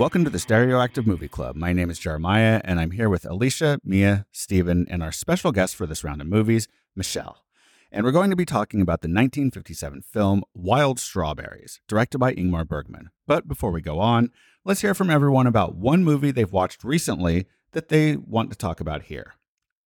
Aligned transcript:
Welcome 0.00 0.24
to 0.24 0.30
the 0.30 0.38
Stereoactive 0.38 1.06
Movie 1.06 1.28
Club. 1.28 1.56
My 1.56 1.74
name 1.74 1.90
is 1.90 1.98
Jeremiah, 1.98 2.62
and 2.64 2.80
I'm 2.80 2.92
here 2.92 3.10
with 3.10 3.26
Alicia, 3.26 3.80
Mia, 3.84 4.24
Stephen, 4.32 4.86
and 4.88 5.02
our 5.02 5.12
special 5.12 5.52
guest 5.52 5.76
for 5.76 5.86
this 5.86 6.02
round 6.02 6.22
of 6.22 6.26
movies, 6.26 6.68
Michelle. 6.96 7.44
And 7.92 8.02
we're 8.02 8.10
going 8.10 8.30
to 8.30 8.34
be 8.34 8.46
talking 8.46 8.80
about 8.80 9.02
the 9.02 9.08
1957 9.08 10.00
film 10.00 10.42
Wild 10.54 10.98
Strawberries, 10.98 11.82
directed 11.86 12.16
by 12.16 12.32
Ingmar 12.32 12.66
Bergman. 12.66 13.10
But 13.26 13.46
before 13.46 13.72
we 13.72 13.82
go 13.82 14.00
on, 14.00 14.30
let's 14.64 14.80
hear 14.80 14.94
from 14.94 15.10
everyone 15.10 15.46
about 15.46 15.74
one 15.74 16.02
movie 16.02 16.30
they've 16.30 16.50
watched 16.50 16.82
recently 16.82 17.44
that 17.72 17.90
they 17.90 18.16
want 18.16 18.50
to 18.52 18.56
talk 18.56 18.80
about 18.80 19.02
here. 19.02 19.34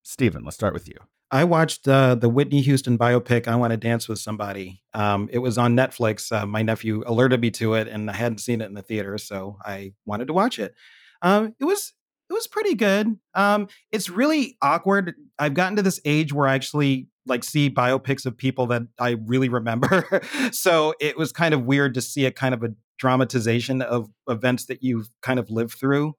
Stephen, 0.04 0.44
let's 0.44 0.56
start 0.56 0.74
with 0.74 0.86
you. 0.86 0.98
I 1.34 1.42
watched 1.42 1.88
uh, 1.88 2.14
the 2.14 2.28
Whitney 2.28 2.60
Houston 2.60 2.96
biopic 2.96 3.48
"I 3.48 3.56
Want 3.56 3.72
to 3.72 3.76
Dance 3.76 4.08
with 4.08 4.20
Somebody." 4.20 4.80
Um, 4.94 5.28
it 5.32 5.38
was 5.38 5.58
on 5.58 5.74
Netflix. 5.74 6.30
Uh, 6.30 6.46
my 6.46 6.62
nephew 6.62 7.02
alerted 7.06 7.40
me 7.40 7.50
to 7.52 7.74
it, 7.74 7.88
and 7.88 8.08
I 8.08 8.12
hadn't 8.12 8.38
seen 8.38 8.60
it 8.60 8.66
in 8.66 8.74
the 8.74 8.82
theater, 8.82 9.18
so 9.18 9.58
I 9.64 9.94
wanted 10.06 10.28
to 10.28 10.32
watch 10.32 10.60
it. 10.60 10.76
Um, 11.22 11.56
it 11.58 11.64
was 11.64 11.92
it 12.30 12.34
was 12.34 12.46
pretty 12.46 12.76
good. 12.76 13.18
Um, 13.34 13.66
it's 13.90 14.08
really 14.08 14.56
awkward. 14.62 15.14
I've 15.36 15.54
gotten 15.54 15.74
to 15.74 15.82
this 15.82 15.98
age 16.04 16.32
where 16.32 16.46
I 16.46 16.54
actually 16.54 17.08
like 17.26 17.42
see 17.42 17.68
biopics 17.68 18.26
of 18.26 18.36
people 18.36 18.68
that 18.68 18.82
I 19.00 19.16
really 19.26 19.48
remember. 19.48 20.22
so 20.52 20.94
it 21.00 21.18
was 21.18 21.32
kind 21.32 21.52
of 21.52 21.64
weird 21.64 21.94
to 21.94 22.00
see 22.00 22.26
a 22.26 22.30
kind 22.30 22.54
of 22.54 22.62
a 22.62 22.68
dramatization 22.96 23.82
of 23.82 24.08
events 24.28 24.66
that 24.66 24.84
you've 24.84 25.08
kind 25.20 25.40
of 25.40 25.50
lived 25.50 25.74
through. 25.80 26.14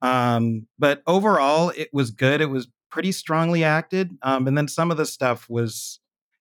Um, 0.00 0.66
but 0.78 1.02
overall, 1.06 1.70
it 1.76 1.88
was 1.92 2.10
good. 2.10 2.40
It 2.40 2.50
was 2.50 2.66
pretty 2.94 3.10
strongly 3.10 3.64
acted. 3.64 4.16
Um, 4.22 4.46
and 4.46 4.56
then 4.56 4.68
some 4.68 4.92
of 4.92 4.96
the 4.96 5.04
stuff 5.04 5.50
was, 5.50 5.98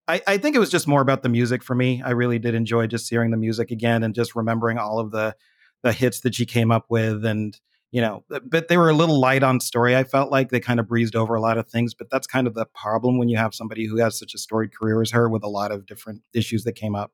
I, 0.07 0.21
I, 0.27 0.37
think 0.37 0.55
it 0.55 0.59
was 0.59 0.69
just 0.69 0.87
more 0.87 1.01
about 1.01 1.23
the 1.23 1.29
music 1.29 1.63
for 1.63 1.73
me. 1.73 1.99
I 2.05 2.11
really 2.11 2.37
did 2.37 2.53
enjoy 2.53 2.85
just 2.85 3.09
hearing 3.09 3.31
the 3.31 3.37
music 3.37 3.71
again 3.71 4.03
and 4.03 4.13
just 4.13 4.35
remembering 4.35 4.77
all 4.77 4.99
of 4.99 5.09
the 5.09 5.35
the 5.81 5.91
hits 5.91 6.19
that 6.19 6.35
she 6.35 6.45
came 6.45 6.69
up 6.69 6.85
with. 6.89 7.25
And 7.25 7.59
you 7.91 8.01
know, 8.01 8.23
but 8.45 8.67
they 8.67 8.77
were 8.77 8.91
a 8.91 8.93
little 8.93 9.19
light 9.19 9.41
on 9.41 9.61
story. 9.61 9.95
I 9.95 10.03
felt 10.03 10.31
like 10.31 10.51
they 10.51 10.59
kind 10.59 10.79
of 10.79 10.87
breezed 10.87 11.15
over 11.15 11.33
a 11.33 11.41
lot 11.41 11.57
of 11.57 11.67
things. 11.67 11.95
But 11.95 12.11
that's 12.11 12.27
kind 12.27 12.45
of 12.45 12.53
the 12.53 12.67
problem 12.67 13.17
when 13.17 13.29
you 13.29 13.37
have 13.37 13.55
somebody 13.55 13.87
who 13.87 13.97
has 13.97 14.17
such 14.17 14.35
a 14.35 14.37
storied 14.37 14.77
career 14.77 15.01
as 15.01 15.09
her 15.09 15.27
with 15.27 15.43
a 15.43 15.49
lot 15.49 15.71
of 15.71 15.87
different 15.87 16.21
issues 16.35 16.65
that 16.65 16.73
came 16.73 16.93
up. 16.93 17.11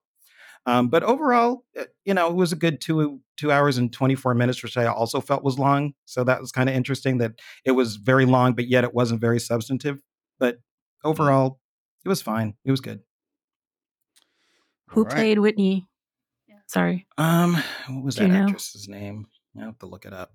Um, 0.66 0.90
but 0.90 1.04
overall, 1.04 1.64
uh, 1.80 1.86
you 2.06 2.14
know, 2.14 2.28
it 2.28 2.36
was 2.36 2.52
a 2.52 2.56
good 2.56 2.82
two 2.82 3.22
two 3.38 3.52
hours 3.52 3.78
and 3.78 3.92
twenty 3.92 4.16
four 4.16 4.34
minutes, 4.34 4.62
which 4.62 4.78
I 4.78 4.86
also 4.86 5.22
felt 5.22 5.44
was 5.44 5.58
long. 5.58 5.94
So 6.06 6.24
that 6.24 6.42
was 6.42 6.52
kind 6.52 6.70
of 6.70 6.76
interesting 6.76 7.18
that 7.20 7.34
it 7.66 7.72
was 7.72 7.96
very 7.96 8.26
long, 8.26 8.54
but 8.54 8.68
yet 8.68 8.84
it 8.84 8.94
wasn't 8.94 9.22
very 9.22 9.40
substantive. 9.40 10.02
But 10.38 10.56
mm. 10.56 10.60
overall, 11.06 11.60
it 12.06 12.10
was 12.10 12.22
fine. 12.22 12.56
It 12.66 12.72
was 12.72 12.82
good. 12.82 13.00
Who 14.90 15.04
right. 15.04 15.14
played 15.14 15.40
Whitney? 15.40 15.88
Sorry. 16.70 17.08
Um, 17.18 17.56
what 17.88 18.04
was 18.04 18.16
Do 18.16 18.28
that 18.28 18.44
actress's 18.44 18.88
know? 18.88 18.98
name? 18.98 19.28
I 19.60 19.66
have 19.66 19.80
to 19.80 19.88
look 19.88 20.06
it 20.06 20.14
up. 20.14 20.32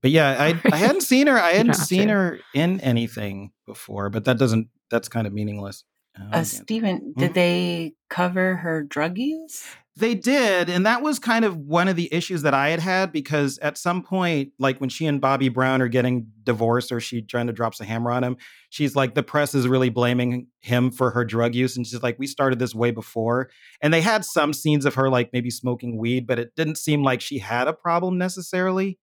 But 0.00 0.12
yeah, 0.12 0.36
I 0.38 0.60
I 0.72 0.76
hadn't 0.76 1.00
seen 1.00 1.26
her. 1.26 1.38
I 1.38 1.54
hadn't 1.54 1.74
seen 1.74 2.06
to. 2.06 2.14
her 2.14 2.40
in 2.54 2.80
anything 2.80 3.50
before, 3.66 4.08
but 4.08 4.24
that 4.26 4.38
doesn't. 4.38 4.68
That's 4.90 5.08
kind 5.08 5.26
of 5.26 5.32
meaningless. 5.32 5.84
Oh, 6.18 6.38
uh, 6.38 6.44
Stephen, 6.44 7.14
did 7.16 7.28
hmm? 7.28 7.34
they 7.34 7.94
cover 8.10 8.56
her 8.56 8.82
drug 8.82 9.18
use? 9.18 9.64
They 9.94 10.14
did. 10.14 10.70
And 10.70 10.86
that 10.86 11.02
was 11.02 11.18
kind 11.18 11.44
of 11.44 11.56
one 11.56 11.86
of 11.86 11.96
the 11.96 12.12
issues 12.14 12.42
that 12.42 12.54
I 12.54 12.70
had 12.70 12.80
had 12.80 13.12
because 13.12 13.58
at 13.58 13.76
some 13.76 14.02
point, 14.02 14.52
like 14.58 14.80
when 14.80 14.88
she 14.88 15.04
and 15.04 15.20
Bobby 15.20 15.50
Brown 15.50 15.82
are 15.82 15.88
getting 15.88 16.28
divorced 16.44 16.92
or 16.92 17.00
she 17.00 17.20
trying 17.20 17.48
to 17.48 17.52
drops 17.52 17.78
a 17.78 17.84
hammer 17.84 18.10
on 18.10 18.24
him, 18.24 18.38
she's 18.70 18.96
like, 18.96 19.14
the 19.14 19.22
press 19.22 19.54
is 19.54 19.68
really 19.68 19.90
blaming 19.90 20.46
him 20.60 20.90
for 20.90 21.10
her 21.10 21.26
drug 21.26 21.54
use. 21.54 21.76
And 21.76 21.86
she's 21.86 22.02
like, 22.02 22.18
we 22.18 22.26
started 22.26 22.58
this 22.58 22.74
way 22.74 22.90
before. 22.90 23.50
And 23.82 23.92
they 23.92 24.00
had 24.00 24.24
some 24.24 24.54
scenes 24.54 24.86
of 24.86 24.94
her 24.94 25.10
like 25.10 25.30
maybe 25.34 25.50
smoking 25.50 25.98
weed, 25.98 26.26
but 26.26 26.38
it 26.38 26.56
didn't 26.56 26.78
seem 26.78 27.02
like 27.02 27.20
she 27.20 27.38
had 27.38 27.68
a 27.68 27.74
problem 27.74 28.16
necessarily. 28.16 28.98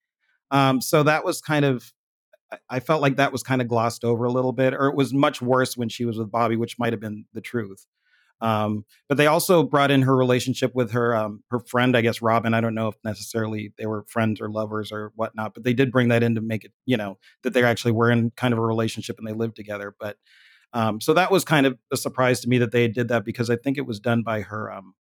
Um, 0.50 0.82
so 0.82 1.04
that 1.04 1.24
was 1.24 1.40
kind 1.40 1.66
of 1.66 1.94
I 2.70 2.80
felt 2.80 3.02
like 3.02 3.18
that 3.18 3.32
was 3.32 3.44
kind 3.44 3.62
of 3.62 3.68
glossed 3.68 4.04
over 4.04 4.26
a 4.26 4.32
little 4.32 4.54
bit, 4.54 4.74
or 4.74 4.88
it 4.88 4.96
was 4.96 5.14
much 5.14 5.42
worse 5.42 5.78
when 5.78 5.90
she 5.90 6.06
was 6.06 6.18
with 6.18 6.32
Bobby, 6.32 6.56
which 6.56 6.80
might 6.80 6.94
have 6.94 7.00
been 7.00 7.26
the 7.34 7.42
truth. 7.42 7.86
Um, 8.42 8.86
but 9.08 9.18
they 9.18 9.28
also 9.28 9.64
brought 9.64 9.92
in 9.92 10.04
her 10.04 10.16
relationship 10.16 10.74
with 10.74 10.92
her 10.92 11.16
um, 11.16 11.44
her 11.50 11.60
friend, 11.60 11.96
I 11.98 12.02
guess 12.02 12.22
Robin. 12.22 12.54
I 12.54 12.62
don't 12.62 12.76
know 12.76 12.88
if 12.88 12.96
necessarily 13.04 13.74
they 13.78 13.86
were 13.86 14.06
friends 14.08 14.40
or 14.40 14.50
lovers 14.50 14.92
or 14.92 15.12
whatnot, 15.16 15.54
but 15.54 15.64
they 15.64 15.74
did 15.74 15.92
bring 15.92 16.08
that 16.08 16.24
in 16.24 16.36
to 16.36 16.42
make 16.42 16.64
it, 16.64 16.72
you 16.86 16.96
know, 16.96 17.18
that 17.44 17.54
they 17.54 17.64
actually 17.64 17.92
were 17.92 18.10
in 18.10 18.32
kind 18.32 18.54
of 18.54 18.60
a 18.60 18.66
relationship 18.66 19.18
and 19.18 19.28
they 19.28 19.34
lived 19.34 19.56
together. 19.56 19.94
But 20.00 20.18
um, 20.72 21.02
so 21.02 21.14
that 21.16 21.32
was 21.32 21.44
kind 21.44 21.66
of 21.66 21.78
a 21.92 21.98
surprise 21.98 22.40
to 22.42 22.50
me 22.50 22.60
that 22.60 22.72
they 22.72 22.88
did 22.88 23.10
that 23.10 23.26
because 23.26 23.50
I 23.50 23.58
think 23.58 23.78
it 23.78 23.86
was 23.86 24.00
done 24.00 24.24
by 24.24 24.42
her 24.42 24.72
um, 24.72 24.94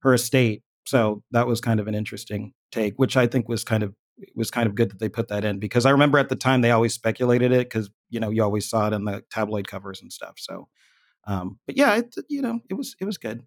her 0.00 0.14
estate. 0.14 0.62
So 0.86 1.22
that 1.30 1.46
was 1.46 1.60
kind 1.60 1.78
of 1.78 1.86
an 1.86 1.94
interesting 1.94 2.52
take, 2.72 2.94
which 2.96 3.16
I 3.16 3.26
think 3.28 3.48
was 3.48 3.62
kind 3.62 3.82
of 3.84 3.94
it 4.18 4.36
was 4.36 4.50
kind 4.50 4.66
of 4.66 4.74
good 4.74 4.90
that 4.90 4.98
they 4.98 5.08
put 5.08 5.28
that 5.28 5.44
in 5.44 5.58
because 5.58 5.86
I 5.86 5.90
remember 5.90 6.18
at 6.18 6.28
the 6.28 6.36
time 6.36 6.60
they 6.60 6.70
always 6.70 6.94
speculated 6.94 7.52
it 7.52 7.68
because 7.68 7.90
you 8.08 8.20
know 8.20 8.30
you 8.30 8.42
always 8.42 8.68
saw 8.68 8.88
it 8.88 8.92
in 8.92 9.04
the 9.04 9.22
tabloid 9.30 9.68
covers 9.68 10.02
and 10.02 10.12
stuff. 10.12 10.34
So, 10.38 10.68
um, 11.26 11.58
but 11.66 11.76
yeah, 11.76 11.96
it, 11.96 12.14
you 12.28 12.42
know, 12.42 12.60
it 12.68 12.74
was 12.74 12.96
it 13.00 13.04
was 13.04 13.18
good. 13.18 13.42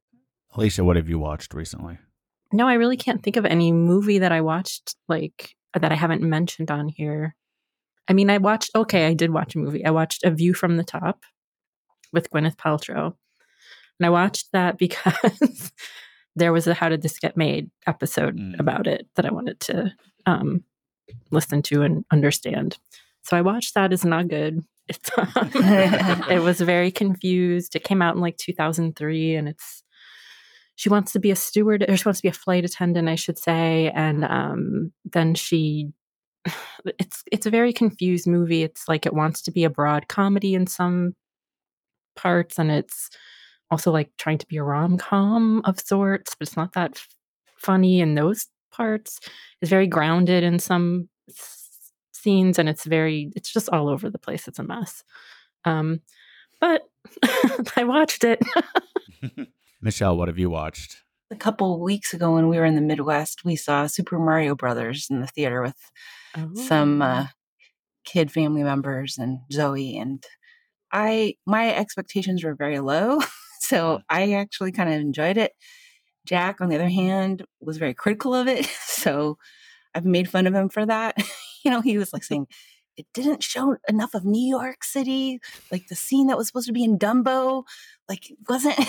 Alicia, 0.56 0.84
what 0.84 0.96
have 0.96 1.10
you 1.10 1.20
watched 1.20 1.54
recently? 1.54 1.98
No, 2.52 2.68
I 2.68 2.76
really 2.76 2.98
can't 2.98 3.24
think 3.24 3.38
of 3.38 3.46
any 3.46 3.72
movie 3.72 4.20
that 4.20 4.32
I 4.32 4.42
watched 4.42 4.96
like 5.08 5.56
that 5.74 5.92
I 5.92 5.96
haven't 5.96 6.22
mentioned 6.22 6.70
on 6.70 6.88
here. 6.88 7.36
I 8.08 8.14
mean, 8.14 8.30
I 8.30 8.38
watched. 8.38 8.72
Okay, 8.76 9.08
I 9.08 9.14
did 9.14 9.32
watch 9.32 9.56
a 9.56 9.60
movie. 9.60 9.86
I 9.86 9.92
watched 9.92 10.24
A 10.24 10.32
View 10.32 10.54
from 10.54 10.78
the 10.78 10.84
Top 10.84 11.24
with 12.12 12.30
Gwyneth 12.30 12.58
Paltrow, 12.58 13.16
and 14.00 14.06
I 14.06 14.10
watched 14.10 14.52
that 14.54 14.78
because 14.80 15.72
there 16.36 16.54
was 16.54 16.68
a 16.68 16.74
How 16.74 16.90
Did 16.90 17.02
This 17.02 17.20
Get 17.20 17.38
Made 17.38 17.70
episode 17.88 18.38
mm. 18.38 18.60
about 18.60 18.88
it 18.88 19.08
that 19.16 19.26
I 19.26 19.32
wanted 19.32 19.60
to 19.62 19.94
um, 20.26 20.64
listen 21.32 21.62
to 21.64 21.82
and 21.82 22.06
understand. 22.12 22.78
So 23.24 23.38
I 23.38 23.42
watched 23.42 23.74
that. 23.76 23.94
It's 23.94 24.06
not 24.06 24.28
good. 24.28 24.64
It's, 24.90 25.10
um, 25.18 26.26
it 26.30 26.42
was 26.44 26.60
very 26.60 26.92
confused. 26.92 27.74
It 27.74 27.86
came 27.86 28.02
out 28.02 28.16
in 28.16 28.22
like 28.22 28.36
2003, 28.36 29.36
and 29.36 29.48
it's 29.48 29.82
she 30.76 30.90
wants 30.90 31.14
to 31.14 31.20
be 31.20 31.32
a 31.32 31.38
steward 31.38 31.86
or 31.88 31.96
she 31.96 32.04
wants 32.04 32.20
to 32.20 32.24
be 32.24 32.30
a 32.30 32.34
flight 32.34 32.66
attendant, 32.66 33.08
I 33.08 33.16
should 33.16 33.40
say, 33.40 33.92
and 33.96 34.26
um, 34.26 34.92
then 35.06 35.36
she. 35.36 35.92
It's 37.00 37.24
it's 37.32 37.46
a 37.46 37.50
very 37.50 37.72
confused 37.72 38.28
movie. 38.28 38.62
It's 38.62 38.90
like 38.90 39.06
it 39.06 39.14
wants 39.14 39.42
to 39.44 39.52
be 39.52 39.64
a 39.64 39.70
broad 39.70 40.10
comedy 40.10 40.54
in 40.54 40.68
some 40.68 41.16
parts, 42.18 42.60
and 42.60 42.70
it's 42.70 43.10
also 43.74 43.92
like 43.92 44.12
trying 44.18 44.38
to 44.38 44.46
be 44.48 44.58
a 44.58 44.64
rom 44.64 44.98
com 44.98 45.64
of 45.66 45.80
sorts, 45.80 46.36
but 46.36 46.48
it's 46.48 46.56
not 46.56 46.74
that 46.74 46.92
f- 46.96 47.08
funny 47.58 48.02
in 48.02 48.14
those 48.14 48.46
parts. 48.72 49.20
It's 49.62 49.70
very 49.70 49.88
grounded 49.88 50.44
in 50.44 50.60
some 50.60 51.10
s- 51.28 51.92
scenes, 52.12 52.60
and 52.60 52.70
it's 52.70 52.86
very 52.86 53.32
it's 53.36 53.52
just 53.52 53.70
all 53.70 53.90
over 53.90 54.12
the 54.12 54.20
place. 54.20 54.48
It's 54.48 54.60
a 54.60 54.64
mess. 54.64 55.04
Um, 55.66 56.02
but 56.62 56.84
I 57.76 57.84
watched 57.84 58.24
it. 58.24 58.40
Michelle, 59.82 60.16
what 60.16 60.28
have 60.28 60.38
you 60.38 60.52
watched? 60.52 60.98
A 61.32 61.36
couple 61.36 61.82
weeks 61.82 62.14
ago, 62.14 62.36
when 62.36 62.48
we 62.50 62.58
were 62.60 62.66
in 62.66 62.76
the 62.76 62.82
Midwest, 62.82 63.44
we 63.44 63.56
saw 63.56 63.88
Super 63.88 64.20
Mario 64.20 64.54
Brothers 64.54 65.08
in 65.10 65.20
the 65.20 65.28
theater 65.28 65.64
with 65.64 65.80
oh. 66.38 66.52
some 66.54 67.02
uh, 67.02 67.26
kid 68.06 68.32
family 68.32 68.62
members 68.62 69.18
and 69.18 69.40
Zoe 69.52 69.98
and 69.98 70.24
I. 70.92 71.38
My 71.48 71.74
expectations 71.74 72.44
were 72.44 72.54
very 72.54 72.80
low, 72.80 73.20
so 73.74 74.02
I 74.08 74.34
actually 74.34 74.72
kind 74.72 74.90
of 74.90 75.00
enjoyed 75.00 75.38
it. 75.38 75.54
Jack, 76.26 76.62
on 76.62 76.70
the 76.70 76.76
other 76.76 76.90
hand, 76.90 77.44
was 77.60 77.78
very 77.78 77.94
critical 77.94 78.36
of 78.36 78.48
it. 78.48 78.70
So 79.04 79.38
I've 79.94 80.06
made 80.06 80.30
fun 80.30 80.48
of 80.48 80.54
him 80.54 80.70
for 80.70 80.86
that. 80.86 81.18
you 81.66 81.70
know, 81.70 81.82
he 81.82 81.98
was 81.98 82.14
like 82.14 82.24
saying, 82.30 82.48
it 82.96 83.06
didn't 83.14 83.44
show 83.44 83.76
enough 83.90 84.14
of 84.14 84.24
New 84.24 84.48
York 84.48 84.84
City, 84.84 85.42
like 85.72 85.88
the 85.88 85.96
scene 85.96 86.28
that 86.28 86.38
was 86.38 86.48
supposed 86.48 86.68
to 86.68 86.74
be 86.74 86.86
in 86.86 86.98
Dumbo, 86.98 87.64
like 88.08 88.32
wasn't 88.48 88.80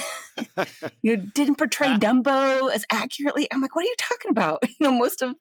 you 1.02 1.16
know, 1.16 1.24
didn't 1.34 1.56
portray 1.56 1.88
Dumbo 1.96 2.70
as 2.70 2.84
accurately. 2.92 3.48
I'm 3.50 3.60
like, 3.60 3.74
what 3.74 3.84
are 3.84 3.88
you 3.88 3.96
talking 3.98 4.30
about? 4.30 4.62
You 4.62 4.76
know, 4.80 4.92
most 4.92 5.20
of 5.22 5.34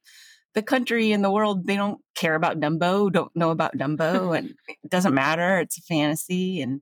the 0.55 0.63
country 0.63 1.11
and 1.11 1.23
the 1.23 1.31
world 1.31 1.67
they 1.67 1.75
don't 1.75 1.99
care 2.15 2.35
about 2.35 2.59
Dumbo, 2.59 3.11
don't 3.11 3.35
know 3.35 3.51
about 3.51 3.77
Dumbo, 3.77 4.35
and 4.35 4.55
it 4.67 4.89
doesn't 4.89 5.13
matter. 5.13 5.59
It's 5.59 5.77
a 5.77 5.81
fantasy, 5.81 6.61
and 6.61 6.81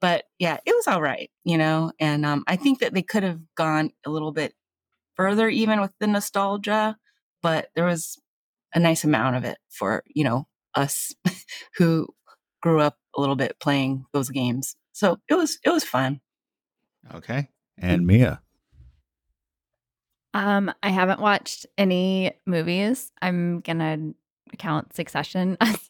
but 0.00 0.24
yeah, 0.38 0.58
it 0.64 0.74
was 0.74 0.86
all 0.86 1.02
right, 1.02 1.30
you 1.44 1.58
know. 1.58 1.92
And 2.00 2.24
um, 2.24 2.44
I 2.46 2.56
think 2.56 2.80
that 2.80 2.94
they 2.94 3.02
could 3.02 3.22
have 3.22 3.40
gone 3.54 3.90
a 4.06 4.10
little 4.10 4.32
bit 4.32 4.54
further, 5.14 5.48
even 5.48 5.80
with 5.80 5.92
the 6.00 6.06
nostalgia. 6.06 6.96
But 7.42 7.68
there 7.74 7.84
was 7.86 8.18
a 8.74 8.80
nice 8.80 9.04
amount 9.04 9.36
of 9.36 9.44
it 9.44 9.58
for 9.68 10.02
you 10.06 10.24
know 10.24 10.46
us 10.74 11.14
who 11.76 12.08
grew 12.62 12.80
up 12.80 12.96
a 13.16 13.20
little 13.20 13.36
bit 13.36 13.58
playing 13.60 14.04
those 14.12 14.30
games. 14.30 14.76
So 14.92 15.18
it 15.28 15.34
was 15.34 15.58
it 15.64 15.70
was 15.70 15.84
fun. 15.84 16.20
Okay, 17.14 17.48
and 17.78 18.06
Mia. 18.06 18.40
Um, 20.32 20.72
I 20.82 20.90
haven't 20.90 21.20
watched 21.20 21.66
any 21.76 22.32
movies. 22.46 23.10
I'm 23.20 23.60
gonna 23.60 24.12
count 24.58 24.94
Succession 24.94 25.56
as 25.60 25.89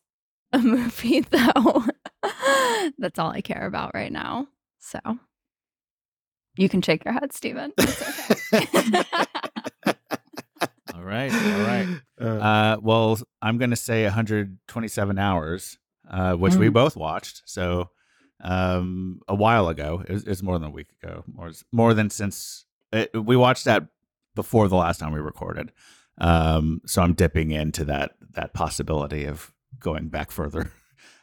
a 0.52 0.58
movie 0.58 1.20
though. 1.31 1.85
That's 2.99 3.19
all 3.19 3.31
I 3.31 3.41
care 3.41 3.67
about 3.67 3.93
right 3.94 4.12
now. 4.12 4.49
So 4.79 4.99
you 6.56 6.69
can 6.69 6.82
shake 6.82 7.05
your 7.05 7.14
head, 7.14 7.32
Stephen. 7.32 7.73
Okay. 7.81 9.05
all 10.94 11.02
right. 11.02 11.32
All 11.32 11.61
right. 11.61 11.88
Uh, 12.20 12.25
Uh, 12.25 12.76
well, 12.82 13.19
I'm 13.41 13.58
going 13.58 13.70
to 13.70 13.76
say 13.76 14.05
127 14.05 15.19
hours, 15.19 15.79
uh, 16.11 16.35
which 16.35 16.55
mm. 16.55 16.58
we 16.58 16.69
both 16.69 16.96
watched. 16.96 17.43
So 17.46 17.91
um, 18.43 19.20
a 19.29 19.35
while 19.35 19.69
ago, 19.69 20.03
it's 20.08 20.25
it 20.25 20.43
more 20.43 20.58
than 20.58 20.69
a 20.69 20.73
week 20.73 20.88
ago, 21.03 21.25
more 21.32 21.53
more 21.73 21.94
than 21.94 22.11
since 22.11 22.64
it, 22.93 23.11
we 23.14 23.37
watched 23.37 23.64
that 23.67 23.87
before 24.35 24.69
the 24.69 24.76
last 24.76 24.99
time 24.99 25.12
we 25.12 25.20
recorded. 25.20 25.73
Um, 26.19 26.81
so 26.87 27.03
I'm 27.03 27.14
dipping 27.14 27.50
into 27.50 27.85
that 27.87 28.12
that 28.32 28.53
possibility 28.55 29.25
of 29.25 29.53
going 29.78 30.08
back 30.08 30.31
further. 30.31 30.72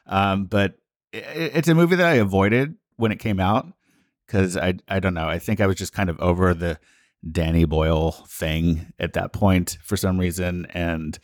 Um, 0.10 0.46
but 0.46 0.76
it, 1.12 1.26
it's 1.54 1.68
a 1.68 1.76
movie 1.76 1.98
that 1.98 2.08
I 2.08 2.14
avoided 2.14 2.76
when 2.96 3.12
it 3.12 3.20
came 3.20 3.42
out 3.42 3.68
because 4.26 4.56
I 4.56 4.76
I 4.88 5.02
don't 5.02 5.14
know. 5.14 5.28
I 5.28 5.38
think 5.38 5.60
I 5.60 5.68
was 5.68 5.76
just 5.76 5.92
kind 5.92 6.10
of 6.10 6.18
over 6.22 6.54
the 6.54 6.80
Danny 7.30 7.66
Boyle 7.66 8.12
thing 8.30 8.94
at 9.00 9.12
that 9.14 9.34
point 9.34 9.78
for 9.84 9.98
some 9.98 10.18
reason, 10.18 10.66
and 10.74 11.20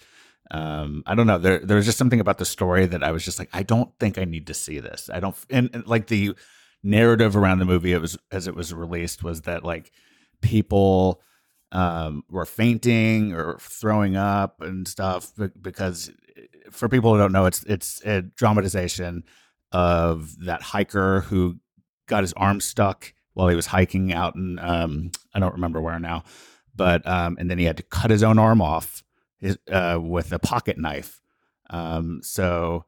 um, 0.52 1.04
I 1.06 1.16
don't 1.16 1.28
know. 1.28 1.38
There 1.38 1.60
there 1.60 1.78
was 1.78 1.86
just 1.86 1.98
something 1.98 2.20
about 2.20 2.40
the 2.40 2.46
story 2.46 2.86
that 2.86 3.04
I 3.04 3.12
was 3.12 3.24
just 3.24 3.40
like, 3.40 3.50
I 3.54 3.64
don't 3.64 3.98
think 4.00 4.18
I 4.18 4.26
need 4.26 4.48
to 4.48 4.54
see 4.54 4.80
this. 4.80 5.10
I 5.12 5.20
don't 5.20 5.36
and, 5.50 5.70
and 5.74 5.88
like 5.88 6.08
the 6.08 6.36
narrative 6.84 7.38
around 7.38 7.60
the 7.60 7.66
movie 7.66 7.94
it 7.94 8.02
was 8.02 8.18
as 8.32 8.46
it 8.46 8.56
was 8.56 8.74
released 8.74 9.24
was 9.24 9.44
that 9.44 9.64
like 9.64 9.92
people 10.42 11.22
um, 11.72 12.24
were 12.30 12.46
fainting 12.46 13.34
or 13.34 13.58
throwing 13.60 14.16
up 14.16 14.62
and 14.62 14.88
stuff 14.88 15.32
because 15.62 16.12
for 16.72 16.90
people 16.90 17.14
who 17.14 17.20
don't 17.20 17.32
know, 17.32 17.46
it's 17.46 17.64
it's 17.64 18.02
a 18.06 18.22
dramatization 18.22 19.24
of 19.72 20.36
that 20.46 20.62
hiker 20.62 21.22
who 21.22 21.58
got 22.08 22.24
his 22.24 22.34
arm 22.34 22.62
stuck 22.62 23.14
while 23.34 23.48
he 23.48 23.56
was 23.56 23.68
hiking 23.68 24.14
out 24.14 24.36
in 24.36 24.60
um, 24.60 25.12
I 25.34 25.40
don't 25.40 25.54
remember 25.54 25.82
where 25.82 26.00
now, 26.00 26.24
but 26.76 27.06
um, 27.08 27.38
and 27.40 27.50
then 27.50 27.58
he 27.58 27.66
had 27.66 27.78
to 27.78 27.84
cut 27.84 28.12
his 28.12 28.24
own 28.24 28.38
arm 28.38 28.62
off 28.62 29.04
his, 29.40 29.58
uh, 29.72 30.00
with 30.02 30.32
a 30.32 30.40
pocket 30.40 30.78
knife. 30.78 31.22
Um, 31.70 32.20
so 32.22 32.86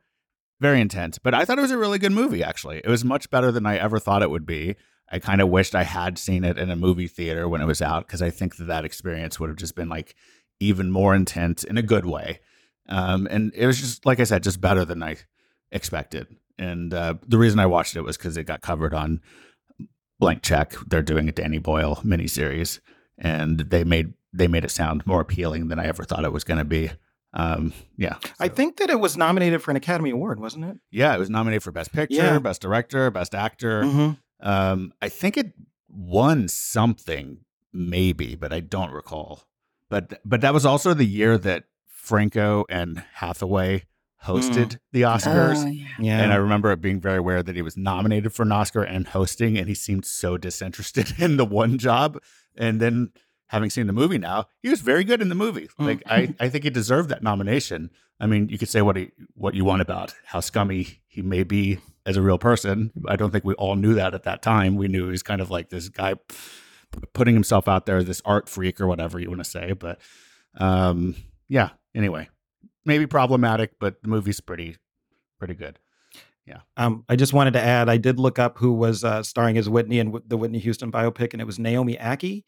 very 0.59 0.79
intense, 0.79 1.17
but 1.17 1.33
I 1.33 1.43
thought 1.43 1.57
it 1.57 1.63
was 1.63 1.71
a 1.71 1.77
really 1.77 1.99
good 1.99 2.11
movie. 2.11 2.43
Actually, 2.43 2.77
it 2.77 2.87
was 2.87 3.03
much 3.03 3.29
better 3.29 3.51
than 3.51 3.65
I 3.65 3.77
ever 3.77 3.99
thought 3.99 4.21
it 4.21 4.29
would 4.29 4.45
be. 4.45 4.75
I 5.09 5.19
kind 5.19 5.41
of 5.41 5.49
wished 5.49 5.75
I 5.75 5.83
had 5.83 6.17
seen 6.17 6.43
it 6.43 6.57
in 6.57 6.71
a 6.71 6.75
movie 6.75 7.07
theater 7.07 7.47
when 7.47 7.61
it 7.61 7.65
was 7.65 7.81
out 7.81 8.07
because 8.07 8.21
I 8.21 8.31
think 8.31 8.55
that 8.57 8.65
that 8.65 8.85
experience 8.85 9.39
would 9.39 9.49
have 9.49 9.57
just 9.57 9.75
been 9.75 9.89
like 9.89 10.15
even 10.59 10.89
more 10.91 11.13
intense 11.13 11.63
in 11.63 11.77
a 11.77 11.83
good 11.83 12.05
way. 12.05 12.39
Um, 12.87 13.27
and 13.29 13.51
it 13.55 13.65
was 13.65 13.79
just 13.79 14.05
like 14.05 14.19
I 14.19 14.23
said, 14.23 14.43
just 14.43 14.61
better 14.61 14.85
than 14.85 15.01
I 15.01 15.17
expected. 15.71 16.27
And 16.57 16.93
uh, 16.93 17.15
the 17.27 17.37
reason 17.37 17.59
I 17.59 17.65
watched 17.65 17.95
it 17.95 18.01
was 18.01 18.17
because 18.17 18.37
it 18.37 18.43
got 18.45 18.61
covered 18.61 18.93
on 18.93 19.21
Blank 20.19 20.43
Check. 20.43 20.73
They're 20.87 21.01
doing 21.01 21.27
a 21.27 21.31
Danny 21.31 21.57
Boyle 21.57 21.97
miniseries, 21.97 22.79
and 23.17 23.59
they 23.59 23.83
made 23.83 24.13
they 24.33 24.47
made 24.47 24.65
it 24.65 24.71
sound 24.71 25.05
more 25.05 25.21
appealing 25.21 25.67
than 25.67 25.79
I 25.79 25.87
ever 25.87 26.03
thought 26.03 26.25
it 26.25 26.33
was 26.33 26.43
going 26.43 26.57
to 26.57 26.65
be. 26.65 26.91
Um, 27.33 27.73
yeah, 27.97 28.15
so. 28.23 28.31
I 28.39 28.47
think 28.47 28.77
that 28.77 28.89
it 28.89 28.99
was 28.99 29.17
nominated 29.17 29.61
for 29.61 29.71
an 29.71 29.77
Academy 29.77 30.09
Award, 30.09 30.39
wasn't 30.39 30.65
it? 30.65 30.77
Yeah, 30.89 31.13
it 31.13 31.19
was 31.19 31.29
nominated 31.29 31.63
for 31.63 31.71
Best 31.73 31.91
Picture, 31.91 32.15
yeah. 32.15 32.39
Best 32.39 32.61
Director, 32.61 33.11
Best 33.11 33.35
Actor. 33.35 33.83
Mm-hmm. 33.83 34.47
Um, 34.47 34.93
I 35.01 35.09
think 35.09 35.35
it 35.35 35.51
won 35.89 36.47
something, 36.47 37.39
maybe, 37.73 38.35
but 38.35 38.53
I 38.53 38.61
don't 38.61 38.91
recall. 38.91 39.43
But 39.89 40.21
but 40.23 40.41
that 40.41 40.53
was 40.53 40.65
also 40.65 40.93
the 40.93 41.05
year 41.05 41.37
that 41.39 41.65
Franco 42.05 42.65
and 42.69 43.03
Hathaway 43.15 43.83
hosted 44.23 44.67
mm. 44.67 44.79
the 44.91 45.01
Oscars. 45.01 45.63
Oh, 45.63 45.67
yeah. 45.67 45.87
yeah. 45.99 46.21
And 46.21 46.31
I 46.31 46.35
remember 46.35 46.71
it 46.71 46.81
being 46.81 46.99
very 46.99 47.17
aware 47.17 47.41
that 47.41 47.55
he 47.55 47.61
was 47.61 47.75
nominated 47.75 48.33
for 48.33 48.43
an 48.43 48.51
Oscar 48.51 48.83
and 48.83 49.07
hosting, 49.07 49.57
and 49.57 49.67
he 49.67 49.73
seemed 49.73 50.05
so 50.05 50.37
disinterested 50.37 51.13
in 51.19 51.37
the 51.37 51.45
one 51.45 51.77
job. 51.77 52.19
And 52.55 52.79
then 52.79 53.11
having 53.47 53.69
seen 53.69 53.87
the 53.87 53.93
movie 53.93 54.17
now, 54.17 54.45
he 54.61 54.69
was 54.69 54.81
very 54.81 55.03
good 55.03 55.21
in 55.21 55.29
the 55.29 55.35
movie. 55.35 55.67
Mm. 55.79 55.85
Like 55.85 56.03
I, 56.05 56.33
I 56.39 56.49
think 56.49 56.63
he 56.63 56.69
deserved 56.69 57.09
that 57.09 57.23
nomination. 57.23 57.89
I 58.19 58.27
mean, 58.27 58.49
you 58.49 58.57
could 58.57 58.69
say 58.69 58.81
what 58.81 58.95
he 58.95 59.11
what 59.33 59.55
you 59.55 59.65
want 59.65 59.81
about 59.81 60.13
how 60.25 60.39
scummy 60.39 61.01
he 61.07 61.21
may 61.21 61.43
be 61.43 61.79
as 62.05 62.17
a 62.17 62.21
real 62.21 62.37
person. 62.37 62.91
I 63.07 63.15
don't 63.15 63.31
think 63.31 63.43
we 63.43 63.55
all 63.55 63.75
knew 63.75 63.95
that 63.95 64.13
at 64.13 64.23
that 64.23 64.41
time. 64.41 64.75
We 64.75 64.87
knew 64.87 65.05
he 65.05 65.11
was 65.11 65.23
kind 65.23 65.41
of 65.41 65.49
like 65.49 65.69
this 65.69 65.89
guy 65.89 66.13
putting 67.13 67.33
himself 67.33 67.67
out 67.67 67.85
there, 67.85 68.03
this 68.03 68.21
art 68.23 68.47
freak 68.47 68.79
or 68.79 68.87
whatever 68.87 69.19
you 69.19 69.27
want 69.27 69.43
to 69.43 69.49
say. 69.49 69.73
But 69.73 69.99
um, 70.57 71.15
yeah, 71.49 71.71
anyway, 71.95 72.29
maybe 72.85 73.07
problematic, 73.07 73.71
but 73.79 74.01
the 74.01 74.09
movie's 74.09 74.39
pretty, 74.39 74.77
pretty 75.39 75.55
good. 75.55 75.79
Yeah. 76.45 76.59
Um, 76.77 77.03
I 77.09 77.15
just 77.15 77.33
wanted 77.33 77.53
to 77.53 77.61
add, 77.61 77.89
I 77.89 77.97
did 77.97 78.19
look 78.19 78.37
up 78.37 78.59
who 78.59 78.73
was 78.73 79.03
uh, 79.03 79.23
starring 79.23 79.57
as 79.57 79.67
Whitney 79.67 79.99
in 79.99 80.19
the 80.27 80.37
Whitney 80.37 80.59
Houston 80.59 80.91
biopic, 80.91 81.33
and 81.33 81.41
it 81.41 81.45
was 81.45 81.57
Naomi 81.57 81.95
Ackie, 81.95 82.43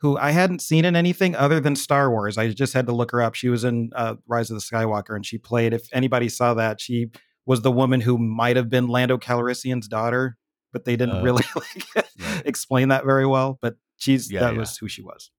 who 0.00 0.16
I 0.16 0.30
hadn't 0.30 0.62
seen 0.62 0.84
in 0.84 0.96
anything 0.96 1.34
other 1.36 1.60
than 1.60 1.76
Star 1.76 2.10
Wars. 2.10 2.38
I 2.38 2.48
just 2.48 2.72
had 2.72 2.86
to 2.86 2.92
look 2.92 3.10
her 3.10 3.20
up. 3.20 3.34
She 3.34 3.48
was 3.48 3.64
in 3.64 3.90
uh, 3.94 4.14
Rise 4.26 4.50
of 4.50 4.56
the 4.56 4.62
Skywalker, 4.62 5.14
and 5.14 5.24
she 5.24 5.36
played. 5.36 5.74
If 5.74 5.86
anybody 5.92 6.30
saw 6.30 6.54
that, 6.54 6.80
she 6.80 7.10
was 7.44 7.60
the 7.60 7.72
woman 7.72 8.00
who 8.00 8.16
might 8.16 8.56
have 8.56 8.70
been 8.70 8.88
Lando 8.88 9.18
Calrissian's 9.18 9.86
daughter, 9.86 10.38
but 10.72 10.84
they 10.84 10.96
didn't 10.96 11.16
uh, 11.16 11.22
really 11.22 11.44
like, 11.56 11.86
right. 11.94 12.42
explain 12.46 12.88
that 12.88 13.04
very 13.04 13.26
well. 13.26 13.58
But 13.60 13.76
she's 13.96 14.32
yeah, 14.32 14.40
that 14.40 14.54
yeah. 14.54 14.60
was 14.60 14.78
who 14.78 14.88
she 14.88 15.02
was. 15.02 15.30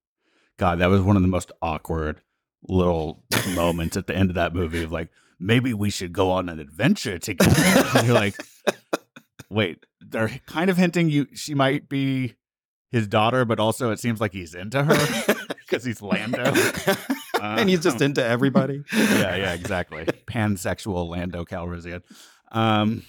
God, 0.58 0.80
that 0.80 0.88
was 0.88 1.02
one 1.02 1.16
of 1.16 1.24
the 1.24 1.28
most 1.28 1.52
awkward 1.62 2.22
little 2.68 3.24
moments 3.54 3.98
at 3.98 4.08
the 4.08 4.16
end 4.16 4.30
of 4.30 4.36
that 4.36 4.54
movie 4.54 4.84
of 4.84 4.92
like, 4.92 5.10
maybe 5.40 5.74
we 5.74 5.90
should 5.90 6.14
go 6.14 6.32
on 6.32 6.50
an 6.50 6.60
adventure 6.60 7.18
together. 7.20 8.02
you're 8.06 8.14
like, 8.14 8.36
wait, 9.50 9.86
they're 10.02 10.40
kind 10.46 10.70
of 10.70 10.78
hinting 10.78 11.10
you 11.10 11.28
she 11.34 11.54
might 11.54 11.90
be 11.90 12.36
his 12.92 13.08
daughter, 13.08 13.46
but 13.46 13.60
also 13.60 13.92
it 13.92 14.00
seems 14.00 14.22
like 14.22 14.34
he's 14.34 14.56
into 14.56 14.84
her 14.84 15.36
because 15.60 15.84
he's 15.84 16.02
Lando. 16.02 16.54
Uh, 17.40 17.56
and 17.60 17.70
he's 17.70 17.84
just 17.84 18.02
into 18.02 18.24
everybody. 18.24 18.84
yeah, 18.94 19.36
yeah, 19.36 19.54
exactly. 19.54 20.06
Pansexual 20.26 21.10
Lando 21.10 21.46
Calrissian. 21.46 22.02
Um, 22.52 23.04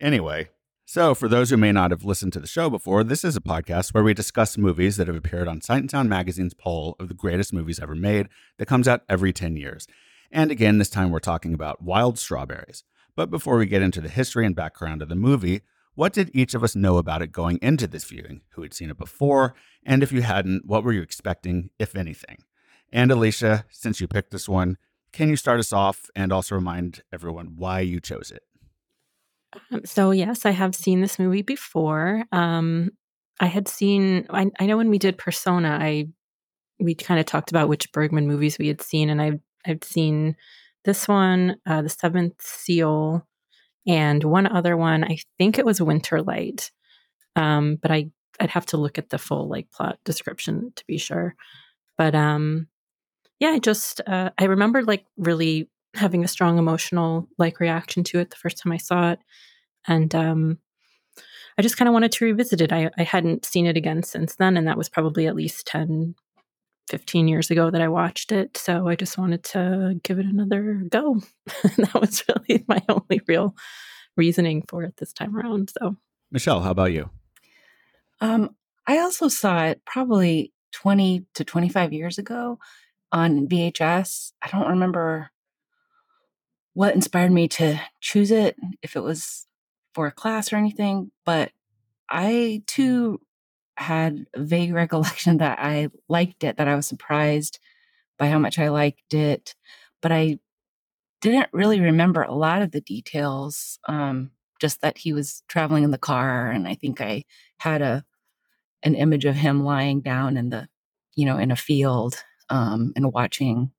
anyway, 0.00 0.48
so 0.90 1.14
for 1.14 1.28
those 1.28 1.50
who 1.50 1.56
may 1.56 1.70
not 1.70 1.92
have 1.92 2.04
listened 2.04 2.32
to 2.32 2.40
the 2.40 2.48
show 2.48 2.68
before, 2.68 3.04
this 3.04 3.22
is 3.22 3.36
a 3.36 3.40
podcast 3.40 3.94
where 3.94 4.02
we 4.02 4.12
discuss 4.12 4.58
movies 4.58 4.96
that 4.96 5.06
have 5.06 5.14
appeared 5.14 5.46
on 5.46 5.60
Sight 5.60 5.82
and 5.82 5.88
Sound 5.88 6.08
Magazine's 6.08 6.52
poll 6.52 6.96
of 6.98 7.06
the 7.06 7.14
greatest 7.14 7.52
movies 7.52 7.78
ever 7.78 7.94
made 7.94 8.28
that 8.58 8.66
comes 8.66 8.88
out 8.88 9.04
every 9.08 9.32
10 9.32 9.56
years. 9.56 9.86
And 10.32 10.50
again, 10.50 10.78
this 10.78 10.90
time 10.90 11.12
we're 11.12 11.20
talking 11.20 11.54
about 11.54 11.80
Wild 11.80 12.18
Strawberries. 12.18 12.82
But 13.14 13.30
before 13.30 13.56
we 13.56 13.66
get 13.66 13.82
into 13.82 14.00
the 14.00 14.08
history 14.08 14.44
and 14.44 14.56
background 14.56 15.00
of 15.00 15.08
the 15.08 15.14
movie, 15.14 15.60
what 15.94 16.12
did 16.12 16.28
each 16.34 16.54
of 16.54 16.64
us 16.64 16.74
know 16.74 16.98
about 16.98 17.22
it 17.22 17.30
going 17.30 17.60
into 17.62 17.86
this 17.86 18.02
viewing? 18.02 18.40
Who 18.54 18.62
had 18.62 18.74
seen 18.74 18.90
it 18.90 18.98
before? 18.98 19.54
And 19.86 20.02
if 20.02 20.10
you 20.10 20.22
hadn't, 20.22 20.66
what 20.66 20.82
were 20.82 20.92
you 20.92 21.02
expecting, 21.02 21.70
if 21.78 21.94
anything? 21.94 22.38
And 22.92 23.12
Alicia, 23.12 23.64
since 23.70 24.00
you 24.00 24.08
picked 24.08 24.32
this 24.32 24.48
one, 24.48 24.76
can 25.12 25.28
you 25.28 25.36
start 25.36 25.60
us 25.60 25.72
off 25.72 26.10
and 26.16 26.32
also 26.32 26.56
remind 26.56 27.04
everyone 27.12 27.52
why 27.54 27.78
you 27.78 28.00
chose 28.00 28.32
it? 28.32 28.42
Um, 29.52 29.82
so, 29.84 30.10
yes, 30.10 30.46
I 30.46 30.50
have 30.50 30.74
seen 30.74 31.00
this 31.00 31.18
movie 31.18 31.42
before. 31.42 32.24
Um, 32.32 32.90
I 33.40 33.46
had 33.46 33.68
seen, 33.68 34.26
I, 34.30 34.50
I 34.60 34.66
know 34.66 34.76
when 34.76 34.90
we 34.90 34.98
did 34.98 35.18
Persona, 35.18 35.78
I 35.80 36.08
we 36.78 36.94
kind 36.94 37.20
of 37.20 37.26
talked 37.26 37.50
about 37.50 37.68
which 37.68 37.92
Bergman 37.92 38.26
movies 38.26 38.58
we 38.58 38.68
had 38.68 38.80
seen, 38.80 39.10
and 39.10 39.20
I've 39.20 39.40
I've 39.66 39.84
seen 39.84 40.36
this 40.84 41.06
one, 41.06 41.56
uh, 41.66 41.82
The 41.82 41.88
Seventh 41.90 42.40
Seal, 42.40 43.26
and 43.86 44.24
one 44.24 44.46
other 44.46 44.76
one. 44.76 45.04
I 45.04 45.18
think 45.38 45.58
it 45.58 45.66
was 45.66 45.80
Winter 45.82 46.22
Light, 46.22 46.70
um, 47.36 47.76
but 47.76 47.90
I 47.90 48.10
I'd 48.40 48.50
have 48.50 48.66
to 48.66 48.78
look 48.78 48.98
at 48.98 49.10
the 49.10 49.18
full 49.18 49.48
like 49.48 49.70
plot 49.70 49.98
description 50.04 50.72
to 50.76 50.84
be 50.86 50.98
sure. 50.98 51.34
But 51.98 52.14
um, 52.14 52.68
yeah, 53.38 53.50
I 53.50 53.58
just 53.58 54.00
uh, 54.06 54.30
I 54.38 54.44
remember 54.44 54.82
like 54.82 55.04
really 55.16 55.68
having 55.94 56.24
a 56.24 56.28
strong 56.28 56.58
emotional 56.58 57.28
like 57.38 57.60
reaction 57.60 58.04
to 58.04 58.18
it 58.18 58.30
the 58.30 58.36
first 58.36 58.58
time 58.58 58.72
I 58.72 58.76
saw 58.78 59.12
it, 59.12 59.20
and 59.86 60.14
um, 60.14 60.58
I 61.58 61.62
just 61.62 61.76
kind 61.76 61.88
of 61.88 61.92
wanted 61.92 62.12
to 62.12 62.24
revisit 62.24 62.60
it. 62.60 62.72
I, 62.72 62.90
I 62.96 63.02
hadn't 63.02 63.44
seen 63.44 63.66
it 63.66 63.76
again 63.76 64.02
since 64.02 64.36
then, 64.36 64.56
and 64.56 64.66
that 64.66 64.78
was 64.78 64.88
probably 64.88 65.26
at 65.26 65.36
least 65.36 65.66
10, 65.66 66.14
15 66.88 67.28
years 67.28 67.50
ago 67.50 67.70
that 67.70 67.82
I 67.82 67.88
watched 67.88 68.32
it. 68.32 68.56
So 68.56 68.88
I 68.88 68.96
just 68.96 69.18
wanted 69.18 69.44
to 69.44 70.00
give 70.02 70.18
it 70.18 70.26
another 70.26 70.82
go. 70.88 71.20
that 71.76 72.00
was 72.00 72.24
really 72.28 72.64
my 72.68 72.82
only 72.88 73.20
real 73.26 73.54
reasoning 74.16 74.64
for 74.68 74.84
it 74.84 74.96
this 74.96 75.12
time 75.12 75.36
around. 75.36 75.72
So, 75.78 75.96
Michelle, 76.30 76.60
how 76.60 76.70
about 76.70 76.92
you? 76.92 77.10
Um, 78.20 78.56
I 78.86 78.98
also 78.98 79.28
saw 79.28 79.64
it 79.64 79.82
probably 79.84 80.52
20 80.72 81.26
to 81.34 81.44
25 81.44 81.92
years 81.92 82.18
ago 82.18 82.58
on 83.12 83.48
VHS. 83.48 84.32
I 84.42 84.48
don't 84.48 84.68
remember 84.68 85.30
what 86.74 86.94
inspired 86.94 87.32
me 87.32 87.48
to 87.48 87.80
choose 88.00 88.30
it, 88.30 88.56
if 88.82 88.96
it 88.96 89.02
was 89.02 89.46
for 89.94 90.06
a 90.06 90.12
class 90.12 90.52
or 90.52 90.56
anything, 90.56 91.10
but 91.24 91.52
I 92.08 92.62
too 92.66 93.20
had 93.76 94.26
a 94.34 94.42
vague 94.42 94.72
recollection 94.74 95.38
that 95.38 95.58
I 95.60 95.88
liked 96.08 96.44
it, 96.44 96.56
that 96.56 96.68
I 96.68 96.76
was 96.76 96.86
surprised 96.86 97.58
by 98.18 98.28
how 98.28 98.38
much 98.38 98.58
I 98.58 98.68
liked 98.68 99.14
it, 99.14 99.54
but 100.02 100.12
I 100.12 100.38
didn't 101.20 101.48
really 101.52 101.80
remember 101.80 102.22
a 102.22 102.34
lot 102.34 102.62
of 102.62 102.72
the 102.72 102.80
details. 102.80 103.78
Um, 103.88 104.30
just 104.60 104.82
that 104.82 104.98
he 104.98 105.12
was 105.12 105.42
traveling 105.48 105.84
in 105.84 105.90
the 105.90 105.98
car, 105.98 106.50
and 106.50 106.68
I 106.68 106.74
think 106.74 107.00
I 107.00 107.24
had 107.58 107.82
a 107.82 108.04
an 108.82 108.94
image 108.94 109.24
of 109.24 109.34
him 109.34 109.64
lying 109.64 110.00
down 110.00 110.36
in 110.36 110.50
the, 110.50 110.68
you 111.14 111.26
know, 111.26 111.36
in 111.38 111.50
a 111.50 111.56
field 111.56 112.22
um, 112.48 112.92
and 112.96 113.12
watching 113.12 113.72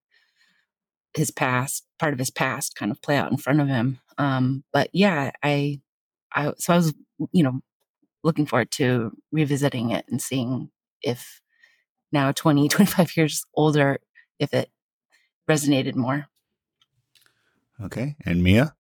his 1.14 1.32
past, 1.32 1.86
part 2.00 2.14
of 2.14 2.20
his 2.20 2.30
past, 2.30 2.76
kind 2.76 2.92
of 2.92 3.02
play 3.02 3.18
out 3.18 3.32
in 3.32 3.38
front 3.38 3.62
of 3.62 3.68
him. 3.68 4.00
Um, 4.18 4.64
but 4.72 4.90
yeah, 4.94 5.32
I, 5.44 5.82
I 6.34 6.54
so 6.58 6.74
I 6.74 6.78
was, 6.78 6.94
you 7.32 7.44
know, 7.44 7.62
looking 8.24 8.46
forward 8.46 8.72
to 8.72 9.12
revisiting 9.32 9.92
it 9.92 10.06
and 10.10 10.22
seeing 10.22 10.70
if 11.02 11.42
now 12.12 12.32
20, 12.32 12.68
25 12.70 13.18
years 13.18 13.46
older, 13.56 14.00
if 14.40 14.54
it 14.54 14.70
resonated 15.50 15.96
more. 15.96 16.28
Okay, 17.84 18.16
and 18.26 18.44
Mia. 18.44 18.76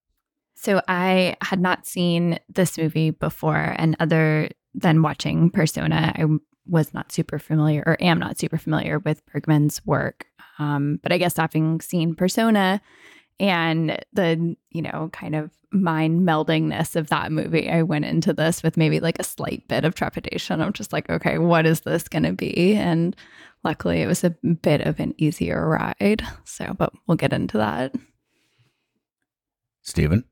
So 0.53 0.81
I 0.87 1.35
had 1.41 1.59
not 1.59 1.87
seen 1.87 2.39
this 2.47 2.77
movie 2.77 3.09
before, 3.09 3.73
and 3.77 3.95
other 3.99 4.49
than 4.75 5.01
watching 5.01 5.49
Persona, 5.49 6.13
I 6.15 6.25
was 6.67 6.93
not 6.93 7.11
super 7.11 7.39
familiar 7.39 7.83
or 7.85 7.97
am 7.99 8.19
not 8.19 8.37
super 8.37 8.57
familiar 8.57 8.99
with 8.99 9.25
Bergman's 9.25 9.83
work. 9.85 10.27
Um, 10.61 10.99
but 11.01 11.11
I 11.11 11.17
guess 11.17 11.37
having 11.37 11.81
seen 11.81 12.13
Persona 12.13 12.81
and 13.39 13.97
the, 14.13 14.55
you 14.69 14.81
know, 14.83 15.09
kind 15.11 15.35
of 15.35 15.49
mind 15.71 16.27
meldingness 16.27 16.95
of 16.95 17.09
that 17.09 17.31
movie, 17.31 17.67
I 17.67 17.81
went 17.81 18.05
into 18.05 18.31
this 18.31 18.61
with 18.61 18.77
maybe 18.77 18.99
like 18.99 19.17
a 19.17 19.23
slight 19.23 19.67
bit 19.67 19.85
of 19.85 19.95
trepidation. 19.95 20.61
I'm 20.61 20.73
just 20.73 20.93
like, 20.93 21.09
okay, 21.09 21.39
what 21.39 21.65
is 21.65 21.81
this 21.81 22.07
going 22.07 22.23
to 22.23 22.33
be? 22.33 22.75
And 22.75 23.15
luckily 23.63 24.03
it 24.03 24.07
was 24.07 24.23
a 24.23 24.29
bit 24.29 24.81
of 24.81 24.99
an 24.99 25.15
easier 25.17 25.67
ride. 25.67 26.21
So, 26.43 26.75
but 26.77 26.93
we'll 27.07 27.17
get 27.17 27.33
into 27.33 27.57
that. 27.57 27.95
Stephen? 29.81 30.25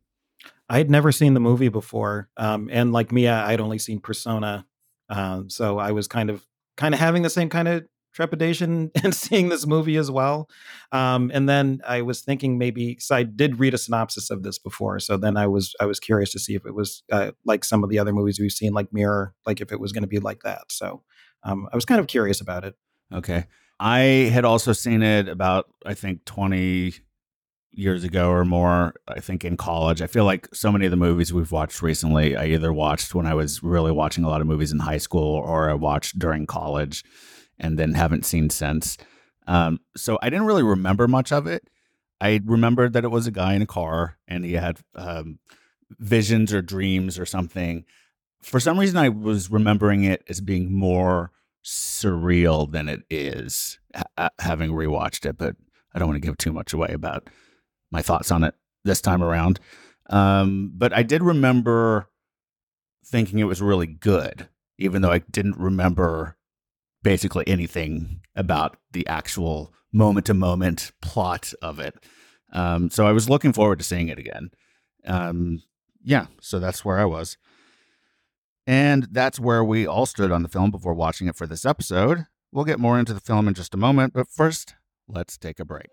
I 0.70 0.78
had 0.78 0.92
never 0.92 1.12
seen 1.12 1.34
the 1.34 1.40
movie 1.40 1.70
before, 1.70 2.30
um, 2.38 2.70
and 2.72 2.94
like 2.94 3.12
Mia, 3.12 3.34
I'd 3.34 3.60
only 3.60 3.80
seen 3.80 4.00
Persona, 4.00 4.68
uh, 5.10 5.42
so 5.48 5.80
I 5.80 5.94
was 5.94 6.08
kind 6.08 6.30
of 6.30 6.46
kind 6.78 6.94
of 6.94 7.00
having 7.00 7.24
the 7.24 7.30
same 7.32 7.50
kind 7.50 7.68
of 7.68 7.88
trepidation 8.20 8.92
in 9.04 9.14
seeing 9.14 9.48
this 9.48 9.66
movie 9.66 9.96
as 9.96 10.12
well. 10.12 10.50
Um, 10.92 11.32
and 11.34 11.48
then 11.48 11.80
I 11.88 12.02
was 12.02 12.20
thinking 12.20 12.58
maybe 12.58 12.90
because 12.90 13.12
I 13.12 13.24
did 13.24 13.60
read 13.60 13.74
a 13.74 13.78
synopsis 13.78 14.30
of 14.30 14.44
this 14.44 14.60
before, 14.60 15.00
so 15.00 15.16
then 15.16 15.38
I 15.38 15.48
was 15.48 15.74
I 15.80 15.86
was 15.86 16.02
curious 16.02 16.32
to 16.34 16.40
see 16.40 16.56
if 16.56 16.66
it 16.66 16.76
was 16.76 17.04
uh, 17.12 17.32
like 17.46 17.64
some 17.64 17.82
of 17.82 17.90
the 17.90 17.98
other 17.98 18.12
movies 18.12 18.38
we've 18.38 18.52
seen, 18.52 18.74
like 18.74 18.92
Mirror, 18.92 19.34
like 19.46 19.62
if 19.62 19.72
it 19.72 19.80
was 19.80 19.94
going 19.94 20.04
to 20.04 20.08
be 20.08 20.20
like 20.20 20.42
that. 20.44 20.64
So 20.70 21.04
um, 21.44 21.70
I 21.72 21.78
was 21.78 21.86
kind 21.86 22.02
of 22.02 22.08
curious 22.08 22.42
about 22.42 22.66
it. 22.66 22.76
Okay, 23.14 23.46
I 23.80 24.00
had 24.34 24.44
also 24.44 24.74
seen 24.74 25.02
it 25.02 25.30
about 25.30 25.68
I 25.86 25.94
think 25.94 26.26
twenty 26.26 26.96
years 27.72 28.04
ago 28.04 28.30
or 28.32 28.44
more, 28.44 28.96
I 29.08 29.22
think 29.22 29.46
in 29.46 29.56
college. 29.56 30.02
I 30.02 30.08
feel 30.08 30.26
like 30.26 30.54
so 30.54 30.72
many 30.72 30.86
of 30.86 30.92
the 30.92 30.98
movies 30.98 31.32
we've 31.32 31.52
watched 31.52 31.82
recently, 31.82 32.36
I 32.36 32.48
either 32.48 32.74
watched 32.74 33.16
when 33.16 33.28
I 33.28 33.36
was 33.36 33.64
really 33.64 33.92
watching 33.92 34.24
a 34.24 34.28
lot 34.28 34.42
of 34.42 34.48
movies 34.48 34.72
in 34.72 34.80
high 34.80 34.98
school 34.98 35.36
or 35.36 35.70
I 35.70 35.76
watched 35.76 36.18
during 36.18 36.48
college 36.48 37.06
and 37.60 37.78
then 37.78 37.94
haven't 37.94 38.26
seen 38.26 38.50
since. 38.50 38.98
Um, 39.48 39.80
so 39.96 40.20
I 40.22 40.30
didn't 40.30 40.46
really 40.46 40.64
remember 40.64 41.08
much 41.08 41.32
of 41.32 41.48
it. 41.48 41.70
I 42.22 42.40
remembered 42.44 42.94
that 42.94 43.04
it 43.04 43.12
was 43.12 43.28
a 43.28 43.32
guy 43.32 43.54
in 43.54 43.62
a 43.62 43.68
car 43.68 44.18
and 44.28 44.44
he 44.44 44.54
had 44.54 44.80
um, 44.96 45.40
visions 45.98 46.54
or 46.54 46.62
dreams 46.62 47.18
or 47.18 47.26
something. 47.26 47.86
For 48.42 48.60
some 48.60 48.80
reason, 48.80 48.98
I 48.98 49.10
was 49.10 49.50
remembering 49.50 50.04
it 50.04 50.24
as 50.30 50.42
being 50.42 50.72
more 50.72 51.32
surreal 51.64 52.72
than 52.72 52.88
it 52.88 53.04
is, 53.10 53.80
ha- 54.18 54.30
having 54.40 54.72
rewatched 54.72 55.26
it. 55.26 55.38
But 55.38 55.56
I 55.94 56.00
don't 56.00 56.10
want 56.10 56.22
to 56.22 56.28
give 56.28 56.38
too 56.38 56.54
much 56.54 56.74
away 56.74 56.90
about 56.94 57.30
my 57.92 58.02
thoughts 58.02 58.32
on 58.32 58.44
it 58.44 58.56
this 58.84 59.02
time 59.02 59.24
around. 59.24 59.60
Um, 60.10 60.72
but 60.76 60.94
I 60.94 61.04
did 61.04 61.24
remember 61.24 62.10
thinking 63.06 63.40
it 63.40 63.46
was 63.46 63.62
really 63.62 63.88
good, 63.88 64.48
even 64.78 65.02
though 65.02 65.12
I 65.12 65.20
didn't 65.20 65.58
remember 65.58 66.38
basically 67.04 67.48
anything 67.48 68.22
about 68.36 68.78
the 68.92 69.08
actual 69.08 69.74
moment 69.92 70.26
to 70.28 70.34
moment 70.34 70.92
plot 71.02 71.54
of 71.62 71.80
it. 71.80 71.96
Um, 72.52 72.90
so 72.90 73.06
I 73.06 73.12
was 73.12 73.30
looking 73.30 73.54
forward 73.54 73.80
to 73.80 73.86
seeing 73.86 74.10
it 74.10 74.20
again. 74.20 74.52
Um, 75.06 75.62
yeah, 76.04 76.28
so 76.42 76.60
that's 76.60 76.84
where 76.84 77.00
I 77.00 77.06
was. 77.06 77.38
And 78.68 79.08
that's 79.12 79.40
where 79.40 79.64
we 79.64 79.88
all 79.88 80.06
stood 80.06 80.32
on 80.32 80.44
the 80.44 80.50
film 80.50 80.72
before 80.72 80.94
watching 80.94 81.28
it 81.28 81.36
for 81.36 81.48
this 81.48 81.66
episode. 81.66 82.26
We'll 82.52 82.66
get 82.66 82.80
more 82.80 83.00
into 83.00 83.14
the 83.14 83.20
film 83.20 83.48
in 83.48 83.54
just 83.54 83.74
a 83.74 83.78
moment, 83.78 84.14
but 84.14 84.28
first, 84.28 84.76
let's 85.08 85.38
take 85.38 85.60
a 85.60 85.66
break. 85.66 85.88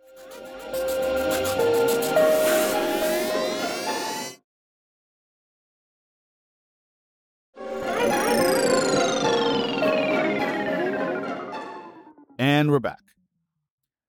And 12.66 12.72
we're 12.72 12.80
back. 12.80 12.98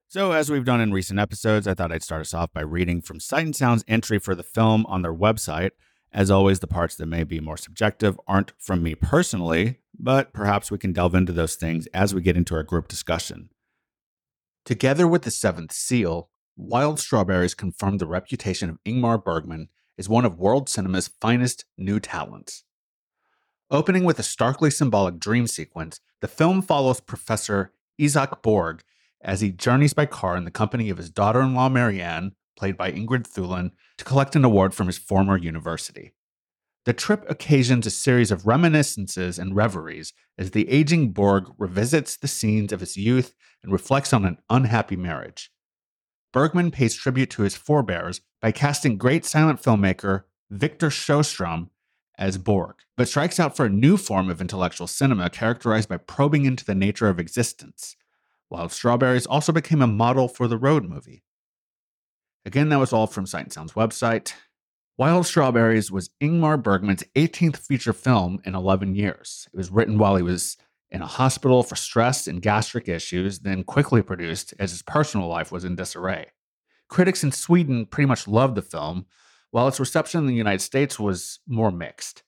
So, 0.07 0.31
as 0.31 0.49
we've 0.49 0.65
done 0.65 0.81
in 0.81 0.91
recent 0.91 1.19
episodes, 1.19 1.67
I 1.67 1.75
thought 1.75 1.91
I'd 1.91 2.01
start 2.01 2.21
us 2.21 2.33
off 2.33 2.51
by 2.53 2.61
reading 2.61 3.03
from 3.03 3.19
Sight 3.19 3.45
and 3.45 3.55
Sound's 3.55 3.85
entry 3.87 4.17
for 4.17 4.33
the 4.33 4.41
film 4.41 4.83
on 4.87 5.03
their 5.03 5.13
website. 5.13 5.73
As 6.11 6.31
always, 6.31 6.59
the 6.59 6.65
parts 6.65 6.95
that 6.95 7.05
may 7.05 7.23
be 7.23 7.39
more 7.39 7.55
subjective 7.55 8.19
aren't 8.27 8.53
from 8.57 8.81
me 8.81 8.95
personally, 8.95 9.77
but 9.93 10.33
perhaps 10.33 10.71
we 10.71 10.79
can 10.79 10.91
delve 10.91 11.13
into 11.13 11.31
those 11.31 11.53
things 11.53 11.85
as 11.93 12.15
we 12.15 12.21
get 12.23 12.35
into 12.35 12.55
our 12.55 12.63
group 12.63 12.87
discussion. 12.87 13.49
Together 14.65 15.07
with 15.07 15.21
The 15.21 15.29
Seventh 15.29 15.71
Seal, 15.71 16.31
Wild 16.55 16.99
Strawberries 16.99 17.53
confirmed 17.53 17.99
the 17.99 18.07
reputation 18.07 18.71
of 18.71 18.79
Ingmar 18.87 19.23
Bergman 19.23 19.69
as 19.99 20.09
one 20.09 20.25
of 20.25 20.39
world 20.39 20.67
cinema's 20.67 21.11
finest 21.21 21.65
new 21.77 21.99
talents. 21.99 22.63
Opening 23.69 24.03
with 24.03 24.17
a 24.17 24.23
starkly 24.23 24.71
symbolic 24.71 25.19
dream 25.19 25.45
sequence, 25.45 25.99
the 26.21 26.27
film 26.27 26.63
follows 26.63 26.99
Professor 26.99 27.71
Isak 27.97 28.41
Borg 28.41 28.83
as 29.21 29.41
he 29.41 29.51
journeys 29.51 29.93
by 29.93 30.05
car 30.05 30.37
in 30.37 30.45
the 30.45 30.51
company 30.51 30.89
of 30.89 30.97
his 30.97 31.09
daughter 31.09 31.41
in 31.41 31.53
law, 31.53 31.69
Marianne, 31.69 32.33
played 32.57 32.77
by 32.77 32.91
Ingrid 32.91 33.27
Thulin, 33.27 33.71
to 33.97 34.05
collect 34.05 34.35
an 34.35 34.45
award 34.45 34.73
from 34.73 34.87
his 34.87 34.97
former 34.97 35.37
university. 35.37 36.13
The 36.85 36.93
trip 36.93 37.25
occasions 37.27 37.85
a 37.85 37.91
series 37.91 38.31
of 38.31 38.47
reminiscences 38.47 39.37
and 39.37 39.55
reveries 39.55 40.13
as 40.37 40.51
the 40.51 40.69
aging 40.69 41.11
Borg 41.11 41.51
revisits 41.57 42.15
the 42.15 42.29
scenes 42.29 42.71
of 42.71 42.79
his 42.79 42.95
youth 42.95 43.33
and 43.61 43.73
reflects 43.73 44.13
on 44.13 44.23
an 44.23 44.37
unhappy 44.49 44.95
marriage. 44.95 45.51
Bergman 46.31 46.71
pays 46.71 46.95
tribute 46.95 47.29
to 47.31 47.41
his 47.41 47.55
forebears 47.55 48.21
by 48.41 48.51
casting 48.51 48.97
great 48.97 49.25
silent 49.25 49.61
filmmaker 49.61 50.23
Victor 50.49 50.89
Sjöström 50.89 51.69
as 52.17 52.37
Borg, 52.37 52.75
but 52.95 53.07
strikes 53.07 53.39
out 53.39 53.55
for 53.55 53.65
a 53.65 53.69
new 53.69 53.97
form 53.97 54.29
of 54.29 54.41
intellectual 54.41 54.87
cinema 54.87 55.29
characterized 55.29 55.89
by 55.89 55.97
probing 55.97 56.45
into 56.45 56.65
the 56.65 56.75
nature 56.75 57.07
of 57.07 57.19
existence. 57.19 57.95
Wild 58.49 58.71
Strawberries 58.71 59.25
also 59.25 59.51
became 59.51 59.81
a 59.81 59.87
model 59.87 60.27
for 60.27 60.47
the 60.47 60.57
road 60.57 60.85
movie. 60.85 61.23
Again, 62.45 62.69
that 62.69 62.79
was 62.79 62.93
all 62.93 63.07
from 63.07 63.25
Sight 63.25 63.43
and 63.43 63.53
Sound's 63.53 63.73
website. 63.73 64.33
Wild 64.97 65.25
Strawberries 65.25 65.91
was 65.91 66.09
Ingmar 66.21 66.61
Bergman's 66.61 67.03
18th 67.15 67.57
feature 67.57 67.93
film 67.93 68.39
in 68.45 68.55
11 68.55 68.95
years. 68.95 69.47
It 69.53 69.57
was 69.57 69.69
written 69.69 69.97
while 69.97 70.15
he 70.15 70.23
was 70.23 70.57
in 70.89 71.01
a 71.01 71.07
hospital 71.07 71.61
for 71.61 71.75
stress 71.75 72.27
and 72.27 72.41
gastric 72.41 72.87
issues, 72.87 73.39
then 73.39 73.63
quickly 73.63 74.01
produced 74.01 74.53
as 74.57 74.71
his 74.71 74.81
personal 74.81 75.27
life 75.27 75.51
was 75.51 75.65
in 75.65 75.75
disarray. 75.75 76.27
Critics 76.87 77.23
in 77.23 77.31
Sweden 77.31 77.85
pretty 77.85 78.07
much 78.07 78.27
loved 78.27 78.55
the 78.55 78.61
film, 78.61 79.05
while 79.51 79.67
its 79.67 79.79
reception 79.79 80.21
in 80.21 80.27
the 80.27 80.33
United 80.33 80.61
States 80.61 80.99
was 80.99 81.39
more 81.47 81.71
mixed. 81.71 82.23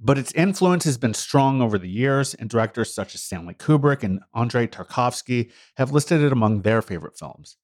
But 0.00 0.18
its 0.18 0.32
influence 0.32 0.84
has 0.84 0.98
been 0.98 1.14
strong 1.14 1.62
over 1.62 1.78
the 1.78 1.88
years, 1.88 2.34
and 2.34 2.50
directors 2.50 2.92
such 2.92 3.14
as 3.14 3.22
Stanley 3.22 3.54
Kubrick 3.54 4.02
and 4.02 4.20
Andrei 4.34 4.66
Tarkovsky 4.66 5.50
have 5.76 5.92
listed 5.92 6.20
it 6.20 6.32
among 6.32 6.62
their 6.62 6.82
favorite 6.82 7.16
films. 7.16 7.56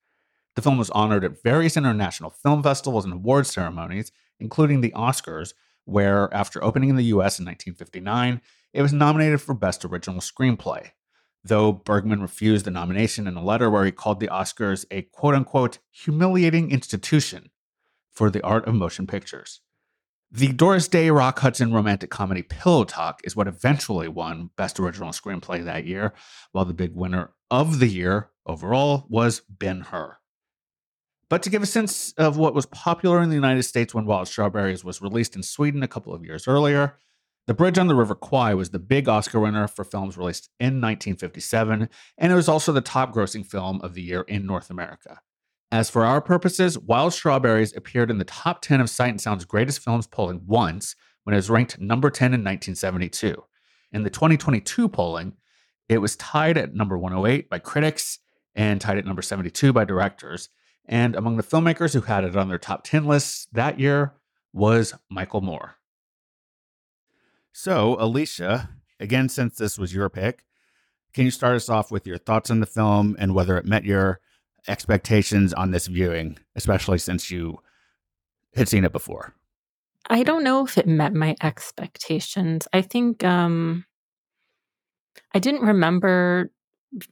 The 0.57 0.63
film 0.63 0.79
was 0.79 0.91
honored 0.91 1.25
at 1.25 1.43
various 1.43 1.77
international 1.77 2.31
film 2.31 2.63
festivals 2.63 3.05
and 3.05 3.15
award 3.15 3.47
ceremonies, 3.47 4.13
including 4.39 4.81
the 4.81 4.93
Oscars, 4.93 5.55
where, 5.85 6.33
after 6.33 6.63
opening 6.63 6.89
in 6.89 6.97
the 6.97 7.05
US 7.05 7.39
in 7.39 7.47
1959, 7.47 8.41
it 8.73 8.83
was 8.83 8.93
nominated 8.93 9.41
for 9.41 9.55
Best 9.55 9.85
Original 9.85 10.21
Screenplay. 10.21 10.91
Though 11.43 11.73
Bergman 11.73 12.23
refused 12.23 12.67
the 12.67 12.71
nomination 12.71 13.27
in 13.27 13.37
a 13.37 13.45
letter 13.45 13.71
where 13.71 13.85
he 13.85 13.91
called 13.91 14.21
the 14.21 14.29
Oscars 14.29 14.85
a 14.91 15.03
quote 15.03 15.35
unquote 15.35 15.79
humiliating 15.91 16.71
institution 16.71 17.51
for 18.13 18.31
the 18.31 18.43
art 18.43 18.67
of 18.67 18.75
motion 18.75 19.07
pictures. 19.07 19.61
The 20.33 20.53
Doris 20.53 20.87
Day 20.87 21.11
Rock 21.11 21.41
Hudson 21.41 21.73
romantic 21.73 22.09
comedy 22.09 22.43
Pillow 22.43 22.85
Talk 22.85 23.21
is 23.25 23.35
what 23.35 23.49
eventually 23.49 24.07
won 24.07 24.51
Best 24.57 24.79
Original 24.79 25.11
Screenplay 25.11 25.65
that 25.65 25.87
year, 25.87 26.13
while 26.53 26.65
the 26.65 26.73
big 26.73 26.95
winner 26.95 27.33
of 27.51 27.81
the 27.81 27.89
year 27.89 28.31
overall 28.47 29.07
was 29.09 29.41
Ben 29.49 29.81
Hur. 29.81 30.19
But 31.29 31.43
to 31.43 31.51
give 31.51 31.63
a 31.63 31.67
sense 31.67 32.13
of 32.13 32.37
what 32.37 32.55
was 32.55 32.67
popular 32.67 33.21
in 33.23 33.29
the 33.29 33.35
United 33.35 33.65
States 33.65 33.93
when 33.93 34.07
Wild 34.07 34.29
Strawberries 34.29 34.85
was 34.85 35.03
released 35.03 35.35
in 35.35 35.43
Sweden 35.43 35.83
a 35.83 35.89
couple 35.89 36.15
of 36.15 36.25
years 36.25 36.47
earlier, 36.47 36.97
The 37.47 37.55
Bridge 37.55 37.79
on 37.79 37.89
the 37.89 37.97
River 37.97 38.15
Kwai 38.15 38.55
was 38.55 38.71
the 38.71 38.79
big 38.79 39.09
Oscar 39.09 39.41
winner 39.41 39.67
for 39.67 39.85
films 39.85 40.17
released 40.17 40.49
in 40.61 40.81
1957, 40.81 41.89
and 42.19 42.33
it 42.33 42.37
was 42.37 42.49
also 42.49 42.73
the 42.73 42.81
top 42.81 43.13
grossing 43.13 43.45
film 43.45 43.81
of 43.83 43.95
the 43.95 44.03
year 44.03 44.23
in 44.23 44.47
North 44.47 44.71
America. 44.71 45.21
As 45.73 45.89
for 45.89 46.05
our 46.05 46.21
purposes, 46.21 46.77
Wild 46.77 47.13
Strawberries 47.13 47.77
appeared 47.77 48.11
in 48.11 48.19
the 48.19 48.25
top 48.25 48.61
10 48.61 48.81
of 48.81 48.91
Sight 48.91 49.11
and 49.11 49.21
Sound's 49.21 49.45
greatest 49.45 49.81
films 49.81 50.07
polling 50.07 50.43
once 50.45 50.97
when 51.23 51.33
it 51.33 51.37
was 51.37 51.51
ranked 51.51 51.79
number 51.79 52.11
10 52.11 52.27
in 52.27 52.41
1972. 52.41 53.45
In 53.93 54.03
the 54.03 54.11
2022 54.11 54.89
polling, 54.89 55.35
it 55.89 55.99
was 55.99 56.17
tied 56.17 56.57
at 56.57 56.75
number 56.75 56.99
108 56.99 57.49
by 57.49 57.61
critics 57.61 58.19
and 58.55 58.81
tied 58.81 58.99
at 58.99 59.05
number 59.05 59.23
72 59.23 59.73
by 59.73 59.85
directors. 59.85 60.49
And 60.87 61.15
among 61.15 61.37
the 61.37 61.45
filmmakers 61.45 61.95
who 61.95 62.01
had 62.01 62.25
it 62.25 62.37
on 62.37 62.49
their 62.49 62.59
top 62.59 62.83
10 62.83 63.05
lists 63.05 63.47
that 63.53 63.79
year 63.79 64.15
was 64.53 64.95
Michael 65.09 65.41
Moore. 65.41 65.77
So, 67.53 67.97
Alicia, 68.01 68.71
again, 68.99 69.29
since 69.29 69.57
this 69.57 69.79
was 69.79 69.95
your 69.95 70.09
pick, 70.09 70.45
can 71.13 71.25
you 71.25 71.31
start 71.31 71.55
us 71.55 71.69
off 71.69 71.93
with 71.93 72.09
your 72.09 72.19
thoughts 72.19 72.51
on 72.51 72.59
the 72.59 72.67
film 72.67 73.17
and 73.21 73.35
whether 73.35 73.57
it 73.57 73.67
met 73.67 73.85
your 73.85 74.21
expectations 74.69 75.53
on 75.53 75.71
this 75.71 75.87
viewing, 75.87 76.39
especially 76.57 76.99
since 76.99 77.31
you 77.31 77.59
had 78.55 78.69
seen 78.69 78.85
it 78.85 78.93
before? 78.93 79.35
I 80.09 80.23
don't 80.23 80.45
know 80.45 80.65
if 80.65 80.79
it 80.79 80.87
met 80.87 81.15
my 81.15 81.37
expectations. 81.43 82.67
I 82.73 82.83
think 82.83 83.23
um 83.25 83.85
I 85.35 85.39
didn't 85.39 85.63
remember 85.63 86.51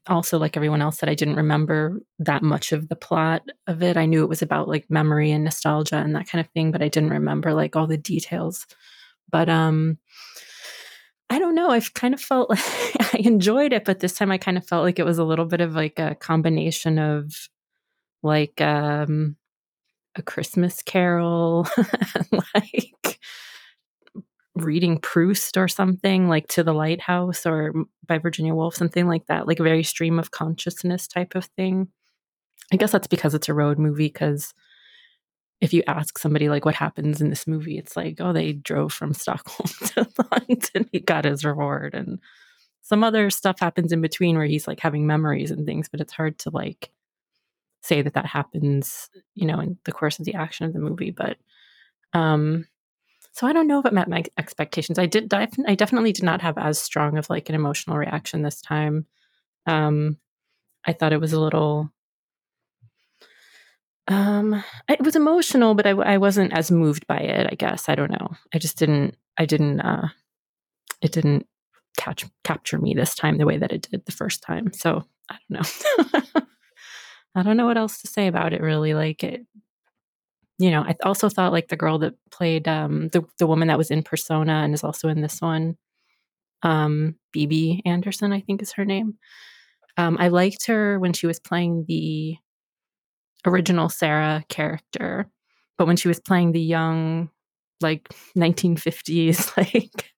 also 0.09 0.39
like 0.39 0.57
everyone 0.57 0.83
else 0.83 0.99
said 0.99 1.09
I 1.09 1.15
didn't 1.15 1.37
remember 1.37 2.01
that 2.19 2.43
much 2.43 2.73
of 2.73 2.89
the 2.89 2.97
plot 2.97 3.43
of 3.69 3.83
it. 3.83 3.97
I 3.97 4.07
knew 4.07 4.25
it 4.25 4.29
was 4.29 4.43
about 4.43 4.69
like 4.69 4.91
memory 4.91 5.31
and 5.31 5.45
nostalgia 5.45 5.97
and 5.97 6.17
that 6.17 6.29
kind 6.29 6.45
of 6.45 6.51
thing, 6.53 6.73
but 6.73 6.83
I 6.83 6.89
didn't 6.89 7.11
remember 7.11 7.55
like 7.55 7.77
all 7.77 7.87
the 7.87 7.97
details. 7.97 8.67
But 9.31 9.49
um 9.49 9.99
I 11.31 11.39
don't 11.39 11.55
know. 11.55 11.71
I've 11.71 11.93
kind 11.95 12.15
of 12.15 12.21
felt 12.21 12.51
like 12.51 12.59
I 13.15 13.19
enjoyed 13.19 13.73
it, 13.73 13.85
but 13.85 14.01
this 14.01 14.15
time 14.15 14.31
I 14.31 14.39
kind 14.39 14.57
of 14.57 14.67
felt 14.67 14.85
like 14.85 14.99
it 14.99 15.05
was 15.05 15.19
a 15.19 15.25
little 15.25 15.45
bit 15.45 15.61
of 15.61 15.75
like 15.75 15.99
a 15.99 16.15
combination 16.15 16.99
of 16.99 17.49
like 18.23 18.61
um 18.61 19.37
a 20.17 20.23
Christmas 20.23 20.83
carol, 20.83 21.69
like 22.55 23.21
reading 24.55 24.99
Proust 24.99 25.57
or 25.57 25.69
something, 25.69 26.29
like 26.29 26.49
To 26.49 26.63
the 26.65 26.73
Lighthouse 26.73 27.47
or 27.47 27.73
by 28.07 28.19
Virginia 28.19 28.55
Woolf, 28.55 28.75
something 28.75 29.07
like 29.07 29.27
that, 29.27 29.47
like 29.47 29.61
a 29.61 29.65
very 29.65 29.85
stream 29.85 30.19
of 30.19 30.31
consciousness 30.31 31.07
type 31.07 31.35
of 31.35 31.45
thing. 31.57 31.89
I 32.73 32.77
guess 32.77 32.93
that's 32.93 33.07
because 33.07 33.35
it's 33.35 33.49
a 33.49 33.55
road 33.55 33.79
movie, 33.79 34.09
because 34.09 34.53
if 35.61 35.73
you 35.73 35.83
ask 35.87 36.19
somebody 36.19 36.49
like 36.49 36.65
what 36.65 36.75
happens 36.75 37.21
in 37.21 37.31
this 37.31 37.47
movie, 37.47 37.79
it's 37.79 37.97
like, 37.97 38.17
oh, 38.21 38.33
they 38.33 38.53
drove 38.53 38.93
from 38.93 39.13
Stockholm 39.13 39.69
to 39.89 40.09
London, 40.31 40.89
he 40.93 41.01
got 41.01 41.25
his 41.25 41.45
reward. 41.45 41.95
And 41.95 42.21
some 42.83 43.03
other 43.03 43.29
stuff 43.31 43.59
happens 43.59 43.93
in 43.93 44.01
between 44.01 44.37
where 44.37 44.47
he's 44.47 44.69
like 44.69 44.81
having 44.81 45.07
memories 45.07 45.51
and 45.51 45.67
things, 45.67 45.89
but 45.89 46.01
it's 46.01 46.13
hard 46.13 46.39
to 46.41 46.51
like 46.51 46.91
say 47.83 48.03
that 48.03 48.15
that 48.15 48.27
happens, 48.27 49.11
you 49.35 49.47
know, 49.47 49.61
in 49.61 49.79
the 49.85 49.93
course 49.93 50.19
of 50.19 50.25
the 50.25 50.35
action 50.35 50.67
of 50.67 50.73
the 50.73 50.79
movie. 50.79 51.11
But 51.11 51.39
um, 52.13 52.67
so 53.33 53.47
I 53.47 53.53
don't 53.53 53.67
know 53.67 53.81
if 53.81 53.87
it 53.87 53.93
met 53.93 54.09
my 54.09 54.25
expectations. 54.37 54.99
I 54.99 55.07
did. 55.07 55.33
I 55.33 55.75
definitely 55.75 56.13
did 56.13 56.25
not 56.25 56.43
have 56.43 56.59
as 56.59 56.81
strong 56.81 57.19
of 57.19 57.31
like 57.31 57.49
an 57.49 57.55
emotional 57.55 57.97
reaction 57.97 58.43
this 58.43 58.61
time. 58.61 59.07
Um, 59.67 60.19
I 60.85 60.93
thought 60.93 61.13
it 61.13 61.21
was 61.21 61.33
a 61.33 61.41
little. 61.41 61.91
Um, 64.09 64.65
it 64.89 65.03
was 65.03 65.17
emotional, 65.17 65.75
but 65.75 65.87
I, 65.87 65.91
I 65.91 66.17
wasn't 66.17 66.53
as 66.55 66.71
moved 66.71 67.07
by 67.07 67.19
it. 67.19 67.47
I 67.51 67.55
guess 67.55 67.89
I 67.89 67.95
don't 67.95 68.11
know. 68.11 68.31
I 68.55 68.59
just 68.59 68.79
didn't. 68.79 69.17
I 69.37 69.45
didn't. 69.45 69.81
Uh, 69.81 70.09
it 71.03 71.13
didn't 71.13 71.47
catch 71.99 72.25
capture 72.45 72.79
me 72.79 72.95
this 72.95 73.15
time 73.15 73.37
the 73.37 73.47
way 73.47 73.59
that 73.59 73.73
it 73.73 73.89
did 73.91 74.07
the 74.07 74.13
first 74.13 74.43
time. 74.43 74.73
So 74.73 75.05
I 75.31 75.37
don't 75.51 76.35
know. 76.35 76.43
I 77.35 77.43
don't 77.43 77.57
know 77.57 77.67
what 77.67 77.77
else 77.77 78.01
to 78.01 78.09
say 78.09 78.27
about 78.27 78.53
it 78.53 78.63
really. 78.63 78.95
Like 78.95 79.23
it, 79.23 79.47
you 80.59 80.71
know, 80.71 80.83
I 80.83 80.97
also 81.05 81.29
thought 81.29 81.53
like 81.53 81.69
the 81.69 81.77
girl 81.77 81.99
that 81.99 82.15
played 82.31 82.67
um, 82.67 83.09
the 83.09 83.25
the 83.39 83.47
woman 83.47 83.69
that 83.69 83.79
was 83.79 83.91
in 83.91 84.03
Persona 84.03 84.63
and 84.65 84.73
is 84.73 84.83
also 84.85 85.09
in 85.09 85.21
this 85.21 85.41
one, 85.41 85.77
um, 86.63 87.17
Bibi 87.33 87.83
Andersson, 87.85 88.33
I 88.33 88.41
think 88.41 88.63
is 88.63 88.73
her 88.73 88.85
name. 88.85 89.19
Um, 89.99 90.17
I 90.19 90.29
liked 90.29 90.67
her 90.67 90.99
when 90.99 91.13
she 91.13 91.27
was 91.27 91.41
playing 91.41 91.85
the 91.87 92.37
original 93.47 93.89
Sarah 93.89 94.45
character, 94.49 95.31
but 95.77 95.87
when 95.87 95.97
she 95.97 96.09
was 96.09 96.21
playing 96.21 96.53
the 96.53 96.61
young, 96.61 97.31
like 97.81 98.09
1950s, 98.37 99.57
like 99.75 100.13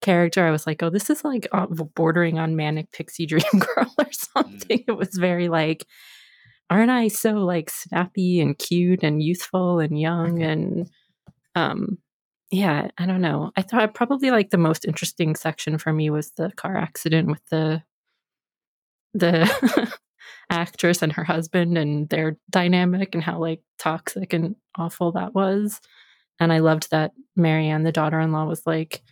character, 0.00 0.44
I 0.44 0.50
was 0.50 0.66
like, 0.66 0.82
oh, 0.82 0.90
this 0.90 1.10
is 1.10 1.24
like 1.24 1.48
bordering 1.94 2.38
on 2.38 2.56
manic 2.56 2.90
pixie 2.92 3.26
dream 3.26 3.42
girl 3.52 3.92
or 3.98 4.04
mm. 4.04 4.28
something. 4.34 4.84
It 4.86 4.96
was 4.96 5.14
very 5.14 5.48
like 5.48 5.86
aren't 6.70 6.90
I 6.90 7.08
so 7.08 7.32
like 7.32 7.68
snappy 7.68 8.40
and 8.40 8.56
cute 8.56 9.02
and 9.02 9.20
youthful 9.20 9.80
and 9.80 10.00
young 10.00 10.40
and 10.42 10.88
um 11.56 11.98
yeah, 12.52 12.88
I 12.98 13.06
don't 13.06 13.20
know. 13.20 13.52
I 13.56 13.62
thought 13.62 13.94
probably 13.94 14.32
like 14.32 14.50
the 14.50 14.58
most 14.58 14.84
interesting 14.84 15.36
section 15.36 15.78
for 15.78 15.92
me 15.92 16.10
was 16.10 16.32
the 16.32 16.50
car 16.56 16.76
accident 16.76 17.28
with 17.28 17.44
the 17.50 17.82
the 19.14 19.96
actress 20.50 21.02
and 21.02 21.12
her 21.12 21.24
husband 21.24 21.78
and 21.78 22.08
their 22.08 22.38
dynamic 22.50 23.14
and 23.14 23.22
how 23.22 23.38
like 23.38 23.62
toxic 23.78 24.32
and 24.32 24.56
awful 24.76 25.12
that 25.12 25.34
was. 25.34 25.80
And 26.38 26.52
I 26.52 26.58
loved 26.58 26.90
that 26.90 27.12
Marianne, 27.36 27.82
the 27.82 27.92
daughter-in-law, 27.92 28.46
was 28.46 28.66
like, 28.66 29.02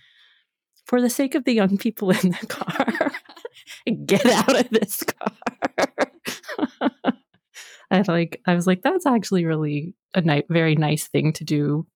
for 0.86 1.00
the 1.02 1.10
sake 1.10 1.34
of 1.34 1.44
the 1.44 1.52
young 1.52 1.76
people 1.76 2.10
in 2.10 2.30
the 2.30 2.46
car, 2.46 3.12
get 4.06 4.24
out 4.24 4.58
of 4.58 4.70
this 4.70 5.02
car. 5.02 5.32
I 7.90 8.02
like 8.06 8.40
I 8.46 8.54
was 8.54 8.66
like, 8.66 8.82
that's 8.82 9.06
actually 9.06 9.44
really 9.44 9.94
a 10.14 10.20
ni- 10.20 10.44
very 10.48 10.76
nice 10.76 11.08
thing 11.08 11.32
to 11.34 11.44
do 11.44 11.86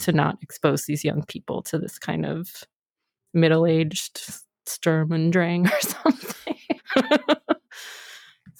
to 0.00 0.12
not 0.12 0.38
expose 0.42 0.84
these 0.84 1.04
young 1.04 1.24
people 1.24 1.62
to 1.62 1.78
this 1.78 1.98
kind 1.98 2.26
of 2.26 2.64
middle-aged 3.32 4.20
Sturm 4.66 5.12
und 5.12 5.32
Drang 5.32 5.66
or 5.66 5.80
something. 5.80 6.56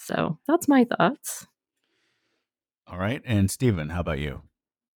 So 0.06 0.38
that's 0.46 0.68
my 0.68 0.84
thoughts. 0.84 1.48
All 2.86 2.98
right. 2.98 3.20
And 3.24 3.50
Stephen, 3.50 3.88
how 3.88 4.00
about 4.00 4.20
you? 4.20 4.42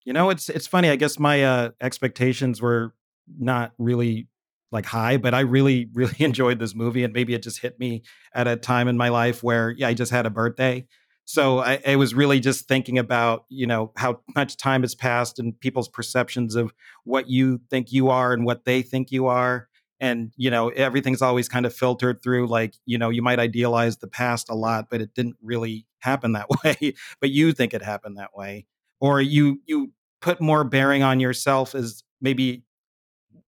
You 0.05 0.12
know, 0.12 0.31
it's 0.31 0.49
it's 0.49 0.66
funny. 0.66 0.88
I 0.88 0.96
guess 0.96 1.18
my 1.18 1.42
uh, 1.42 1.70
expectations 1.81 2.62
were 2.62 2.94
not 3.38 3.73
really 3.79 4.29
like 4.70 4.87
high, 4.87 5.16
but 5.16 5.35
I 5.35 5.40
really, 5.40 5.88
really 5.94 6.14
enjoyed 6.20 6.61
this 6.61 6.75
movie. 6.75 7.03
And 7.03 7.12
maybe 7.12 7.35
it 7.35 7.42
just 7.42 7.61
hit 7.61 7.79
me 7.81 8.03
at 8.35 8.46
a 8.46 8.57
time 8.57 8.87
in 8.87 8.96
my 8.96 9.09
life 9.09 9.42
where, 9.42 9.70
yeah, 9.70 9.88
I 9.88 9.94
just 9.94 10.12
had 10.12 10.27
a 10.27 10.31
birthday. 10.31 10.87
So 11.25 11.59
I, 11.59 11.81
I, 11.87 11.96
was 11.96 12.12
really 12.12 12.40
just 12.40 12.66
thinking 12.66 12.99
about, 12.99 13.44
you 13.49 13.66
know, 13.66 13.92
how 13.96 14.20
much 14.35 14.57
time 14.57 14.83
has 14.83 14.96
passed 14.96 15.38
and 15.38 15.59
people's 15.61 15.88
perceptions 15.88 16.57
of 16.57 16.73
what 17.05 17.29
you 17.29 17.61
think 17.70 17.92
you 17.92 18.09
are 18.09 18.33
and 18.33 18.44
what 18.44 18.64
they 18.64 18.83
think 18.83 19.12
you 19.12 19.27
are. 19.27 19.68
And, 20.00 20.32
you 20.36 20.50
know, 20.50 20.70
everything's 20.70 21.20
always 21.20 21.48
kind 21.48 21.66
of 21.66 21.74
filtered 21.74 22.22
through 22.22 22.48
like, 22.48 22.74
you 22.86 22.96
know, 22.96 23.10
you 23.10 23.20
might 23.20 23.38
idealize 23.38 23.98
the 23.98 24.08
past 24.08 24.48
a 24.48 24.54
lot, 24.54 24.88
but 24.90 25.00
it 25.02 25.14
didn't 25.14 25.36
really 25.42 25.86
happen 25.98 26.32
that 26.32 26.48
way. 26.64 26.94
but 27.20 27.30
you 27.30 27.52
think 27.52 27.74
it 27.74 27.82
happened 27.82 28.16
that 28.16 28.34
way. 28.34 28.66
Or 29.00 29.20
you 29.20 29.60
you 29.66 29.92
put 30.20 30.40
more 30.40 30.64
bearing 30.64 31.02
on 31.02 31.20
yourself 31.20 31.74
as 31.74 32.02
maybe 32.20 32.64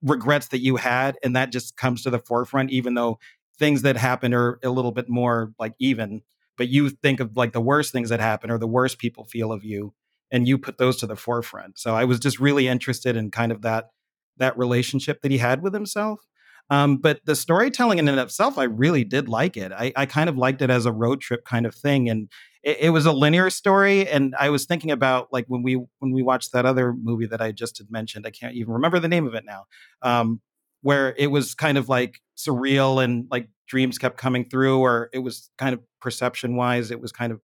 regrets 0.03 0.49
that 0.49 0.61
you 0.61 0.77
had, 0.77 1.19
and 1.23 1.37
that 1.37 1.53
just 1.53 1.77
comes 1.77 2.03
to 2.03 2.11
the 2.11 2.19
forefront, 2.19 2.71
even 2.71 2.95
though 2.95 3.19
things 3.59 3.83
that 3.83 3.97
happen 3.97 4.35
are 4.35 4.59
a 4.63 4.71
little 4.71 4.93
bit 4.93 5.09
more 5.09 5.53
like 5.59 5.75
even 5.79 6.23
but 6.59 6.69
you 6.69 6.91
think 6.91 7.21
of 7.21 7.37
like 7.37 7.53
the 7.53 7.61
worst 7.61 7.93
things 7.93 8.11
that 8.11 8.21
happen 8.21 8.51
or 8.51 8.59
the 8.59 8.67
worst 8.67 8.99
people 8.99 9.25
feel 9.25 9.53
of 9.53 9.65
you 9.65 9.95
and 10.31 10.49
you 10.49 10.59
put 10.59 10.79
those 10.79 10.97
to 10.97 11.07
the 11.07 11.17
forefront 11.17 11.79
so 11.79 11.95
i 11.95 12.05
was 12.05 12.19
just 12.19 12.41
really 12.41 12.67
interested 12.67 13.17
in 13.17 13.31
kind 13.31 13.53
of 13.53 13.63
that 13.63 13.91
that 14.37 14.57
relationship 14.57 15.21
that 15.23 15.31
he 15.31 15.39
had 15.39 15.63
with 15.63 15.75
himself 15.75 16.27
um, 16.71 16.97
but 16.97 17.21
the 17.25 17.37
storytelling 17.37 17.99
in 17.99 18.09
and 18.09 18.19
of 18.19 18.29
itself 18.29 18.59
i 18.59 18.65
really 18.65 19.05
did 19.05 19.29
like 19.29 19.57
it. 19.57 19.73
I, 19.73 19.93
I 19.97 20.07
kind 20.07 20.29
of 20.29 20.37
liked 20.37 20.63
it 20.63 20.71
as 20.71 20.87
a 20.87 20.93
road 20.93 21.21
trip 21.21 21.45
kind 21.45 21.67
of 21.67 21.75
thing 21.75 22.09
and 22.09 22.29
it, 22.63 22.79
it, 22.81 22.91
was 22.91 23.07
a 23.07 23.13
linear 23.13 23.51
story 23.51 24.09
and 24.09 24.35
i 24.39 24.51
was 24.51 24.67
thinking 24.67 24.91
about 24.91 25.33
like 25.33 25.47
when 25.49 25.63
we 25.63 25.75
when 25.99 26.13
we 26.13 26.23
watched 26.23 26.53
that 26.53 26.67
other 26.67 26.93
movie 26.93 27.27
that 27.27 27.41
i 27.41 27.53
just 27.53 27.79
had 27.79 27.91
mentioned 27.91 28.27
i 28.27 28.31
can't 28.31 28.55
even 28.55 28.73
remember 28.73 28.99
the 28.99 29.09
name 29.09 29.27
of 29.27 29.35
it 29.35 29.45
now 29.45 29.65
um, 30.03 30.41
where 30.83 31.15
it 31.17 31.29
was 31.29 31.55
kind 31.55 31.79
of 31.79 31.89
like 31.89 32.21
surreal 32.37 33.03
and 33.03 33.27
like 33.31 33.49
dreams 33.73 33.97
kept 33.97 34.19
coming 34.19 34.45
through, 34.45 34.81
or 34.81 35.09
it 35.15 35.21
was 35.21 35.51
kind 35.57 35.73
of 35.73 35.81
perception 36.01 36.57
wise, 36.57 36.91
it 36.91 37.01
was 37.01 37.11
kind 37.11 37.33
of 37.33 37.41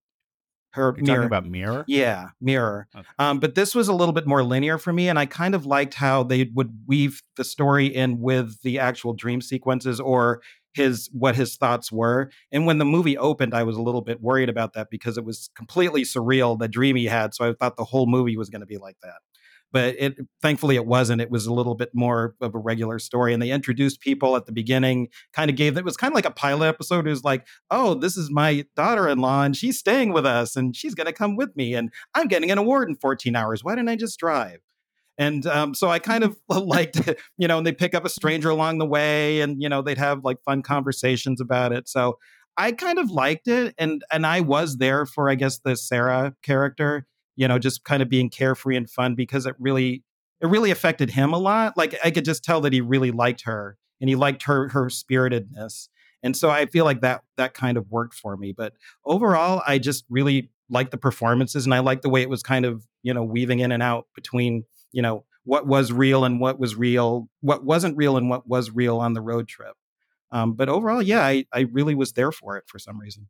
her 0.72 0.94
You're 0.96 1.06
mirror. 1.16 1.26
about 1.26 1.46
mirror 1.46 1.84
yeah 1.88 2.30
mirror 2.40 2.88
okay. 2.94 3.06
um, 3.18 3.40
but 3.40 3.54
this 3.54 3.74
was 3.74 3.88
a 3.88 3.92
little 3.92 4.12
bit 4.12 4.26
more 4.26 4.42
linear 4.42 4.78
for 4.78 4.92
me 4.92 5.08
and 5.08 5.18
i 5.18 5.26
kind 5.26 5.54
of 5.54 5.66
liked 5.66 5.94
how 5.94 6.22
they 6.22 6.50
would 6.54 6.80
weave 6.86 7.22
the 7.36 7.44
story 7.44 7.86
in 7.86 8.20
with 8.20 8.60
the 8.62 8.78
actual 8.78 9.14
dream 9.14 9.40
sequences 9.40 10.00
or 10.00 10.40
his 10.74 11.08
what 11.12 11.34
his 11.34 11.56
thoughts 11.56 11.90
were 11.90 12.30
and 12.52 12.66
when 12.66 12.78
the 12.78 12.84
movie 12.84 13.16
opened 13.16 13.54
i 13.54 13.62
was 13.62 13.76
a 13.76 13.82
little 13.82 14.02
bit 14.02 14.20
worried 14.20 14.48
about 14.48 14.74
that 14.74 14.88
because 14.90 15.16
it 15.16 15.24
was 15.24 15.50
completely 15.56 16.02
surreal 16.02 16.58
the 16.58 16.68
dream 16.68 16.96
he 16.96 17.06
had 17.06 17.34
so 17.34 17.48
i 17.48 17.52
thought 17.54 17.76
the 17.76 17.84
whole 17.84 18.06
movie 18.06 18.36
was 18.36 18.50
going 18.50 18.60
to 18.60 18.66
be 18.66 18.78
like 18.78 18.96
that 19.02 19.16
but 19.72 19.94
it 19.98 20.16
thankfully 20.40 20.76
it 20.76 20.86
wasn't. 20.86 21.20
It 21.20 21.30
was 21.30 21.46
a 21.46 21.52
little 21.52 21.74
bit 21.74 21.90
more 21.94 22.34
of 22.40 22.54
a 22.54 22.58
regular 22.58 22.98
story, 22.98 23.32
and 23.32 23.42
they 23.42 23.50
introduced 23.50 24.00
people 24.00 24.36
at 24.36 24.46
the 24.46 24.52
beginning. 24.52 25.08
Kind 25.32 25.50
of 25.50 25.56
gave 25.56 25.76
it 25.76 25.84
was 25.84 25.96
kind 25.96 26.12
of 26.12 26.14
like 26.14 26.26
a 26.26 26.30
pilot 26.30 26.68
episode. 26.68 27.06
It 27.06 27.10
was 27.10 27.24
like, 27.24 27.46
oh, 27.70 27.94
this 27.94 28.16
is 28.16 28.30
my 28.30 28.64
daughter-in-law, 28.76 29.42
and 29.42 29.56
she's 29.56 29.78
staying 29.78 30.12
with 30.12 30.26
us, 30.26 30.56
and 30.56 30.74
she's 30.74 30.94
going 30.94 31.06
to 31.06 31.12
come 31.12 31.36
with 31.36 31.54
me, 31.56 31.74
and 31.74 31.90
I'm 32.14 32.28
getting 32.28 32.50
an 32.50 32.58
award 32.58 32.88
in 32.88 32.96
14 32.96 33.36
hours. 33.36 33.62
Why 33.62 33.74
didn't 33.74 33.90
I 33.90 33.96
just 33.96 34.18
drive? 34.18 34.60
And 35.18 35.44
um, 35.46 35.74
so 35.74 35.88
I 35.88 35.98
kind 35.98 36.24
of 36.24 36.38
liked, 36.48 37.08
it, 37.08 37.20
you 37.36 37.48
know, 37.48 37.58
and 37.58 37.66
they 37.66 37.72
pick 37.72 37.94
up 37.94 38.04
a 38.04 38.08
stranger 38.08 38.50
along 38.50 38.78
the 38.78 38.86
way, 38.86 39.40
and 39.40 39.60
you 39.60 39.68
know 39.68 39.82
they'd 39.82 39.98
have 39.98 40.24
like 40.24 40.42
fun 40.42 40.62
conversations 40.62 41.40
about 41.40 41.72
it. 41.72 41.88
So 41.88 42.18
I 42.56 42.72
kind 42.72 42.98
of 42.98 43.10
liked 43.10 43.48
it, 43.48 43.74
and 43.76 44.02
and 44.12 44.26
I 44.26 44.40
was 44.40 44.78
there 44.78 45.04
for 45.04 45.28
I 45.28 45.34
guess 45.34 45.58
the 45.58 45.76
Sarah 45.76 46.34
character, 46.42 47.06
you 47.38 47.46
know, 47.46 47.56
just 47.56 47.84
kind 47.84 48.02
of 48.02 48.08
being 48.08 48.28
carefree 48.28 48.76
and 48.76 48.90
fun 48.90 49.14
because 49.14 49.46
it 49.46 49.54
really 49.60 50.02
it 50.40 50.48
really 50.48 50.72
affected 50.72 51.10
him 51.10 51.32
a 51.32 51.38
lot. 51.38 51.76
Like 51.76 51.94
I 52.04 52.10
could 52.10 52.24
just 52.24 52.42
tell 52.42 52.60
that 52.62 52.72
he 52.72 52.80
really 52.80 53.12
liked 53.12 53.42
her 53.42 53.78
and 54.00 54.10
he 54.10 54.16
liked 54.16 54.42
her 54.42 54.68
her 54.70 54.90
spiritedness. 54.90 55.88
And 56.24 56.36
so 56.36 56.50
I 56.50 56.66
feel 56.66 56.84
like 56.84 57.00
that 57.02 57.22
that 57.36 57.54
kind 57.54 57.78
of 57.78 57.88
worked 57.90 58.14
for 58.14 58.36
me. 58.36 58.52
But 58.52 58.72
overall, 59.04 59.62
I 59.64 59.78
just 59.78 60.04
really 60.10 60.50
liked 60.68 60.90
the 60.90 60.98
performances 60.98 61.64
and 61.64 61.72
I 61.72 61.78
liked 61.78 62.02
the 62.02 62.08
way 62.08 62.22
it 62.22 62.28
was 62.28 62.42
kind 62.42 62.64
of, 62.64 62.84
you 63.04 63.14
know, 63.14 63.22
weaving 63.22 63.60
in 63.60 63.70
and 63.70 63.84
out 63.84 64.08
between, 64.16 64.64
you 64.90 65.00
know, 65.00 65.24
what 65.44 65.64
was 65.64 65.92
real 65.92 66.24
and 66.24 66.40
what 66.40 66.58
was 66.58 66.74
real, 66.74 67.28
what 67.40 67.64
wasn't 67.64 67.96
real 67.96 68.16
and 68.16 68.28
what 68.28 68.48
was 68.48 68.72
real 68.72 68.98
on 68.98 69.12
the 69.12 69.22
road 69.22 69.46
trip. 69.46 69.76
Um, 70.32 70.54
but 70.54 70.68
overall, 70.68 71.00
yeah, 71.00 71.24
I, 71.24 71.46
I 71.52 71.60
really 71.60 71.94
was 71.94 72.14
there 72.14 72.32
for 72.32 72.56
it 72.56 72.64
for 72.66 72.80
some 72.80 72.98
reason. 72.98 73.28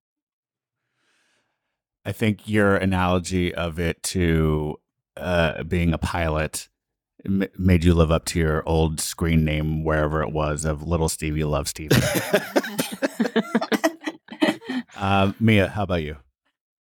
I 2.08 2.12
think 2.12 2.48
your 2.48 2.74
analogy 2.74 3.54
of 3.54 3.78
it 3.78 4.02
to 4.04 4.80
uh, 5.18 5.62
being 5.64 5.92
a 5.92 5.98
pilot 5.98 6.70
m- 7.26 7.44
made 7.58 7.84
you 7.84 7.92
live 7.92 8.10
up 8.10 8.24
to 8.26 8.38
your 8.38 8.66
old 8.66 8.98
screen 8.98 9.44
name 9.44 9.84
wherever 9.84 10.22
it 10.22 10.32
was 10.32 10.64
of 10.64 10.82
Little 10.82 11.10
Stevie 11.10 11.44
Love 11.44 11.68
Stevie. 11.68 11.94
uh, 14.96 15.32
Mia, 15.38 15.68
how 15.68 15.82
about 15.82 16.02
you? 16.02 16.16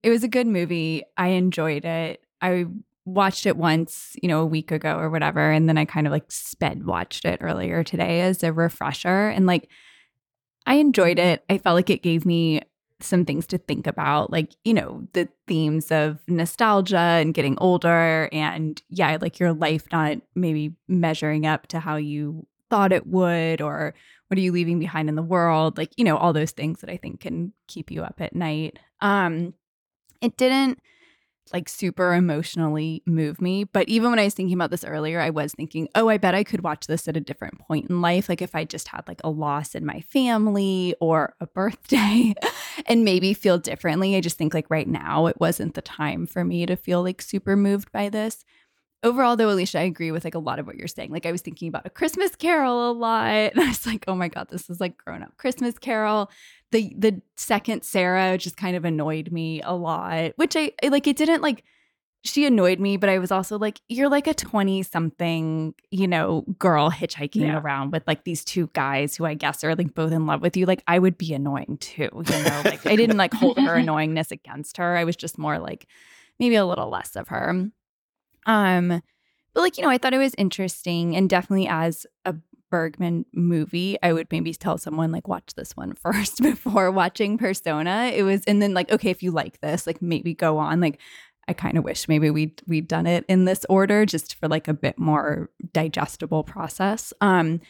It 0.02 0.12
was 0.12 0.24
a 0.24 0.30
good 0.30 0.48
movie. 0.48 1.04
I 1.18 1.28
enjoyed 1.28 1.84
it. 1.84 2.22
I 2.42 2.68
watched 3.04 3.46
it 3.46 3.58
once, 3.58 4.16
you 4.24 4.30
know, 4.30 4.40
a 4.40 4.46
week 4.46 4.72
ago 4.72 4.98
or 4.98 5.10
whatever, 5.10 5.52
and 5.52 5.68
then 5.68 5.78
I 5.78 5.84
kind 5.84 6.08
of 6.08 6.12
like 6.12 6.32
sped 6.32 6.86
watched 6.86 7.26
it 7.26 7.40
earlier 7.42 7.84
today 7.84 8.22
as 8.22 8.44
a 8.44 8.54
refresher. 8.54 9.28
And 9.28 9.46
like, 9.46 9.68
I 10.66 10.76
enjoyed 10.76 11.20
it. 11.20 11.44
I 11.50 11.58
felt 11.58 11.76
like 11.76 11.90
it 11.90 12.02
gave 12.02 12.26
me 12.26 12.62
some 13.00 13.26
things 13.26 13.46
to 13.48 13.58
think 13.58 13.86
about, 13.86 14.32
like, 14.32 14.56
you 14.64 14.74
know, 14.74 15.08
the 15.14 15.30
themes 15.48 15.92
of 15.92 16.20
nostalgia 16.28 16.98
and 16.98 17.34
getting 17.34 17.58
older. 17.60 18.28
And 18.32 18.82
yeah, 18.90 19.18
like 19.22 19.40
your 19.40 19.54
life 19.54 19.86
not 19.92 20.18
maybe 20.36 20.76
measuring 20.88 21.46
up 21.46 21.68
to 21.68 21.80
how 21.80 21.98
you 21.98 22.48
thought 22.70 22.92
it 22.92 23.08
would, 23.08 23.62
or 23.62 23.94
what 24.28 24.38
are 24.38 24.42
you 24.42 24.52
leaving 24.52 24.80
behind 24.80 25.10
in 25.10 25.16
the 25.16 25.22
world? 25.22 25.78
Like, 25.78 25.92
you 25.96 26.04
know, 26.04 26.18
all 26.18 26.34
those 26.34 26.52
things 26.52 26.82
that 26.82 26.90
I 26.90 26.98
think 26.98 27.22
can 27.22 27.54
keep 27.68 27.92
you 27.92 28.04
up 28.04 28.20
at 28.20 28.36
night. 28.36 28.80
Um, 29.00 29.54
it 30.22 30.36
didn't 30.36 30.80
like 31.54 31.70
super 31.70 32.14
emotionally 32.14 33.04
move 33.06 33.42
me. 33.42 33.64
But 33.64 33.88
even 33.90 34.10
when 34.10 34.20
I 34.20 34.26
was 34.26 34.34
thinking 34.34 34.56
about 34.56 34.72
this 34.72 34.84
earlier, 34.84 35.20
I 35.20 35.30
was 35.30 35.54
thinking, 35.54 35.88
oh, 35.96 36.10
I 36.10 36.18
bet 36.18 36.36
I 36.36 36.44
could 36.44 36.64
watch 36.64 36.88
this 36.88 37.08
at 37.08 37.18
a 37.18 37.22
different 37.22 37.60
point 37.60 37.90
in 37.90 38.02
life. 38.02 38.30
Like 38.30 38.42
if 38.42 38.56
I 38.56 38.66
just 38.66 38.88
had 38.90 39.08
like 39.08 39.22
a 39.24 39.30
loss 39.30 39.76
in 39.76 39.86
my 39.86 40.02
family 40.02 40.96
or 41.00 41.36
a 41.40 41.48
birthday 41.48 42.34
and 42.86 43.04
maybe 43.04 43.34
feel 43.34 43.58
differently. 43.58 44.16
I 44.16 44.22
just 44.22 44.38
think 44.38 44.54
like 44.54 44.70
right 44.70 44.88
now, 44.88 45.28
it 45.28 45.40
wasn't 45.40 45.74
the 45.74 45.82
time 45.82 46.26
for 46.28 46.44
me 46.44 46.66
to 46.66 46.76
feel 46.76 47.04
like 47.04 47.22
super 47.22 47.56
moved 47.56 47.92
by 47.92 48.10
this. 48.10 48.46
Overall, 49.04 49.36
though, 49.36 49.50
Alicia, 49.50 49.80
I 49.80 49.84
agree 49.84 50.12
with 50.12 50.24
like 50.24 50.36
a 50.36 50.40
lot 50.40 50.60
of 50.60 50.66
what 50.66 50.76
you're 50.76 50.88
saying. 50.88 51.12
Like 51.12 51.26
I 51.26 51.32
was 51.32 51.42
thinking 51.42 51.68
about 51.68 51.86
a 51.86 51.90
Christmas 51.90 52.36
Carol 52.36 52.90
a 52.90 52.94
lot. 52.94 53.28
And 53.54 53.60
I 53.60 53.68
was 53.68 53.86
like, 53.86 54.06
oh 54.08 54.16
my 54.16 54.28
God, 54.28 54.48
this 54.50 54.70
is 54.70 54.80
like 54.80 54.98
grown 54.98 55.24
up 55.24 55.38
Christmas 55.38 55.78
Carol 55.78 56.30
the 56.72 56.94
the 56.98 57.22
second 57.36 57.84
Sarah 57.84 58.38
just 58.38 58.58
kind 58.58 58.76
of 58.76 58.86
annoyed 58.86 59.32
me 59.32 59.62
a 59.62 59.74
lot, 59.74 60.34
which 60.36 60.56
I 60.56 60.72
like. 60.84 61.08
It 61.08 61.18
didn't 61.18 61.42
like 61.42 61.64
she 62.24 62.46
annoyed 62.46 62.80
me, 62.80 62.98
but 62.98 63.10
I 63.10 63.20
was 63.20 63.32
also 63.32 63.58
like, 63.58 63.80
you're 63.88 64.10
like 64.10 64.28
a 64.28 64.34
20 64.34 64.84
something, 64.84 65.74
you 65.92 66.08
know, 66.08 66.44
girl 66.60 66.92
hitchhiking 66.92 67.48
yeah. 67.48 67.58
around 67.58 67.92
with 67.92 68.04
like 68.06 68.26
these 68.26 68.44
two 68.44 68.70
guys 68.74 69.16
who 69.16 69.24
I 69.24 69.34
guess 69.34 69.64
are 69.64 69.76
like 69.76 69.94
both 69.94 70.12
in 70.12 70.26
love 70.26 70.42
with 70.42 70.58
you. 70.58 70.66
Like, 70.66 70.84
I 70.88 71.00
would 71.00 71.18
be 71.18 71.34
annoying 71.34 71.78
too, 71.80 72.10
you 72.14 72.24
know, 72.44 72.62
like 72.66 72.86
I 72.86 72.98
didn't 72.98 73.18
like 73.18 73.34
hold 73.34 73.58
her 73.60 73.76
annoyingness 73.76 74.32
against 74.32 74.78
her. 74.78 74.98
I 74.98 75.06
was 75.06 75.16
just 75.16 75.38
more 75.38 75.58
like 75.58 75.88
maybe 76.38 76.56
a 76.56 76.66
little 76.66 76.90
less 76.90 77.16
of 77.16 77.30
her. 77.30 77.70
Um, 78.48 79.02
but 79.54 79.62
like, 79.62 79.78
you 79.78 79.84
know, 79.84 79.90
I 79.90 79.98
thought 79.98 80.14
it 80.14 80.20
was 80.20 80.36
interesting 80.38 81.16
and 81.16 81.30
definitely 81.30 81.68
as 81.68 82.06
a 82.26 82.36
Bergman 82.70 83.26
movie, 83.34 83.98
I 84.04 84.14
would 84.14 84.28
maybe 84.32 84.54
tell 84.54 84.78
someone 84.78 85.12
like 85.12 85.28
watch 85.28 85.54
this 85.56 85.76
one 85.76 85.94
first 86.02 86.42
before 86.42 86.92
watching 86.92 87.38
Persona. 87.38 88.12
It 88.14 88.24
was 88.24 88.44
and 88.46 88.62
then 88.62 88.74
like 88.74 88.92
okay, 88.92 89.10
if 89.10 89.24
you 89.24 89.32
like 89.32 89.60
this, 89.62 89.88
like 89.88 90.02
maybe 90.02 90.34
go 90.34 90.58
on. 90.58 90.80
Like 90.80 91.00
I 91.48 91.54
kind 91.54 91.78
of 91.78 91.84
wish 91.84 92.08
maybe 92.08 92.30
we 92.30 92.54
we'd 92.68 92.88
done 92.88 93.08
it 93.08 93.26
in 93.30 93.46
this 93.46 93.66
order 93.70 94.06
just 94.06 94.36
for 94.36 94.48
like 94.48 94.68
a 94.68 94.74
bit 94.74 95.00
more 95.00 95.50
digestible 95.74 96.44
process. 96.44 97.14
Um 97.22 97.62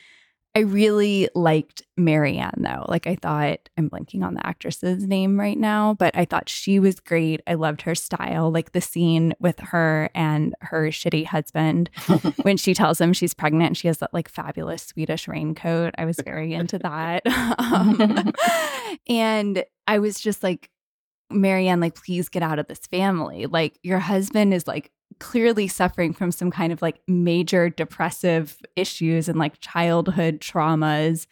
I 0.57 0.61
really 0.61 1.29
liked 1.35 1.83
Marianne 1.97 2.63
though. 2.63 2.83
Like 2.87 3.05
I 3.05 3.13
thought 3.13 3.69
I'm 3.77 3.91
blanking 3.91 4.23
on 4.23 4.33
the 4.33 4.43
actress's 4.43 5.05
name 5.05 5.39
right 5.39 5.55
now, 5.55 5.93
but 5.93 6.17
I 6.17 6.25
thought 6.25 6.49
she 6.49 6.79
was 6.79 6.99
great. 6.99 7.41
I 7.45 7.53
loved 7.53 7.83
her 7.83 7.93
style. 7.93 8.49
Like 8.49 8.71
the 8.71 8.81
scene 8.81 9.35
with 9.39 9.59
her 9.59 10.09
and 10.15 10.55
her 10.61 10.87
shitty 10.87 11.27
husband 11.27 11.91
when 12.41 12.57
she 12.57 12.73
tells 12.73 12.99
him 12.99 13.13
she's 13.13 13.35
pregnant 13.35 13.67
and 13.67 13.77
she 13.77 13.87
has 13.87 13.99
that 13.99 14.15
like 14.15 14.29
fabulous 14.29 14.81
Swedish 14.81 15.27
raincoat. 15.27 15.93
I 15.95 16.05
was 16.05 16.19
very 16.25 16.55
into 16.55 16.79
that. 16.79 17.21
um, 17.59 18.33
and 19.07 19.63
I 19.85 19.99
was 19.99 20.19
just 20.19 20.41
like 20.41 20.71
Marianne, 21.29 21.81
like, 21.81 21.93
please 21.93 22.29
get 22.29 22.41
out 22.41 22.57
of 22.57 22.67
this 22.67 22.79
family. 22.89 23.45
Like, 23.45 23.77
your 23.83 23.99
husband 23.99 24.53
is 24.53 24.65
like 24.65 24.91
clearly 25.19 25.67
suffering 25.67 26.13
from 26.13 26.32
some 26.32 26.51
kind 26.51 26.71
of 26.71 26.82
like 26.82 26.99
major 27.08 27.69
depressive 27.69 28.58
issues 28.75 29.27
and 29.27 29.39
like 29.39 29.60
childhood 29.60 30.39
traumas. 30.39 31.27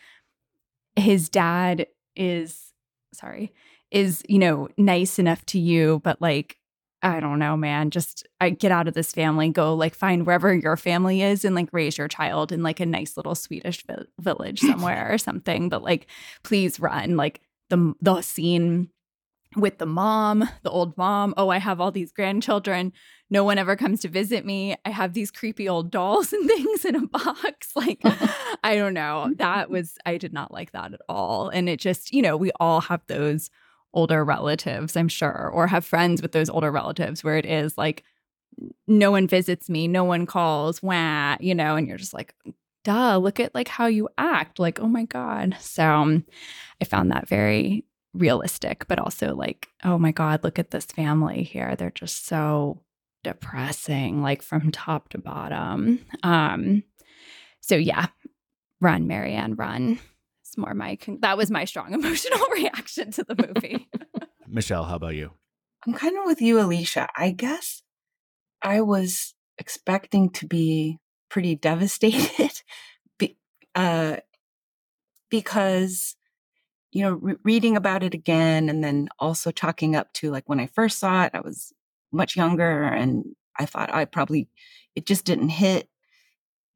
His 0.95 1.29
dad 1.29 1.87
is, 2.15 2.73
sorry, 3.13 3.53
is, 3.91 4.23
you 4.27 4.39
know, 4.39 4.69
nice 4.77 5.19
enough 5.19 5.45
to 5.47 5.59
you, 5.59 6.01
but 6.03 6.21
like, 6.21 6.57
I 7.01 7.19
don't 7.19 7.37
know, 7.37 7.55
man, 7.55 7.91
just 7.91 8.25
I 8.41 8.49
get 8.49 8.71
out 8.71 8.87
of 8.87 8.95
this 8.95 9.11
family, 9.11 9.49
go 9.49 9.75
like 9.75 9.93
find 9.93 10.25
wherever 10.25 10.53
your 10.53 10.75
family 10.75 11.21
is 11.21 11.45
and 11.45 11.53
like 11.53 11.69
raise 11.71 11.97
your 11.97 12.07
child 12.07 12.51
in 12.51 12.63
like 12.63 12.79
a 12.79 12.85
nice 12.85 13.15
little 13.15 13.35
Swedish 13.35 13.85
vi- 13.85 14.05
village 14.19 14.59
somewhere 14.61 15.11
or 15.11 15.19
something. 15.19 15.69
But 15.69 15.83
like, 15.83 16.07
please 16.43 16.79
run. 16.79 17.15
Like 17.15 17.41
the 17.69 17.93
the 18.01 18.21
scene 18.21 18.89
with 19.55 19.77
the 19.77 19.85
mom, 19.85 20.49
the 20.63 20.71
old 20.71 20.97
mom. 20.97 21.33
Oh, 21.37 21.49
I 21.49 21.59
have 21.59 21.79
all 21.79 21.91
these 21.91 22.11
grandchildren. 22.11 22.91
No 23.29 23.43
one 23.43 23.57
ever 23.57 23.75
comes 23.75 24.01
to 24.01 24.07
visit 24.07 24.45
me. 24.45 24.75
I 24.85 24.89
have 24.89 25.13
these 25.13 25.31
creepy 25.31 25.67
old 25.67 25.91
dolls 25.91 26.31
and 26.33 26.47
things 26.47 26.85
in 26.85 26.95
a 26.95 27.07
box. 27.07 27.71
Like, 27.75 28.01
I 28.63 28.75
don't 28.75 28.93
know. 28.93 29.33
That 29.37 29.69
was, 29.69 29.97
I 30.05 30.17
did 30.17 30.31
not 30.31 30.51
like 30.51 30.71
that 30.71 30.93
at 30.93 31.01
all. 31.09 31.49
And 31.49 31.67
it 31.67 31.79
just, 31.79 32.13
you 32.13 32.21
know, 32.21 32.37
we 32.37 32.51
all 32.59 32.81
have 32.81 33.01
those 33.07 33.49
older 33.93 34.23
relatives, 34.23 34.95
I'm 34.95 35.09
sure, 35.09 35.49
or 35.53 35.67
have 35.67 35.85
friends 35.85 36.21
with 36.21 36.31
those 36.31 36.49
older 36.49 36.71
relatives 36.71 37.23
where 37.23 37.37
it 37.37 37.45
is 37.45 37.77
like, 37.77 38.03
no 38.87 39.11
one 39.11 39.27
visits 39.27 39.69
me, 39.69 39.87
no 39.87 40.05
one 40.05 40.25
calls, 40.25 40.81
wah, 40.81 41.35
you 41.41 41.53
know, 41.53 41.75
and 41.75 41.87
you're 41.87 41.97
just 41.97 42.13
like, 42.13 42.33
duh, 42.85 43.17
look 43.17 43.39
at 43.41 43.53
like 43.53 43.67
how 43.67 43.87
you 43.87 44.07
act. 44.17 44.57
Like, 44.57 44.79
oh 44.79 44.87
my 44.87 45.03
God. 45.03 45.57
So 45.59 45.85
um, 45.85 46.25
I 46.81 46.85
found 46.85 47.11
that 47.11 47.27
very 47.27 47.83
realistic, 48.13 48.87
but 48.87 48.99
also 48.99 49.35
like, 49.35 49.67
oh 49.83 49.97
my 49.97 50.11
God, 50.11 50.43
look 50.43 50.57
at 50.57 50.71
this 50.71 50.85
family 50.85 51.43
here. 51.43 51.75
They're 51.75 51.91
just 51.91 52.25
so 52.25 52.81
depressing, 53.25 54.21
like 54.21 54.43
from 54.43 54.71
top 54.71 55.09
to 55.09 55.17
bottom. 55.17 56.05
Um, 56.21 56.83
so 57.59 57.75
yeah, 57.75 58.07
run, 58.79 59.07
Marianne, 59.07 59.55
run. 59.55 59.99
It's 60.43 60.55
more 60.59 60.75
my 60.75 60.99
that 61.21 61.37
was 61.37 61.49
my 61.49 61.65
strong 61.65 61.93
emotional 61.93 62.47
reaction 62.53 63.11
to 63.13 63.23
the 63.23 63.35
movie. 63.35 63.89
Michelle, 64.47 64.83
how 64.83 64.97
about 64.97 65.15
you? 65.15 65.31
I'm 65.85 65.93
kind 65.93 66.15
of 66.17 66.25
with 66.25 66.39
you, 66.39 66.59
Alicia. 66.59 67.09
I 67.17 67.31
guess 67.31 67.81
I 68.61 68.81
was 68.81 69.33
expecting 69.57 70.29
to 70.31 70.47
be 70.47 70.99
pretty 71.27 71.55
devastated 71.55 72.61
be, 73.17 73.37
uh, 73.73 74.17
because 75.31 76.15
you 76.91 77.01
know, 77.01 77.13
re- 77.13 77.35
reading 77.43 77.75
about 77.75 78.03
it 78.03 78.13
again 78.13 78.69
and 78.69 78.83
then 78.83 79.09
also 79.17 79.51
chalking 79.51 79.95
up 79.95 80.13
to 80.13 80.29
like 80.29 80.47
when 80.47 80.59
I 80.59 80.67
first 80.67 80.99
saw 80.99 81.23
it, 81.23 81.31
I 81.33 81.41
was 81.41 81.73
much 82.15 82.35
younger 82.35 82.83
and 82.83 83.25
I 83.57 83.65
thought 83.65 83.93
I 83.93 84.05
probably, 84.05 84.49
it 84.95 85.05
just 85.05 85.25
didn't 85.25 85.49
hit, 85.49 85.87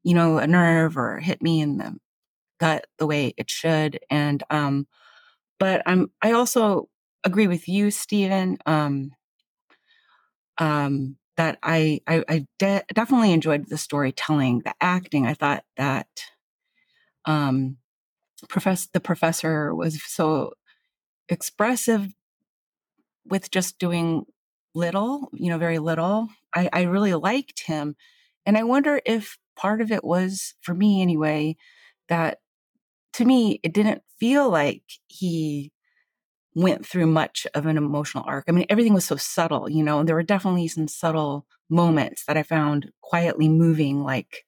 you 0.02 0.14
know, 0.14 0.38
a 0.38 0.46
nerve 0.46 0.96
or 0.96 1.18
hit 1.18 1.42
me 1.42 1.60
in 1.60 1.78
the 1.78 1.96
gut 2.58 2.86
the 2.98 3.06
way 3.06 3.34
it 3.36 3.50
should. 3.50 4.00
And, 4.10 4.42
um, 4.50 4.86
but 5.58 5.82
I'm, 5.86 6.10
I 6.22 6.32
also 6.32 6.88
agree 7.24 7.46
with 7.48 7.68
you, 7.68 7.90
Stephen, 7.90 8.58
um, 8.66 9.10
um, 10.58 11.16
that 11.36 11.58
I, 11.62 12.00
I, 12.06 12.24
I 12.28 12.46
de- 12.58 12.84
definitely 12.94 13.32
enjoyed 13.32 13.68
the 13.68 13.78
storytelling, 13.78 14.62
the 14.64 14.74
acting. 14.80 15.26
I 15.26 15.34
thought 15.34 15.64
that, 15.76 16.08
um, 17.24 17.76
professor 18.48 18.88
the 18.92 19.00
professor 19.00 19.74
was 19.74 20.02
so 20.02 20.54
expressive 21.28 22.08
with 23.26 23.50
just 23.50 23.78
doing 23.78 24.24
little, 24.74 25.28
you 25.32 25.50
know, 25.50 25.58
very 25.58 25.78
little. 25.78 26.28
I, 26.54 26.68
I 26.72 26.82
really 26.82 27.14
liked 27.14 27.60
him. 27.60 27.96
And 28.46 28.56
I 28.56 28.62
wonder 28.64 29.00
if 29.04 29.38
part 29.56 29.80
of 29.80 29.92
it 29.92 30.04
was, 30.04 30.54
for 30.62 30.74
me 30.74 31.02
anyway, 31.02 31.56
that 32.08 32.38
to 33.14 33.24
me, 33.24 33.60
it 33.62 33.74
didn't 33.74 34.02
feel 34.18 34.50
like 34.50 34.82
he 35.08 35.72
went 36.54 36.84
through 36.86 37.06
much 37.06 37.46
of 37.54 37.66
an 37.66 37.76
emotional 37.76 38.24
arc. 38.26 38.44
I 38.48 38.52
mean, 38.52 38.66
everything 38.68 38.94
was 38.94 39.04
so 39.04 39.16
subtle, 39.16 39.68
you 39.70 39.84
know, 39.84 40.00
and 40.00 40.08
there 40.08 40.16
were 40.16 40.22
definitely 40.22 40.68
some 40.68 40.88
subtle 40.88 41.46
moments 41.68 42.24
that 42.26 42.36
I 42.36 42.42
found 42.42 42.90
quietly 43.02 43.48
moving, 43.48 44.02
like, 44.02 44.44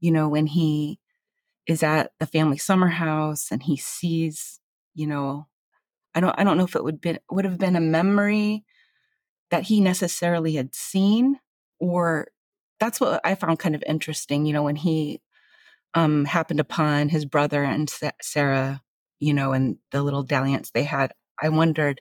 you 0.00 0.12
know, 0.12 0.28
when 0.28 0.46
he 0.46 0.98
is 1.66 1.82
at 1.82 2.12
the 2.20 2.26
family 2.26 2.58
summer 2.58 2.88
house 2.88 3.50
and 3.50 3.62
he 3.62 3.76
sees, 3.76 4.60
you 4.94 5.06
know, 5.06 5.46
I 6.14 6.20
don't 6.20 6.34
I 6.38 6.44
don't 6.44 6.58
know 6.58 6.64
if 6.64 6.76
it 6.76 6.84
would 6.84 7.00
be 7.00 7.18
would 7.30 7.44
have 7.44 7.58
been 7.58 7.76
a 7.76 7.80
memory 7.80 8.64
that 9.50 9.64
he 9.64 9.80
necessarily 9.80 10.54
had 10.54 10.74
seen 10.74 11.38
or 11.78 12.28
that's 12.80 13.00
what 13.00 13.20
I 13.24 13.34
found 13.34 13.58
kind 13.58 13.74
of 13.74 13.82
interesting, 13.86 14.46
you 14.46 14.52
know, 14.52 14.62
when 14.62 14.76
he 14.76 15.20
um 15.94 16.24
happened 16.24 16.60
upon 16.60 17.08
his 17.08 17.24
brother 17.24 17.62
and 17.62 17.90
Sarah, 18.20 18.82
you 19.18 19.32
know, 19.34 19.52
and 19.52 19.78
the 19.92 20.02
little 20.02 20.22
dalliance 20.22 20.70
they 20.70 20.84
had. 20.84 21.12
I 21.42 21.48
wondered 21.48 22.00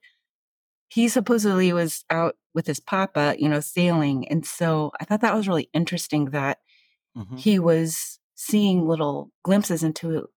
he 0.89 1.07
supposedly 1.07 1.73
was 1.73 2.05
out 2.09 2.35
with 2.53 2.67
his 2.67 2.79
papa, 2.79 3.35
you 3.37 3.49
know, 3.49 3.59
sailing. 3.59 4.27
And 4.29 4.45
so 4.45 4.91
I 4.99 5.05
thought 5.05 5.21
that 5.21 5.35
was 5.35 5.47
really 5.47 5.69
interesting 5.73 6.25
that 6.25 6.59
mm-hmm. 7.17 7.35
he 7.35 7.59
was 7.59 8.19
seeing 8.35 8.87
little 8.87 9.31
glimpses 9.43 9.83
into 9.83 10.27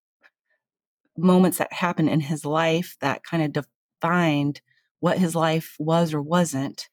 moments 1.17 1.59
that 1.59 1.73
happened 1.73 2.09
in 2.09 2.21
his 2.21 2.45
life 2.45 2.97
that 3.01 3.25
kind 3.25 3.43
of 3.43 3.65
defined 4.01 4.61
what 5.01 5.19
his 5.19 5.35
life 5.35 5.75
was 5.79 6.15
or 6.15 6.23
wasn't 6.23 6.89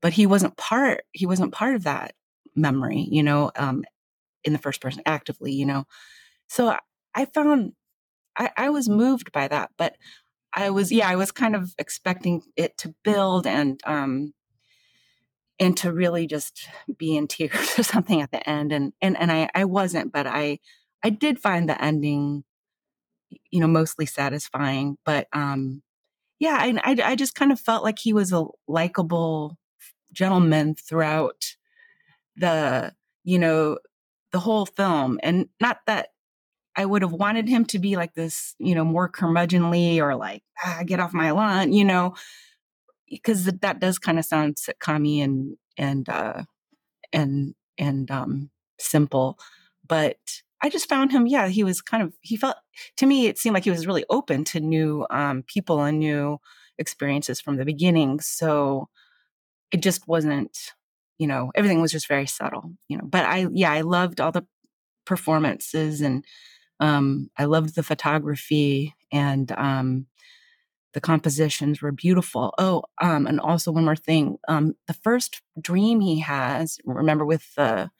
but 0.00 0.12
he 0.12 0.26
wasn't 0.26 0.56
part 0.56 1.02
he 1.12 1.26
wasn't 1.26 1.52
part 1.52 1.74
of 1.74 1.84
that 1.84 2.14
memory 2.56 3.06
you 3.10 3.22
know 3.22 3.50
um 3.56 3.84
in 4.44 4.52
the 4.52 4.58
first 4.58 4.80
person 4.80 5.02
actively 5.06 5.52
you 5.52 5.66
know? 5.66 5.84
So 6.48 6.76
i 7.14 7.24
found 7.26 7.72
i 8.36 8.50
i 8.56 8.70
was 8.70 8.88
moved 8.88 9.32
by 9.32 9.48
that 9.48 9.70
but 9.78 9.96
i 10.54 10.70
was 10.70 10.92
yeah 10.92 11.08
i 11.08 11.16
was 11.16 11.32
kind 11.32 11.56
of 11.56 11.74
expecting 11.78 12.42
it 12.56 12.76
to 12.78 12.94
build 13.04 13.46
and 13.46 13.80
um 13.84 14.32
and 15.60 15.76
to 15.76 15.92
really 15.92 16.26
just 16.26 16.68
be 16.96 17.16
in 17.16 17.26
tears 17.26 17.74
or 17.78 17.82
something 17.82 18.20
at 18.20 18.30
the 18.30 18.48
end 18.48 18.72
and 18.72 18.92
and 19.00 19.16
and 19.18 19.32
i 19.32 19.48
i 19.54 19.64
wasn't 19.64 20.12
but 20.12 20.26
i 20.26 20.58
i 21.02 21.10
did 21.10 21.38
find 21.38 21.68
the 21.68 21.82
ending 21.82 22.44
you 23.50 23.60
know 23.60 23.66
mostly 23.66 24.06
satisfying 24.06 24.96
but 25.04 25.26
um 25.32 25.82
yeah 26.38 26.56
I, 26.60 26.78
I, 26.84 27.12
I 27.12 27.16
just 27.16 27.34
kind 27.34 27.52
of 27.52 27.60
felt 27.60 27.84
like 27.84 27.98
he 27.98 28.12
was 28.12 28.32
a 28.32 28.44
likable 28.68 29.57
gentleman 30.12 30.74
throughout 30.74 31.56
the 32.36 32.92
you 33.24 33.38
know 33.38 33.78
the 34.32 34.38
whole 34.38 34.66
film 34.66 35.18
and 35.22 35.48
not 35.60 35.78
that 35.86 36.08
i 36.76 36.84
would 36.84 37.02
have 37.02 37.12
wanted 37.12 37.48
him 37.48 37.64
to 37.64 37.78
be 37.78 37.96
like 37.96 38.14
this 38.14 38.54
you 38.58 38.74
know 38.74 38.84
more 38.84 39.08
curmudgeonly 39.08 39.98
or 39.98 40.14
like 40.16 40.42
ah, 40.64 40.82
get 40.84 41.00
off 41.00 41.12
my 41.12 41.30
lawn 41.30 41.72
you 41.72 41.84
know 41.84 42.14
because 43.10 43.44
that 43.44 43.80
does 43.80 43.98
kind 43.98 44.18
of 44.18 44.24
sound 44.24 44.56
sitcom 44.56 45.22
and 45.22 45.56
and 45.76 46.08
uh 46.08 46.42
and 47.12 47.54
and 47.78 48.10
um 48.10 48.50
simple 48.78 49.38
but 49.86 50.18
I 50.60 50.68
just 50.68 50.88
found 50.88 51.12
him, 51.12 51.26
yeah, 51.26 51.48
he 51.48 51.62
was 51.62 51.80
kind 51.80 52.02
of, 52.02 52.12
he 52.20 52.36
felt, 52.36 52.56
to 52.96 53.06
me, 53.06 53.26
it 53.26 53.38
seemed 53.38 53.54
like 53.54 53.64
he 53.64 53.70
was 53.70 53.86
really 53.86 54.04
open 54.10 54.44
to 54.46 54.60
new 54.60 55.06
um, 55.10 55.44
people 55.46 55.82
and 55.82 55.98
new 55.98 56.38
experiences 56.78 57.40
from 57.40 57.56
the 57.56 57.64
beginning. 57.64 58.20
So 58.20 58.88
it 59.70 59.82
just 59.82 60.06
wasn't, 60.08 60.72
you 61.18 61.26
know, 61.26 61.50
everything 61.54 61.80
was 61.80 61.92
just 61.92 62.08
very 62.08 62.26
subtle, 62.26 62.72
you 62.88 62.96
know. 62.96 63.04
But 63.04 63.24
I, 63.24 63.48
yeah, 63.52 63.72
I 63.72 63.82
loved 63.82 64.20
all 64.20 64.32
the 64.32 64.46
performances 65.04 66.00
and 66.00 66.24
um, 66.80 67.30
I 67.36 67.44
loved 67.44 67.74
the 67.74 67.82
photography 67.82 68.94
and 69.10 69.50
um, 69.52 70.06
the 70.94 71.00
compositions 71.00 71.82
were 71.82 71.92
beautiful. 71.92 72.54
Oh, 72.58 72.84
um, 73.00 73.26
and 73.26 73.40
also 73.40 73.72
one 73.72 73.84
more 73.84 73.96
thing. 73.96 74.38
Um, 74.48 74.74
the 74.86 74.94
first 74.94 75.42
dream 75.60 76.00
he 76.00 76.20
has, 76.20 76.78
remember 76.84 77.24
with 77.24 77.54
the 77.56 77.90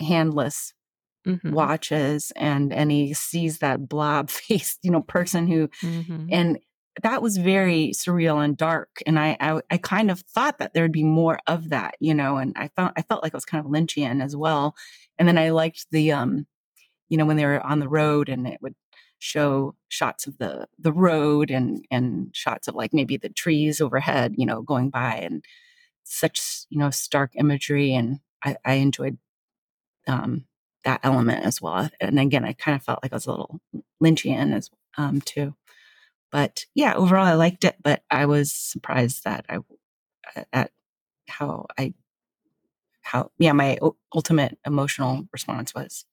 handless 0.00 0.72
mm-hmm. 1.26 1.52
watches 1.52 2.32
and 2.36 2.72
and 2.72 2.90
he 2.90 3.14
sees 3.14 3.58
that 3.58 3.88
blob 3.88 4.30
faced 4.30 4.78
you 4.82 4.90
know 4.90 5.02
person 5.02 5.46
who 5.46 5.68
mm-hmm. 5.82 6.26
and 6.30 6.58
that 7.02 7.22
was 7.22 7.36
very 7.36 7.92
surreal 7.94 8.44
and 8.44 8.56
dark 8.56 9.02
and 9.06 9.18
I, 9.18 9.36
I, 9.40 9.60
I 9.70 9.76
kind 9.78 10.10
of 10.10 10.20
thought 10.20 10.58
that 10.58 10.74
there'd 10.74 10.92
be 10.92 11.04
more 11.04 11.38
of 11.46 11.70
that 11.70 11.96
you 12.00 12.14
know 12.14 12.36
and 12.36 12.52
i 12.56 12.68
felt 12.68 12.92
i 12.96 13.02
felt 13.02 13.22
like 13.22 13.32
it 13.32 13.36
was 13.36 13.44
kind 13.44 13.64
of 13.64 13.70
lynchian 13.70 14.22
as 14.22 14.36
well 14.36 14.74
and 15.18 15.26
then 15.26 15.38
i 15.38 15.50
liked 15.50 15.86
the 15.90 16.12
um 16.12 16.46
you 17.08 17.16
know 17.16 17.26
when 17.26 17.36
they 17.36 17.46
were 17.46 17.60
on 17.60 17.80
the 17.80 17.88
road 17.88 18.28
and 18.28 18.46
it 18.46 18.58
would 18.62 18.74
show 19.18 19.74
shots 19.88 20.26
of 20.26 20.38
the 20.38 20.66
the 20.78 20.92
road 20.92 21.50
and 21.50 21.84
and 21.90 22.28
shots 22.34 22.68
of 22.68 22.74
like 22.74 22.92
maybe 22.92 23.16
the 23.16 23.28
trees 23.28 23.80
overhead 23.80 24.34
you 24.36 24.46
know 24.46 24.62
going 24.62 24.90
by 24.90 25.14
and 25.16 25.44
such 26.04 26.66
you 26.68 26.78
know 26.78 26.90
stark 26.90 27.32
imagery 27.34 27.94
and 27.94 28.20
i 28.44 28.56
i 28.64 28.74
enjoyed 28.74 29.18
um 30.06 30.44
that 30.84 31.00
element 31.02 31.44
as 31.44 31.60
well. 31.60 31.90
And 32.00 32.18
again, 32.18 32.44
I 32.44 32.52
kind 32.52 32.76
of 32.76 32.82
felt 32.82 33.00
like 33.02 33.12
I 33.12 33.16
was 33.16 33.26
a 33.26 33.30
little 33.30 33.60
Lynchian 34.02 34.54
as 34.54 34.70
um, 34.96 35.20
too. 35.20 35.54
But 36.34 36.66
yeah, 36.74 36.94
overall, 36.94 37.24
I 37.24 37.34
liked 37.34 37.62
it. 37.62 37.76
But 37.80 38.02
I 38.10 38.26
was 38.26 38.50
surprised 38.50 39.22
that 39.22 39.46
I 39.48 39.58
at 40.52 40.72
how 41.28 41.66
I 41.78 41.94
how 43.02 43.30
yeah 43.38 43.52
my 43.52 43.78
ultimate 44.12 44.58
emotional 44.66 45.28
response 45.32 45.76
was. 45.76 46.06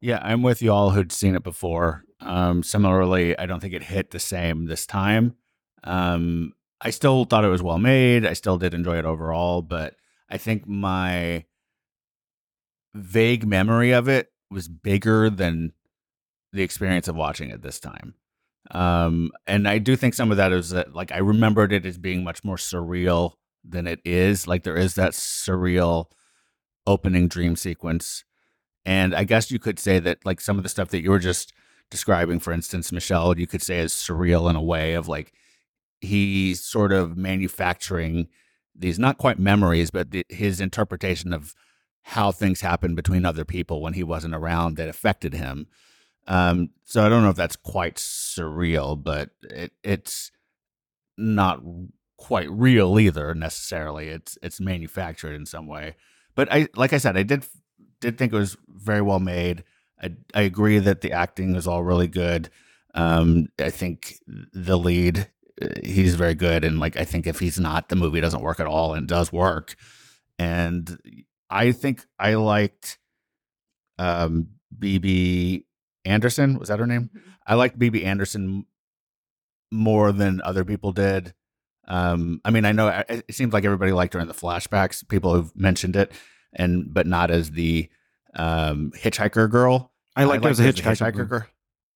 Yeah, 0.00 0.20
I'm 0.22 0.42
with 0.42 0.62
you 0.62 0.72
all 0.72 0.92
who'd 0.92 1.12
seen 1.12 1.34
it 1.34 1.42
before. 1.42 2.02
Um, 2.20 2.62
similarly, 2.62 3.38
I 3.38 3.44
don't 3.44 3.60
think 3.60 3.74
it 3.74 3.82
hit 3.82 4.10
the 4.10 4.18
same 4.18 4.64
this 4.64 4.86
time. 4.86 5.34
Um, 5.84 6.54
I 6.80 6.88
still 6.88 7.26
thought 7.26 7.44
it 7.44 7.48
was 7.48 7.62
well 7.62 7.78
made. 7.78 8.24
I 8.24 8.32
still 8.32 8.56
did 8.56 8.72
enjoy 8.72 8.96
it 8.96 9.04
overall, 9.04 9.60
but 9.60 9.96
I 10.30 10.38
think 10.38 10.66
my 10.66 11.44
vague 12.94 13.46
memory 13.46 13.92
of 13.92 14.08
it 14.08 14.32
was 14.50 14.66
bigger 14.66 15.28
than 15.28 15.74
the 16.54 16.62
experience 16.62 17.06
of 17.06 17.16
watching 17.16 17.50
it 17.50 17.60
this 17.60 17.78
time. 17.78 18.14
Um, 18.70 19.32
and 19.46 19.68
I 19.68 19.78
do 19.78 19.96
think 19.96 20.14
some 20.14 20.30
of 20.30 20.36
that 20.36 20.52
is 20.52 20.70
that 20.70 20.94
like 20.94 21.12
I 21.12 21.18
remembered 21.18 21.72
it 21.72 21.84
as 21.84 21.98
being 21.98 22.24
much 22.24 22.44
more 22.44 22.56
surreal 22.56 23.32
than 23.64 23.86
it 23.86 24.00
is. 24.04 24.46
Like 24.46 24.62
there 24.62 24.76
is 24.76 24.94
that 24.94 25.12
surreal 25.12 26.06
opening 26.86 27.28
dream 27.28 27.56
sequence. 27.56 28.24
And 28.84 29.14
I 29.14 29.24
guess 29.24 29.50
you 29.50 29.58
could 29.58 29.78
say 29.78 29.98
that 30.00 30.24
like 30.24 30.40
some 30.40 30.56
of 30.56 30.62
the 30.62 30.68
stuff 30.68 30.88
that 30.88 31.02
you 31.02 31.10
were 31.10 31.18
just 31.18 31.52
describing, 31.90 32.40
for 32.40 32.52
instance, 32.52 32.90
Michelle, 32.90 33.38
you 33.38 33.46
could 33.46 33.62
say 33.62 33.78
is 33.78 33.92
surreal 33.92 34.48
in 34.50 34.56
a 34.56 34.62
way 34.62 34.94
of 34.94 35.08
like 35.08 35.32
he's 36.00 36.64
sort 36.64 36.92
of 36.92 37.16
manufacturing 37.16 38.28
these 38.74 38.98
not 38.98 39.18
quite 39.18 39.38
memories, 39.38 39.90
but 39.90 40.10
the, 40.10 40.24
his 40.28 40.60
interpretation 40.60 41.32
of 41.32 41.54
how 42.04 42.32
things 42.32 42.60
happened 42.60 42.96
between 42.96 43.24
other 43.24 43.44
people 43.44 43.80
when 43.80 43.92
he 43.94 44.02
wasn't 44.02 44.34
around 44.34 44.76
that 44.76 44.88
affected 44.88 45.34
him. 45.34 45.66
Um, 46.26 46.70
so 46.84 47.04
I 47.04 47.08
don't 47.08 47.22
know 47.22 47.30
if 47.30 47.36
that's 47.36 47.56
quite 47.56 47.96
surreal, 47.96 49.02
but 49.02 49.30
it, 49.42 49.72
it's 49.82 50.30
not 51.16 51.62
quite 52.16 52.50
real 52.50 52.98
either 53.00 53.34
necessarily. 53.34 54.08
It's 54.08 54.38
it's 54.42 54.60
manufactured 54.60 55.34
in 55.34 55.46
some 55.46 55.66
way. 55.66 55.96
But 56.34 56.52
I 56.52 56.68
like 56.76 56.92
I 56.92 56.98
said, 56.98 57.16
I 57.16 57.22
did 57.22 57.44
did 58.00 58.18
think 58.18 58.32
it 58.32 58.36
was 58.38 58.56
very 58.68 59.02
well 59.02 59.20
made. 59.20 59.64
I 60.00 60.12
I 60.34 60.42
agree 60.42 60.78
that 60.78 61.00
the 61.00 61.12
acting 61.12 61.56
is 61.56 61.66
all 61.66 61.82
really 61.82 62.08
good. 62.08 62.50
Um, 62.94 63.48
I 63.58 63.70
think 63.70 64.18
the 64.52 64.78
lead 64.78 65.28
uh, 65.60 65.68
he's 65.82 66.14
very 66.14 66.34
good, 66.34 66.64
and 66.64 66.78
like 66.78 66.96
I 66.96 67.04
think 67.04 67.26
if 67.26 67.38
he's 67.40 67.58
not, 67.58 67.88
the 67.88 67.96
movie 67.96 68.20
doesn't 68.20 68.42
work 68.42 68.60
at 68.60 68.66
all, 68.66 68.94
and 68.94 69.08
does 69.08 69.32
work. 69.32 69.74
And 70.38 70.98
I 71.50 71.72
think 71.72 72.06
I 72.18 72.34
liked 72.34 72.98
um, 73.98 74.48
Bibi 74.78 75.66
Andersson. 76.04 76.58
Was 76.58 76.68
that 76.68 76.78
her 76.78 76.86
name? 76.86 77.10
Mm-hmm. 77.14 77.30
I 77.46 77.54
liked 77.54 77.78
Bibi 77.78 78.04
Andersson 78.04 78.66
more 79.70 80.12
than 80.12 80.40
other 80.42 80.64
people 80.64 80.92
did. 80.92 81.34
Um, 81.88 82.40
I 82.44 82.50
mean, 82.50 82.64
I 82.64 82.72
know 82.72 83.02
it 83.08 83.34
seems 83.34 83.52
like 83.52 83.64
everybody 83.64 83.92
liked 83.92 84.14
her 84.14 84.20
in 84.20 84.28
the 84.28 84.34
flashbacks. 84.34 85.06
People 85.08 85.34
have 85.34 85.54
mentioned 85.56 85.96
it, 85.96 86.12
and 86.52 86.92
but 86.92 87.06
not 87.06 87.30
as 87.30 87.50
the 87.50 87.88
um, 88.34 88.92
hitchhiker 88.96 89.50
girl. 89.50 89.92
I 90.14 90.24
liked, 90.24 90.44
I 90.44 90.48
liked 90.48 90.58
her 90.58 90.66
as 90.68 90.76
a 90.78 90.82
hitchhiker, 90.82 91.12
hitchhiker 91.12 91.28
girl. 91.28 91.46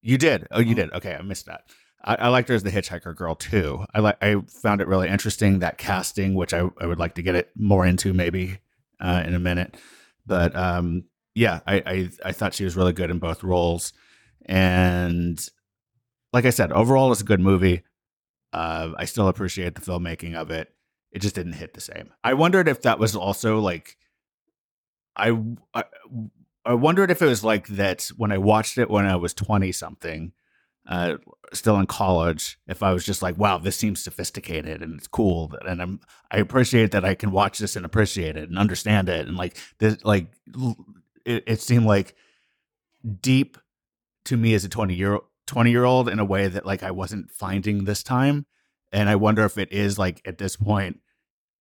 You 0.03 0.19
did? 0.19 0.49
Oh, 0.51 0.59
you 0.59 0.75
mm-hmm. 0.75 0.75
did. 0.75 0.93
Okay, 0.95 1.15
I 1.15 1.23
missed 1.23 1.47
that. 1.47 1.65
I, 2.03 2.15
I, 2.17 2.29
liked 2.29 2.49
her 2.49 2.55
as 2.55 2.63
the 2.63 2.71
hitchhiker 2.71 3.15
girl 3.15 3.35
too. 3.35 3.85
I 3.95 4.01
like. 4.01 4.17
I 4.23 4.37
found 4.63 4.81
it 4.81 4.89
really 4.89 5.09
interesting 5.09 5.61
that 5.61 5.79
casting, 5.79 6.35
which 6.35 6.53
I, 6.53 6.69
I 6.81 6.87
would 6.87 6.99
like 6.99 7.15
to 7.17 7.23
get 7.23 7.35
it 7.35 7.51
more 7.57 7.87
into 7.87 8.13
maybe 8.13 8.59
uh, 9.01 9.23
in 9.27 9.35
a 9.35 9.41
minute. 9.41 9.77
But 10.27 10.55
um, 10.57 11.05
yeah, 11.37 11.61
I, 11.69 11.77
I, 11.87 12.11
I 12.25 12.33
thought 12.33 12.55
she 12.55 12.65
was 12.65 12.77
really 12.77 12.95
good 12.95 13.11
in 13.13 13.21
both 13.21 13.45
roles, 13.45 13.93
and 14.47 15.39
like 16.33 16.47
I 16.47 16.51
said, 16.51 16.73
overall, 16.73 17.13
it's 17.13 17.21
a 17.21 17.25
good 17.25 17.41
movie. 17.41 17.83
Uh, 18.53 18.93
I 18.99 19.05
still 19.07 19.29
appreciate 19.29 19.75
the 19.77 19.83
filmmaking 19.83 20.35
of 20.35 20.51
it. 20.51 20.73
It 21.13 21.21
just 21.23 21.35
didn't 21.37 21.55
hit 21.55 21.75
the 21.75 21.81
same. 21.81 22.13
I 22.25 22.35
wondered 22.35 22.69
if 22.69 22.83
that 22.83 22.99
was 22.99 23.17
also 23.17 23.61
like, 23.61 23.97
I, 25.17 25.31
I, 25.75 25.85
I 26.65 26.75
wondered 26.75 27.11
if 27.11 27.23
it 27.23 27.27
was 27.27 27.45
like 27.45 27.69
that 27.69 28.09
when 28.17 28.33
I 28.33 28.39
watched 28.39 28.79
it 28.79 28.91
when 28.91 29.07
I 29.07 29.17
was 29.17 29.35
twenty 29.35 29.73
something. 29.73 30.33
uh, 30.89 31.17
still 31.53 31.79
in 31.79 31.87
college, 31.87 32.59
if 32.67 32.83
I 32.83 32.93
was 32.93 33.05
just 33.05 33.23
like, 33.23 33.37
wow, 33.39 33.59
this 33.59 33.77
seems 33.77 34.03
sophisticated 34.03 34.83
and 34.83 34.95
it's 34.99 35.09
cool, 35.09 35.53
and 35.67 35.83
I'm 35.83 36.01
I 36.31 36.39
appreciate 36.39 36.93
that 36.93 37.05
I 37.05 37.15
can 37.15 37.31
watch 37.33 37.59
this 37.59 37.77
and 37.77 37.85
appreciate 37.85 38.37
it 38.37 38.49
and 38.49 38.59
understand 38.59 39.09
it, 39.09 39.27
and 39.27 39.37
like 39.37 39.57
this, 39.79 39.97
like 40.05 40.27
it, 41.27 41.45
it 41.47 41.61
seemed 41.61 41.87
like 41.87 42.15
deep 43.21 43.59
to 44.25 44.37
me 44.37 44.55
as 44.55 44.65
a 44.65 44.69
twenty 44.69 44.95
year 44.95 45.19
twenty 45.47 45.71
year 45.71 45.85
old 45.85 46.09
in 46.09 46.19
a 46.19 46.25
way 46.25 46.49
that 46.49 46.67
like 46.67 46.83
I 46.83 46.91
wasn't 46.91 47.31
finding 47.31 47.85
this 47.85 48.03
time, 48.03 48.47
and 48.93 49.09
I 49.09 49.17
wonder 49.17 49.45
if 49.45 49.59
it 49.59 49.73
is 49.73 49.99
like 49.99 50.23
at 50.25 50.39
this 50.39 50.57
point. 50.57 51.01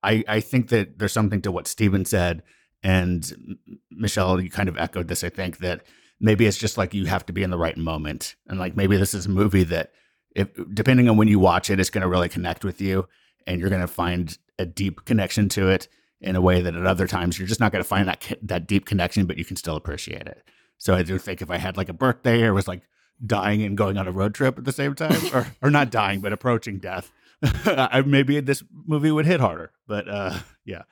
I 0.03 0.23
I 0.27 0.39
think 0.39 0.69
that 0.69 0.99
there's 0.99 1.13
something 1.13 1.41
to 1.41 1.51
what 1.51 1.67
Steven 1.67 2.05
said, 2.05 2.43
and 2.83 3.57
Michelle, 3.91 4.39
you 4.39 4.49
kind 4.49 4.69
of 4.69 4.77
echoed 4.77 5.07
this. 5.07 5.23
I 5.23 5.29
think 5.29 5.57
that 5.59 5.81
maybe 6.19 6.45
it's 6.45 6.57
just 6.57 6.77
like 6.77 6.93
you 6.93 7.05
have 7.05 7.25
to 7.25 7.33
be 7.33 7.43
in 7.43 7.49
the 7.49 7.57
right 7.57 7.77
moment 7.77 8.35
and 8.47 8.59
like 8.59 8.75
maybe 8.75 8.97
this 8.97 9.13
is 9.13 9.25
a 9.25 9.29
movie 9.29 9.63
that 9.63 9.91
if 10.35 10.49
depending 10.73 11.09
on 11.09 11.17
when 11.17 11.27
you 11.27 11.39
watch 11.39 11.69
it 11.69 11.79
it's 11.79 11.89
going 11.89 12.01
to 12.01 12.07
really 12.07 12.29
connect 12.29 12.63
with 12.63 12.81
you 12.81 13.07
and 13.45 13.59
you're 13.59 13.69
going 13.69 13.81
to 13.81 13.87
find 13.87 14.37
a 14.57 14.65
deep 14.65 15.05
connection 15.05 15.49
to 15.49 15.69
it 15.69 15.87
in 16.21 16.35
a 16.35 16.41
way 16.41 16.61
that 16.61 16.75
at 16.75 16.85
other 16.85 17.07
times 17.07 17.37
you're 17.37 17.47
just 17.47 17.59
not 17.59 17.71
going 17.71 17.83
to 17.83 17.87
find 17.87 18.07
that 18.07 18.37
that 18.41 18.67
deep 18.67 18.85
connection 18.85 19.25
but 19.25 19.37
you 19.37 19.45
can 19.45 19.55
still 19.55 19.75
appreciate 19.75 20.27
it. 20.27 20.43
So 20.77 20.93
i 20.93 21.03
do 21.03 21.17
think 21.17 21.41
if 21.41 21.49
i 21.49 21.57
had 21.57 21.77
like 21.77 21.89
a 21.89 21.93
birthday 21.93 22.43
or 22.43 22.53
was 22.53 22.67
like 22.67 22.81
dying 23.25 23.63
and 23.63 23.77
going 23.77 23.97
on 23.97 24.07
a 24.07 24.11
road 24.11 24.33
trip 24.33 24.57
at 24.57 24.65
the 24.65 24.71
same 24.71 24.93
time 24.93 25.19
or 25.33 25.47
or 25.61 25.69
not 25.71 25.89
dying 25.89 26.19
but 26.19 26.33
approaching 26.33 26.79
death 26.79 27.11
I, 27.65 28.01
maybe 28.05 28.39
this 28.39 28.63
movie 28.85 29.11
would 29.11 29.25
hit 29.25 29.39
harder 29.39 29.71
but 29.87 30.07
uh 30.07 30.39
yeah. 30.65 30.83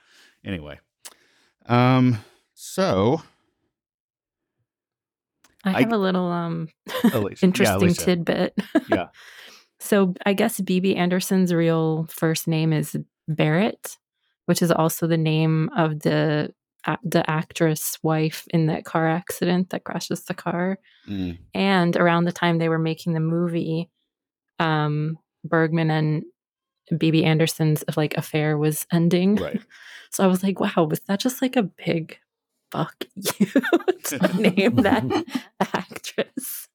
Anyway 0.44 0.80
um 1.66 2.18
so 2.54 3.22
I 5.64 5.80
have 5.80 5.92
I, 5.92 5.96
a 5.96 5.98
little 5.98 6.30
um 6.30 6.68
interesting 7.42 7.88
yeah, 7.88 7.94
tidbit. 7.94 8.58
yeah. 8.88 9.08
So 9.80 10.14
I 10.24 10.34
guess 10.34 10.60
Bibi 10.60 10.96
Andersson's 10.96 11.52
real 11.52 12.06
first 12.10 12.46
name 12.46 12.72
is 12.72 12.96
Berit, 13.30 13.96
which 14.46 14.62
is 14.62 14.70
also 14.70 15.06
the 15.06 15.16
name 15.16 15.70
of 15.76 16.00
the 16.00 16.52
the 17.02 17.28
actress 17.30 17.98
wife 18.02 18.46
in 18.50 18.66
that 18.66 18.84
car 18.84 19.08
accident 19.08 19.70
that 19.70 19.84
crashes 19.84 20.24
the 20.24 20.34
car. 20.34 20.78
Mm. 21.08 21.38
And 21.54 21.96
around 21.96 22.24
the 22.24 22.32
time 22.32 22.58
they 22.58 22.68
were 22.68 22.78
making 22.78 23.14
the 23.14 23.20
movie, 23.20 23.88
um, 24.58 25.18
Bergman 25.44 25.90
and 25.90 26.24
Bibi 26.96 27.24
Andersson's 27.24 27.84
like 27.96 28.14
affair 28.16 28.58
was 28.58 28.86
ending. 28.92 29.36
Right. 29.36 29.60
So 30.10 30.22
I 30.22 30.28
was 30.28 30.44
like, 30.44 30.60
wow, 30.60 30.86
was 30.88 31.00
that 31.08 31.18
just 31.18 31.42
like 31.42 31.56
a 31.56 31.64
big 31.64 32.20
fuck 32.70 32.94
you 33.16 33.46
to 34.04 34.18
name 34.38 34.76
that 34.76 35.24
actress 35.60 36.68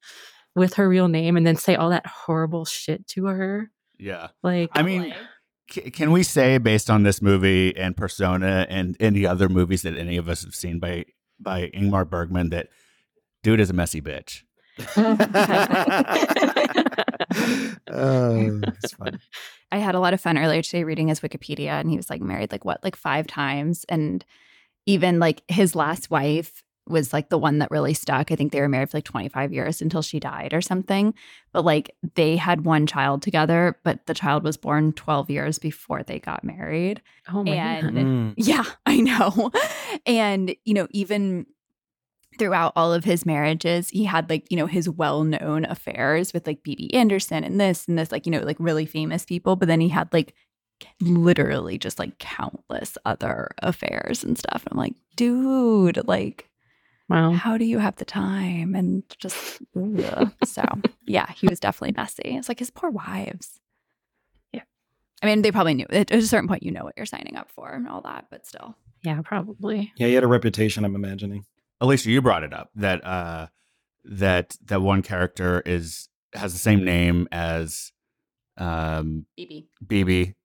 with 0.57 0.73
her 0.73 0.89
real 0.89 1.07
name 1.07 1.37
and 1.37 1.47
then 1.47 1.55
say 1.55 1.75
all 1.75 1.91
that 1.91 2.05
horrible 2.05 2.65
shit 2.65 3.07
to 3.07 3.27
her. 3.27 3.71
Yeah. 3.97 4.27
Like, 4.43 4.71
I 4.73 4.81
mean, 4.81 5.11
c- 5.11 5.13
can 5.69 6.11
we 6.11 6.23
say 6.23 6.57
based 6.57 6.89
on 6.89 7.03
this 7.03 7.21
movie 7.21 7.75
and 7.77 7.95
Persona 7.95 8.65
and 8.69 8.97
any 8.99 9.25
other 9.25 9.49
movies 9.49 9.83
that 9.83 9.97
any 9.97 10.17
of 10.17 10.27
us 10.27 10.43
have 10.43 10.55
seen 10.55 10.79
by 10.79 11.05
by 11.39 11.69
Ingmar 11.73 12.09
Bergman 12.09 12.49
that 12.49 12.69
dude 13.43 13.59
is 13.59 13.69
a 13.69 13.73
messy 13.73 14.01
bitch? 14.01 14.43
oh, 14.97 15.17
it's 18.83 18.93
fun. 18.93 19.19
I 19.71 19.77
had 19.77 19.95
a 19.95 19.99
lot 19.99 20.13
of 20.13 20.21
fun 20.21 20.37
earlier 20.37 20.61
today 20.61 20.83
reading 20.83 21.09
his 21.09 21.19
Wikipedia, 21.19 21.79
and 21.79 21.89
he 21.89 21.97
was 21.97 22.09
like 22.09 22.21
married 22.21 22.51
like 22.51 22.65
what, 22.65 22.83
like 22.83 22.95
five 22.95 23.27
times, 23.27 23.85
and 23.89 24.25
even 24.85 25.19
like 25.19 25.41
his 25.47 25.75
last 25.75 26.09
wife 26.09 26.63
was 26.89 27.13
like 27.13 27.29
the 27.29 27.37
one 27.37 27.59
that 27.59 27.71
really 27.71 27.93
stuck. 27.93 28.31
I 28.31 28.35
think 28.35 28.51
they 28.51 28.61
were 28.61 28.69
married 28.69 28.89
for 28.89 28.97
like 28.97 29.05
25 29.05 29.53
years 29.53 29.81
until 29.81 30.01
she 30.01 30.19
died 30.19 30.53
or 30.53 30.61
something. 30.61 31.13
But 31.51 31.65
like 31.65 31.95
they 32.15 32.35
had 32.35 32.65
one 32.65 32.87
child 32.87 33.21
together, 33.21 33.77
but 33.83 34.05
the 34.05 34.13
child 34.13 34.43
was 34.43 34.57
born 34.57 34.93
12 34.93 35.29
years 35.29 35.59
before 35.59 36.03
they 36.03 36.19
got 36.19 36.43
married. 36.43 37.01
Oh 37.31 37.43
my 37.43 37.51
and 37.51 37.97
mm. 37.97 38.33
yeah, 38.37 38.65
I 38.85 38.99
know. 38.99 39.51
And 40.05 40.55
you 40.65 40.73
know, 40.73 40.87
even 40.91 41.45
throughout 42.37 42.73
all 42.75 42.93
of 42.93 43.03
his 43.03 43.25
marriages, 43.25 43.89
he 43.89 44.05
had 44.05 44.29
like, 44.29 44.49
you 44.49 44.57
know, 44.57 44.65
his 44.65 44.89
well-known 44.89 45.65
affairs 45.65 46.33
with 46.33 46.47
like 46.47 46.63
Bibi 46.63 46.93
Andersson 46.93 47.43
and 47.43 47.59
this 47.59 47.85
and 47.87 47.99
this 47.99 48.11
like, 48.11 48.25
you 48.25 48.31
know, 48.31 48.39
like 48.39 48.57
really 48.59 48.85
famous 48.85 49.25
people, 49.25 49.55
but 49.55 49.67
then 49.67 49.81
he 49.81 49.89
had 49.89 50.11
like 50.13 50.33
literally 51.01 51.77
just 51.77 51.99
like 51.99 52.17
countless 52.19 52.97
other 53.05 53.49
affairs 53.59 54.23
and 54.23 54.37
stuff. 54.37 54.63
I'm 54.69 54.77
like, 54.77 54.95
dude, 55.15 56.07
like, 56.07 56.48
wow, 57.09 57.31
how 57.31 57.57
do 57.57 57.65
you 57.65 57.79
have 57.79 57.95
the 57.97 58.05
time? 58.05 58.75
And 58.75 59.03
just, 59.17 59.61
so 60.45 60.63
yeah, 61.05 61.31
he 61.31 61.47
was 61.47 61.59
definitely 61.59 61.95
messy. 61.97 62.21
It's 62.23 62.47
like 62.47 62.59
his 62.59 62.71
poor 62.71 62.89
wives. 62.89 63.59
Yeah. 64.53 64.63
I 65.21 65.25
mean, 65.25 65.41
they 65.41 65.51
probably 65.51 65.73
knew 65.73 65.87
at 65.89 66.11
a 66.11 66.21
certain 66.21 66.47
point, 66.47 66.63
you 66.63 66.71
know 66.71 66.83
what 66.83 66.93
you're 66.95 67.05
signing 67.05 67.35
up 67.35 67.49
for 67.49 67.69
and 67.71 67.87
all 67.87 68.01
that, 68.01 68.27
but 68.29 68.45
still. 68.45 68.75
Yeah, 69.03 69.21
probably. 69.23 69.91
Yeah, 69.97 70.07
he 70.07 70.13
had 70.13 70.23
a 70.23 70.27
reputation, 70.27 70.85
I'm 70.85 70.95
imagining. 70.95 71.45
Alicia, 71.81 72.11
you 72.11 72.21
brought 72.21 72.43
it 72.43 72.53
up 72.53 72.69
that, 72.75 73.05
uh, 73.05 73.47
that 74.05 74.55
that 74.65 74.81
one 74.81 75.01
character 75.01 75.61
is 75.65 76.07
has 76.33 76.53
the 76.53 76.59
same 76.59 76.85
name 76.85 77.27
as 77.33 77.91
um 78.57 79.25
Bibi. 79.35 79.67
Bibi 79.85 80.35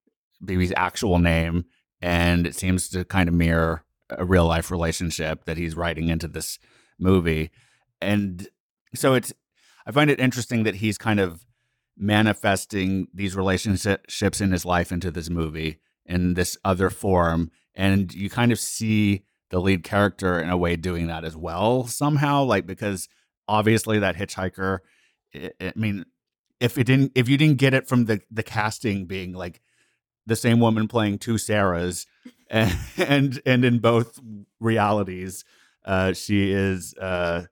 Bibi's 0.45 0.73
actual 0.77 1.21
name, 1.21 1.65
and 2.01 2.49
it 2.49 2.57
seems 2.57 2.89
to 2.91 3.05
kind 3.05 3.29
of 3.29 3.35
mirror 3.35 3.85
a 4.11 4.25
real 4.25 4.47
life 4.47 4.71
relationship 4.71 5.45
that 5.45 5.57
he's 5.57 5.77
writing 5.77 6.09
into 6.09 6.29
this 6.29 6.59
movie. 6.99 7.51
And 8.01 8.49
so 8.95 9.15
it's, 9.15 9.33
I 9.87 9.93
find 9.93 10.11
it 10.11 10.21
interesting 10.21 10.63
that 10.65 10.77
he's 10.77 10.99
kind 10.99 11.21
of 11.21 11.45
manifesting 11.97 13.09
these 13.15 13.37
relationships 13.37 14.41
in 14.41 14.53
his 14.53 14.65
life 14.65 14.91
into 14.91 15.11
this 15.11 15.31
movie 15.31 15.79
in 16.07 16.35
this 16.35 16.57
other 16.65 16.91
form. 16.91 17.51
And 17.75 18.13
you 18.13 18.31
kind 18.31 18.53
of 18.53 18.59
see 18.59 19.25
the 19.51 19.61
lead 19.61 19.85
character 19.85 20.41
in 20.41 20.51
a 20.51 20.57
way 20.57 20.77
doing 20.77 21.07
that 21.07 21.25
as 21.25 21.37
well 21.37 21.87
somehow, 21.87 22.45
like 22.45 22.67
because 22.67 23.09
obviously 23.47 23.99
that 23.99 24.17
hitchhiker, 24.17 24.81
I, 25.35 25.51
I 25.61 25.73
mean, 25.77 26.05
if 26.61 26.79
it 26.79 26.85
didn't, 26.85 27.13
if 27.15 27.29
you 27.29 27.37
didn't 27.37 27.59
get 27.59 27.75
it 27.75 27.89
from 27.89 28.07
the 28.07 28.21
the 28.31 28.43
casting 28.43 29.07
being 29.07 29.33
like 29.33 29.61
the 30.27 30.37
same 30.37 30.61
woman 30.61 30.89
playing 30.89 31.19
two 31.19 31.35
Sarahs, 31.35 32.07
and 32.51 32.77
and, 32.97 33.41
and 33.47 33.65
in 33.65 33.79
both 33.79 34.21
realities, 34.61 35.45
uh, 35.85 36.13
she 36.13 36.53
is 36.53 36.95
uh, 36.95 37.47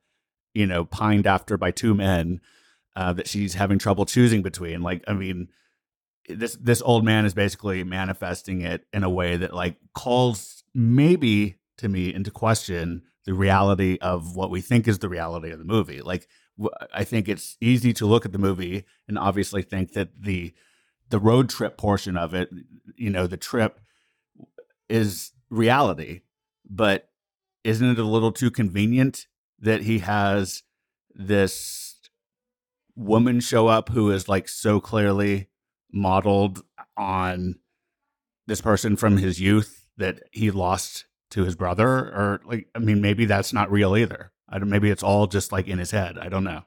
you 0.55 0.67
know 0.67 0.85
pined 0.85 1.27
after 1.27 1.57
by 1.57 1.71
two 1.71 1.95
men 1.95 2.41
uh, 2.97 3.13
that 3.15 3.29
she's 3.29 3.55
having 3.55 3.79
trouble 3.79 4.05
choosing 4.05 4.43
between. 4.43 4.83
Like, 4.83 5.03
I 5.09 5.13
mean, 5.15 5.49
this 6.29 6.57
this 6.61 6.83
old 6.83 7.05
man 7.05 7.25
is 7.25 7.35
basically 7.35 7.85
manifesting 7.85 8.61
it 8.61 8.87
in 8.93 9.05
a 9.05 9.11
way 9.11 9.37
that 9.37 9.55
like 9.55 9.77
calls 9.95 10.65
maybe 10.75 11.57
to 11.79 11.89
me 11.89 12.13
into 12.13 12.31
question 12.31 13.03
the 13.25 13.35
reality 13.35 13.99
of 14.01 14.35
what 14.37 14.51
we 14.51 14.61
think 14.61 14.89
is 14.89 14.99
the 14.99 15.09
reality 15.09 15.51
of 15.51 15.59
the 15.59 15.65
movie. 15.65 16.01
Like, 16.01 16.29
I 16.93 17.05
think 17.05 17.29
it's 17.29 17.57
easy 17.61 17.93
to 17.95 18.07
look 18.07 18.25
at 18.27 18.33
the 18.33 18.39
movie 18.39 18.85
and 19.09 19.19
obviously 19.19 19.63
think 19.63 19.93
that 19.93 20.23
the 20.23 20.53
the 21.09 21.19
road 21.19 21.51
trip 21.51 21.77
portion 21.77 22.17
of 22.17 22.35
it, 22.35 22.51
you 22.97 23.11
know, 23.11 23.27
the 23.27 23.37
trip 23.37 23.81
is 24.93 25.33
reality, 25.49 26.21
but 26.69 27.09
isn't 27.65 27.93
it 27.93 27.99
a 27.99 28.05
little 28.05 28.31
too 28.31 28.51
convenient 28.51 29.27
that 29.59 29.83
he 29.83 30.01
has 30.01 30.63
this 31.15 31.99
woman 32.95 33.41
show 33.41 33.69
up 33.69 33.89
who 33.89 34.11
is 34.11 34.29
like 34.29 34.49
so 34.49 34.81
clearly 34.81 35.49
modeled 35.91 36.63
on 36.97 37.55
this 38.47 38.61
person 38.61 38.97
from 38.97 39.17
his 39.17 39.41
youth 39.41 39.87
that 39.97 40.21
he 40.31 40.51
lost 40.51 41.07
to 41.31 41.45
his 41.45 41.57
brother? 41.57 41.89
Or 41.89 42.41
like 42.45 42.69
i 42.75 42.79
mean 42.79 43.01
maybe 43.01 43.25
that's 43.25 43.55
not 43.55 43.73
real 43.73 43.97
either. 43.97 44.31
I 44.47 44.59
don't, 44.59 44.69
maybe 44.69 44.91
it's 44.91 45.03
all 45.03 45.27
just 45.27 45.53
like 45.53 45.69
in 45.69 45.79
his 45.79 45.91
head. 45.91 46.19
I 46.19 46.29
don't 46.29 46.45
know. 46.45 46.65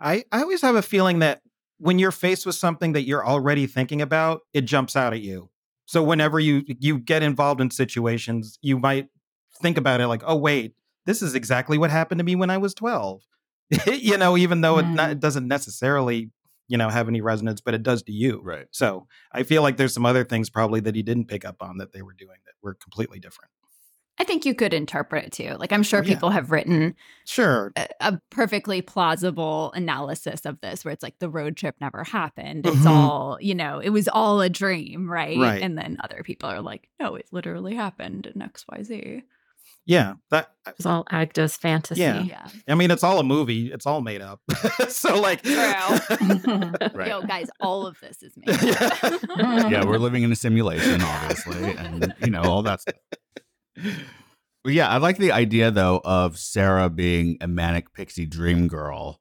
I, 0.00 0.24
I 0.32 0.42
always 0.42 0.62
have 0.62 0.74
a 0.74 0.82
feeling 0.82 1.20
that 1.20 1.40
when 1.78 2.00
you're 2.00 2.10
faced 2.10 2.46
with 2.46 2.56
something 2.56 2.94
that 2.94 3.02
you're 3.02 3.24
already 3.24 3.68
thinking 3.68 4.02
about, 4.02 4.40
it 4.52 4.62
jumps 4.62 4.96
out 4.96 5.12
at 5.12 5.20
you. 5.20 5.50
So 5.86 6.02
whenever 6.02 6.40
you 6.40 6.64
you 6.66 6.98
get 6.98 7.22
involved 7.22 7.60
in 7.60 7.70
situations, 7.70 8.58
you 8.62 8.78
might 8.78 9.08
think 9.60 9.76
about 9.76 10.00
it 10.00 10.08
like, 10.08 10.22
"Oh 10.26 10.36
wait, 10.36 10.74
this 11.06 11.22
is 11.22 11.34
exactly 11.34 11.78
what 11.78 11.90
happened 11.90 12.18
to 12.18 12.24
me 12.24 12.36
when 12.36 12.50
I 12.50 12.58
was 12.58 12.74
12." 12.74 13.22
you 13.86 14.18
know, 14.18 14.36
even 14.36 14.60
though 14.60 14.78
it, 14.78 14.82
not, 14.82 15.04
mm-hmm. 15.04 15.12
it 15.12 15.20
doesn't 15.20 15.48
necessarily, 15.48 16.30
you 16.68 16.76
know, 16.76 16.90
have 16.90 17.08
any 17.08 17.20
resonance, 17.22 17.60
but 17.62 17.74
it 17.74 17.82
does 17.82 18.02
to 18.02 18.12
you. 18.12 18.40
Right. 18.42 18.66
So, 18.72 19.06
I 19.32 19.42
feel 19.42 19.62
like 19.62 19.76
there's 19.78 19.94
some 19.94 20.06
other 20.06 20.24
things 20.24 20.50
probably 20.50 20.80
that 20.80 20.94
he 20.94 21.02
didn't 21.02 21.28
pick 21.28 21.44
up 21.44 21.56
on 21.60 21.78
that 21.78 21.92
they 21.92 22.02
were 22.02 22.12
doing 22.12 22.38
that 22.44 22.52
were 22.62 22.74
completely 22.74 23.18
different. 23.18 23.50
I 24.18 24.24
think 24.24 24.44
you 24.44 24.54
could 24.54 24.72
interpret 24.72 25.24
it 25.24 25.32
too. 25.32 25.56
Like 25.58 25.72
I'm 25.72 25.82
sure 25.82 26.00
oh, 26.00 26.04
people 26.04 26.28
yeah. 26.28 26.34
have 26.34 26.50
written 26.52 26.94
sure 27.26 27.72
a, 27.76 27.88
a, 28.00 28.20
perfectly 28.30 28.80
plausible 28.80 29.72
analysis 29.72 30.46
of 30.46 30.60
this 30.60 30.84
where 30.84 30.92
it's 30.92 31.02
like 31.02 31.18
the 31.18 31.28
road 31.28 31.56
trip 31.56 31.74
never 31.80 32.04
happened. 32.04 32.66
It's 32.66 32.76
mm-hmm. 32.76 32.86
all, 32.86 33.38
you 33.40 33.54
know, 33.54 33.80
it 33.80 33.88
was 33.88 34.08
all 34.08 34.40
a 34.40 34.48
dream, 34.48 35.10
right? 35.10 35.36
right? 35.36 35.62
And 35.62 35.76
then 35.76 35.96
other 36.02 36.22
people 36.22 36.48
are 36.48 36.60
like, 36.60 36.88
no, 37.00 37.16
it 37.16 37.26
literally 37.32 37.74
happened 37.74 38.26
in 38.26 38.40
XYZ. 38.40 39.22
Yeah, 39.86 40.14
that 40.30 40.50
it's 40.66 40.86
all 40.86 41.04
Agda's 41.12 41.56
fantasy. 41.56 42.00
Yeah. 42.00 42.22
Yeah. 42.22 42.48
I 42.68 42.74
mean, 42.74 42.90
it's 42.90 43.04
all 43.04 43.18
a 43.18 43.24
movie. 43.24 43.70
It's 43.70 43.84
all 43.84 44.00
made 44.00 44.22
up. 44.22 44.40
so 44.88 45.20
like, 45.20 45.42
True. 45.42 45.54
Right. 46.94 47.08
Yo, 47.08 47.22
guys, 47.22 47.50
all 47.60 47.86
of 47.86 48.00
this 48.00 48.22
is 48.22 48.32
made. 48.36 48.62
yeah. 48.62 49.68
yeah, 49.68 49.84
we're 49.84 49.98
living 49.98 50.22
in 50.22 50.32
a 50.32 50.36
simulation, 50.36 51.02
obviously, 51.02 51.76
and 51.76 52.14
you 52.20 52.30
know 52.30 52.42
all 52.42 52.62
that 52.62 52.80
stuff. 52.80 52.94
But 53.76 54.72
yeah, 54.72 54.88
I 54.88 54.96
like 54.96 55.18
the 55.18 55.32
idea 55.32 55.70
though 55.70 56.00
of 56.04 56.38
Sarah 56.38 56.88
being 56.88 57.36
a 57.40 57.46
manic 57.46 57.92
pixie 57.92 58.26
dream 58.26 58.66
girl. 58.66 59.20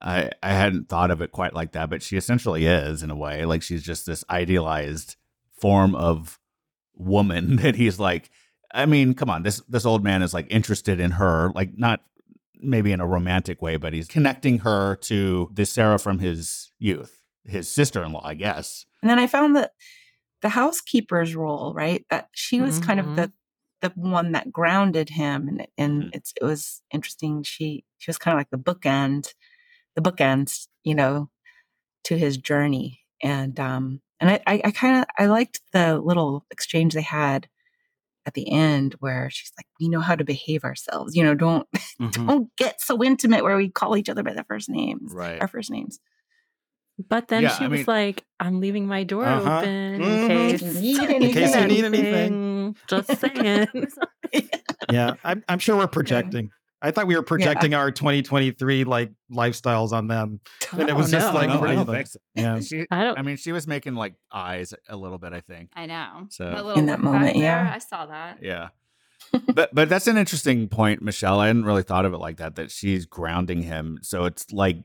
I 0.00 0.30
I 0.42 0.52
hadn't 0.52 0.88
thought 0.88 1.10
of 1.10 1.20
it 1.20 1.32
quite 1.32 1.54
like 1.54 1.72
that, 1.72 1.90
but 1.90 2.02
she 2.02 2.16
essentially 2.16 2.66
is 2.66 3.02
in 3.02 3.10
a 3.10 3.16
way. 3.16 3.44
Like 3.44 3.62
she's 3.62 3.82
just 3.82 4.06
this 4.06 4.24
idealized 4.30 5.16
form 5.60 5.94
of 5.94 6.38
woman 6.94 7.56
that 7.62 7.74
he's 7.74 7.98
like. 7.98 8.30
I 8.72 8.86
mean, 8.86 9.14
come 9.14 9.28
on, 9.28 9.42
this 9.42 9.60
this 9.68 9.84
old 9.84 10.04
man 10.04 10.22
is 10.22 10.32
like 10.32 10.46
interested 10.48 11.00
in 11.00 11.10
her, 11.12 11.50
like 11.56 11.76
not 11.76 12.02
maybe 12.62 12.92
in 12.92 13.00
a 13.00 13.06
romantic 13.06 13.60
way, 13.60 13.76
but 13.76 13.92
he's 13.92 14.06
connecting 14.06 14.58
her 14.58 14.94
to 14.96 15.50
this 15.52 15.72
Sarah 15.72 15.98
from 15.98 16.20
his 16.20 16.70
youth, 16.78 17.20
his 17.44 17.68
sister 17.68 18.04
in 18.04 18.12
law, 18.12 18.22
I 18.24 18.34
guess. 18.34 18.86
And 19.02 19.10
then 19.10 19.18
I 19.18 19.26
found 19.26 19.56
that 19.56 19.72
the 20.42 20.50
housekeeper's 20.50 21.34
role, 21.34 21.72
right? 21.74 22.04
That 22.10 22.28
she 22.32 22.60
was 22.60 22.78
kind 22.78 23.00
of 23.00 23.16
the 23.16 23.22
mm-hmm. 23.22 23.32
The 23.80 23.90
one 23.96 24.32
that 24.32 24.52
grounded 24.52 25.10
him, 25.10 25.48
and 25.48 25.66
and 25.78 26.02
Mhm. 26.04 26.10
it's 26.14 26.32
it 26.40 26.44
was 26.44 26.82
interesting. 26.92 27.42
She 27.42 27.84
she 27.98 28.10
was 28.10 28.18
kind 28.18 28.34
of 28.34 28.38
like 28.40 28.50
the 28.50 28.58
bookend, 28.58 29.34
the 29.96 30.02
bookends, 30.02 30.68
you 30.84 30.94
know, 30.94 31.30
to 32.04 32.16
his 32.18 32.36
journey. 32.36 33.00
And 33.22 33.58
um 33.60 34.00
and 34.20 34.30
I 34.30 34.40
I, 34.46 34.60
I 34.66 34.70
kind 34.70 34.98
of 34.98 35.04
I 35.18 35.26
liked 35.26 35.60
the 35.72 35.98
little 35.98 36.44
exchange 36.50 36.94
they 36.94 37.02
had 37.02 37.48
at 38.26 38.34
the 38.34 38.50
end 38.52 38.96
where 39.00 39.30
she's 39.30 39.52
like, 39.58 39.66
we 39.80 39.88
know 39.88 40.00
how 40.00 40.14
to 40.14 40.24
behave 40.24 40.62
ourselves, 40.64 41.16
you 41.16 41.22
know, 41.24 41.34
don't 41.34 41.66
Mhm. 42.00 42.26
don't 42.26 42.56
get 42.56 42.80
so 42.80 43.02
intimate 43.02 43.42
where 43.44 43.56
we 43.56 43.70
call 43.70 43.96
each 43.96 44.08
other 44.10 44.22
by 44.22 44.34
their 44.34 44.44
first 44.44 44.68
names, 44.68 45.12
Right. 45.14 45.40
our 45.40 45.48
first 45.48 45.70
names. 45.70 45.98
But 47.08 47.28
then 47.28 47.44
Yeah, 47.44 47.56
she 47.56 47.64
I 47.64 47.68
was 47.68 47.78
mean- 47.78 47.84
like, 47.88 48.24
I'm 48.38 48.60
leaving 48.60 48.86
my 48.86 49.04
door 49.04 49.24
Uh-huh. 49.24 49.58
open 49.60 50.00
Mhm. 50.02 50.20
in 50.22 50.28
case, 50.28 50.62
Need 50.74 51.10
In 51.10 51.32
case 51.32 51.56
you 51.56 51.66
need 51.66 51.84
anything. 51.84 52.32
Anything. 52.70 52.76
Just 52.88 53.20
saying. 53.20 54.48
yeah, 54.92 55.14
I'm, 55.24 55.44
I'm 55.48 55.58
sure 55.58 55.76
we're 55.76 55.86
projecting. 55.86 56.50
I 56.82 56.90
thought 56.92 57.06
we 57.06 57.14
were 57.16 57.22
projecting 57.22 57.74
our 57.74 57.90
2023 57.90 58.84
like 58.84 59.12
lifestyles 59.30 59.92
on 59.92 60.06
them. 60.08 60.40
And 60.72 60.82
it 60.88 60.92
Oh, 60.92 60.94
was 60.96 61.10
just 61.10 61.34
no. 61.34 61.38
like, 61.38 61.48
No, 61.50 61.60
I 61.62 61.74
don't 61.74 61.84
think 61.86 62.06
so. 62.06 62.18
Yeah. 62.34 62.58
She, 62.60 62.86
I 62.90 63.04
don't. 63.04 63.18
I 63.18 63.22
mean, 63.22 63.36
she 63.36 63.52
was 63.52 63.66
making 63.66 63.94
like 63.96 64.14
eyes 64.32 64.72
a 64.88 64.96
little 64.96 65.18
bit. 65.18 65.34
I 65.34 65.40
think. 65.40 65.70
I 65.76 65.84
know. 65.86 66.26
So- 66.30 66.46
A 66.46 66.62
little 66.62 66.72
In 66.78 66.86
that 66.86 67.02
look 67.02 67.12
back 67.12 67.20
moment, 67.20 67.34
there, 67.34 67.42
yeah. 67.42 67.72
I 67.74 67.78
saw 67.78 68.06
that. 68.06 68.38
Yeah. 68.40 68.68
but 69.54 69.74
but 69.74 69.90
that's 69.90 70.06
an 70.06 70.16
interesting 70.16 70.68
point, 70.68 71.02
Michelle. 71.02 71.38
I 71.38 71.48
hadn't 71.48 71.64
really 71.66 71.82
thought 71.82 72.06
of 72.06 72.14
it 72.14 72.18
like 72.18 72.38
that. 72.38 72.56
That 72.56 72.70
she's 72.70 73.04
grounding 73.04 73.62
him. 73.62 73.98
So 74.00 74.24
it's 74.24 74.50
like, 74.50 74.78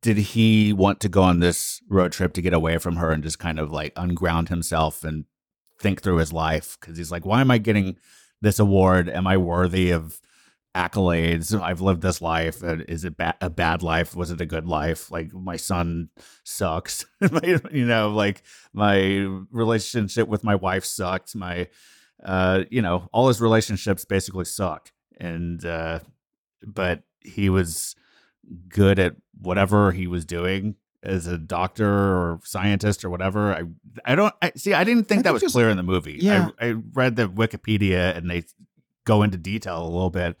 did 0.00 0.18
he 0.18 0.72
want 0.72 1.00
to 1.00 1.08
go 1.08 1.22
on 1.22 1.40
this 1.40 1.80
road 1.88 2.12
trip 2.12 2.32
to 2.34 2.42
get 2.42 2.54
away 2.54 2.78
from 2.78 2.96
her 2.96 3.10
and 3.10 3.22
just 3.22 3.40
kind 3.40 3.58
of 3.58 3.72
like 3.72 3.92
unground 3.96 4.48
himself 4.48 5.02
and 5.02 5.24
think 5.82 6.00
through 6.02 6.16
his 6.16 6.32
life? 6.32 6.78
Because 6.80 6.96
he's 6.96 7.10
like, 7.10 7.26
why 7.26 7.40
am 7.40 7.50
I 7.50 7.58
getting 7.58 7.98
this 8.40 8.58
award? 8.58 9.10
Am 9.10 9.26
I 9.26 9.36
worthy 9.36 9.90
of 9.90 10.20
accolades? 10.74 11.58
I've 11.60 11.80
lived 11.82 12.00
this 12.02 12.22
life. 12.22 12.62
And 12.62 12.82
Is 12.88 13.04
it 13.04 13.16
ba- 13.16 13.36
a 13.40 13.50
bad 13.50 13.82
life? 13.82 14.16
Was 14.16 14.30
it 14.30 14.40
a 14.40 14.46
good 14.46 14.66
life? 14.66 15.10
Like 15.10 15.32
my 15.34 15.56
son 15.56 16.08
sucks. 16.44 17.04
You 17.44 17.86
know, 17.86 18.10
like 18.10 18.42
my 18.72 18.96
relationship 19.50 20.28
with 20.28 20.44
my 20.44 20.54
wife 20.54 20.84
sucked. 20.84 21.34
My 21.36 21.68
uh, 22.24 22.64
you 22.70 22.80
know, 22.82 23.08
all 23.12 23.28
his 23.28 23.40
relationships 23.40 24.04
basically 24.04 24.44
suck. 24.44 24.90
And 25.20 25.64
uh 25.64 26.00
but 26.64 27.02
he 27.20 27.48
was 27.50 27.96
good 28.68 28.98
at 28.98 29.16
whatever 29.40 29.92
he 29.92 30.06
was 30.06 30.24
doing 30.24 30.76
as 31.02 31.26
a 31.26 31.36
doctor 31.38 31.88
or 31.88 32.40
scientist 32.44 33.04
or 33.04 33.10
whatever. 33.10 33.52
I 33.54 33.62
I 34.04 34.14
don't 34.14 34.34
I 34.40 34.52
see 34.56 34.72
I 34.74 34.84
didn't 34.84 35.08
think 35.08 35.20
I 35.20 35.22
that 35.22 35.28
think 35.30 35.32
was 35.34 35.42
just- 35.42 35.54
clear 35.54 35.68
in 35.68 35.76
the 35.76 35.82
movie. 35.82 36.18
Yeah. 36.20 36.50
I, 36.60 36.68
I 36.68 36.70
read 36.92 37.16
the 37.16 37.28
Wikipedia 37.28 38.16
and 38.16 38.30
they 38.30 38.44
go 39.04 39.22
into 39.22 39.36
detail 39.36 39.82
a 39.82 39.88
little 39.88 40.10
bit 40.10 40.36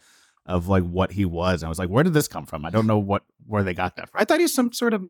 of 0.46 0.68
like 0.68 0.84
what 0.84 1.12
he 1.12 1.24
was. 1.24 1.62
And 1.62 1.66
I 1.66 1.68
was 1.68 1.78
like, 1.78 1.88
where 1.88 2.04
did 2.04 2.14
this 2.14 2.28
come 2.28 2.46
from? 2.46 2.64
I 2.64 2.70
don't 2.70 2.86
know 2.86 2.98
what 2.98 3.22
where 3.46 3.62
they 3.64 3.74
got 3.74 3.96
that 3.96 4.08
from. 4.08 4.20
I 4.20 4.24
thought 4.24 4.38
he 4.38 4.44
was 4.44 4.54
some 4.54 4.72
sort 4.72 4.94
of 4.94 5.04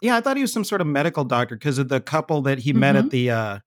yeah, 0.00 0.16
I 0.16 0.20
thought 0.20 0.36
he 0.36 0.42
was 0.42 0.52
some 0.52 0.64
sort 0.64 0.80
of 0.80 0.86
medical 0.86 1.24
doctor 1.24 1.56
because 1.56 1.78
of 1.78 1.88
the 1.88 2.00
couple 2.00 2.42
that 2.42 2.60
he 2.60 2.72
met 2.72 2.94
Mhm. 2.94 2.98
at 3.04 3.10
the 3.10 3.30
uh 3.30 3.58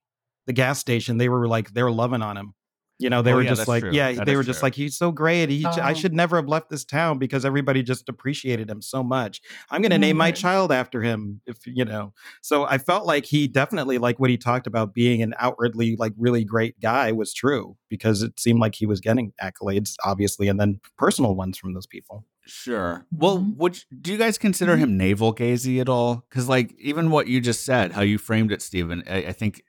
the 0.48 0.54
gas 0.54 0.80
station. 0.80 1.18
They 1.18 1.30
were 1.30 1.48
like 1.48 1.74
they 1.74 1.84
were 1.84 1.92
loving 1.92 2.22
on 2.22 2.38
him. 2.38 2.54
You 2.98 3.10
know, 3.10 3.22
they 3.22 3.34
Oh, 3.34 3.36
were 3.36 3.44
yeah, 3.44 3.50
just 3.50 3.68
like, 3.68 3.82
true. 3.82 3.92
yeah, 3.92 4.14
That 4.14 4.26
they 4.26 4.38
were 4.38 4.44
just 4.44 4.60
true. 4.62 4.68
like, 4.68 4.76
he's 4.76 4.98
so 4.98 5.12
great. 5.12 5.50
He, 5.50 5.66
I 5.66 5.92
Oh. 5.92 5.94
should 5.94 6.14
never 6.14 6.38
have 6.38 6.48
left 6.48 6.70
this 6.70 6.86
town 6.86 7.18
because 7.20 7.44
everybody 7.44 7.84
just 7.84 8.08
appreciated 8.08 8.70
him 8.70 8.82
so 8.82 9.04
much. 9.04 9.42
I'm 9.70 9.82
going 9.82 9.92
to 9.92 9.98
name 9.98 10.16
my 10.16 10.32
Mhm. 10.32 10.36
child 10.38 10.72
after 10.72 11.02
him, 11.02 11.42
if 11.46 11.58
you 11.68 11.84
know. 11.84 12.14
So 12.42 12.64
I 12.64 12.78
felt 12.78 13.06
like 13.06 13.26
he 13.26 13.48
definitely, 13.50 13.98
like 13.98 14.18
what 14.18 14.30
he 14.30 14.38
talked 14.38 14.66
about 14.66 14.94
being 14.94 15.22
an 15.22 15.34
outwardly, 15.40 15.98
like, 15.98 16.14
really 16.18 16.46
great 16.46 16.80
guy 16.80 17.12
was 17.12 17.34
true 17.34 17.76
because 17.90 18.22
it 18.22 18.40
seemed 18.40 18.60
like 18.62 18.76
he 18.76 18.86
was 18.86 19.02
getting 19.02 19.34
accolades, 19.44 19.96
obviously, 20.06 20.48
and 20.48 20.58
then 20.58 20.80
personal 20.98 21.36
ones 21.36 21.58
from 21.58 21.74
those 21.74 21.88
people. 21.88 22.26
Sure. 22.46 23.06
Well, 23.12 23.40
Mhm. 23.40 23.58
would 23.58 23.84
do 24.02 24.12
you 24.14 24.18
guys 24.18 24.38
consider 24.38 24.78
him 24.78 24.96
navel 24.98 25.34
gazy 25.36 25.82
at 25.82 25.90
all? 25.90 26.24
Because 26.30 26.48
like 26.48 26.74
even 26.80 27.10
what 27.10 27.28
you 27.28 27.42
just 27.42 27.66
said, 27.66 27.92
how 27.92 28.02
you 28.04 28.18
framed 28.18 28.52
it, 28.54 28.62
Stephen, 28.62 29.04
I, 29.10 29.18
I 29.18 29.32
think 29.34 29.64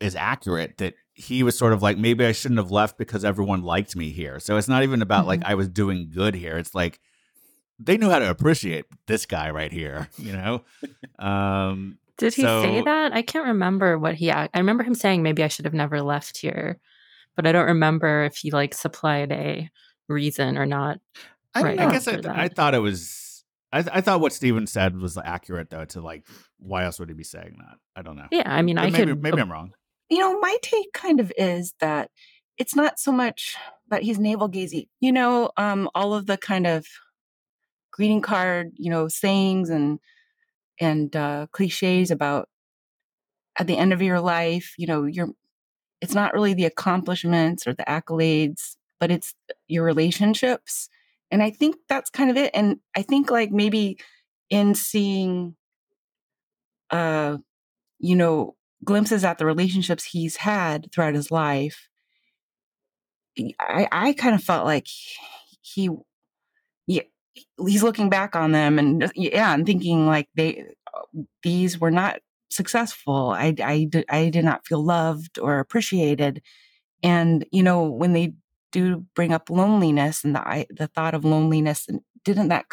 is 0.00 0.14
accurate. 0.16 0.78
That 0.78 0.94
he 1.20 1.42
was 1.42 1.56
sort 1.58 1.72
of 1.72 1.82
like 1.82 1.98
maybe 1.98 2.24
I 2.24 2.32
shouldn't 2.32 2.58
have 2.58 2.70
left 2.70 2.96
because 2.98 3.24
everyone 3.24 3.62
liked 3.62 3.94
me 3.94 4.10
here. 4.10 4.40
So 4.40 4.56
it's 4.56 4.68
not 4.68 4.82
even 4.82 5.02
about 5.02 5.26
like 5.26 5.42
I 5.44 5.54
was 5.54 5.68
doing 5.68 6.10
good 6.12 6.34
here. 6.34 6.56
It's 6.58 6.74
like 6.74 6.98
they 7.78 7.96
knew 7.96 8.10
how 8.10 8.18
to 8.18 8.30
appreciate 8.30 8.86
this 9.06 9.26
guy 9.26 9.50
right 9.50 9.72
here. 9.72 10.08
You 10.18 10.32
know. 10.32 10.64
um, 11.18 11.98
Did 12.18 12.34
he 12.34 12.42
say 12.42 12.82
that? 12.82 13.12
I 13.14 13.22
can't 13.22 13.46
remember 13.46 13.98
what 13.98 14.14
he. 14.14 14.30
I 14.30 14.48
remember 14.54 14.82
him 14.84 14.94
saying 14.94 15.22
maybe 15.22 15.42
I 15.42 15.48
should 15.48 15.64
have 15.64 15.74
never 15.74 16.02
left 16.02 16.38
here, 16.38 16.78
but 17.36 17.46
I 17.46 17.52
don't 17.52 17.66
remember 17.66 18.24
if 18.24 18.36
he 18.36 18.50
like 18.50 18.74
supplied 18.74 19.32
a 19.32 19.70
reason 20.08 20.56
or 20.58 20.66
not. 20.66 21.00
I, 21.54 21.62
Right. 21.62 21.80
I 21.80 21.90
guess 21.90 22.06
I, 22.08 22.20
I 22.26 22.48
thought 22.48 22.74
it 22.74 22.78
was. 22.80 23.44
I, 23.72 23.78
I 23.92 24.00
thought 24.00 24.20
what 24.20 24.32
Stephen 24.32 24.66
said 24.66 24.98
was 24.98 25.16
accurate 25.16 25.70
though. 25.70 25.84
To 25.86 26.00
like, 26.00 26.26
why 26.58 26.84
else 26.84 26.98
would 26.98 27.08
he 27.08 27.14
be 27.14 27.24
saying 27.24 27.56
that? 27.58 27.76
I 27.96 28.02
don't 28.02 28.16
know. 28.16 28.26
Yeah, 28.30 28.42
I 28.46 28.62
mean, 28.62 28.76
But 28.76 28.86
I 28.86 28.90
maybe 28.90 29.06
could. 29.12 29.22
maybe 29.22 29.40
I'm 29.40 29.50
wrong. 29.50 29.72
You 30.10 30.18
know, 30.18 30.38
my 30.40 30.56
take 30.62 30.92
kind 30.92 31.20
of 31.20 31.32
is 31.36 31.74
that 31.80 32.10
it's 32.58 32.76
not 32.76 32.98
so 32.98 33.12
much 33.12 33.56
that 33.88 34.02
he's 34.02 34.18
navel 34.18 34.48
gazing. 34.48 34.86
You 35.00 35.12
know, 35.12 35.50
um, 35.56 35.88
all 35.94 36.14
of 36.14 36.26
the 36.26 36.36
kind 36.36 36.66
of 36.66 36.86
greeting 37.92 38.20
card, 38.20 38.72
you 38.76 38.90
know, 38.90 39.08
sayings 39.08 39.70
and 39.70 39.98
and 40.80 41.14
uh, 41.16 41.46
cliches 41.52 42.10
about 42.10 42.48
at 43.58 43.66
the 43.66 43.76
end 43.76 43.92
of 43.92 44.02
your 44.02 44.20
life, 44.20 44.74
you 44.78 44.86
know, 44.86 45.04
you're. 45.04 45.28
It's 46.00 46.14
not 46.14 46.34
really 46.34 46.54
the 46.54 46.66
accomplishments 46.66 47.66
or 47.66 47.74
the 47.74 47.84
accolades, 47.84 48.76
but 49.00 49.10
it's 49.10 49.34
your 49.68 49.84
relationships, 49.84 50.88
and 51.30 51.42
I 51.42 51.50
think 51.50 51.76
that's 51.88 52.10
kind 52.10 52.30
of 52.30 52.36
it. 52.36 52.52
And 52.54 52.78
I 52.96 53.02
think 53.02 53.30
like 53.30 53.50
maybe 53.52 53.98
in 54.50 54.74
seeing, 54.74 55.56
uh, 56.90 57.38
you 57.98 58.16
know, 58.16 58.56
glimpses 58.84 59.24
at 59.24 59.38
the 59.38 59.46
relationships 59.46 60.04
he's 60.04 60.36
had 60.36 60.90
throughout 60.92 61.14
his 61.14 61.30
life, 61.30 61.88
I, 63.58 63.88
I 63.90 64.12
kind 64.14 64.34
of 64.34 64.42
felt 64.42 64.64
like 64.64 64.86
he, 65.60 65.90
yeah, 66.86 67.02
he's 67.66 67.82
looking 67.82 68.10
back 68.10 68.34
on 68.34 68.52
them 68.52 68.78
and 68.78 69.10
yeah, 69.14 69.54
and 69.54 69.64
thinking 69.64 70.06
like 70.06 70.28
they, 70.34 70.64
uh, 70.92 71.22
these 71.42 71.78
were 71.78 71.90
not 71.90 72.20
successful. 72.50 73.30
I, 73.30 73.54
I, 73.62 73.88
I 74.08 74.28
did 74.30 74.44
not 74.44 74.66
feel 74.66 74.84
loved 74.84 75.38
or 75.38 75.58
appreciated. 75.58 76.42
And, 77.02 77.46
you 77.52 77.62
know, 77.62 77.84
when 77.84 78.12
they 78.12 78.34
do 78.72 79.06
bring 79.14 79.32
up 79.32 79.50
loneliness 79.50 80.24
and 80.24 80.34
the, 80.34 80.66
the 80.70 80.86
thought 80.88 81.14
of 81.14 81.24
loneliness, 81.24 81.86
and 81.88 82.00
didn't 82.24 82.48
that 82.48 82.66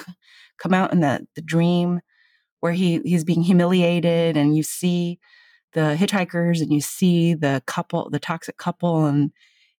come 0.57 0.73
out 0.73 0.91
in 0.91 0.99
the, 0.99 1.27
the 1.35 1.41
dream 1.41 2.01
where 2.59 2.73
he, 2.73 2.99
he's 3.03 3.23
being 3.23 3.43
humiliated 3.43 4.35
and 4.35 4.57
you 4.57 4.63
see 4.63 5.19
the 5.73 5.95
hitchhikers 5.99 6.61
and 6.61 6.71
you 6.71 6.81
see 6.81 7.33
the 7.33 7.61
couple, 7.65 8.09
the 8.09 8.19
toxic 8.19 8.57
couple 8.57 9.05
and, 9.05 9.31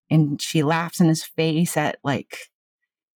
and 0.09 0.41
she 0.41 0.63
laughs 0.63 0.99
in 0.99 1.07
his 1.07 1.23
face 1.23 1.77
at 1.77 1.97
like, 2.03 2.37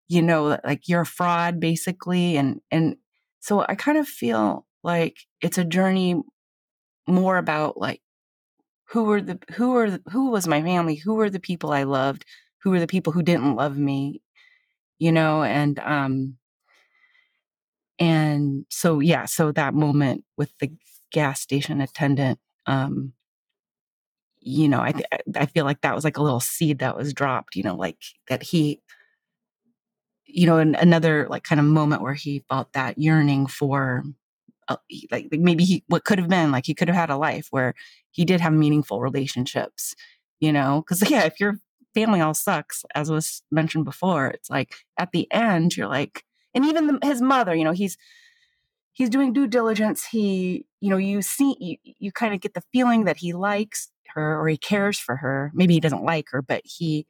you 0.08 0.22
know, 0.22 0.58
like 0.64 0.88
you're 0.88 1.02
a 1.02 1.06
fraud 1.06 1.60
basically. 1.60 2.36
And, 2.36 2.60
and 2.70 2.96
so 3.40 3.64
I 3.68 3.74
kind 3.74 3.98
of 3.98 4.08
feel 4.08 4.66
like 4.82 5.18
it's 5.40 5.58
a 5.58 5.64
journey 5.64 6.20
more 7.06 7.38
about 7.38 7.78
like, 7.78 8.00
who 8.88 9.04
were 9.04 9.22
the, 9.22 9.38
who 9.54 9.70
were, 9.70 9.90
the, 9.92 10.02
who 10.10 10.30
was 10.30 10.46
my 10.46 10.62
family? 10.62 10.96
Who 10.96 11.14
were 11.14 11.30
the 11.30 11.40
people 11.40 11.72
I 11.72 11.84
loved? 11.84 12.24
Who 12.62 12.70
were 12.70 12.80
the 12.80 12.86
people 12.86 13.12
who 13.12 13.22
didn't 13.22 13.56
love 13.56 13.78
me? 13.78 14.20
You 14.98 15.12
know, 15.12 15.42
and, 15.42 15.78
um, 15.78 16.36
and 17.98 18.66
so, 18.68 19.00
yeah, 19.00 19.26
so 19.26 19.52
that 19.52 19.74
moment 19.74 20.24
with 20.36 20.52
the 20.58 20.72
gas 21.10 21.40
station 21.40 21.80
attendant, 21.80 22.38
um, 22.66 23.12
you 24.40 24.68
know, 24.68 24.80
I 24.80 24.92
th- 24.92 25.06
I 25.36 25.46
feel 25.46 25.64
like 25.64 25.80
that 25.82 25.94
was 25.94 26.04
like 26.04 26.16
a 26.16 26.22
little 26.22 26.40
seed 26.40 26.80
that 26.80 26.96
was 26.96 27.14
dropped, 27.14 27.54
you 27.56 27.62
know, 27.62 27.76
like 27.76 27.98
that 28.28 28.42
he, 28.42 28.80
you 30.26 30.46
know, 30.46 30.58
in 30.58 30.74
another 30.76 31.26
like 31.28 31.44
kind 31.44 31.60
of 31.60 31.66
moment 31.66 32.02
where 32.02 32.14
he 32.14 32.44
felt 32.48 32.72
that 32.72 32.98
yearning 32.98 33.46
for, 33.46 34.04
uh, 34.68 34.76
like, 35.10 35.28
like 35.32 35.40
maybe 35.40 35.64
he 35.64 35.84
what 35.88 36.04
could 36.04 36.18
have 36.18 36.28
been 36.28 36.52
like 36.52 36.66
he 36.66 36.74
could 36.74 36.88
have 36.88 36.96
had 36.96 37.10
a 37.10 37.16
life 37.16 37.48
where 37.50 37.74
he 38.12 38.24
did 38.24 38.40
have 38.40 38.52
meaningful 38.52 39.00
relationships, 39.00 39.94
you 40.40 40.52
know, 40.52 40.82
because 40.86 41.08
yeah, 41.10 41.24
if 41.24 41.40
your 41.40 41.58
family 41.94 42.20
all 42.20 42.34
sucks, 42.34 42.84
as 42.94 43.10
was 43.10 43.42
mentioned 43.50 43.84
before, 43.84 44.28
it's 44.28 44.50
like 44.50 44.74
at 44.98 45.12
the 45.12 45.30
end 45.32 45.76
you're 45.76 45.88
like, 45.88 46.24
and 46.54 46.64
even 46.66 46.86
the, 46.88 46.98
his 47.02 47.22
mother, 47.22 47.54
you 47.54 47.64
know, 47.64 47.72
he's 47.72 47.96
he's 48.92 49.10
doing 49.10 49.32
due 49.32 49.46
diligence. 49.46 50.06
He, 50.06 50.66
you 50.82 50.90
know, 50.90 50.98
you 50.98 51.22
see, 51.22 51.56
you, 51.60 51.78
you 52.00 52.12
kind 52.12 52.34
of 52.34 52.42
get 52.42 52.54
the 52.54 52.64
feeling 52.74 53.06
that 53.06 53.18
he 53.18 53.34
likes 53.34 53.90
her 54.14 54.40
or 54.40 54.48
he 54.48 54.58
cares 54.58 55.00
for 55.00 55.16
her. 55.16 55.52
Maybe 55.54 55.74
he 55.74 55.80
doesn't 55.80 56.04
like 56.04 56.26
her, 56.32 56.42
but 56.42 56.62
he 56.66 57.06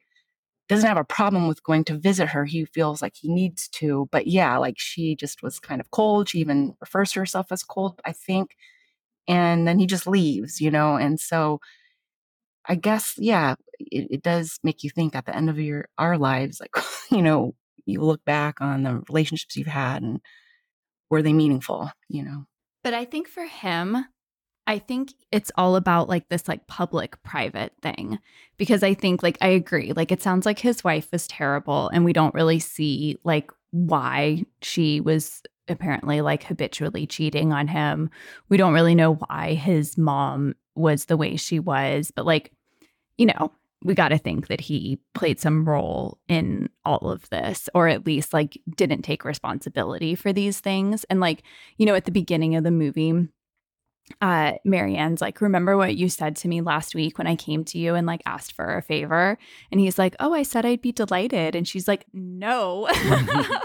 doesn't 0.69 0.87
have 0.87 0.97
a 0.97 1.03
problem 1.05 1.47
with 1.47 1.63
going 1.63 1.83
to 1.85 1.97
visit 1.97 2.29
her. 2.29 2.45
He 2.45 2.65
feels 2.65 3.01
like 3.01 3.13
he 3.15 3.29
needs 3.33 3.67
to. 3.69 4.07
But 4.11 4.27
yeah, 4.27 4.57
like 4.57 4.75
she 4.79 5.15
just 5.15 5.43
was 5.43 5.59
kind 5.59 5.81
of 5.81 5.91
cold. 5.91 6.29
She 6.29 6.39
even 6.39 6.75
refers 6.81 7.11
to 7.13 7.19
herself 7.21 7.47
as 7.51 7.63
cold, 7.63 8.01
I 8.05 8.13
think. 8.13 8.51
And 9.27 9.67
then 9.67 9.79
he 9.79 9.87
just 9.87 10.07
leaves, 10.07 10.61
you 10.61 10.71
know? 10.71 10.97
And 10.97 11.19
so 11.19 11.59
I 12.65 12.75
guess, 12.75 13.15
yeah, 13.17 13.55
it, 13.79 14.07
it 14.11 14.23
does 14.23 14.59
make 14.63 14.83
you 14.83 14.89
think 14.89 15.15
at 15.15 15.25
the 15.25 15.35
end 15.35 15.49
of 15.49 15.59
your 15.59 15.87
our 15.97 16.17
lives, 16.17 16.59
like, 16.59 16.71
you 17.11 17.21
know, 17.21 17.55
you 17.85 18.01
look 18.01 18.23
back 18.25 18.61
on 18.61 18.83
the 18.83 19.01
relationships 19.09 19.55
you've 19.57 19.67
had 19.67 20.01
and 20.03 20.21
were 21.09 21.21
they 21.23 21.33
meaningful, 21.33 21.91
you 22.09 22.23
know? 22.23 22.45
But 22.83 22.93
I 22.93 23.05
think 23.05 23.27
for 23.27 23.45
him, 23.45 24.05
I 24.67 24.79
think 24.79 25.13
it's 25.31 25.51
all 25.55 25.75
about 25.75 26.07
like 26.07 26.29
this 26.29 26.47
like 26.47 26.67
public 26.67 27.21
private 27.23 27.73
thing 27.81 28.19
because 28.57 28.83
I 28.83 28.93
think 28.93 29.21
like 29.21 29.37
I 29.41 29.49
agree 29.49 29.91
like 29.93 30.11
it 30.11 30.21
sounds 30.21 30.45
like 30.45 30.59
his 30.59 30.83
wife 30.83 31.09
was 31.11 31.27
terrible 31.27 31.89
and 31.89 32.05
we 32.05 32.13
don't 32.13 32.33
really 32.33 32.59
see 32.59 33.17
like 33.25 33.51
why 33.71 34.45
she 34.61 35.01
was 35.01 35.41
apparently 35.67 36.21
like 36.21 36.43
habitually 36.43 37.05
cheating 37.07 37.51
on 37.51 37.67
him. 37.67 38.09
We 38.49 38.57
don't 38.57 38.73
really 38.73 38.95
know 38.95 39.15
why 39.15 39.53
his 39.53 39.97
mom 39.97 40.55
was 40.75 41.05
the 41.05 41.17
way 41.17 41.35
she 41.35 41.59
was, 41.59 42.11
but 42.15 42.25
like 42.25 42.51
you 43.17 43.27
know, 43.27 43.51
we 43.83 43.93
got 43.93 44.09
to 44.09 44.17
think 44.17 44.47
that 44.47 44.61
he 44.61 44.99
played 45.13 45.39
some 45.39 45.67
role 45.67 46.19
in 46.27 46.69
all 46.85 47.11
of 47.11 47.29
this 47.29 47.69
or 47.73 47.87
at 47.87 48.05
least 48.05 48.33
like 48.33 48.57
didn't 48.75 49.01
take 49.01 49.25
responsibility 49.25 50.15
for 50.15 50.33
these 50.33 50.59
things. 50.59 51.03
And 51.05 51.19
like 51.19 51.43
you 51.77 51.85
know 51.85 51.95
at 51.95 52.05
the 52.05 52.11
beginning 52.11 52.55
of 52.55 52.63
the 52.63 52.71
movie 52.71 53.27
uh 54.21 54.51
Marianne's 54.65 55.21
like 55.21 55.39
remember 55.39 55.77
what 55.77 55.95
you 55.95 56.09
said 56.09 56.35
to 56.37 56.49
me 56.49 56.59
last 56.59 56.93
week 56.93 57.17
when 57.17 57.27
I 57.27 57.37
came 57.37 57.63
to 57.65 57.77
you 57.77 57.95
and 57.95 58.05
like 58.05 58.21
asked 58.25 58.53
for 58.53 58.77
a 58.77 58.81
favor? 58.81 59.37
And 59.71 59.79
he's 59.79 59.97
like 59.97 60.15
oh 60.19 60.33
I 60.33 60.43
said 60.43 60.65
I'd 60.65 60.81
be 60.81 60.91
delighted. 60.91 61.55
And 61.55 61.67
she's 61.67 61.87
like 61.87 62.05
no. 62.13 62.89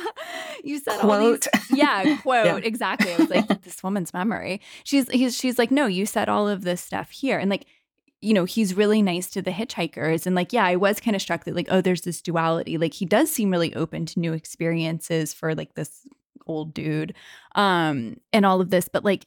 You 0.64 0.79
said 0.79 0.99
quote 0.99 1.47
these, 1.53 1.79
yeah 1.79 2.16
quote. 2.19 2.47
Yeah. 2.47 2.57
exactly. 2.57 3.12
I 3.12 3.16
was 3.16 3.31
like 3.31 3.62
this 3.62 3.83
woman's 3.83 4.12
memory. 4.12 4.61
She's 4.85 5.09
he's 5.11 5.37
she's 5.37 5.59
like 5.59 5.71
no 5.71 5.87
you 5.87 6.07
said 6.07 6.29
all 6.29 6.49
of 6.49 6.62
this 6.62 6.81
stuff 6.81 7.11
here. 7.11 7.39
And 7.39 7.51
like 7.51 7.66
you 8.21 8.35
know, 8.35 8.45
he's 8.45 8.77
really 8.77 9.01
nice 9.01 9.29
to 9.31 9.43
the 9.43 9.53
hitchhikers. 9.53 10.27
And 10.27 10.35
like, 10.35 10.53
yeah, 10.53 10.64
I 10.64 10.77
was 10.77 10.99
kind 11.01 11.14
of 11.14 11.23
struck 11.23 11.45
that, 11.45 11.55
like, 11.55 11.69
oh, 11.71 11.81
there's 11.81 12.03
this 12.03 12.21
duality. 12.21 12.77
Like, 12.77 12.95
he 12.95 13.05
does 13.05 13.31
seem 13.31 13.51
really 13.51 13.75
open 13.75 14.07
to 14.07 14.21
new 14.21 14.33
experiences 14.33 15.33
for 15.33 15.55
like 15.55 15.75
this 15.75 16.07
old 16.49 16.75
dude 16.75 17.14
um 17.55 18.16
and 18.33 18.45
all 18.45 18.61
of 18.61 18.71
this. 18.71 18.89
But 18.89 19.05
like 19.05 19.27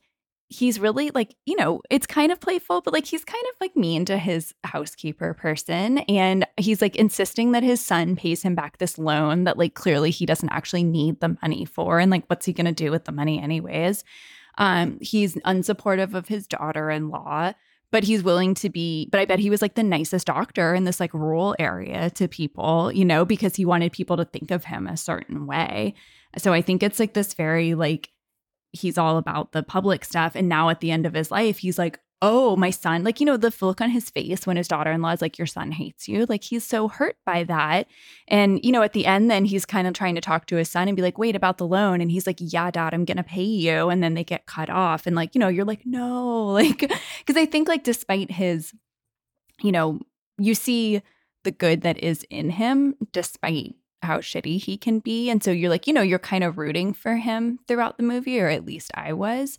he's 0.50 0.80
really 0.80 1.12
like 1.12 1.36
you 1.46 1.56
know 1.56 1.82
it's 1.90 2.06
kind 2.06 2.30
of 2.30 2.42
playful 2.42 2.82
but 2.82 2.94
like 2.94 3.06
he's 3.06 3.24
kind 3.24 3.44
of 3.50 3.56
like 3.62 3.74
mean 3.74 4.04
to 4.06 4.18
his 4.18 4.54
housekeeper 4.64 5.34
person. 5.34 6.00
And 6.00 6.46
he's 6.58 6.82
like 6.82 6.96
insisting 6.96 7.54
that 7.54 7.64
his 7.64 7.80
son 7.80 8.16
pays 8.16 8.42
him 8.42 8.56
back 8.56 8.78
this 8.78 8.98
loan 8.98 9.46
that 9.46 9.58
like 9.58 9.76
clearly 9.76 10.12
he 10.12 10.26
doesn't 10.26 10.50
actually 10.50 10.84
need 10.84 11.20
the 11.22 11.38
money 11.42 11.64
for. 11.66 12.00
And 12.00 12.12
like 12.12 12.26
what's 12.28 12.46
he 12.46 12.54
going 12.54 12.66
to 12.66 12.72
do 12.72 12.92
with 12.92 13.06
the 13.06 13.12
money 13.12 13.42
anyways? 13.42 14.04
Um 14.58 14.98
he's 15.02 15.36
unsupportive 15.46 16.14
of 16.14 16.28
his 16.28 16.48
daughter-in-law 16.48 17.54
but 17.92 18.04
he's 18.04 18.24
willing 18.24 18.54
to 18.54 18.70
be 18.70 19.08
but 19.12 19.20
i 19.20 19.26
bet 19.26 19.40
he 19.40 19.50
was 19.50 19.62
like 19.62 19.76
the 19.76 19.84
nicest 19.84 20.28
doctor 20.28 20.74
in 20.74 20.86
this 20.86 21.00
like 21.00 21.14
rural 21.14 21.56
area 21.60 22.10
to 22.10 22.28
people 22.28 22.92
you 22.92 23.06
know 23.06 23.26
because 23.26 23.56
he 23.56 23.66
wanted 23.66 23.92
people 23.92 24.18
to 24.18 24.26
think 24.26 24.52
of 24.52 24.66
him 24.66 24.88
a 24.88 24.98
certain 24.98 25.46
way. 25.46 25.94
So 26.38 26.54
i 26.54 26.62
think 26.62 26.82
it's 26.82 27.00
like 27.00 27.14
this 27.14 27.34
very 27.34 27.76
like 27.76 28.10
he's 28.72 28.98
all 28.98 29.18
about 29.18 29.52
the 29.52 29.64
public 29.64 30.06
stuff. 30.06 30.32
And 30.34 30.48
now 30.48 30.70
at 30.70 30.80
the 30.80 30.92
end 30.92 31.06
of 31.06 31.14
his 31.14 31.30
life 31.30 31.58
he's 31.58 31.78
like 31.78 32.00
oh, 32.22 32.56
my 32.56 32.70
son, 32.70 33.04
like, 33.04 33.20
you 33.20 33.26
know, 33.26 33.36
the 33.36 33.54
look 33.62 33.82
on 33.82 33.90
his 33.90 34.10
face 34.12 34.46
when 34.46 34.56
his 34.56 34.68
daughter 34.68 34.92
in 34.92 35.02
law 35.02 35.12
is 35.12 35.22
like, 35.22 35.40
your 35.40 35.48
son 35.48 35.72
hates 35.72 36.08
you. 36.08 36.26
Like, 36.28 36.44
he's 36.44 36.64
so 36.64 36.88
hurt 36.88 37.18
by 37.26 37.44
that. 37.46 37.88
And, 38.28 38.64
you 38.64 38.72
know, 38.72 38.84
at 38.84 38.94
the 38.94 39.08
end, 39.08 39.32
then 39.32 39.46
he's 39.46 39.66
kind 39.66 39.88
of 39.88 39.94
trying 39.94 40.14
to 40.16 40.22
talk 40.22 40.46
to 40.48 40.56
his 40.58 40.70
son 40.70 40.88
and 40.88 40.96
be 40.96 41.02
like, 41.02 41.18
wait, 41.18 41.36
about 41.36 41.58
the 41.58 41.66
loan. 41.66 42.00
And 42.00 42.12
he's 42.12 42.28
like, 42.28 42.38
yeah, 42.40 42.70
dad, 42.70 42.94
I'm 42.94 43.06
going 43.06 43.18
to 43.18 43.24
pay 43.24 43.44
you. 43.44 43.90
And 43.90 44.04
then 44.04 44.14
they 44.14 44.24
get 44.24 44.46
cut 44.46 44.70
off. 44.70 45.08
And, 45.08 45.16
like, 45.16 45.34
you 45.34 45.40
know, 45.40 45.48
you're 45.48 45.66
like, 45.66 45.86
no, 45.86 46.46
like, 46.52 46.80
because 46.80 47.38
I 47.38 47.46
think, 47.46 47.68
like, 47.68 47.84
despite 47.84 48.30
his, 48.30 48.72
you 49.64 49.72
know, 49.72 50.00
you 50.38 50.54
see 50.54 51.02
the 51.44 51.52
good 51.52 51.82
that 51.82 51.98
is 52.04 52.24
in 52.30 52.52
him 52.52 52.96
despite 53.12 53.76
how 54.04 54.20
shitty 54.20 54.62
he 54.64 54.78
can 54.78 55.00
be. 55.00 55.30
And 55.30 55.44
so 55.44 55.52
you're 55.52 55.70
like, 55.70 55.88
you 55.88 55.94
know, 55.94 56.02
you're 56.02 56.20
kind 56.20 56.44
of 56.44 56.58
rooting 56.58 56.94
for 56.94 57.16
him 57.16 57.60
throughout 57.68 57.98
the 57.98 58.04
movie, 58.04 58.40
or 58.40 58.48
at 58.48 58.66
least 58.66 58.92
I 58.94 59.14
was 59.14 59.58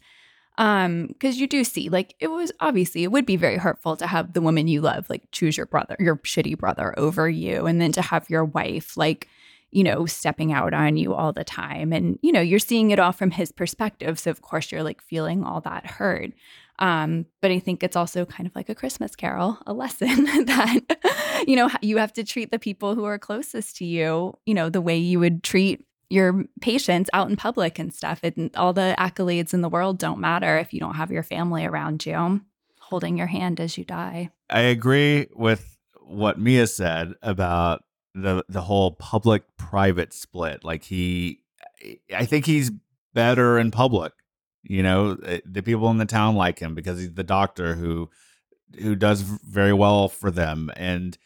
um 0.58 1.06
because 1.08 1.38
you 1.40 1.46
do 1.46 1.64
see 1.64 1.88
like 1.88 2.14
it 2.20 2.28
was 2.28 2.52
obviously 2.60 3.02
it 3.04 3.10
would 3.10 3.24
be 3.24 3.36
very 3.36 3.56
hurtful 3.56 3.96
to 3.96 4.06
have 4.06 4.34
the 4.34 4.40
woman 4.40 4.68
you 4.68 4.80
love 4.80 5.08
like 5.08 5.22
choose 5.32 5.56
your 5.56 5.66
brother 5.66 5.96
your 5.98 6.16
shitty 6.16 6.56
brother 6.58 6.94
over 6.98 7.28
you 7.28 7.66
and 7.66 7.80
then 7.80 7.90
to 7.90 8.02
have 8.02 8.28
your 8.28 8.44
wife 8.44 8.96
like 8.96 9.28
you 9.72 9.82
know 9.82 10.06
stepping 10.06 10.52
out 10.52 10.72
on 10.72 10.96
you 10.96 11.14
all 11.14 11.32
the 11.32 11.42
time. 11.42 11.92
And 11.92 12.18
you 12.22 12.30
know 12.30 12.40
you're 12.40 12.58
seeing 12.58 12.90
it 12.90 13.00
all 13.00 13.12
from 13.12 13.32
his 13.32 13.50
perspective 13.50 14.18
so 14.18 14.30
of 14.30 14.42
course 14.42 14.70
you're 14.70 14.84
like 14.84 15.02
feeling 15.02 15.42
all 15.42 15.60
that 15.62 15.86
hurt. 15.86 16.32
Um 16.78 17.26
but 17.40 17.50
i 17.50 17.58
think 17.58 17.82
it's 17.82 17.96
also 17.96 18.24
kind 18.24 18.46
of 18.46 18.54
like 18.54 18.68
a 18.68 18.74
christmas 18.74 19.14
carol 19.14 19.58
a 19.66 19.72
lesson 19.72 20.24
that 20.46 21.44
you 21.46 21.54
know 21.54 21.68
you 21.82 21.98
have 21.98 22.12
to 22.14 22.24
treat 22.24 22.50
the 22.50 22.58
people 22.58 22.94
who 22.94 23.04
are 23.04 23.18
closest 23.18 23.76
to 23.76 23.84
you 23.84 24.34
you 24.46 24.54
know 24.54 24.70
the 24.70 24.80
way 24.80 24.96
you 24.96 25.20
would 25.20 25.42
treat 25.42 25.84
your 26.12 26.44
patients 26.60 27.08
out 27.14 27.30
in 27.30 27.36
public 27.36 27.78
and 27.78 27.92
stuff. 27.92 28.20
And 28.22 28.54
all 28.54 28.72
the 28.72 28.94
accolades 28.98 29.54
in 29.54 29.62
the 29.62 29.68
world 29.68 29.98
don't 29.98 30.20
matter 30.20 30.58
if 30.58 30.72
you 30.72 30.78
don't 30.78 30.94
have 30.94 31.10
your 31.10 31.22
family 31.22 31.64
around 31.64 32.04
you 32.04 32.42
holding 32.80 33.16
your 33.16 33.28
hand 33.28 33.58
as 33.58 33.78
you 33.78 33.84
die. 33.84 34.30
I 34.50 34.60
agree 34.60 35.28
with 35.34 35.78
what 36.02 36.38
Mia 36.38 36.66
said 36.66 37.14
about 37.22 37.84
the 38.14 38.44
the 38.48 38.60
whole 38.60 38.92
public 38.92 39.44
private 39.56 40.12
split. 40.12 40.62
Like 40.62 40.84
he 40.84 41.42
I 42.14 42.26
think 42.26 42.44
he's 42.44 42.70
better 43.14 43.58
in 43.58 43.70
public. 43.70 44.12
You 44.62 44.82
know, 44.82 45.16
eh, 45.24 45.40
the 45.46 45.62
people 45.62 45.90
in 45.90 45.96
the 45.96 46.04
town 46.04 46.36
like 46.36 46.58
him 46.58 46.74
because 46.74 47.00
he's 47.00 47.14
the 47.14 47.24
doctor 47.24 47.74
who 47.74 48.10
who 48.78 48.94
does 48.94 49.22
very 49.22 49.72
well 49.72 50.08
for 50.08 50.30
them 50.30 50.70
and 50.76 51.16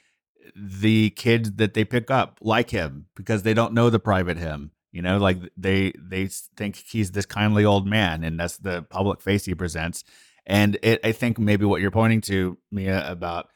the 0.55 1.11
kids 1.11 1.53
that 1.57 1.75
they 1.75 1.85
pick 1.85 2.11
up 2.11 2.39
like 2.41 2.71
him 2.71 3.07
because 3.17 3.43
they 3.43 3.55
don't 3.55 3.75
know 3.75 3.91
the 3.91 3.99
private 3.99 4.39
him 4.39 4.71
you 4.97 5.03
know, 5.03 5.19
like 5.19 5.39
they 5.59 5.93
they 5.99 6.27
think 6.57 6.77
he's 6.77 7.13
this 7.13 7.27
kindly 7.27 7.67
old 7.67 7.87
man, 7.87 8.25
and 8.25 8.41
that's 8.41 8.57
the 8.57 8.81
public 8.81 9.21
face 9.21 9.45
he 9.45 9.55
presents. 9.55 10.05
And 10.47 10.79
it, 10.83 11.01
I 11.05 11.13
think 11.13 11.39
maybe 11.39 11.67
what 11.67 11.83
you're 11.83 11.91
pointing 11.91 12.23
to, 12.23 12.57
Mia, 12.71 13.07
about 13.07 13.51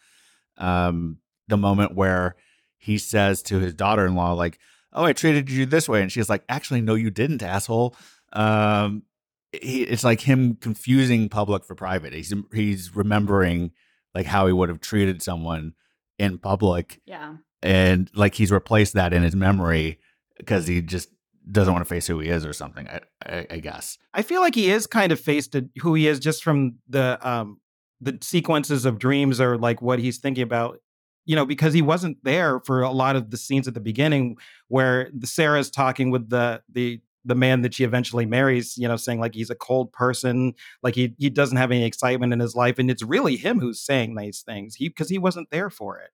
um, 0.59 1.17
the 1.49 1.57
moment 1.57 1.95
where 1.95 2.37
he 2.77 2.99
says 2.99 3.41
to 3.45 3.59
his 3.59 3.73
daughter-in-law, 3.73 4.35
like, 4.35 4.59
"Oh, 4.93 5.05
I 5.05 5.15
treated 5.15 5.51
you 5.51 5.65
this 5.65 5.89
way," 5.89 6.03
and 6.03 6.13
she's 6.13 6.29
like, 6.29 6.45
"Actually, 6.47 6.83
no, 6.83 6.95
you 6.95 7.11
didn't, 7.11 7.43
asshole." 7.43 7.97
Um, 8.35 9.05
he, 9.51 9.85
it's 9.85 10.05
like 10.05 10.21
him 10.21 10.57
confusing 10.57 11.31
public 11.31 11.65
for 11.65 11.75
private. 11.75 12.13
He's 12.13 12.35
he's 12.53 12.95
remembering 12.95 13.71
like 14.15 14.27
how 14.27 14.47
he 14.47 14.53
would 14.53 14.69
have 14.69 14.83
treated 14.83 15.23
someone 15.23 15.73
in 16.19 16.37
public. 16.37 17.01
Yeah. 17.07 17.37
And 17.63 18.11
like 18.15 18.35
he's 18.35 18.53
replaced 18.53 18.93
that 18.93 19.15
in 19.15 19.23
his 19.23 19.35
memory 19.35 20.01
because 20.37 20.67
he 20.67 20.83
just 20.83 21.09
doesn't 21.51 21.73
want 21.73 21.85
to 21.85 21.89
face 21.89 22.07
who 22.07 22.19
he 22.21 22.29
is 22.29 22.45
or 22.45 22.53
something. 22.53 22.89
I, 22.89 23.01
I, 23.25 23.47
I 23.51 23.59
guess. 23.59 23.99
I 24.15 24.23
feel 24.23 24.41
like 24.41 24.55
he 24.55 24.71
is 24.71 24.87
kind 24.87 25.13
of 25.13 25.21
faced 25.21 25.57
who 25.79 25.95
he 25.95 26.07
is 26.07 26.19
just 26.19 26.43
from 26.45 26.77
the 26.89 27.19
um 27.27 27.61
the 28.01 28.19
sequences 28.23 28.85
of 28.85 28.99
dreams 28.99 29.41
or 29.41 29.59
like 29.59 29.83
what 29.83 29.99
he's 29.99 30.19
thinking 30.19 30.43
about. 30.43 30.81
You 31.27 31.37
know, 31.37 31.47
because 31.47 31.75
he 31.75 31.83
wasn't 31.83 32.17
there 32.25 32.61
for 32.61 32.83
a 32.83 32.91
lot 32.91 33.15
of 33.15 33.31
the 33.31 33.37
scenes 33.37 33.69
at 33.69 33.75
the 33.75 33.81
beginning 33.81 34.37
where 34.69 35.11
the 35.15 35.27
Sarah's 35.27 35.71
talking 35.71 36.11
with 36.11 36.31
the 36.31 36.63
the 36.73 37.01
the 37.25 37.35
man 37.35 37.63
that 37.63 37.75
she 37.75 37.85
eventually 37.85 38.25
marries, 38.25 38.79
you 38.79 38.89
know, 38.89 38.97
saying 38.97 39.21
like 39.21 39.35
he's 39.35 39.51
a 39.51 39.55
cold 39.55 39.93
person, 39.93 40.55
like 40.83 40.95
he 40.95 41.15
he 41.19 41.31
doesn't 41.31 41.59
have 41.59 41.71
any 41.71 41.85
excitement 41.85 42.33
in 42.33 42.41
his 42.41 42.55
life, 42.55 42.79
and 42.79 42.91
it's 42.91 43.03
really 43.03 43.37
him 43.37 43.61
who's 43.61 43.81
saying 43.81 44.17
these 44.17 44.43
things. 44.43 44.75
He 44.75 44.89
because 44.89 45.09
he 45.09 45.19
wasn't 45.19 45.51
there 45.51 45.71
for 45.71 45.99
it. 45.99 46.11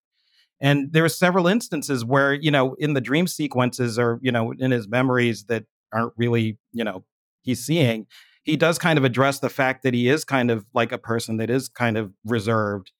And 0.60 0.92
there 0.92 1.04
are 1.04 1.10
several 1.10 1.46
instances 1.46 2.04
where, 2.04 2.32
you 2.32 2.50
know, 2.50 2.74
in 2.78 2.94
the 2.94 3.00
dream 3.00 3.26
sequences 3.26 3.98
or, 3.98 4.18
you 4.22 4.32
know, 4.32 4.52
in 4.58 4.70
his 4.70 4.88
memories 4.88 5.44
that 5.44 5.64
aren't 5.92 6.14
really, 6.16 6.58
you 6.72 6.84
know, 6.84 7.04
he's 7.42 7.64
seeing, 7.64 8.06
he 8.44 8.56
does 8.56 8.78
kind 8.78 8.98
of 8.98 9.04
address 9.04 9.40
the 9.40 9.50
fact 9.50 9.82
that 9.82 9.92
he 9.92 10.08
is 10.08 10.24
kind 10.24 10.50
of 10.50 10.64
like 10.72 10.92
a 10.92 10.98
person 10.98 11.36
that 11.38 11.50
is 11.50 11.68
kind 11.68 11.98
of 11.98 12.12
reserved 12.24 12.92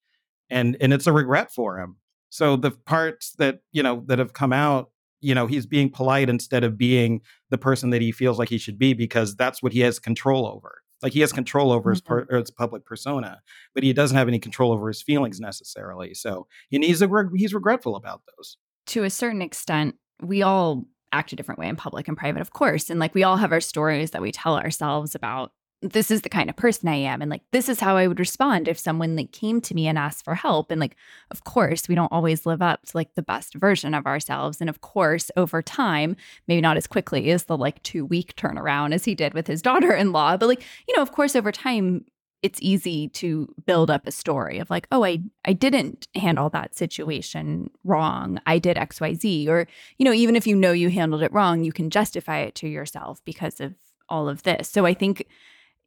and 0.49 0.77
and 0.79 0.93
it's 0.93 1.07
a 1.07 1.13
regret 1.13 1.51
for 1.51 1.79
him. 1.79 1.97
So 2.29 2.55
the 2.55 2.71
parts 2.71 3.33
that 3.37 3.59
you 3.71 3.83
know 3.83 4.03
that 4.07 4.19
have 4.19 4.33
come 4.33 4.53
out, 4.53 4.91
you 5.21 5.33
know, 5.35 5.47
he's 5.47 5.65
being 5.65 5.89
polite 5.89 6.29
instead 6.29 6.63
of 6.63 6.77
being 6.77 7.21
the 7.49 7.57
person 7.57 7.89
that 7.91 8.01
he 8.01 8.11
feels 8.11 8.39
like 8.39 8.49
he 8.49 8.57
should 8.57 8.77
be 8.77 8.93
because 8.93 9.35
that's 9.35 9.61
what 9.63 9.73
he 9.73 9.81
has 9.81 9.99
control 9.99 10.45
over. 10.47 10.81
Like 11.01 11.13
he 11.13 11.19
has 11.21 11.31
control 11.31 11.71
over 11.71 11.91
his, 11.91 12.01
per, 12.01 12.23
mm-hmm. 12.23 12.35
his 12.35 12.51
public 12.51 12.85
persona, 12.85 13.41
but 13.73 13.83
he 13.83 13.93
doesn't 13.93 14.17
have 14.17 14.27
any 14.27 14.39
control 14.39 14.71
over 14.71 14.87
his 14.87 15.01
feelings 15.01 15.39
necessarily. 15.39 16.13
So 16.13 16.47
he 16.69 16.79
needs 16.79 17.01
a, 17.01 17.09
he's 17.35 17.53
regretful 17.53 17.95
about 17.95 18.21
those. 18.35 18.57
To 18.87 19.03
a 19.03 19.09
certain 19.09 19.41
extent, 19.41 19.95
we 20.21 20.41
all 20.41 20.85
act 21.11 21.31
a 21.31 21.35
different 21.35 21.59
way 21.59 21.67
in 21.67 21.75
public 21.75 22.07
and 22.07 22.17
private, 22.17 22.41
of 22.41 22.51
course. 22.51 22.89
And 22.89 22.99
like 22.99 23.13
we 23.13 23.23
all 23.23 23.37
have 23.37 23.51
our 23.51 23.61
stories 23.61 24.11
that 24.11 24.21
we 24.21 24.31
tell 24.31 24.57
ourselves 24.57 25.15
about 25.15 25.51
this 25.81 26.09
is 26.09 26.21
the 26.21 26.29
kind 26.29 26.49
of 26.49 26.55
person 26.55 26.89
I 26.89 26.95
am 26.95 27.21
and 27.21 27.29
like 27.29 27.43
this 27.51 27.69
is 27.69 27.79
how 27.79 27.97
I 27.97 28.07
would 28.07 28.19
respond 28.19 28.67
if 28.67 28.79
someone 28.79 29.15
like 29.15 29.31
came 29.31 29.61
to 29.61 29.75
me 29.75 29.87
and 29.87 29.97
asked 29.97 30.25
for 30.25 30.33
help 30.33 30.71
and 30.71 30.81
like 30.81 30.95
of 31.29 31.43
course 31.43 31.87
we 31.87 31.93
don't 31.93 32.11
always 32.11 32.45
live 32.45 32.61
up 32.61 32.83
to 32.87 32.97
like 32.97 33.13
the 33.13 33.21
best 33.21 33.53
version 33.53 33.93
of 33.93 34.07
ourselves 34.07 34.59
and 34.59 34.69
of 34.69 34.81
course 34.81 35.29
over 35.37 35.61
time 35.61 36.15
maybe 36.47 36.61
not 36.61 36.77
as 36.77 36.87
quickly 36.87 37.29
as 37.29 37.43
the 37.43 37.57
like 37.57 37.81
2 37.83 38.05
week 38.05 38.35
turnaround 38.35 38.93
as 38.93 39.05
he 39.05 39.13
did 39.13 39.33
with 39.33 39.45
his 39.45 39.61
daughter-in-law 39.67 40.37
but 40.37 40.47
like 40.47 40.63
you 40.87 40.95
know 40.95 41.01
of 41.03 41.11
course 41.11 41.35
over 41.35 41.51
time 41.51 42.03
it's 42.43 42.59
easy 42.61 43.09
to 43.09 43.47
build 43.65 43.89
up 43.89 44.07
a 44.07 44.11
story 44.11 44.57
of 44.57 44.69
like 44.71 44.87
oh 44.91 45.03
I 45.03 45.19
I 45.45 45.53
didn't 45.53 46.07
handle 46.15 46.49
that 46.51 46.75
situation 46.75 47.69
wrong. 47.83 48.39
I 48.45 48.59
did 48.59 48.77
xyz 48.77 49.47
or 49.47 49.67
you 49.97 50.05
know 50.05 50.13
even 50.13 50.35
if 50.35 50.47
you 50.47 50.55
know 50.55 50.71
you 50.71 50.89
handled 50.89 51.23
it 51.23 51.33
wrong 51.33 51.63
you 51.63 51.71
can 51.71 51.89
justify 51.89 52.39
it 52.39 52.55
to 52.55 52.67
yourself 52.67 53.21
because 53.25 53.59
of 53.59 53.75
all 54.09 54.29
of 54.29 54.43
this. 54.43 54.69
So 54.69 54.85
I 54.85 54.93
think 54.93 55.25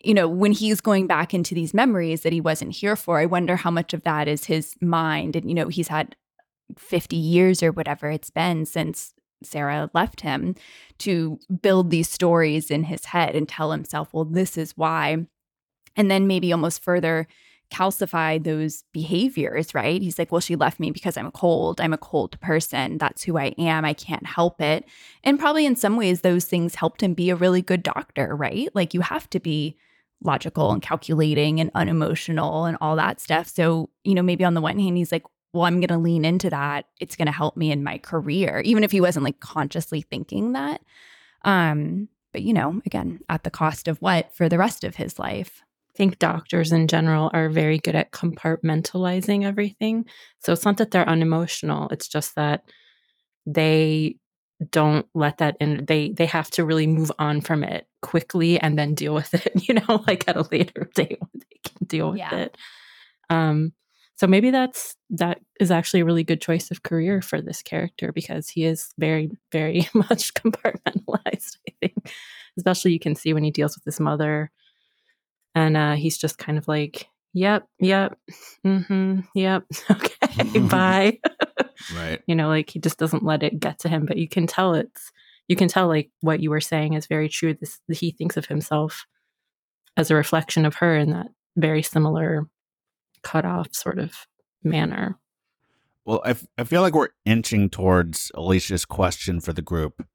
you 0.02 0.14
know, 0.14 0.28
when 0.28 0.52
he's 0.52 0.80
going 0.80 1.06
back 1.06 1.34
into 1.34 1.54
these 1.54 1.74
memories 1.74 2.22
that 2.22 2.32
he 2.32 2.40
wasn't 2.40 2.72
here 2.72 2.96
for, 2.96 3.18
I 3.18 3.26
wonder 3.26 3.56
how 3.56 3.70
much 3.70 3.92
of 3.92 4.02
that 4.04 4.28
is 4.28 4.44
his 4.44 4.74
mind. 4.80 5.36
And, 5.36 5.48
you 5.48 5.54
know, 5.54 5.68
he's 5.68 5.88
had 5.88 6.16
50 6.78 7.16
years 7.16 7.62
or 7.62 7.72
whatever 7.72 8.10
it's 8.10 8.30
been 8.30 8.64
since 8.64 9.12
Sarah 9.42 9.90
left 9.94 10.20
him 10.20 10.54
to 10.98 11.38
build 11.62 11.90
these 11.90 12.08
stories 12.08 12.70
in 12.70 12.84
his 12.84 13.06
head 13.06 13.34
and 13.34 13.48
tell 13.48 13.72
himself, 13.72 14.12
well, 14.12 14.24
this 14.24 14.56
is 14.56 14.76
why. 14.76 15.26
And 15.96 16.10
then 16.10 16.26
maybe 16.26 16.52
almost 16.52 16.82
further 16.82 17.26
calcify 17.70 18.42
those 18.42 18.84
behaviors, 18.92 19.74
right? 19.74 20.02
He's 20.02 20.18
like, 20.18 20.32
well, 20.32 20.40
she 20.40 20.56
left 20.56 20.80
me 20.80 20.90
because 20.90 21.16
I'm 21.16 21.30
cold. 21.30 21.80
I'm 21.80 21.92
a 21.92 21.98
cold 21.98 22.38
person. 22.40 22.98
That's 22.98 23.22
who 23.22 23.38
I 23.38 23.54
am. 23.58 23.84
I 23.84 23.92
can't 23.92 24.26
help 24.26 24.60
it. 24.60 24.84
And 25.22 25.38
probably 25.38 25.66
in 25.66 25.76
some 25.76 25.96
ways, 25.96 26.20
those 26.20 26.46
things 26.46 26.74
helped 26.74 27.02
him 27.02 27.14
be 27.14 27.30
a 27.30 27.36
really 27.36 27.62
good 27.62 27.82
doctor, 27.82 28.34
right? 28.34 28.68
Like 28.74 28.92
you 28.92 29.02
have 29.02 29.30
to 29.30 29.40
be 29.40 29.76
logical 30.22 30.72
and 30.72 30.82
calculating 30.82 31.60
and 31.60 31.70
unemotional 31.74 32.64
and 32.64 32.76
all 32.80 32.96
that 32.96 33.20
stuff. 33.20 33.48
So, 33.48 33.90
you 34.04 34.14
know, 34.14 34.22
maybe 34.22 34.44
on 34.44 34.54
the 34.54 34.60
one 34.60 34.78
hand, 34.78 34.96
he's 34.96 35.12
like, 35.12 35.24
well, 35.52 35.64
I'm 35.64 35.80
going 35.80 35.88
to 35.88 35.98
lean 35.98 36.24
into 36.24 36.50
that. 36.50 36.86
It's 37.00 37.16
going 37.16 37.26
to 37.26 37.32
help 37.32 37.56
me 37.56 37.72
in 37.72 37.82
my 37.82 37.98
career, 37.98 38.62
even 38.64 38.84
if 38.84 38.92
he 38.92 39.00
wasn't 39.00 39.24
like 39.24 39.40
consciously 39.40 40.02
thinking 40.02 40.52
that. 40.52 40.80
Um, 41.44 42.08
but, 42.32 42.42
you 42.42 42.52
know, 42.52 42.80
again, 42.86 43.20
at 43.28 43.42
the 43.42 43.50
cost 43.50 43.88
of 43.88 43.98
what 43.98 44.34
for 44.34 44.48
the 44.48 44.58
rest 44.58 44.84
of 44.84 44.96
his 44.96 45.18
life? 45.18 45.62
I 45.92 45.96
think 45.96 46.20
doctors 46.20 46.70
in 46.70 46.86
general 46.86 47.30
are 47.32 47.48
very 47.48 47.78
good 47.78 47.96
at 47.96 48.12
compartmentalizing 48.12 49.44
everything. 49.44 50.06
So 50.38 50.52
it's 50.52 50.64
not 50.64 50.76
that 50.76 50.92
they're 50.92 51.08
unemotional, 51.08 51.88
it's 51.88 52.06
just 52.06 52.36
that 52.36 52.62
they 53.44 54.16
don't 54.68 55.06
let 55.14 55.38
that 55.38 55.56
in 55.58 55.84
they 55.86 56.10
they 56.10 56.26
have 56.26 56.50
to 56.50 56.64
really 56.64 56.86
move 56.86 57.10
on 57.18 57.40
from 57.40 57.64
it 57.64 57.86
quickly 58.02 58.60
and 58.60 58.78
then 58.78 58.94
deal 58.94 59.14
with 59.14 59.32
it 59.34 59.50
you 59.68 59.74
know 59.74 60.04
like 60.06 60.24
at 60.28 60.36
a 60.36 60.46
later 60.50 60.90
date 60.94 61.18
when 61.18 61.30
they 61.34 61.70
can 61.70 61.86
deal 61.86 62.10
with 62.10 62.18
yeah. 62.18 62.34
it. 62.34 62.56
Um 63.28 63.72
so 64.16 64.26
maybe 64.26 64.50
that's 64.50 64.96
that 65.10 65.40
is 65.58 65.70
actually 65.70 66.00
a 66.00 66.04
really 66.04 66.24
good 66.24 66.42
choice 66.42 66.70
of 66.70 66.82
career 66.82 67.22
for 67.22 67.40
this 67.40 67.62
character 67.62 68.12
because 68.12 68.48
he 68.48 68.64
is 68.64 68.90
very 68.98 69.30
very 69.50 69.88
much 69.94 70.34
compartmentalized 70.34 71.56
i 71.68 71.72
think. 71.80 72.12
Especially 72.58 72.92
you 72.92 72.98
can 72.98 73.14
see 73.14 73.32
when 73.32 73.44
he 73.44 73.50
deals 73.50 73.76
with 73.76 73.84
his 73.84 74.00
mother 74.00 74.50
and 75.54 75.76
uh 75.76 75.94
he's 75.94 76.18
just 76.18 76.36
kind 76.36 76.58
of 76.58 76.68
like 76.68 77.08
yep 77.32 77.66
yep 77.78 78.18
mm-hmm 78.66 79.20
yep 79.34 79.64
okay 79.90 80.58
bye 80.68 81.18
Right. 81.94 82.22
you 82.26 82.34
know, 82.34 82.48
like 82.48 82.70
he 82.70 82.78
just 82.78 82.98
doesn't 82.98 83.24
let 83.24 83.42
it 83.42 83.60
get 83.60 83.78
to 83.80 83.88
him, 83.88 84.06
but 84.06 84.16
you 84.16 84.28
can 84.28 84.46
tell 84.46 84.74
it's 84.74 85.10
you 85.48 85.56
can 85.56 85.68
tell 85.68 85.88
like 85.88 86.10
what 86.20 86.40
you 86.40 86.50
were 86.50 86.60
saying 86.60 86.94
is 86.94 87.06
very 87.06 87.28
true. 87.28 87.54
This 87.54 87.80
he 87.90 88.12
thinks 88.12 88.36
of 88.36 88.46
himself 88.46 89.06
as 89.96 90.10
a 90.10 90.14
reflection 90.14 90.64
of 90.64 90.76
her 90.76 90.96
in 90.96 91.10
that 91.10 91.28
very 91.56 91.82
similar 91.82 92.48
cut 93.22 93.44
off 93.44 93.68
sort 93.72 93.98
of 93.98 94.26
manner. 94.62 95.18
Well, 96.04 96.22
I, 96.24 96.30
f- 96.30 96.46
I 96.56 96.64
feel 96.64 96.82
like 96.82 96.94
we're 96.94 97.10
inching 97.24 97.68
towards 97.68 98.32
Alicia's 98.34 98.84
question 98.84 99.40
for 99.40 99.52
the 99.52 99.62
group. 99.62 100.06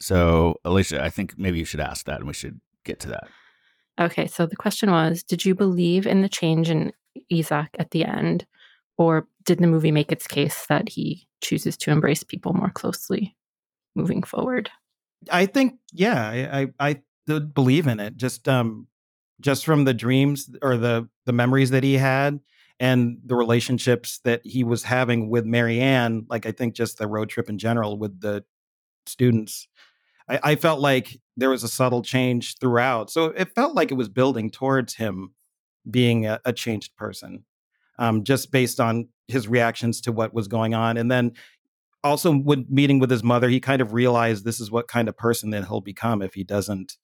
So, 0.00 0.56
Alicia, 0.64 1.02
I 1.02 1.10
think 1.10 1.38
maybe 1.38 1.58
you 1.58 1.64
should 1.64 1.80
ask 1.80 2.06
that 2.06 2.18
and 2.18 2.26
we 2.26 2.32
should 2.32 2.60
get 2.84 3.00
to 3.00 3.08
that. 3.08 3.28
Okay, 4.00 4.26
so 4.26 4.46
the 4.46 4.56
question 4.56 4.90
was 4.90 5.22
Did 5.22 5.44
you 5.44 5.54
believe 5.54 6.06
in 6.06 6.22
the 6.22 6.28
change 6.28 6.70
in 6.70 6.92
Isaac 7.32 7.68
at 7.78 7.90
the 7.90 8.04
end? 8.04 8.46
Or 9.00 9.26
did 9.46 9.60
the 9.60 9.66
movie 9.66 9.92
make 9.92 10.12
its 10.12 10.26
case 10.26 10.66
that 10.66 10.90
he 10.90 11.26
chooses 11.40 11.74
to 11.78 11.90
embrace 11.90 12.22
people 12.22 12.52
more 12.52 12.68
closely 12.68 13.34
moving 13.94 14.22
forward? 14.22 14.68
I 15.30 15.46
think, 15.46 15.78
yeah, 15.90 16.28
I, 16.28 16.68
I, 16.78 17.00
I 17.26 17.38
believe 17.38 17.86
in 17.86 17.98
it. 17.98 18.18
Just, 18.18 18.46
um, 18.46 18.88
just 19.40 19.64
from 19.64 19.84
the 19.84 19.94
dreams 19.94 20.54
or 20.60 20.76
the 20.76 21.08
the 21.24 21.32
memories 21.32 21.70
that 21.70 21.82
he 21.82 21.94
had 21.94 22.40
and 22.78 23.16
the 23.24 23.36
relationships 23.36 24.20
that 24.24 24.44
he 24.44 24.64
was 24.64 24.82
having 24.82 25.30
with 25.30 25.46
Marianne, 25.46 26.26
like 26.28 26.44
I 26.44 26.52
think 26.52 26.74
just 26.74 26.98
the 26.98 27.06
road 27.06 27.30
trip 27.30 27.48
in 27.48 27.56
general 27.56 27.96
with 27.96 28.20
the 28.20 28.44
students, 29.06 29.66
I, 30.28 30.40
I, 30.42 30.56
felt 30.56 30.80
like 30.80 31.18
there 31.38 31.48
was 31.48 31.64
a 31.64 31.68
subtle 31.68 32.02
change 32.02 32.58
throughout. 32.58 33.08
So 33.08 33.28
it 33.28 33.54
felt 33.54 33.74
like 33.74 33.90
it 33.90 33.94
was 33.94 34.10
building 34.10 34.50
towards 34.50 34.96
him 34.96 35.32
being 35.90 36.26
a, 36.26 36.38
a 36.44 36.52
changed 36.52 36.94
person 36.96 37.44
um, 38.00 38.24
just 38.24 38.50
based 38.50 38.80
on 38.80 39.08
his 39.28 39.46
reactions 39.46 40.00
to 40.00 40.10
what 40.10 40.34
was 40.34 40.48
going 40.48 40.74
on. 40.74 40.96
And 40.96 41.10
then 41.10 41.32
also, 42.02 42.34
when 42.34 42.66
meeting 42.68 42.98
with 42.98 43.10
his 43.10 43.22
mother, 43.22 43.48
he 43.48 43.60
kind 43.60 43.82
of 43.82 43.92
realized 43.92 44.44
this 44.44 44.58
is 44.58 44.70
what 44.70 44.88
kind 44.88 45.08
of 45.08 45.16
person 45.16 45.50
that 45.50 45.66
he'll 45.68 45.82
become 45.82 46.22
if 46.22 46.32
he 46.32 46.42
doesn't 46.42 46.96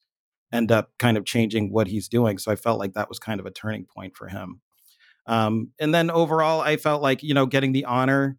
end 0.52 0.72
up 0.72 0.90
kind 0.98 1.18
of 1.18 1.26
changing 1.26 1.70
what 1.70 1.86
he's 1.86 2.08
doing. 2.08 2.38
So 2.38 2.50
I 2.50 2.56
felt 2.56 2.78
like 2.78 2.94
that 2.94 3.10
was 3.10 3.18
kind 3.18 3.38
of 3.38 3.46
a 3.46 3.50
turning 3.50 3.84
point 3.84 4.16
for 4.16 4.28
him. 4.28 4.62
Um, 5.26 5.72
and 5.78 5.94
then 5.94 6.10
overall, 6.10 6.62
I 6.62 6.76
felt 6.78 7.02
like 7.02 7.22
you 7.22 7.34
know 7.34 7.46
getting 7.46 7.72
the 7.72 7.84
honor. 7.84 8.38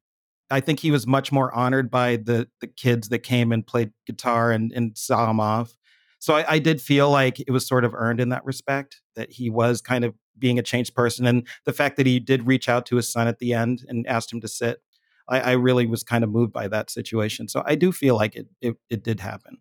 I 0.50 0.62
think 0.62 0.80
he 0.80 0.92
was 0.92 1.06
much 1.06 1.32
more 1.32 1.54
honored 1.54 1.92
by 1.92 2.16
the 2.16 2.48
the 2.60 2.68
kids 2.68 3.10
that 3.10 3.20
came 3.20 3.52
and 3.52 3.68
played 3.68 3.92
guitar 4.08 4.52
and, 4.52 4.72
and 4.72 4.98
saw 4.98 5.30
him 5.30 5.40
off. 5.40 5.78
So 6.20 6.34
I, 6.34 6.54
I 6.54 6.60
did 6.60 6.82
feel 6.82 7.12
like 7.12 7.40
it 7.40 7.52
was 7.52 7.68
sort 7.68 7.86
of 7.86 7.94
earned 7.94 8.20
in 8.20 8.30
that 8.30 8.46
respect 8.46 9.02
that 9.18 9.34
he 9.34 9.50
was 9.50 9.82
kind 9.82 10.06
of 10.06 10.16
being 10.40 10.58
a 10.58 10.64
changed 10.64 10.96
person. 10.96 11.26
And 11.26 11.46
the 11.66 11.74
fact 11.74 11.98
that 11.98 12.06
he 12.06 12.20
did 12.20 12.48
reach 12.48 12.70
out 12.70 12.86
to 12.86 12.96
his 12.96 13.12
son 13.12 13.28
at 13.28 13.40
the 13.40 13.54
end 13.54 13.84
and 13.90 14.08
asked 14.08 14.32
him 14.32 14.40
to 14.42 14.48
sit, 14.48 14.82
I, 15.28 15.40
I 15.42 15.52
really 15.54 15.86
was 15.86 16.04
kind 16.04 16.24
of 16.24 16.30
moved 16.30 16.54
by 16.54 16.70
that 16.70 16.90
situation. 16.90 17.50
So 17.50 17.64
I 17.66 17.76
do 17.76 17.92
feel 17.92 18.16
like 18.16 18.36
it, 18.36 18.48
it, 18.62 18.76
it 18.90 19.04
did 19.04 19.20
happen. 19.20 19.58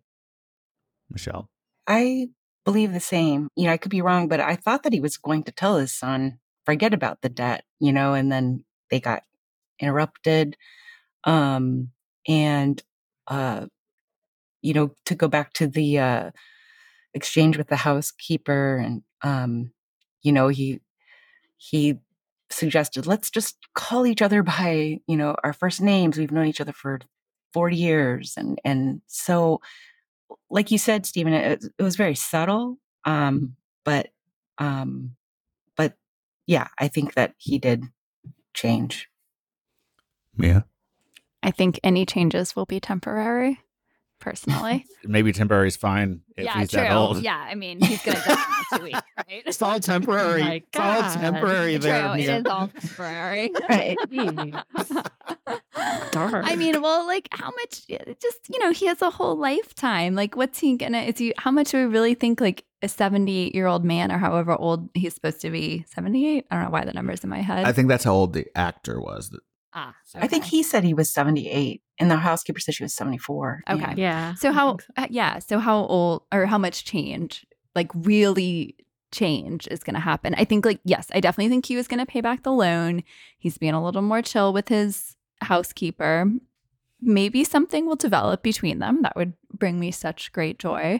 Michelle? 1.09 1.49
I 1.87 2.29
believe 2.63 2.93
the 2.93 2.99
same. 2.99 3.49
You 3.55 3.65
know, 3.65 3.73
I 3.73 3.77
could 3.77 3.91
be 3.91 4.01
wrong, 4.01 4.27
but 4.27 4.39
I 4.39 4.55
thought 4.55 4.83
that 4.83 4.93
he 4.93 4.99
was 4.99 5.17
going 5.17 5.43
to 5.43 5.51
tell 5.51 5.77
his 5.77 5.91
son, 5.91 6.39
forget 6.65 6.93
about 6.93 7.21
the 7.21 7.29
debt, 7.29 7.63
you 7.79 7.91
know, 7.91 8.13
and 8.13 8.31
then 8.31 8.63
they 8.91 8.99
got 8.99 9.23
interrupted. 9.79 10.57
Um, 11.23 11.89
and, 12.27 12.81
uh, 13.27 13.67
you 14.61 14.73
know, 14.73 14.91
to 15.05 15.15
go 15.15 15.27
back 15.27 15.53
to 15.53 15.67
the 15.67 15.99
uh, 15.99 16.31
exchange 17.13 17.57
with 17.57 17.67
the 17.67 17.77
housekeeper 17.77 18.77
and 18.77 19.01
um, 19.21 19.71
you 20.21 20.31
know, 20.31 20.47
he 20.47 20.81
he 21.57 21.99
suggested 22.49 23.05
let's 23.05 23.29
just 23.29 23.57
call 23.73 24.07
each 24.07 24.21
other 24.21 24.41
by 24.41 24.99
you 25.07 25.17
know 25.17 25.35
our 25.43 25.53
first 25.53 25.81
names. 25.81 26.17
We've 26.17 26.31
known 26.31 26.47
each 26.47 26.61
other 26.61 26.73
for 26.73 26.99
forty 27.53 27.77
years, 27.77 28.33
and 28.37 28.59
and 28.63 29.01
so 29.07 29.61
like 30.49 30.71
you 30.71 30.77
said, 30.77 31.05
Stephen, 31.05 31.33
it, 31.33 31.63
it 31.77 31.83
was 31.83 31.95
very 31.95 32.15
subtle, 32.15 32.77
um, 33.05 33.55
but 33.83 34.09
um, 34.57 35.15
but 35.75 35.93
yeah, 36.45 36.67
I 36.77 36.87
think 36.87 37.13
that 37.13 37.33
he 37.37 37.59
did 37.59 37.83
change. 38.53 39.09
Yeah. 40.37 40.61
I 41.43 41.51
think 41.51 41.79
any 41.83 42.05
changes 42.05 42.55
will 42.55 42.65
be 42.65 42.79
temporary 42.79 43.59
personally. 44.29 44.85
Maybe 45.05 45.31
temporary 45.31 45.67
is 45.67 45.77
fine 45.77 46.21
if 46.35 46.45
yeah, 46.45 46.59
he's 46.59 46.71
true. 46.71 46.81
that 46.81 46.91
old. 46.91 47.21
Yeah, 47.21 47.37
I 47.37 47.55
mean, 47.55 47.79
he's 47.79 48.01
gonna 48.03 48.21
die 48.25 48.33
in 48.71 48.77
two 48.77 48.83
weeks, 48.83 49.01
right? 49.17 49.43
It's 49.45 49.61
all 49.61 49.79
temporary. 49.79 50.65
Oh 50.77 50.99
it's 50.99 51.15
all 51.15 51.21
temporary 51.21 51.73
true. 51.73 51.89
there. 51.89 52.17
It 52.17 52.25
is 52.25 52.45
all 52.45 52.67
temporary. 52.67 53.51
Right. 53.69 53.97
dark. 56.11 56.45
I 56.45 56.55
mean, 56.55 56.81
well, 56.81 57.07
like 57.07 57.27
how 57.31 57.51
much? 57.51 57.87
Just 57.87 58.49
you 58.49 58.59
know, 58.59 58.71
he 58.71 58.85
has 58.87 59.01
a 59.01 59.09
whole 59.09 59.35
lifetime. 59.35 60.15
Like, 60.15 60.35
what's 60.35 60.59
he 60.59 60.75
gonna? 60.77 60.99
Is 60.99 61.17
he? 61.17 61.33
How 61.37 61.51
much 61.51 61.71
do 61.71 61.77
we 61.77 61.85
really 61.85 62.13
think 62.13 62.41
like 62.41 62.65
a 62.81 62.87
seventy-eight-year-old 62.87 63.83
man, 63.85 64.11
or 64.11 64.17
however 64.17 64.55
old 64.55 64.89
he's 64.93 65.15
supposed 65.15 65.41
to 65.41 65.49
be? 65.49 65.85
Seventy-eight. 65.87 66.45
I 66.51 66.55
don't 66.55 66.65
know 66.65 66.71
why 66.71 66.85
the 66.85 66.93
number's 66.93 67.23
in 67.23 67.29
my 67.29 67.41
head. 67.41 67.65
I 67.65 67.71
think 67.71 67.87
that's 67.87 68.03
how 68.03 68.13
old 68.13 68.33
the 68.33 68.45
actor 68.55 68.99
was. 68.99 69.31
Ah, 69.73 69.95
I 70.15 70.27
think 70.27 70.45
he 70.45 70.63
said 70.63 70.83
he 70.83 70.93
was 70.93 71.11
78, 71.11 71.81
and 71.99 72.11
the 72.11 72.17
housekeeper 72.17 72.59
said 72.59 72.75
she 72.75 72.83
was 72.83 72.93
74. 72.95 73.63
Okay. 73.69 73.93
yeah. 73.97 74.33
So 74.35 74.51
how? 74.51 74.77
so. 74.77 74.85
uh, 74.97 75.07
Yeah. 75.09 75.39
So 75.39 75.59
how 75.59 75.85
old 75.85 76.23
or 76.31 76.45
how 76.45 76.57
much 76.57 76.85
change? 76.85 77.45
Like 77.75 77.91
really 77.93 78.75
change 79.11 79.67
is 79.69 79.83
going 79.83 79.93
to 79.93 79.99
happen. 79.99 80.35
I 80.35 80.45
think 80.45 80.65
like 80.65 80.79
yes, 80.83 81.07
I 81.13 81.19
definitely 81.19 81.49
think 81.49 81.65
he 81.65 81.75
was 81.75 81.87
going 81.87 81.99
to 81.99 82.05
pay 82.05 82.21
back 82.21 82.43
the 82.43 82.51
loan. 82.51 83.03
He's 83.37 83.57
being 83.57 83.73
a 83.73 83.83
little 83.83 84.01
more 84.01 84.21
chill 84.21 84.53
with 84.53 84.69
his 84.69 85.15
housekeeper. 85.41 86.31
Maybe 86.99 87.43
something 87.43 87.85
will 87.85 87.95
develop 87.95 88.41
between 88.41 88.79
them 88.79 89.03
that 89.03 89.15
would 89.15 89.33
bring 89.53 89.79
me 89.79 89.91
such 89.91 90.31
great 90.31 90.57
joy. 90.57 90.99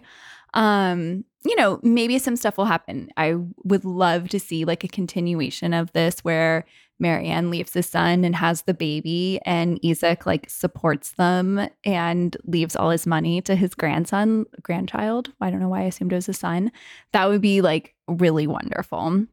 Um, 0.53 1.26
you 1.49 1.55
know, 1.55 1.79
maybe 1.83 2.19
some 2.19 2.35
stuff 2.35 2.57
will 2.57 2.65
happen. 2.65 3.09
I 3.17 3.35
would 3.63 3.85
love 3.85 4.29
to 4.29 4.39
see 4.39 4.65
like 4.65 4.83
a 4.83 4.87
continuation 4.87 5.73
of 5.73 5.91
this 5.93 6.19
where 6.19 6.65
Marianne 6.99 7.51
leaves 7.51 7.73
the 7.73 7.83
son 7.83 8.23
and 8.23 8.35
has 8.35 8.63
the 8.63 8.73
baby, 8.73 9.39
and 9.45 9.79
Isaac 9.85 10.25
like 10.25 10.49
supports 10.49 11.11
them 11.11 11.69
and 11.83 12.35
leaves 12.45 12.75
all 12.75 12.89
his 12.89 13.05
money 13.05 13.39
to 13.41 13.55
his 13.55 13.75
grandson, 13.75 14.45
grandchild. 14.63 15.31
I 15.39 15.51
don't 15.51 15.59
know 15.59 15.69
why 15.69 15.81
I 15.81 15.85
assumed 15.85 16.11
it 16.11 16.15
was 16.15 16.29
a 16.29 16.33
son. 16.33 16.71
That 17.13 17.29
would 17.29 17.41
be 17.41 17.61
like 17.61 17.93
really 18.07 18.47
wonderful. 18.47 19.25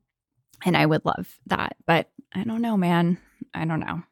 And 0.67 0.77
I 0.77 0.85
would 0.87 1.05
love 1.05 1.39
that. 1.47 1.77
But 1.87 2.11
I 2.35 2.45
don't 2.45 2.63
know, 2.63 2.77
man. 2.77 3.19
I 3.55 3.65
don't 3.65 3.81
know. 3.81 4.03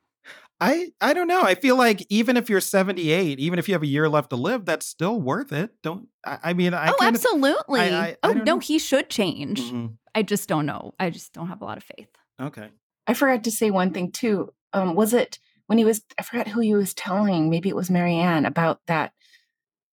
I 0.62 0.92
I 1.00 1.12
don't 1.12 1.26
know. 1.28 1.42
I 1.42 1.54
feel 1.54 1.76
like 1.76 2.06
even 2.08 2.36
if 2.36 2.48
you're 2.48 2.60
78, 2.60 3.40
even 3.40 3.58
if 3.58 3.68
you 3.68 3.74
have 3.74 3.82
a 3.82 3.86
year 3.86 4.08
left 4.08 4.30
to 4.30 4.36
live, 4.36 4.64
that's 4.64 4.86
still 4.86 5.20
worth 5.20 5.52
it. 5.52 5.70
Don't 5.82 6.08
I, 6.24 6.38
I 6.44 6.52
mean 6.52 6.72
I 6.74 6.88
oh, 6.90 6.94
kind 6.98 7.16
of- 7.16 7.22
absolutely. 7.24 7.80
I- 7.80 7.86
I- 7.88 8.08
I 8.08 8.16
oh, 8.22 8.34
don't 8.34 8.44
no, 8.44 8.54
know. 8.54 8.58
he 8.60 8.78
should 8.78 9.10
change. 9.10 9.60
Mhm. 9.60 9.96
I 10.14 10.22
just 10.22 10.48
don't 10.48 10.66
know. 10.66 10.94
I 11.00 11.10
just 11.10 11.32
don't 11.32 11.48
have 11.48 11.62
a 11.62 11.64
lot 11.64 11.78
of 11.78 11.84
faith. 11.84 12.08
Okay. 12.40 12.68
I 13.06 13.14
forgot 13.14 13.44
to 13.44 13.50
say 13.50 13.70
one 13.70 13.92
thing 13.92 14.12
too. 14.12 14.52
Um, 14.72 14.94
was 14.94 15.12
it 15.12 15.38
when 15.66 15.78
he 15.78 15.84
was? 15.84 16.02
I 16.18 16.22
forgot 16.22 16.48
who 16.48 16.60
he 16.60 16.74
was 16.74 16.94
telling. 16.94 17.50
Maybe 17.50 17.68
it 17.68 17.76
was 17.76 17.90
Marianne 17.90 18.46
about 18.46 18.80
that 18.86 19.12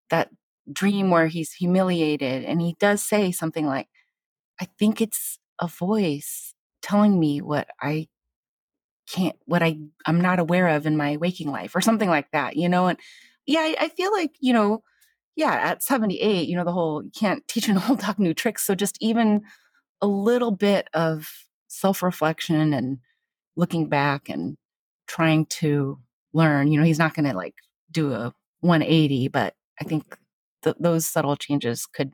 that 0.09 0.29
dream 0.71 1.09
where 1.09 1.27
he's 1.27 1.53
humiliated, 1.53 2.43
and 2.45 2.61
he 2.61 2.75
does 2.79 3.01
say 3.01 3.31
something 3.31 3.65
like, 3.65 3.87
"I 4.61 4.67
think 4.77 5.01
it's 5.01 5.39
a 5.59 5.67
voice 5.67 6.53
telling 6.81 7.19
me 7.19 7.41
what 7.41 7.67
I 7.81 8.07
can't, 9.11 9.35
what 9.45 9.63
I 9.63 9.77
I'm 10.05 10.21
not 10.21 10.39
aware 10.39 10.67
of 10.69 10.85
in 10.85 10.97
my 10.97 11.17
waking 11.17 11.51
life, 11.51 11.75
or 11.75 11.81
something 11.81 12.09
like 12.09 12.31
that." 12.31 12.55
You 12.57 12.69
know, 12.69 12.87
and 12.87 12.99
yeah, 13.45 13.61
I, 13.61 13.75
I 13.81 13.89
feel 13.89 14.11
like 14.13 14.31
you 14.39 14.53
know, 14.53 14.83
yeah, 15.35 15.53
at 15.53 15.83
78, 15.83 16.47
you 16.47 16.55
know, 16.55 16.63
the 16.65 16.71
whole 16.71 17.03
you 17.03 17.11
can't 17.11 17.47
teach 17.49 17.67
an 17.69 17.81
old 17.89 18.01
dog 18.01 18.19
new 18.19 18.33
tricks. 18.33 18.65
So 18.65 18.75
just 18.75 18.97
even 19.01 19.41
a 20.01 20.07
little 20.07 20.51
bit 20.51 20.87
of 20.93 21.29
self 21.67 22.03
reflection 22.03 22.73
and 22.73 22.99
looking 23.55 23.89
back 23.89 24.29
and 24.29 24.57
trying 25.07 25.45
to 25.47 25.99
learn. 26.33 26.71
You 26.71 26.79
know, 26.79 26.85
he's 26.85 26.99
not 26.99 27.13
going 27.13 27.25
to 27.29 27.35
like 27.35 27.55
do 27.91 28.13
a 28.13 28.33
180, 28.61 29.27
but 29.29 29.55
I 29.81 29.83
think 29.83 30.17
th- 30.63 30.77
those 30.79 31.05
subtle 31.05 31.35
changes 31.35 31.85
could 31.85 32.13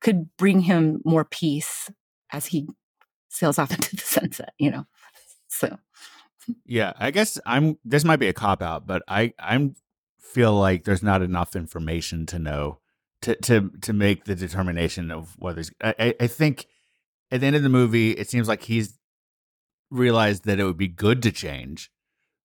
could 0.00 0.28
bring 0.36 0.60
him 0.60 1.00
more 1.04 1.24
peace 1.24 1.90
as 2.32 2.46
he 2.46 2.68
sails 3.28 3.58
off 3.58 3.70
into 3.74 3.96
the 3.96 4.02
sunset. 4.02 4.52
You 4.58 4.70
know, 4.70 4.86
so 5.58 5.78
Yeah, 6.64 6.92
I 6.98 7.10
guess 7.10 7.38
I'm. 7.44 7.78
This 7.84 8.04
might 8.04 8.16
be 8.20 8.28
a 8.28 8.32
cop 8.32 8.62
out, 8.62 8.86
but 8.86 9.02
I 9.08 9.32
I'm 9.38 9.74
feel 10.18 10.54
like 10.54 10.84
there's 10.84 11.02
not 11.02 11.22
enough 11.22 11.54
information 11.56 12.26
to 12.26 12.38
know 12.38 12.78
to 13.22 13.34
to 13.36 13.70
to 13.82 13.92
make 13.92 14.24
the 14.24 14.34
determination 14.34 15.10
of 15.10 15.34
whether. 15.38 15.62
I 15.82 16.14
I- 16.20 16.26
think 16.26 16.66
at 17.30 17.40
the 17.40 17.46
end 17.46 17.56
of 17.56 17.62
the 17.62 17.68
movie, 17.68 18.12
it 18.12 18.30
seems 18.30 18.48
like 18.48 18.62
he's 18.62 18.98
realized 19.90 20.44
that 20.44 20.58
it 20.60 20.64
would 20.64 20.76
be 20.78 20.88
good 20.88 21.22
to 21.22 21.32
change, 21.32 21.90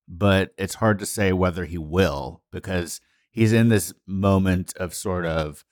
but 0.08 0.54
it's 0.58 0.76
hard 0.76 1.00
to 1.00 1.06
say 1.06 1.32
whether 1.34 1.66
he 1.66 1.78
will 1.78 2.42
because 2.52 3.00
he's 3.32 3.54
in 3.54 3.70
this 3.70 3.94
moment 4.06 4.74
of 4.78 4.94
sort 4.94 5.26
of. 5.26 5.64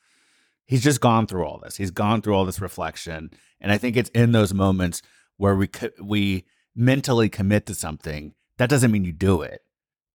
He's 0.65 0.83
just 0.83 1.01
gone 1.01 1.27
through 1.27 1.43
all 1.45 1.59
this. 1.61 1.75
He's 1.75 1.91
gone 1.91 2.21
through 2.21 2.33
all 2.33 2.45
this 2.45 2.61
reflection, 2.61 3.29
and 3.59 3.73
I 3.73 3.77
think 3.77 3.97
it's 3.97 4.09
in 4.11 4.31
those 4.31 4.53
moments 4.53 5.01
where 5.35 5.55
we 5.55 5.67
co- 5.67 5.89
we 6.01 6.45
mentally 6.75 7.29
commit 7.29 7.65
to 7.67 7.75
something, 7.75 8.33
that 8.57 8.69
doesn't 8.69 8.91
mean 8.91 9.05
you 9.05 9.11
do 9.11 9.41
it. 9.41 9.61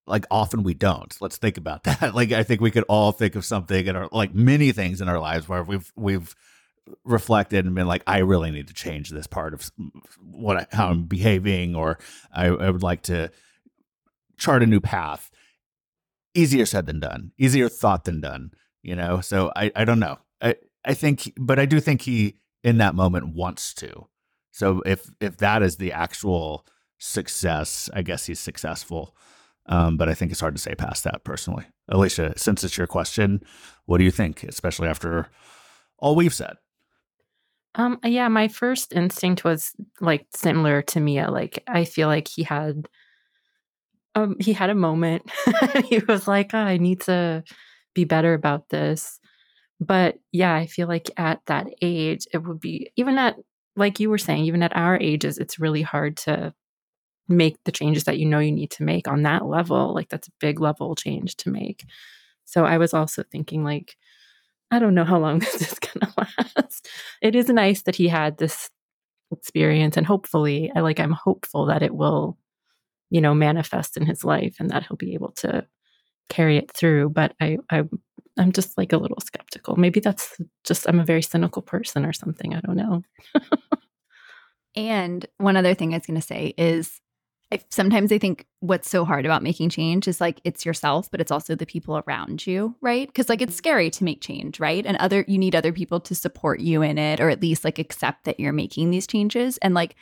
Like 0.07 0.25
often 0.31 0.63
we 0.63 0.75
don't. 0.75 1.15
Let's 1.21 1.37
think 1.37 1.57
about 1.57 1.83
that. 1.85 2.15
Like 2.15 2.33
I 2.33 2.43
think 2.43 2.61
we 2.61 2.71
could 2.71 2.85
all 2.89 3.13
think 3.13 3.35
of 3.35 3.45
something 3.45 3.87
in 3.87 3.97
our 3.97 4.09
like 4.13 4.35
many 4.35 4.73
things 4.73 5.01
in 5.01 5.09
our 5.09 5.19
lives 5.19 5.49
where 5.49 5.63
we've 5.63 5.93
we've 5.97 6.35
reflected 7.05 7.65
and 7.65 7.75
been 7.75 7.87
like, 7.87 8.03
I 8.07 8.19
really 8.19 8.51
need 8.51 8.69
to 8.69 8.75
change 8.75 9.11
this 9.11 9.27
part 9.27 9.55
of 9.55 9.71
what 10.21 10.57
I, 10.57 10.67
how 10.71 10.89
I'm 10.89 11.05
behaving, 11.05 11.75
or 11.75 11.99
I, 12.33 12.47
I 12.47 12.71
would 12.71 12.83
like 12.83 13.03
to 13.03 13.31
chart 14.37 14.63
a 14.63 14.67
new 14.67 14.81
path. 14.81 15.31
Easier 16.35 16.67
said 16.67 16.87
than 16.87 17.01
done. 17.01 17.33
Easier 17.39 17.69
thought 17.69 18.05
than 18.05 18.21
done. 18.21 18.53
You 18.83 18.95
know. 18.95 19.21
So 19.21 19.51
I 19.57 19.73
I 19.75 19.85
don't 19.85 19.99
know. 20.01 20.19
I 20.41 20.57
I 20.85 20.95
think, 20.95 21.33
but 21.37 21.59
I 21.59 21.67
do 21.67 21.81
think 21.81 22.03
he 22.03 22.37
in 22.63 22.79
that 22.79 22.95
moment 22.95 23.35
wants 23.35 23.75
to. 23.75 24.07
So 24.57 24.81
if 24.87 25.11
if 25.21 25.37
that 25.37 25.63
is 25.63 25.77
the 25.77 25.93
actual 25.93 26.65
success, 26.97 27.91
I 27.93 28.01
guess 28.01 28.25
he's 28.25 28.41
successful. 28.41 29.15
Um, 29.67 29.99
but 29.99 30.09
I 30.09 30.15
think 30.15 30.33
it's 30.33 30.41
hard 30.41 30.55
to 30.55 30.63
say 30.63 30.75
past 30.75 31.05
that 31.05 31.25
personally. 31.25 31.67
Alicia, 31.91 32.33
since 32.39 32.65
it's 32.65 32.79
your 32.79 32.87
question, 32.87 33.43
what 33.85 33.99
do 33.99 34.05
you 34.05 34.11
think, 34.11 34.45
especially 34.45 34.89
after 34.89 35.29
all 35.99 36.17
we've 36.17 36.33
said? 36.33 36.55
Um, 37.75 37.99
yeah, 38.03 38.29
my 38.29 38.49
first 38.49 38.95
instinct 38.95 39.45
was 39.45 39.75
like 40.01 40.25
similar 40.35 40.81
to 40.83 41.01
Mia. 41.01 41.31
Like 41.31 41.63
I 41.69 41.85
feel 41.85 42.09
like 42.09 42.27
he 42.27 42.43
had 42.43 42.89
um 44.15 44.37
he 44.41 44.55
had 44.55 44.71
a 44.71 44.75
moment. 44.75 45.31
he 45.85 45.99
was 45.99 46.27
like, 46.27 46.55
oh, 46.55 46.59
I 46.59 46.79
need 46.79 47.03
to 47.03 47.45
be 47.95 48.05
better 48.05 48.33
about 48.33 48.71
this. 48.71 49.21
But 49.81 50.17
yeah, 50.33 50.55
I 50.55 50.67
feel 50.67 50.89
like 50.89 51.11
at 51.19 51.43
that 51.45 51.67
age, 51.83 52.27
it 52.33 52.39
would 52.39 52.61
be 52.61 52.91
even 52.97 53.19
at 53.19 53.37
like 53.77 54.01
you 54.01 54.11
were 54.11 54.19
saying, 54.19 54.45
even 54.45 54.63
at 54.63 54.77
our 54.77 54.99
ages, 54.99 55.39
it's 55.39 55.59
really 55.59 55.83
hard 55.83 56.17
to 56.19 56.55
make 57.29 57.57
the 57.65 57.73
changes 57.73 58.05
that 58.05 58.19
you 58.19 58.27
know 58.27 58.39
you 58.39 58.53
need 58.53 58.71
to 58.73 58.85
make 58.85 59.09
on 59.09 59.23
that 59.23 59.47
level. 59.47 59.95
Like 59.95 60.09
that's 60.09 60.29
a 60.29 60.33
big 60.41 60.61
level 60.61 60.95
change 60.95 61.37
to 61.37 61.51
make. 61.51 61.85
So 62.45 62.65
I 62.65 62.79
was 62.79 62.95
also 62.95 63.23
thinking 63.31 63.65
like 63.65 63.97
I 64.71 64.79
don't 64.79 64.95
know 64.95 65.05
how 65.05 65.19
long 65.19 65.39
this 65.41 65.73
is 65.73 65.79
going 65.79 66.01
to 66.01 66.29
last. 66.57 66.89
It 67.23 67.35
is 67.35 67.49
nice 67.49 67.83
that 67.83 67.97
he 67.97 68.09
had 68.09 68.39
this 68.39 68.71
experience 69.33 69.97
and 69.97 70.07
hopefully 70.07 70.71
I 70.75 70.81
like 70.81 71.01
I'm 71.01 71.13
hopeful 71.13 71.67
that 71.67 71.83
it 71.83 71.95
will 71.95 72.39
you 73.11 73.21
know 73.21 73.35
manifest 73.35 73.97
in 73.97 74.07
his 74.07 74.25
life 74.25 74.57
and 74.61 74.71
that 74.71 74.85
he'll 74.87 74.97
be 74.97 75.15
able 75.15 75.33
to 75.39 75.67
carry 76.29 76.57
it 76.59 76.71
through 76.73 77.11
but 77.11 77.35
I 77.41 77.59
I 77.69 77.85
I'm 78.39 78.53
just 78.53 78.77
like 78.77 78.93
a 78.93 78.99
little 78.99 79.21
skeptical. 79.21 79.77
Maybe 79.77 80.01
that's 80.01 80.39
just 80.65 80.89
I'm 80.89 81.01
a 81.01 81.05
very 81.05 81.23
cynical 81.23 81.63
person 81.63 82.05
or 82.05 82.13
something. 82.13 82.55
I 82.55 82.61
don't 82.61 82.77
know. 82.77 83.03
And 84.77 85.25
one 85.39 85.57
other 85.57 85.75
thing 85.75 85.95
I 85.95 85.97
was 85.97 86.07
going 86.07 86.21
to 86.21 86.27
say 86.27 86.53
is 86.59 87.01
I, 87.53 87.61
sometimes 87.71 88.13
I 88.13 88.19
think 88.19 88.45
what's 88.61 88.91
so 88.91 89.05
hard 89.05 89.25
about 89.25 89.43
making 89.43 89.71
change 89.71 90.09
is 90.09 90.21
like 90.21 90.41
it's 90.45 90.67
yourself, 90.67 91.11
but 91.11 91.21
it's 91.21 91.31
also 91.31 91.55
the 91.55 91.65
people 91.65 92.03
around 92.07 92.47
you, 92.47 92.75
right? 92.81 93.07
Because 93.07 93.29
like 93.29 93.41
it's 93.41 93.53
mm-hmm. 93.53 93.59
scary 93.59 93.91
to 93.91 94.05
make 94.05 94.21
change, 94.21 94.61
right? 94.61 94.85
And 94.85 94.97
other, 94.99 95.25
you 95.27 95.39
need 95.39 95.55
other 95.55 95.73
people 95.73 96.01
to 96.01 96.15
support 96.15 96.61
you 96.61 96.83
in 96.83 96.99
it 96.99 97.21
or 97.21 97.31
at 97.31 97.41
least 97.41 97.65
like 97.65 97.79
accept 97.79 98.25
that 98.25 98.41
you're 98.41 98.53
making 98.53 98.91
these 98.91 99.07
changes. 99.07 99.59
And 99.59 99.75
like 99.75 99.95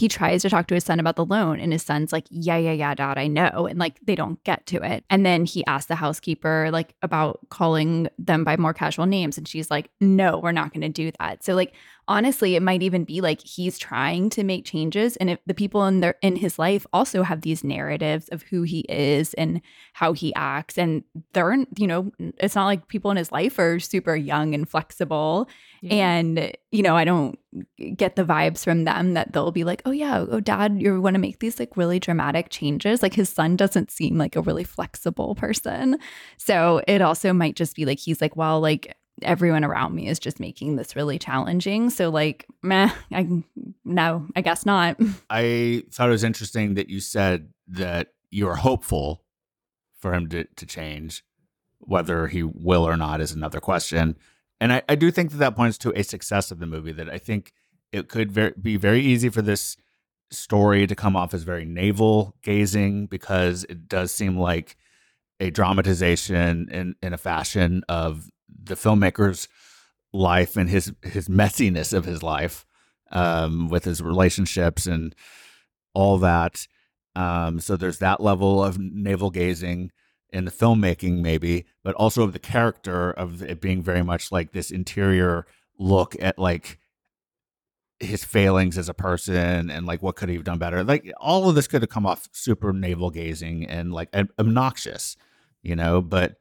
he 0.00 0.08
tries 0.08 0.40
to 0.40 0.48
talk 0.48 0.66
to 0.66 0.74
his 0.74 0.84
son 0.84 0.98
about 0.98 1.16
the 1.16 1.26
loan, 1.26 1.60
and 1.60 1.74
his 1.74 1.82
son's 1.82 2.10
like, 2.10 2.24
Yeah, 2.30 2.56
yeah, 2.56 2.72
yeah, 2.72 2.94
dad, 2.94 3.18
I 3.18 3.26
know. 3.26 3.66
And 3.68 3.78
like 3.78 4.00
they 4.00 4.14
don't 4.14 4.42
get 4.44 4.64
to 4.68 4.82
it. 4.82 5.04
And 5.10 5.26
then 5.26 5.44
he 5.44 5.62
asks 5.66 5.88
the 5.88 5.94
housekeeper 5.94 6.70
like 6.72 6.94
about 7.02 7.40
calling 7.50 8.08
them 8.18 8.42
by 8.42 8.56
more 8.56 8.72
casual 8.72 9.04
names. 9.04 9.36
And 9.36 9.46
she's 9.46 9.70
like, 9.70 9.90
No, 10.00 10.38
we're 10.38 10.52
not 10.52 10.72
going 10.72 10.80
to 10.80 10.88
do 10.88 11.12
that. 11.20 11.44
So 11.44 11.54
like 11.54 11.74
honestly 12.08 12.56
it 12.56 12.62
might 12.62 12.82
even 12.82 13.04
be 13.04 13.20
like 13.20 13.40
he's 13.40 13.78
trying 13.78 14.28
to 14.30 14.42
make 14.42 14.64
changes 14.64 15.16
and 15.18 15.30
if 15.30 15.38
the 15.46 15.54
people 15.54 15.86
in 15.86 16.00
their 16.00 16.16
in 16.22 16.34
his 16.34 16.58
life 16.58 16.84
also 16.92 17.22
have 17.22 17.42
these 17.42 17.62
narratives 17.62 18.28
of 18.30 18.42
who 18.42 18.62
he 18.62 18.80
is 18.88 19.32
and 19.34 19.60
how 19.92 20.12
he 20.12 20.34
acts 20.34 20.76
and 20.76 21.04
they're 21.34 21.56
you 21.76 21.86
know 21.86 22.10
it's 22.38 22.56
not 22.56 22.66
like 22.66 22.88
people 22.88 23.12
in 23.12 23.16
his 23.16 23.30
life 23.30 23.58
are 23.60 23.78
super 23.78 24.16
young 24.16 24.54
and 24.54 24.68
flexible 24.68 25.48
and 25.88 26.52
you 26.72 26.82
know 26.82 26.96
i 26.96 27.04
don't 27.04 27.38
get 27.96 28.14
the 28.14 28.24
vibes 28.24 28.62
from 28.62 28.84
them 28.84 29.14
that 29.14 29.32
they'll 29.32 29.50
be 29.50 29.64
like 29.64 29.82
oh 29.84 29.90
yeah 29.90 30.24
oh 30.30 30.38
dad 30.38 30.80
you 30.80 31.00
want 31.00 31.14
to 31.14 31.20
make 31.20 31.40
these 31.40 31.58
like 31.58 31.76
really 31.76 31.98
dramatic 31.98 32.48
changes 32.48 33.02
like 33.02 33.14
his 33.14 33.28
son 33.28 33.56
doesn't 33.56 33.90
seem 33.90 34.16
like 34.16 34.36
a 34.36 34.42
really 34.42 34.62
flexible 34.62 35.34
person 35.34 35.98
so 36.36 36.80
it 36.86 37.02
also 37.02 37.32
might 37.32 37.56
just 37.56 37.74
be 37.74 37.84
like 37.84 37.98
he's 37.98 38.20
like 38.20 38.36
well 38.36 38.60
like 38.60 38.96
everyone 39.22 39.64
around 39.64 39.94
me 39.94 40.08
is 40.08 40.18
just 40.18 40.40
making 40.40 40.76
this 40.76 40.96
really 40.96 41.18
challenging. 41.18 41.90
So 41.90 42.10
like, 42.10 42.46
meh, 42.62 42.90
I 43.12 43.42
no, 43.84 44.26
I 44.36 44.40
guess 44.40 44.66
not. 44.66 44.98
I 45.30 45.84
thought 45.90 46.08
it 46.08 46.12
was 46.12 46.24
interesting 46.24 46.74
that 46.74 46.88
you 46.88 47.00
said 47.00 47.50
that 47.68 48.08
you're 48.30 48.56
hopeful 48.56 49.22
for 49.98 50.14
him 50.14 50.28
to, 50.28 50.44
to 50.44 50.66
change. 50.66 51.24
Whether 51.78 52.26
he 52.26 52.42
will 52.42 52.86
or 52.86 52.96
not 52.96 53.20
is 53.20 53.32
another 53.32 53.60
question. 53.60 54.16
And 54.60 54.72
I, 54.72 54.82
I 54.88 54.94
do 54.94 55.10
think 55.10 55.30
that 55.30 55.38
that 55.38 55.56
points 55.56 55.78
to 55.78 55.98
a 55.98 56.02
success 56.02 56.50
of 56.50 56.58
the 56.58 56.66
movie 56.66 56.92
that 56.92 57.08
I 57.08 57.18
think 57.18 57.52
it 57.92 58.08
could 58.08 58.62
be 58.62 58.76
very 58.76 59.00
easy 59.00 59.28
for 59.28 59.42
this 59.42 59.76
story 60.30 60.86
to 60.86 60.94
come 60.94 61.16
off 61.16 61.34
as 61.34 61.42
very 61.42 61.64
navel 61.64 62.36
gazing 62.42 63.06
because 63.06 63.64
it 63.64 63.88
does 63.88 64.12
seem 64.12 64.38
like 64.38 64.76
a 65.40 65.50
dramatization 65.50 66.68
in, 66.70 66.94
in 67.02 67.12
a 67.12 67.18
fashion 67.18 67.82
of 67.88 68.28
the 68.62 68.74
filmmaker's 68.74 69.48
life 70.12 70.56
and 70.56 70.68
his 70.68 70.92
his 71.02 71.28
messiness 71.28 71.92
of 71.92 72.04
his 72.04 72.22
life 72.22 72.66
um, 73.10 73.68
with 73.68 73.84
his 73.84 74.02
relationships 74.02 74.86
and 74.86 75.14
all 75.94 76.18
that. 76.18 76.66
Um, 77.16 77.58
so 77.60 77.76
there's 77.76 77.98
that 77.98 78.20
level 78.20 78.62
of 78.62 78.78
navel 78.78 79.30
gazing 79.30 79.90
in 80.32 80.44
the 80.44 80.50
filmmaking, 80.50 81.20
maybe, 81.20 81.66
but 81.82 81.94
also 81.94 82.22
of 82.22 82.32
the 82.32 82.38
character 82.38 83.10
of 83.10 83.42
it 83.42 83.60
being 83.60 83.82
very 83.82 84.02
much 84.02 84.30
like 84.30 84.52
this 84.52 84.70
interior 84.70 85.46
look 85.78 86.14
at 86.20 86.38
like 86.38 86.78
his 88.00 88.24
failings 88.24 88.78
as 88.78 88.88
a 88.88 88.94
person 88.94 89.70
and 89.70 89.86
like 89.86 90.02
what 90.02 90.16
could 90.16 90.28
he 90.28 90.34
have 90.34 90.44
done 90.44 90.58
better. 90.58 90.82
Like 90.82 91.12
all 91.20 91.48
of 91.48 91.54
this 91.54 91.66
could 91.66 91.82
have 91.82 91.90
come 91.90 92.06
off 92.06 92.28
super 92.32 92.72
navel 92.72 93.10
gazing 93.10 93.66
and 93.66 93.92
like 93.92 94.08
obnoxious, 94.38 95.16
you 95.62 95.76
know. 95.76 96.00
But 96.00 96.36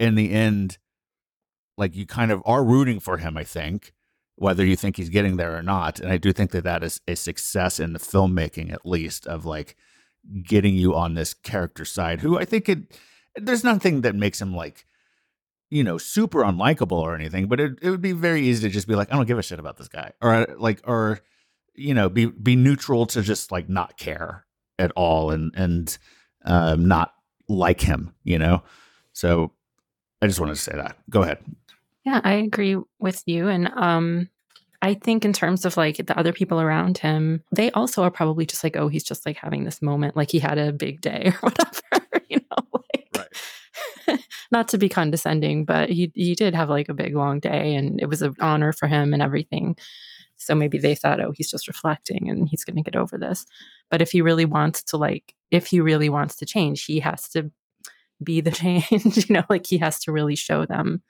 in 0.00 0.16
the 0.16 0.32
end, 0.32 0.78
like 1.78 1.94
you 1.94 2.06
kind 2.06 2.32
of 2.32 2.42
are 2.44 2.64
rooting 2.64 3.00
for 3.00 3.18
him. 3.18 3.36
I 3.36 3.44
think 3.44 3.92
whether 4.34 4.64
you 4.64 4.76
think 4.76 4.96
he's 4.96 5.08
getting 5.08 5.36
there 5.36 5.56
or 5.56 5.62
not, 5.62 6.00
and 6.00 6.10
I 6.10 6.18
do 6.18 6.32
think 6.32 6.50
that 6.50 6.64
that 6.64 6.82
is 6.82 7.00
a 7.06 7.14
success 7.14 7.80
in 7.80 7.92
the 7.92 7.98
filmmaking, 7.98 8.72
at 8.72 8.84
least 8.84 9.26
of 9.26 9.46
like 9.46 9.76
getting 10.42 10.74
you 10.74 10.94
on 10.94 11.14
this 11.14 11.34
character 11.34 11.84
side. 11.84 12.20
Who 12.20 12.38
I 12.38 12.44
think 12.44 12.68
it 12.68 12.98
there's 13.36 13.64
nothing 13.64 14.02
that 14.02 14.14
makes 14.14 14.40
him 14.40 14.54
like 14.54 14.86
you 15.70 15.82
know 15.82 15.98
super 15.98 16.42
unlikable 16.42 16.92
or 16.92 17.14
anything 17.14 17.46
but 17.46 17.60
it, 17.60 17.78
it 17.82 17.90
would 17.90 18.02
be 18.02 18.12
very 18.12 18.42
easy 18.42 18.68
to 18.68 18.72
just 18.72 18.86
be 18.86 18.94
like 18.94 19.12
i 19.12 19.16
don't 19.16 19.26
give 19.26 19.38
a 19.38 19.42
shit 19.42 19.58
about 19.58 19.76
this 19.76 19.88
guy 19.88 20.12
or 20.20 20.46
like 20.58 20.80
or 20.84 21.20
you 21.74 21.94
know 21.94 22.08
be 22.08 22.26
be 22.26 22.56
neutral 22.56 23.06
to 23.06 23.22
just 23.22 23.50
like 23.52 23.68
not 23.68 23.96
care 23.98 24.46
at 24.78 24.92
all 24.92 25.30
and 25.30 25.52
and 25.56 25.98
um 26.44 26.86
not 26.86 27.14
like 27.48 27.80
him 27.80 28.12
you 28.24 28.38
know? 28.38 28.62
So 29.12 29.52
i 30.22 30.26
just 30.26 30.40
wanted 30.40 30.54
to 30.54 30.60
say 30.60 30.72
that. 30.72 30.96
Go 31.10 31.22
ahead. 31.22 31.38
Yeah 32.04 32.20
i 32.22 32.34
agree 32.34 32.76
with 32.98 33.22
you 33.26 33.48
and 33.48 33.70
um 33.74 34.28
I 34.82 34.94
think 34.94 35.24
in 35.24 35.32
terms 35.32 35.64
of 35.64 35.76
like 35.76 35.96
the 35.96 36.16
other 36.18 36.32
people 36.32 36.60
around 36.60 36.98
him, 36.98 37.42
they 37.50 37.70
also 37.72 38.02
are 38.02 38.10
probably 38.10 38.46
just 38.46 38.62
like, 38.62 38.76
oh, 38.76 38.88
he's 38.88 39.02
just 39.02 39.26
like 39.26 39.36
having 39.36 39.64
this 39.64 39.80
moment, 39.82 40.16
like 40.16 40.30
he 40.30 40.38
had 40.38 40.58
a 40.58 40.72
big 40.72 41.00
day 41.00 41.32
or 41.42 41.50
whatever, 41.50 42.05
you 42.30 42.38
know. 42.50 42.80
Like, 42.94 43.28
right. 44.08 44.20
not 44.52 44.68
to 44.68 44.78
be 44.78 44.88
condescending, 44.88 45.64
but 45.64 45.90
he 45.90 46.10
he 46.14 46.34
did 46.34 46.54
have 46.54 46.70
like 46.70 46.88
a 46.88 46.94
big 46.94 47.14
long 47.14 47.40
day, 47.40 47.74
and 47.74 48.00
it 48.00 48.06
was 48.06 48.22
an 48.22 48.34
honor 48.40 48.72
for 48.72 48.86
him 48.86 49.12
and 49.12 49.22
everything. 49.22 49.76
So 50.38 50.54
maybe 50.54 50.78
they 50.78 50.94
thought, 50.94 51.20
oh, 51.20 51.32
he's 51.34 51.50
just 51.50 51.66
reflecting 51.66 52.28
and 52.28 52.46
he's 52.46 52.62
going 52.62 52.76
to 52.76 52.82
get 52.82 52.94
over 52.94 53.16
this. 53.16 53.46
But 53.90 54.02
if 54.02 54.10
he 54.10 54.20
really 54.20 54.44
wants 54.44 54.82
to, 54.84 54.98
like, 54.98 55.34
if 55.50 55.66
he 55.66 55.80
really 55.80 56.10
wants 56.10 56.36
to 56.36 56.46
change, 56.46 56.84
he 56.84 57.00
has 57.00 57.26
to 57.30 57.50
be 58.22 58.42
the 58.42 58.50
change. 58.52 59.28
you 59.28 59.34
know, 59.34 59.44
like 59.48 59.66
he 59.66 59.78
has 59.78 59.98
to 60.00 60.12
really 60.12 60.36
show 60.36 60.66
them, 60.66 61.02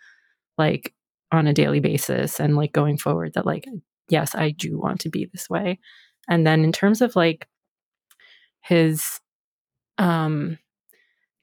like, 0.57 0.95
on 1.33 1.47
a 1.47 1.53
daily 1.53 1.81
basis 1.81 2.39
and 2.39 2.57
like 2.57 2.73
going 2.73 2.97
forward 2.97 3.33
that 3.35 3.47
like 3.47 3.67
yes 4.09 4.35
i 4.35 4.51
do 4.51 4.79
want 4.79 5.01
to 5.01 5.09
be 5.09 5.29
this 5.33 5.51
way 5.51 5.79
and 6.29 6.47
then 6.47 6.63
in 6.63 6.73
terms 6.73 7.01
of 7.01 7.17
like 7.17 7.49
his 8.61 9.21
um 9.99 10.59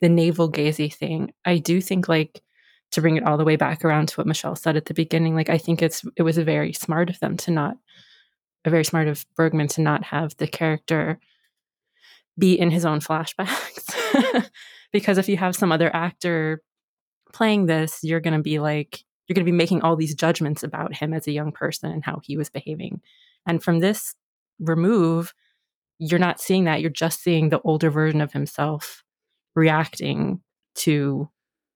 the 0.04 0.10
navel 0.10 0.52
gazy 0.52 0.94
thing 0.94 1.32
i 1.46 1.58
do 1.58 1.80
think 1.80 2.10
like 2.10 2.42
to 2.92 3.02
bring 3.02 3.18
it 3.18 3.24
all 3.24 3.38
the 3.38 3.46
way 3.46 3.56
back 3.56 3.84
around 3.86 4.08
to 4.08 4.16
what 4.16 4.28
michelle 4.28 4.56
said 4.56 4.76
at 4.76 4.86
the 4.86 4.94
beginning 4.94 5.34
like 5.34 5.50
i 5.50 5.58
think 5.58 5.82
it's 5.82 6.04
it 6.18 6.24
was 6.24 6.38
very 6.38 6.74
smart 6.74 7.10
of 7.10 7.20
them 7.22 7.38
to 7.38 7.52
not 7.52 7.78
a 8.66 8.70
very 8.70 8.84
smart 8.84 9.08
of 9.08 9.26
bergman 9.36 9.68
to 9.68 9.82
not 9.82 10.04
have 10.04 10.36
the 10.38 10.48
character 10.48 11.20
be 12.38 12.54
in 12.54 12.70
his 12.70 12.86
own 12.86 13.00
flashbacks 13.00 14.50
because 14.92 15.18
if 15.18 15.30
you 15.30 15.38
have 15.38 15.56
some 15.56 15.72
other 15.72 15.94
actor 15.96 16.62
playing 17.32 17.66
this 17.66 18.00
you're 18.04 18.20
going 18.20 18.36
to 18.36 18.44
be 18.44 18.60
like 18.60 19.04
you're 19.28 19.36
going 19.36 19.46
to 19.46 19.52
be 19.52 19.56
making 19.56 19.82
all 19.82 19.96
these 19.96 20.16
judgments 20.16 20.64
about 20.64 20.96
him 20.96 21.14
as 21.14 21.28
a 21.28 21.32
young 21.32 21.52
person 21.52 21.92
and 21.92 22.04
how 22.04 22.20
he 22.24 22.36
was 22.36 22.50
behaving. 22.50 23.02
And 23.46 23.64
from 23.64 23.80
this 23.80 24.16
remove, 24.60 25.34
you're 26.00 26.20
not 26.20 26.42
seeing 26.42 26.66
that. 26.66 26.82
You're 26.82 26.90
just 26.90 27.22
seeing 27.22 27.50
the 27.50 27.62
older 27.62 27.90
version 27.90 28.22
of 28.22 28.34
himself 28.34 29.03
reacting 29.56 30.42
to 30.76 31.30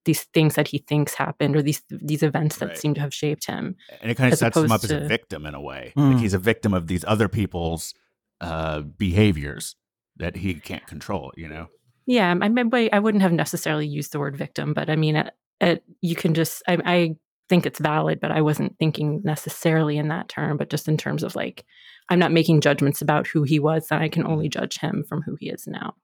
these 0.04 0.24
things 0.32 0.54
that 0.54 0.68
he 0.68 0.78
thinks 0.78 1.14
happened 1.14 1.54
or 1.54 1.62
these 1.62 1.82
these 1.90 2.22
events 2.22 2.56
that 2.56 2.68
right. 2.68 2.78
seem 2.78 2.94
to 2.94 3.00
have 3.00 3.12
shaped 3.12 3.46
him. 3.46 3.76
And 4.00 4.10
it 4.10 4.14
kind 4.16 4.32
of 4.32 4.38
sets 4.38 4.56
him 4.56 4.72
up 4.72 4.80
to, 4.80 4.86
as 4.96 5.04
a 5.04 5.06
victim 5.06 5.44
in 5.44 5.54
a 5.54 5.60
way. 5.60 5.92
Mm. 5.96 6.12
Like 6.12 6.22
he's 6.22 6.34
a 6.34 6.38
victim 6.38 6.72
of 6.72 6.86
these 6.86 7.04
other 7.06 7.28
people's 7.28 7.94
uh, 8.40 8.80
behaviors 8.80 9.76
that 10.16 10.36
he 10.36 10.54
can't 10.54 10.86
control, 10.86 11.32
you 11.36 11.48
know? 11.48 11.68
Yeah, 12.06 12.34
I, 12.40 12.48
mean, 12.48 12.88
I 12.92 12.98
wouldn't 12.98 13.22
have 13.22 13.32
necessarily 13.32 13.86
used 13.86 14.12
the 14.12 14.18
word 14.18 14.36
victim, 14.36 14.72
but 14.72 14.88
I 14.88 14.96
mean, 14.96 15.16
it, 15.16 15.34
it, 15.60 15.84
you 16.00 16.16
can 16.16 16.34
just, 16.34 16.62
I, 16.66 16.78
I 16.84 17.16
think 17.48 17.66
it's 17.66 17.78
valid, 17.78 18.18
but 18.18 18.30
I 18.30 18.40
wasn't 18.40 18.78
thinking 18.78 19.20
necessarily 19.24 19.98
in 19.98 20.08
that 20.08 20.28
term, 20.28 20.56
but 20.56 20.70
just 20.70 20.88
in 20.88 20.96
terms 20.96 21.22
of 21.22 21.36
like, 21.36 21.64
I'm 22.08 22.18
not 22.18 22.32
making 22.32 22.62
judgments 22.62 23.02
about 23.02 23.26
who 23.26 23.42
he 23.42 23.58
was, 23.58 23.88
and 23.90 24.02
I 24.02 24.08
can 24.08 24.26
only 24.26 24.48
judge 24.48 24.78
him 24.78 25.04
from 25.06 25.22
who 25.22 25.36
he 25.38 25.50
is 25.50 25.66
now. 25.66 25.94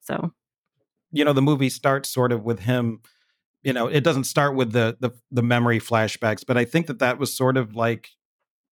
So, 0.00 0.32
you 1.14 1.24
know, 1.24 1.32
the 1.32 1.42
movie 1.42 1.68
starts 1.68 2.08
sort 2.08 2.32
of 2.32 2.44
with 2.44 2.60
him. 2.60 3.00
You 3.62 3.72
know, 3.72 3.86
it 3.86 4.04
doesn't 4.04 4.24
start 4.24 4.54
with 4.54 4.72
the 4.72 4.96
the, 5.00 5.10
the 5.30 5.42
memory 5.42 5.80
flashbacks, 5.80 6.44
but 6.46 6.56
I 6.56 6.64
think 6.64 6.86
that 6.86 6.98
that 6.98 7.18
was 7.18 7.34
sort 7.34 7.56
of 7.56 7.74
like 7.74 8.10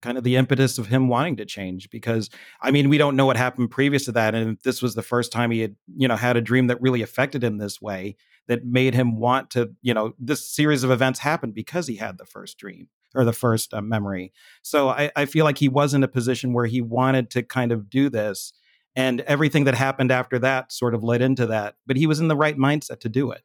kind 0.03 0.18
of 0.18 0.24
the 0.24 0.36
impetus 0.36 0.78
of 0.78 0.88
him 0.88 1.07
wanting 1.07 1.36
to 1.36 1.45
change 1.45 1.88
because 1.88 2.28
i 2.61 2.72
mean 2.72 2.88
we 2.88 2.99
don't 2.99 3.14
know 3.14 3.24
what 3.24 3.36
happened 3.36 3.70
previous 3.70 4.05
to 4.05 4.11
that 4.11 4.34
and 4.34 4.59
this 4.64 4.82
was 4.82 4.97
the 4.97 5.03
first 5.03 5.30
time 5.30 5.53
he 5.53 5.61
had 5.61 5.76
you 5.97 6.09
know 6.09 6.16
had 6.16 6.36
a 6.36 6.40
dream 6.40 6.66
that 6.66 6.82
really 6.82 7.03
affected 7.03 7.45
him 7.45 7.59
this 7.59 7.80
way 7.80 8.16
that 8.49 8.64
made 8.64 8.95
him 8.95 9.18
want 9.18 9.51
to, 9.51 9.70
you 9.82 9.95
know, 9.95 10.14
this 10.18 10.49
series 10.49 10.82
of 10.82 10.90
events 10.90 11.20
happened 11.20 11.55
because 11.55 11.86
he 11.86 11.97
had 11.97 12.18
the 12.18 12.24
first 12.24 12.59
dream 12.59 12.88
or 13.14 13.24
the 13.24 13.32
first 13.32 13.72
uh, 13.72 13.80
memory. 13.80 14.32
So 14.62 14.88
I, 14.88 15.11
I 15.14 15.26
feel 15.26 15.45
like 15.45 15.59
he 15.59 15.68
was 15.68 15.95
in 15.95 16.03
a 16.03 16.09
position 16.09 16.53
where 16.53 16.66
he 16.66 16.80
wanted 16.80 17.30
to 17.30 17.43
kind 17.43 17.72
of 17.72 17.88
do 17.88 18.09
this. 18.09 18.53
And 18.95 19.20
everything 19.22 19.64
that 19.64 19.74
happened 19.74 20.11
after 20.11 20.38
that 20.40 20.70
sort 20.70 20.95
of 20.95 21.03
led 21.03 21.22
into 21.22 21.47
that. 21.47 21.76
But 21.86 21.97
he 21.97 22.07
was 22.07 22.20
in 22.20 22.28
the 22.28 22.36
right 22.36 22.57
mindset 22.57 23.01
to 23.01 23.09
do 23.09 23.30
it. 23.30 23.43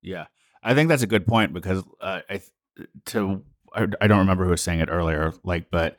Yeah. 0.00 0.26
I 0.62 0.74
think 0.74 0.88
that's 0.88 1.02
a 1.02 1.06
good 1.06 1.26
point 1.26 1.52
because 1.52 1.82
uh, 2.00 2.20
I, 2.28 2.40
to, 3.06 3.42
I, 3.74 3.86
I 4.00 4.06
don't 4.06 4.20
remember 4.20 4.44
who 4.44 4.50
was 4.50 4.62
saying 4.62 4.80
it 4.80 4.88
earlier, 4.90 5.32
like, 5.44 5.70
but 5.70 5.98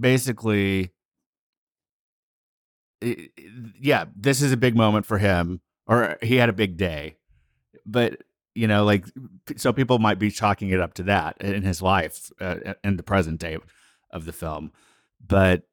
basically, 0.00 0.92
yeah, 3.80 4.06
this 4.16 4.40
is 4.40 4.52
a 4.52 4.56
big 4.56 4.76
moment 4.76 5.04
for 5.04 5.18
him 5.18 5.60
or 5.86 6.16
he 6.22 6.36
had 6.36 6.48
a 6.48 6.54
big 6.54 6.76
day. 6.76 7.16
But 7.86 8.22
you 8.54 8.66
know, 8.66 8.84
like 8.84 9.04
so 9.56 9.72
people 9.72 9.98
might 9.98 10.18
be 10.18 10.30
chalking 10.30 10.70
it 10.70 10.80
up 10.80 10.94
to 10.94 11.02
that 11.04 11.36
in 11.40 11.62
his 11.62 11.82
life 11.82 12.30
uh, 12.40 12.74
in 12.82 12.96
the 12.96 13.02
present 13.02 13.40
day 13.40 13.58
of 14.10 14.24
the 14.24 14.32
film. 14.32 14.72
But 15.26 15.64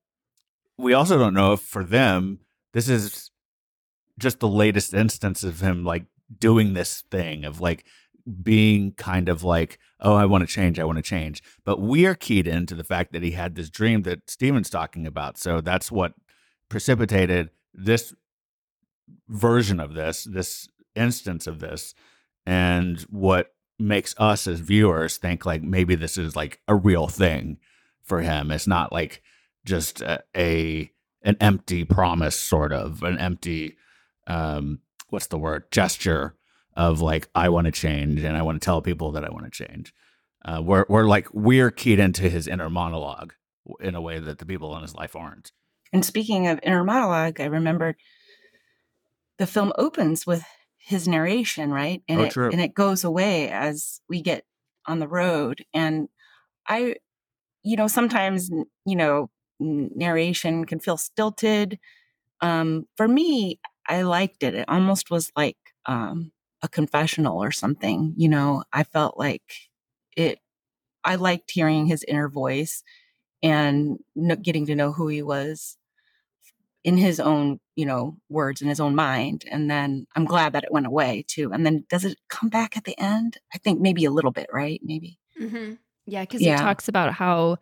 we 0.81 0.93
also 0.93 1.17
don't 1.17 1.33
know 1.33 1.53
if 1.53 1.59
for 1.61 1.83
them 1.83 2.39
this 2.73 2.89
is 2.89 3.31
just 4.19 4.39
the 4.39 4.47
latest 4.47 4.93
instance 4.93 5.43
of 5.43 5.61
him 5.61 5.83
like 5.83 6.05
doing 6.39 6.73
this 6.73 7.03
thing 7.11 7.45
of 7.45 7.59
like 7.59 7.85
being 8.43 8.91
kind 8.93 9.29
of 9.29 9.43
like, 9.43 9.79
oh, 9.99 10.15
I 10.15 10.25
want 10.25 10.47
to 10.47 10.53
change, 10.53 10.79
I 10.79 10.83
want 10.83 10.97
to 10.97 11.01
change. 11.01 11.41
But 11.65 11.81
we 11.81 12.05
are 12.05 12.15
keyed 12.15 12.47
into 12.47 12.75
the 12.75 12.83
fact 12.83 13.11
that 13.13 13.23
he 13.23 13.31
had 13.31 13.55
this 13.55 13.69
dream 13.69 14.03
that 14.03 14.29
Steven's 14.29 14.69
talking 14.69 15.07
about. 15.07 15.37
So 15.37 15.61
that's 15.61 15.91
what 15.91 16.13
precipitated 16.69 17.49
this 17.73 18.13
version 19.27 19.79
of 19.79 19.93
this, 19.93 20.23
this 20.23 20.67
instance 20.95 21.47
of 21.47 21.59
this, 21.59 21.93
and 22.45 23.01
what 23.09 23.53
makes 23.79 24.13
us 24.19 24.45
as 24.45 24.59
viewers 24.59 25.17
think 25.17 25.45
like 25.45 25.63
maybe 25.63 25.95
this 25.95 26.17
is 26.17 26.35
like 26.35 26.59
a 26.67 26.75
real 26.75 27.07
thing 27.07 27.57
for 28.03 28.21
him. 28.21 28.51
It's 28.51 28.67
not 28.67 28.93
like 28.93 29.23
just 29.65 30.01
a, 30.01 30.23
a 30.35 30.91
an 31.23 31.37
empty 31.39 31.83
promise, 31.83 32.37
sort 32.37 32.73
of 32.73 33.03
an 33.03 33.19
empty, 33.19 33.77
um, 34.27 34.79
what's 35.09 35.27
the 35.27 35.37
word, 35.37 35.71
gesture 35.71 36.35
of 36.75 37.01
like 37.01 37.29
I 37.35 37.49
want 37.49 37.65
to 37.65 37.71
change 37.71 38.23
and 38.23 38.35
I 38.37 38.41
want 38.41 38.61
to 38.61 38.65
tell 38.65 38.81
people 38.81 39.11
that 39.11 39.25
I 39.25 39.29
want 39.29 39.45
to 39.45 39.51
change. 39.51 39.93
Uh, 40.43 40.61
we're 40.63 40.85
we're 40.89 41.05
like 41.05 41.27
we're 41.33 41.69
keyed 41.69 41.99
into 41.99 42.29
his 42.29 42.47
inner 42.47 42.69
monologue 42.69 43.33
in 43.79 43.93
a 43.93 44.01
way 44.01 44.19
that 44.19 44.39
the 44.39 44.45
people 44.45 44.75
in 44.75 44.81
his 44.81 44.95
life 44.95 45.15
aren't. 45.15 45.51
And 45.93 46.03
speaking 46.05 46.47
of 46.47 46.59
inner 46.63 46.83
monologue, 46.83 47.39
I 47.39 47.45
remember 47.45 47.95
the 49.37 49.45
film 49.45 49.73
opens 49.77 50.25
with 50.25 50.43
his 50.77 51.07
narration, 51.07 51.71
right? 51.71 52.01
And 52.07 52.21
oh, 52.21 52.23
it 52.23 52.31
true. 52.31 52.49
and 52.51 52.61
it 52.61 52.73
goes 52.73 53.03
away 53.03 53.49
as 53.49 54.01
we 54.09 54.21
get 54.21 54.45
on 54.87 54.99
the 54.99 55.07
road. 55.07 55.63
And 55.73 56.09
I, 56.67 56.95
you 57.63 57.75
know, 57.75 57.87
sometimes 57.87 58.49
you 58.85 58.95
know 58.95 59.29
narration 59.61 60.65
can 60.65 60.79
feel 60.79 60.97
stilted. 60.97 61.79
Um, 62.41 62.87
for 62.97 63.07
me, 63.07 63.59
I 63.87 64.01
liked 64.01 64.43
it. 64.43 64.55
It 64.55 64.65
almost 64.67 65.11
was 65.11 65.31
like 65.35 65.57
um, 65.85 66.31
a 66.61 66.67
confessional 66.67 67.41
or 67.41 67.51
something. 67.51 68.13
You 68.17 68.29
know, 68.29 68.63
I 68.73 68.83
felt 68.83 69.17
like 69.17 69.53
it. 70.15 70.39
I 71.03 71.15
liked 71.15 71.51
hearing 71.51 71.87
his 71.87 72.05
inner 72.07 72.29
voice 72.29 72.83
and 73.41 73.97
getting 74.43 74.67
to 74.67 74.75
know 74.75 74.91
who 74.91 75.07
he 75.07 75.23
was 75.23 75.77
in 76.83 76.97
his 76.97 77.19
own, 77.19 77.59
you 77.75 77.85
know, 77.85 78.17
words 78.29 78.61
in 78.61 78.67
his 78.67 78.79
own 78.79 78.95
mind. 78.95 79.45
And 79.51 79.69
then 79.69 80.07
I'm 80.15 80.25
glad 80.25 80.53
that 80.53 80.63
it 80.63 80.71
went 80.71 80.85
away 80.85 81.25
too. 81.27 81.51
And 81.51 81.65
then 81.65 81.85
does 81.89 82.05
it 82.05 82.17
come 82.29 82.49
back 82.49 82.77
at 82.77 82.83
the 82.83 82.97
end? 82.99 83.37
I 83.53 83.57
think 83.57 83.79
maybe 83.79 84.05
a 84.05 84.11
little 84.11 84.31
bit, 84.31 84.47
right? 84.51 84.79
Maybe. 84.83 85.17
Mm-hmm. 85.39 85.73
Yeah, 86.05 86.21
because 86.21 86.41
yeah. 86.41 86.57
he 86.57 86.63
talks 86.63 86.87
about 86.87 87.13
how 87.13 87.57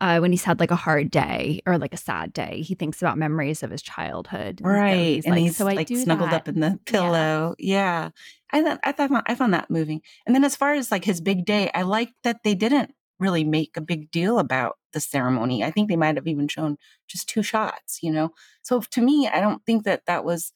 uh, 0.00 0.18
when 0.18 0.32
he's 0.32 0.44
had 0.44 0.60
like 0.60 0.70
a 0.70 0.76
hard 0.76 1.10
day 1.10 1.60
or 1.66 1.78
like 1.78 1.94
a 1.94 1.98
sad 1.98 2.32
day, 2.32 2.62
he 2.62 2.74
thinks 2.74 3.02
about 3.02 3.18
memories 3.18 3.62
of 3.62 3.70
his 3.70 3.82
childhood. 3.82 4.60
Right, 4.62 4.92
and 4.92 5.00
he's, 5.00 5.24
and 5.24 5.34
like, 5.34 5.42
he's 5.42 5.56
so 5.56 5.64
like 5.64 5.88
snuggled 5.88 6.30
that. 6.30 6.42
up 6.42 6.48
in 6.48 6.60
the 6.60 6.78
pillow. 6.86 7.54
Yeah. 7.58 8.04
yeah. 8.04 8.10
I 8.50 8.62
thought 8.62 8.80
I 8.82 8.92
thought 8.92 9.24
I 9.26 9.34
found 9.34 9.54
that 9.54 9.70
moving. 9.70 10.00
And 10.26 10.34
then 10.34 10.44
as 10.44 10.56
far 10.56 10.74
as 10.74 10.90
like 10.90 11.04
his 11.04 11.20
big 11.20 11.44
day, 11.44 11.70
I 11.74 11.82
like 11.82 12.10
that 12.24 12.42
they 12.44 12.54
didn't 12.54 12.92
really 13.18 13.44
make 13.44 13.76
a 13.76 13.80
big 13.80 14.10
deal 14.10 14.38
about 14.38 14.76
the 14.92 15.00
ceremony. 15.00 15.64
I 15.64 15.70
think 15.70 15.88
they 15.88 15.96
might 15.96 16.16
have 16.16 16.26
even 16.26 16.48
shown 16.48 16.76
just 17.08 17.28
two 17.28 17.42
shots, 17.42 17.98
you 18.02 18.12
know? 18.12 18.30
So 18.62 18.80
to 18.80 19.00
me, 19.00 19.28
I 19.28 19.40
don't 19.40 19.64
think 19.66 19.84
that 19.84 20.06
that 20.06 20.24
was 20.24 20.52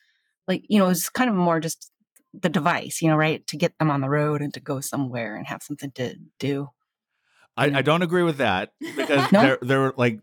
like, 0.47 0.65
you 0.69 0.79
know, 0.79 0.87
it 0.87 0.91
was 0.91 1.09
kind 1.09 1.29
of 1.29 1.37
more 1.37 1.61
just 1.61 1.91
the 2.33 2.49
device, 2.49 3.03
you 3.03 3.09
know, 3.09 3.17
right? 3.17 3.47
To 3.49 3.57
get 3.57 3.77
them 3.79 3.91
on 3.91 4.01
the 4.01 4.09
road 4.09 4.41
and 4.41 4.55
to 4.55 4.61
go 4.61 4.81
somewhere 4.81 5.37
and 5.37 5.47
have 5.47 5.63
something 5.63 5.91
to 5.93 6.17
do. 6.39 6.69
I, 7.57 7.67
I 7.67 7.69
mm. 7.71 7.85
don't 7.85 8.03
agree 8.03 8.23
with 8.23 8.39
that 8.39 8.73
because 8.81 9.31
no? 9.33 9.43
there, 9.43 9.59
there 9.63 9.81
were 9.81 9.95
like 9.97 10.21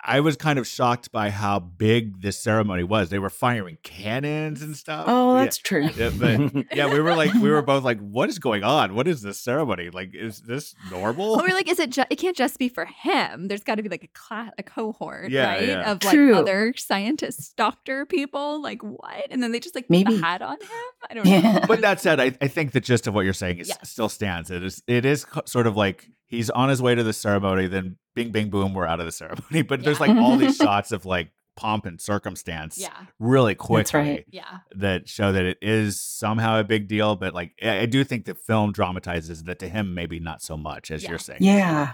I 0.00 0.20
was 0.20 0.36
kind 0.36 0.58
of 0.60 0.66
shocked 0.66 1.10
by 1.10 1.30
how 1.30 1.58
big 1.58 2.22
this 2.22 2.38
ceremony 2.38 2.84
was. 2.84 3.10
They 3.10 3.18
were 3.18 3.30
firing 3.30 3.78
cannons 3.82 4.62
and 4.62 4.76
stuff. 4.76 5.04
Oh, 5.08 5.34
that's 5.34 5.58
yeah. 5.58 5.68
true. 5.68 5.88
Yeah, 5.96 6.10
but 6.16 6.66
yeah, 6.76 6.90
we 6.92 7.00
were 7.00 7.16
like, 7.16 7.34
we 7.34 7.50
were 7.50 7.62
both 7.62 7.82
like, 7.82 7.98
what 7.98 8.28
is 8.28 8.38
going 8.38 8.62
on? 8.62 8.94
What 8.94 9.08
is 9.08 9.22
this 9.22 9.40
ceremony? 9.40 9.90
Like, 9.90 10.14
is 10.14 10.40
this 10.42 10.74
normal? 10.90 11.36
Well, 11.36 11.44
we're 11.46 11.54
like, 11.54 11.68
is 11.68 11.80
it? 11.80 11.90
Ju- 11.90 12.04
it 12.10 12.16
can't 12.16 12.36
just 12.36 12.58
be 12.58 12.68
for 12.68 12.84
him. 12.84 13.48
There's 13.48 13.64
got 13.64 13.74
to 13.74 13.82
be 13.82 13.88
like 13.88 14.04
a 14.04 14.08
class, 14.08 14.52
a 14.56 14.62
cohort, 14.62 15.30
yeah, 15.30 15.48
right, 15.54 15.68
yeah. 15.68 15.90
of 15.90 16.02
like 16.04 16.14
true. 16.14 16.34
other 16.36 16.74
scientists, 16.76 17.52
doctor 17.56 18.06
people. 18.06 18.62
Like 18.62 18.82
what? 18.82 19.26
And 19.30 19.42
then 19.42 19.50
they 19.52 19.60
just 19.60 19.74
like 19.74 19.90
maybe 19.90 20.16
hat 20.16 20.42
on 20.42 20.60
him. 20.60 20.68
I 21.10 21.14
don't 21.14 21.26
know. 21.44 21.60
But 21.66 21.80
that 21.80 22.00
said, 22.00 22.20
I, 22.20 22.32
I 22.40 22.46
think 22.48 22.70
the 22.72 22.80
gist 22.80 23.06
of 23.08 23.14
what 23.14 23.24
you're 23.24 23.32
saying 23.34 23.58
is 23.58 23.68
Yes. 23.68 23.90
still 23.90 24.08
stands. 24.08 24.50
It 24.50 24.62
is 24.62 24.82
it 24.86 25.04
is 25.04 25.26
sort 25.44 25.66
of 25.66 25.76
like 25.76 26.06
he's 26.26 26.50
on 26.50 26.68
his 26.68 26.80
way 26.80 26.94
to 26.94 27.02
the 27.02 27.12
ceremony, 27.12 27.66
then 27.66 27.96
bing 28.24 28.30
bing 28.32 28.50
boom, 28.50 28.74
we're 28.74 28.86
out 28.86 29.00
of 29.00 29.06
the 29.06 29.12
ceremony. 29.12 29.62
But 29.68 29.82
there's 29.84 30.00
like 30.00 30.10
all 30.16 30.36
these 30.36 30.56
shots 30.64 30.92
of 30.92 31.04
like 31.06 31.30
pomp 31.56 31.86
and 31.86 32.00
circumstance 32.00 32.78
Yeah. 32.78 32.90
really 33.18 33.54
quickly 33.56 33.80
That's 33.80 33.94
right. 33.94 34.24
Yeah. 34.30 34.58
that 34.76 35.08
show 35.08 35.32
that 35.32 35.44
it 35.44 35.58
is 35.60 36.00
somehow 36.00 36.60
a 36.60 36.64
big 36.64 36.86
deal. 36.88 37.16
But 37.16 37.34
like 37.34 37.52
I 37.62 37.80
I 37.80 37.86
do 37.86 38.04
think 38.04 38.24
the 38.26 38.34
film 38.34 38.72
dramatizes 38.72 39.44
that 39.44 39.58
to 39.60 39.68
him 39.68 39.94
maybe 39.94 40.18
not 40.20 40.42
so 40.42 40.56
much 40.56 40.90
as 40.90 41.02
Yeah. 41.02 41.10
you're 41.10 41.18
saying. 41.18 41.40
Yeah. 41.42 41.92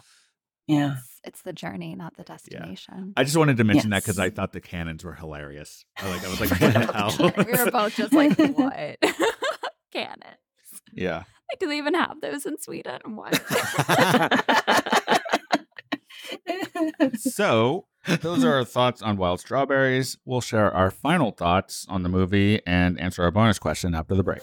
Yeah. 0.66 0.97
It's, 0.99 1.20
it's 1.25 1.43
the 1.43 1.53
journey, 1.53 1.95
not 1.95 2.16
the 2.16 2.22
destination. 2.25 3.12
I 3.16 3.25
just 3.25 3.37
wanted 3.37 3.57
to 3.59 3.64
mention 3.64 3.91
that 3.91 4.03
because 4.03 4.18
I 4.18 4.31
thought 4.31 4.53
the 4.53 4.61
cannons 4.62 5.05
were 5.05 5.14
hilarious. 5.14 5.85
I 5.99 6.09
like 6.11 6.25
I 6.25 6.29
was 6.29 6.41
like, 6.43 6.51
what 6.51 6.72
the 6.72 6.93
hell? 6.93 7.33
we 7.47 7.53
were 7.53 7.70
both 7.70 7.95
just 7.97 8.12
like, 8.14 8.39
what? 8.39 8.97
Cannons. 9.93 10.39
yeah. 10.93 11.25
Like, 11.51 11.59
do 11.61 11.68
they 11.68 11.77
even 11.79 11.95
have 11.95 12.20
those 12.22 12.47
in 12.47 12.59
Sweden? 12.59 13.01
What? 13.16 13.33
so 17.18 17.87
those 18.20 18.45
are 18.45 18.55
our 18.55 18.64
thoughts 18.64 19.03
on 19.03 19.16
wild 19.16 19.41
strawberries. 19.41 20.18
We'll 20.24 20.41
share 20.41 20.70
our 20.72 20.91
final 20.91 21.30
thoughts 21.30 21.87
on 21.89 22.03
the 22.03 22.09
movie 22.09 22.61
and 22.66 23.01
answer 23.01 23.22
our 23.22 23.30
bonus 23.30 23.59
question 23.59 23.95
after 23.95 24.14
the 24.14 24.22
break. 24.22 24.43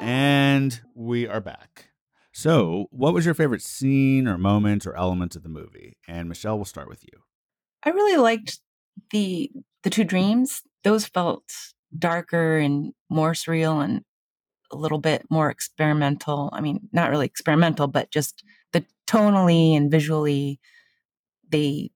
And 0.00 0.80
we 0.94 1.26
are 1.26 1.40
back. 1.40 1.86
So 2.32 2.86
what 2.90 3.14
was 3.14 3.24
your 3.24 3.34
favorite 3.34 3.62
scene 3.62 4.26
or 4.26 4.38
moment 4.38 4.86
or 4.86 4.96
element 4.96 5.36
of 5.36 5.42
the 5.42 5.48
movie? 5.48 5.96
And 6.08 6.28
michelle 6.28 6.56
we'll 6.56 6.64
start 6.64 6.88
with 6.88 7.04
you. 7.04 7.20
I 7.84 7.90
really 7.90 8.16
liked 8.16 8.60
the 9.10 9.50
the 9.82 9.90
two 9.90 10.04
dreams. 10.04 10.62
Those 10.84 11.06
felt 11.06 11.44
darker 11.98 12.58
and 12.58 12.92
more 13.10 13.32
surreal 13.32 13.84
and 13.84 14.02
a 14.72 14.76
little 14.76 14.98
bit 14.98 15.24
more 15.30 15.50
experimental. 15.50 16.50
I 16.52 16.60
mean, 16.60 16.88
not 16.92 17.10
really 17.10 17.26
experimental, 17.26 17.88
but 17.88 18.10
just 18.10 18.44
the 18.72 18.84
tonally 19.06 19.76
and 19.76 19.90
visually 19.90 20.60
they 21.50 21.90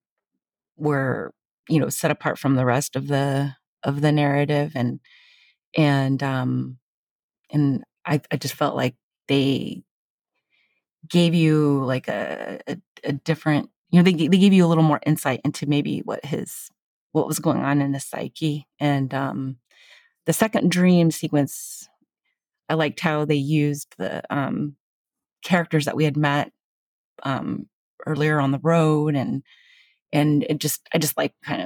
were, 0.76 1.32
you 1.68 1.80
know, 1.80 1.89
set 1.89 2.11
apart 2.11 2.39
from 2.39 2.57
the 2.57 2.66
rest 2.66 2.97
of 2.97 3.09
the 3.09 3.55
of 3.82 4.01
the 4.01 4.12
narrative 4.12 4.72
and 4.74 5.01
and 5.76 6.22
um 6.22 6.78
and 7.51 7.84
I 8.07 8.20
I 8.32 8.37
just 8.37 8.55
felt 8.55 8.76
like 8.76 8.97
they 9.28 9.84
gave 11.09 11.34
you 11.34 11.84
like 11.84 12.09
a 12.09 12.61
a, 12.66 12.76
a 13.05 13.12
different 13.12 13.70
you 13.91 13.99
know 13.99 14.03
they 14.03 14.12
they 14.28 14.39
gave 14.39 14.53
you 14.53 14.64
a 14.64 14.68
little 14.68 14.84
more 14.84 15.01
insight 15.07 15.41
into 15.45 15.66
maybe 15.66 16.01
what 16.01 16.24
his 16.24 16.70
what 17.16 17.26
was 17.26 17.38
going 17.38 17.62
on 17.64 17.80
in 17.80 17.92
the 17.92 18.00
psyche 18.00 18.66
and 18.78 19.14
um 19.14 19.56
the 20.26 20.34
second 20.34 20.70
dream 20.70 21.10
sequence 21.10 21.88
i 22.68 22.74
liked 22.74 23.00
how 23.00 23.24
they 23.24 23.34
used 23.34 23.94
the 23.96 24.22
um 24.28 24.76
characters 25.42 25.86
that 25.86 25.96
we 25.96 26.04
had 26.04 26.16
met 26.16 26.52
um 27.22 27.66
earlier 28.04 28.38
on 28.38 28.50
the 28.50 28.58
road 28.58 29.16
and 29.16 29.42
and 30.12 30.44
it 30.50 30.58
just 30.58 30.86
i 30.92 30.98
just 30.98 31.16
like 31.16 31.32
kind 31.42 31.62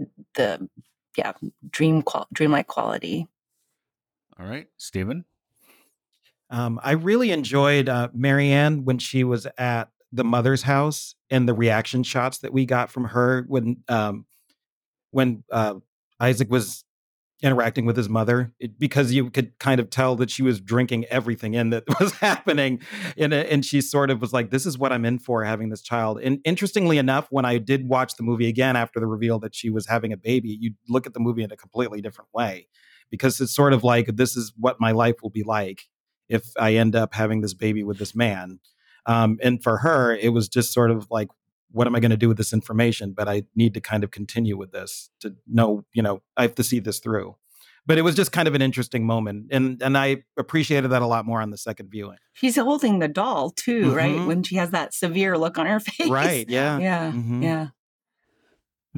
of 0.00 0.06
the 0.36 0.68
yeah 1.18 1.32
dream 1.70 2.02
qual- 2.02 2.28
dreamlike 2.32 2.66
quality. 2.66 3.26
All 4.40 4.46
right 4.46 4.68
stephen 4.78 5.26
Um, 6.48 6.80
I 6.82 6.92
really 6.92 7.30
enjoyed 7.30 7.88
uh, 7.90 8.08
Marianne 8.14 8.84
when 8.86 8.98
she 8.98 9.22
was 9.22 9.46
at 9.58 9.90
the 10.12 10.24
mother's 10.24 10.62
house 10.62 11.14
and 11.28 11.46
the 11.48 11.54
reaction 11.54 12.02
shots 12.02 12.38
that 12.38 12.52
we 12.52 12.64
got 12.64 12.90
from 12.90 13.04
her 13.04 13.44
when 13.48 13.82
um, 13.88 14.24
when 15.16 15.42
uh, 15.50 15.74
Isaac 16.20 16.50
was 16.50 16.84
interacting 17.42 17.84
with 17.84 17.96
his 17.96 18.08
mother 18.08 18.52
it- 18.60 18.78
because 18.78 19.12
you 19.12 19.30
could 19.30 19.58
kind 19.58 19.78
of 19.80 19.90
tell 19.90 20.16
that 20.16 20.30
she 20.30 20.42
was 20.42 20.60
drinking 20.60 21.04
everything 21.06 21.54
in 21.54 21.70
that 21.70 21.84
was 22.00 22.12
happening 22.14 22.80
and, 23.18 23.32
and 23.34 23.64
she 23.64 23.80
sort 23.80 24.10
of 24.10 24.20
was 24.22 24.32
like 24.32 24.50
this 24.50 24.64
is 24.64 24.78
what 24.78 24.90
i'm 24.92 25.04
in 25.04 25.18
for 25.18 25.44
having 25.44 25.68
this 25.68 25.82
child. 25.82 26.18
And 26.22 26.38
interestingly 26.44 26.96
enough 26.96 27.26
when 27.30 27.44
i 27.44 27.58
did 27.58 27.88
watch 27.88 28.16
the 28.16 28.22
movie 28.22 28.48
again 28.48 28.74
after 28.74 29.00
the 29.00 29.06
reveal 29.06 29.38
that 29.40 29.54
she 29.54 29.68
was 29.68 29.86
having 29.86 30.12
a 30.14 30.16
baby 30.16 30.56
you 30.58 30.72
look 30.88 31.06
at 31.06 31.12
the 31.12 31.20
movie 31.20 31.42
in 31.42 31.52
a 31.52 31.56
completely 31.56 32.00
different 32.00 32.30
way 32.32 32.68
because 33.10 33.38
it's 33.40 33.54
sort 33.54 33.74
of 33.74 33.84
like 33.84 34.16
this 34.16 34.34
is 34.34 34.52
what 34.56 34.80
my 34.80 34.92
life 34.92 35.16
will 35.22 35.30
be 35.30 35.42
like 35.42 35.82
if 36.30 36.44
i 36.58 36.72
end 36.74 36.96
up 36.96 37.12
having 37.14 37.40
this 37.42 37.54
baby 37.54 37.82
with 37.84 37.98
this 37.98 38.14
man. 38.14 38.60
Um, 39.04 39.38
and 39.42 39.62
for 39.62 39.76
her 39.78 40.14
it 40.16 40.32
was 40.32 40.48
just 40.48 40.72
sort 40.72 40.90
of 40.90 41.06
like 41.10 41.28
what 41.76 41.86
am 41.86 41.94
i 41.94 42.00
going 42.00 42.10
to 42.10 42.16
do 42.16 42.28
with 42.28 42.36
this 42.38 42.52
information 42.52 43.12
but 43.12 43.26
i 43.28 43.42
need 43.54 43.72
to 43.74 43.80
kind 43.80 44.02
of 44.04 44.10
continue 44.10 44.56
with 44.56 44.72
this 44.72 45.10
to 45.20 45.34
know 45.46 45.84
you 45.92 46.02
know 46.02 46.20
i 46.36 46.42
have 46.42 46.54
to 46.54 46.64
see 46.64 46.80
this 46.80 46.98
through. 46.98 47.36
But 47.88 47.98
it 47.98 48.02
was 48.02 48.16
just 48.16 48.32
kind 48.32 48.48
of 48.48 48.54
an 48.56 48.62
interesting 48.62 49.06
moment 49.06 49.38
and 49.52 49.80
and 49.80 49.96
i 49.96 50.08
appreciated 50.36 50.88
that 50.88 51.02
a 51.02 51.06
lot 51.06 51.24
more 51.24 51.40
on 51.40 51.50
the 51.50 51.56
second 51.68 51.88
viewing. 51.88 52.18
She's 52.32 52.56
holding 52.56 52.98
the 52.98 53.06
doll 53.06 53.50
too 53.50 53.94
right? 53.94 54.16
Mhm. 54.16 54.26
when 54.26 54.42
she 54.42 54.56
has 54.56 54.70
that 54.70 54.92
severe 54.92 55.38
look 55.38 55.56
on 55.56 55.66
her 55.66 55.78
face. 55.88 56.08
Right 56.08 56.46
yeah. 56.48 56.78
Yeah 56.78 57.12
Mhm. 57.12 57.42
yeah 57.44 57.66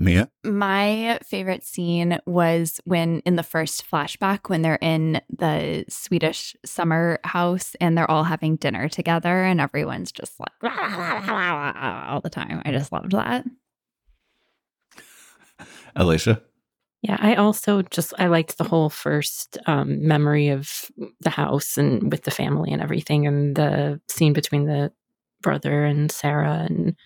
mia 0.01 0.31
My 0.45 1.19
favorite 1.25 1.65
scene 1.65 2.19
was 2.27 2.81
when 2.85 3.21
in 3.21 3.37
the 3.37 3.43
first 3.43 3.89
flashback 3.89 4.49
when 4.49 4.63
they're 4.63 4.79
in 4.81 5.21
the 5.29 5.85
Swedish 5.89 6.57
summer 6.65 7.19
house 7.25 7.75
and 7.81 7.97
they're 7.97 8.11
all 8.11 8.25
having 8.25 8.57
dinner 8.57 8.89
together 8.89 9.45
and 9.45 9.61
everyone's 9.61 10.13
just 10.13 10.39
like 10.39 10.53
all 10.63 12.21
the 12.21 12.31
time. 12.31 12.63
I 12.65 12.73
just 12.73 12.93
loved 12.93 13.13
that. 13.13 13.45
alicia 15.97 16.41
Yeah, 17.03 17.17
I 17.21 17.35
also 17.37 17.83
just 17.83 18.13
I 18.19 18.27
liked 18.27 18.59
the 18.59 18.65
whole 18.65 18.91
first 18.91 19.59
um, 19.67 20.07
memory 20.07 20.49
of 20.49 20.91
the 21.21 21.31
house 21.31 21.79
and 21.79 22.11
with 22.11 22.25
the 22.25 22.33
family 22.33 22.73
and 22.73 22.83
everything, 22.83 23.27
and 23.27 23.55
the 23.55 24.01
scene 24.09 24.33
between 24.33 24.67
the 24.67 24.93
brother 25.41 25.85
and 25.85 26.11
Sarah. 26.11 26.67
And 26.69 26.97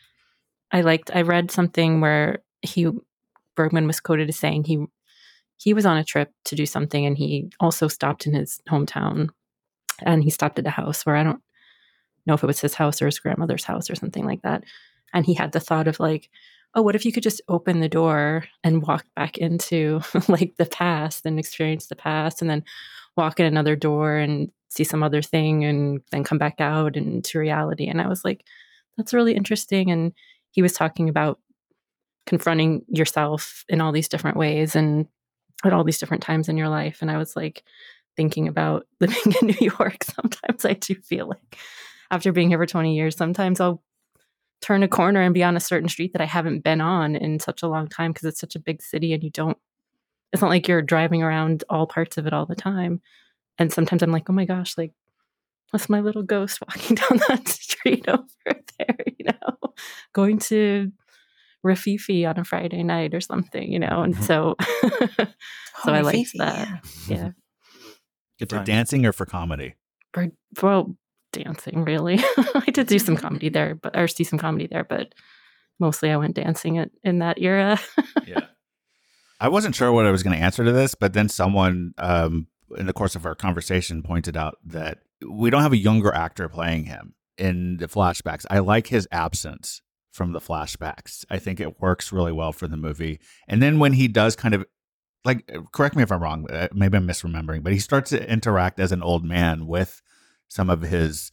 I 0.71 0.81
liked. 0.81 1.11
I 1.15 1.23
read 1.23 1.51
something 1.51 2.01
where 2.01 2.39
he 2.63 2.89
Bergman 3.55 3.87
was 3.87 4.01
quoted 4.01 4.29
as 4.29 4.39
saying 4.39 4.65
he 4.65 4.85
he 5.57 5.75
was 5.75 5.87
on 5.87 5.97
a 5.97 6.05
trip 6.05 6.33
to 6.47 6.57
do 6.57 6.67
something, 6.67 7.07
and 7.07 7.17
he 7.17 7.51
also 7.61 7.89
stopped 7.89 8.27
in 8.27 8.35
his 8.35 8.61
hometown, 8.69 9.29
and 10.01 10.25
he 10.25 10.31
stopped 10.31 10.59
at 10.59 10.67
a 10.67 10.71
house 10.71 11.05
where 11.05 11.17
I 11.17 11.23
don't 11.23 11.43
know 12.27 12.35
if 12.35 12.43
it 12.43 12.47
was 12.47 12.61
his 12.61 12.75
house 12.75 13.03
or 13.03 13.07
his 13.07 13.19
grandmother's 13.19 13.65
house 13.65 13.91
or 13.91 13.95
something 13.95 14.25
like 14.25 14.43
that, 14.43 14.65
and 15.13 15.27
he 15.27 15.35
had 15.35 15.53
the 15.53 15.61
thought 15.61 15.89
of 15.89 16.01
like 16.01 16.31
oh, 16.75 16.83
what 16.83 16.95
if 16.95 17.05
you 17.05 17.13
could 17.13 17.23
just 17.23 17.43
open 17.49 17.81
the 17.81 17.89
door 17.89 18.45
and 18.65 18.83
walk 18.83 19.05
back 19.15 19.39
into 19.39 20.01
like 20.29 20.55
the 20.57 20.67
past 20.67 21.27
and 21.27 21.39
experience 21.39 21.87
the 21.87 21.97
past 21.97 22.41
and 22.41 22.51
then 22.51 22.65
walk 23.17 23.39
in 23.39 23.47
another 23.47 23.77
door 23.77 24.17
and 24.17 24.51
see 24.69 24.85
some 24.85 25.03
other 25.03 25.21
thing 25.21 25.65
and 25.65 26.01
then 26.11 26.25
come 26.25 26.39
back 26.39 26.61
out 26.61 26.97
into 26.97 27.39
reality. 27.39 27.87
And 27.87 28.01
I 28.01 28.09
was 28.09 28.25
like, 28.25 28.45
that's 28.97 29.13
really 29.13 29.35
interesting. 29.35 29.91
And 29.91 30.13
he 30.51 30.63
was 30.63 30.73
talking 30.73 31.09
about 31.09 31.39
confronting 32.27 32.85
yourself 32.89 33.65
in 33.69 33.81
all 33.81 33.93
these 33.93 34.09
different 34.09 34.37
ways 34.37 34.77
and 34.77 35.07
at 35.65 35.73
all 35.73 35.85
these 35.85 35.99
different 35.99 36.23
times 36.23 36.49
in 36.49 36.57
your 36.57 36.69
life. 36.69 36.99
And 37.01 37.11
I 37.11 37.19
was 37.19 37.37
like 37.37 37.63
thinking 38.17 38.49
about 38.49 38.87
living 39.01 39.35
in 39.41 39.49
New 39.49 39.71
York. 39.79 40.05
Sometimes 40.05 40.65
I 40.65 40.75
do 40.75 40.95
feel 40.95 41.29
like 41.29 41.59
after 42.11 42.33
being 42.33 42.49
here 42.49 42.59
for 42.59 42.67
20 42.67 42.95
years, 42.95 43.17
sometimes 43.17 43.59
I'll 43.59 43.83
turn 44.61 44.83
a 44.83 44.89
corner 44.89 45.23
and 45.23 45.33
be 45.33 45.43
on 45.43 45.57
a 45.57 45.61
certain 45.61 45.89
street 45.89 46.13
that 46.13 46.21
I 46.21 46.27
haven't 46.27 46.61
been 46.61 46.81
on 46.81 47.17
in 47.17 47.41
such 47.41 47.63
a 47.63 47.69
long 47.69 47.89
time 47.89 48.13
because 48.13 48.27
it's 48.27 48.39
such 48.39 48.55
a 48.55 48.61
big 48.61 48.83
city 48.83 49.15
and 49.15 49.25
you 49.25 49.31
don't, 49.31 49.57
it's 50.31 50.43
not 50.43 50.51
like 50.51 50.69
you're 50.69 50.83
driving 50.83 51.23
around 51.23 51.65
all 51.71 51.87
parts 51.87 52.19
of 52.19 52.27
it 52.27 52.35
all 52.35 52.45
the 52.45 52.55
time. 52.55 53.01
And 53.59 53.73
sometimes 53.73 54.03
I'm 54.03 54.13
like, 54.13 54.29
oh 54.29 54.35
my 54.35 54.45
gosh, 54.45 54.77
like, 54.77 54.93
that's 55.73 55.89
my 55.89 56.01
little 56.01 56.23
ghost 56.23 56.61
walking 56.67 56.97
down 56.97 57.21
that 57.29 57.49
street 57.49 58.07
over 58.09 58.25
there, 58.79 58.97
you 59.19 59.25
know, 59.25 59.73
going 60.13 60.39
to 60.39 60.93
Rififi 61.65 62.29
on 62.29 62.39
a 62.39 62.45
Friday 62.45 62.83
night 62.83 63.15
or 63.15 63.21
something, 63.21 63.71
you 63.71 63.79
know. 63.79 64.03
And 64.03 64.15
mm-hmm. 64.15 64.25
so, 64.25 64.57
so 65.19 65.27
oh, 65.87 65.93
I 65.93 66.01
like 66.01 66.27
that. 66.35 66.83
Yeah. 67.09 67.17
yeah. 67.17 67.31
Good 68.39 68.51
for 68.51 68.65
dancing 68.65 69.07
or 69.07 69.13
for 69.13 69.27
comedy? 69.27 69.75
For 70.13 70.29
well, 70.61 70.97
dancing 71.33 71.85
really. 71.85 72.19
I 72.55 72.71
did 72.73 72.87
do 72.87 72.99
some 72.99 73.17
comedy 73.17 73.49
there, 73.49 73.75
but 73.75 73.97
or 73.97 74.09
see 74.09 74.25
some 74.25 74.39
comedy 74.39 74.67
there, 74.67 74.85
but 74.85 75.15
mostly 75.79 76.11
I 76.11 76.17
went 76.17 76.37
dancing 76.37 76.79
at, 76.79 76.91
in 77.03 77.21
that 77.21 77.41
era. 77.41 77.81
yeah. 78.27 78.47
I 79.41 79.49
wasn't 79.49 79.75
sure 79.75 79.91
what 79.93 80.07
I 80.07 80.11
was 80.11 80.23
going 80.23 80.37
to 80.37 80.43
answer 80.43 80.65
to 80.65 80.73
this, 80.73 80.95
but 80.95 81.15
then 81.15 81.29
someone 81.29 81.95
um, 81.99 82.47
in 82.77 82.87
the 82.87 82.93
course 82.93 83.17
of 83.17 83.27
our 83.27 83.35
conversation 83.35 84.03
pointed 84.03 84.37
out 84.37 84.59
that 84.65 84.99
we 85.29 85.51
don't 85.51 85.63
have 85.63 85.73
a 85.73 85.79
younger 85.79 86.13
actor 86.15 86.49
playing 86.49 86.85
him 86.85 87.15
in 87.39 87.79
the 87.79 87.89
flashbacks. 87.89 88.47
I 88.51 88.61
like 88.61 88.87
his 88.87 89.09
absence 89.11 89.83
from 90.13 90.33
the 90.33 90.41
flashbacks. 90.41 91.25
I 91.31 91.39
think 91.39 91.59
it 91.59 91.81
works 91.81 92.13
really 92.13 92.33
well 92.33 92.53
for 92.53 92.69
the 92.69 92.77
movie. 92.77 93.19
And 93.49 93.61
then 93.63 93.79
when 93.79 93.95
he 93.95 94.07
does 94.07 94.37
kind 94.37 94.55
of 94.55 94.65
like 95.25 95.51
correct 95.73 95.97
me 95.97 96.03
if 96.03 96.13
I'm 96.13 96.23
wrong, 96.23 96.49
uh, 96.51 96.69
maybe 96.73 96.99
I'm 96.99 97.09
misremembering, 97.09 97.63
but 97.63 97.73
he 97.73 97.79
starts 97.79 98.11
to 98.11 98.31
interact 98.31 98.79
as 98.79 98.93
an 98.93 99.03
old 99.03 99.25
man 99.25 99.67
with 99.67 100.03
some 100.49 100.69
of 100.69 100.83
his 100.83 101.33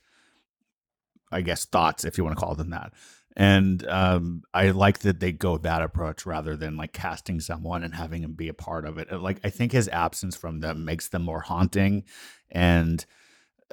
I 1.31 1.41
guess 1.41 1.65
thoughts 1.65 2.05
if 2.05 2.17
you 2.17 2.23
want 2.23 2.37
to 2.37 2.43
call 2.43 2.55
them 2.55 2.71
that. 2.71 2.93
And 3.35 3.85
um, 3.87 4.43
I 4.53 4.71
like 4.71 4.99
that 4.99 5.19
they 5.19 5.31
go 5.31 5.57
that 5.57 5.81
approach 5.81 6.25
rather 6.25 6.55
than 6.55 6.77
like 6.77 6.93
casting 6.93 7.39
someone 7.39 7.83
and 7.83 7.93
having 7.93 8.23
him 8.23 8.33
be 8.33 8.47
a 8.47 8.53
part 8.53 8.85
of 8.85 8.97
it. 8.97 9.11
Like 9.11 9.39
I 9.43 9.49
think 9.49 9.71
his 9.71 9.87
absence 9.89 10.35
from 10.35 10.61
them 10.61 10.83
makes 10.83 11.09
them 11.09 11.21
more 11.23 11.41
haunting 11.41 12.03
and 12.49 13.05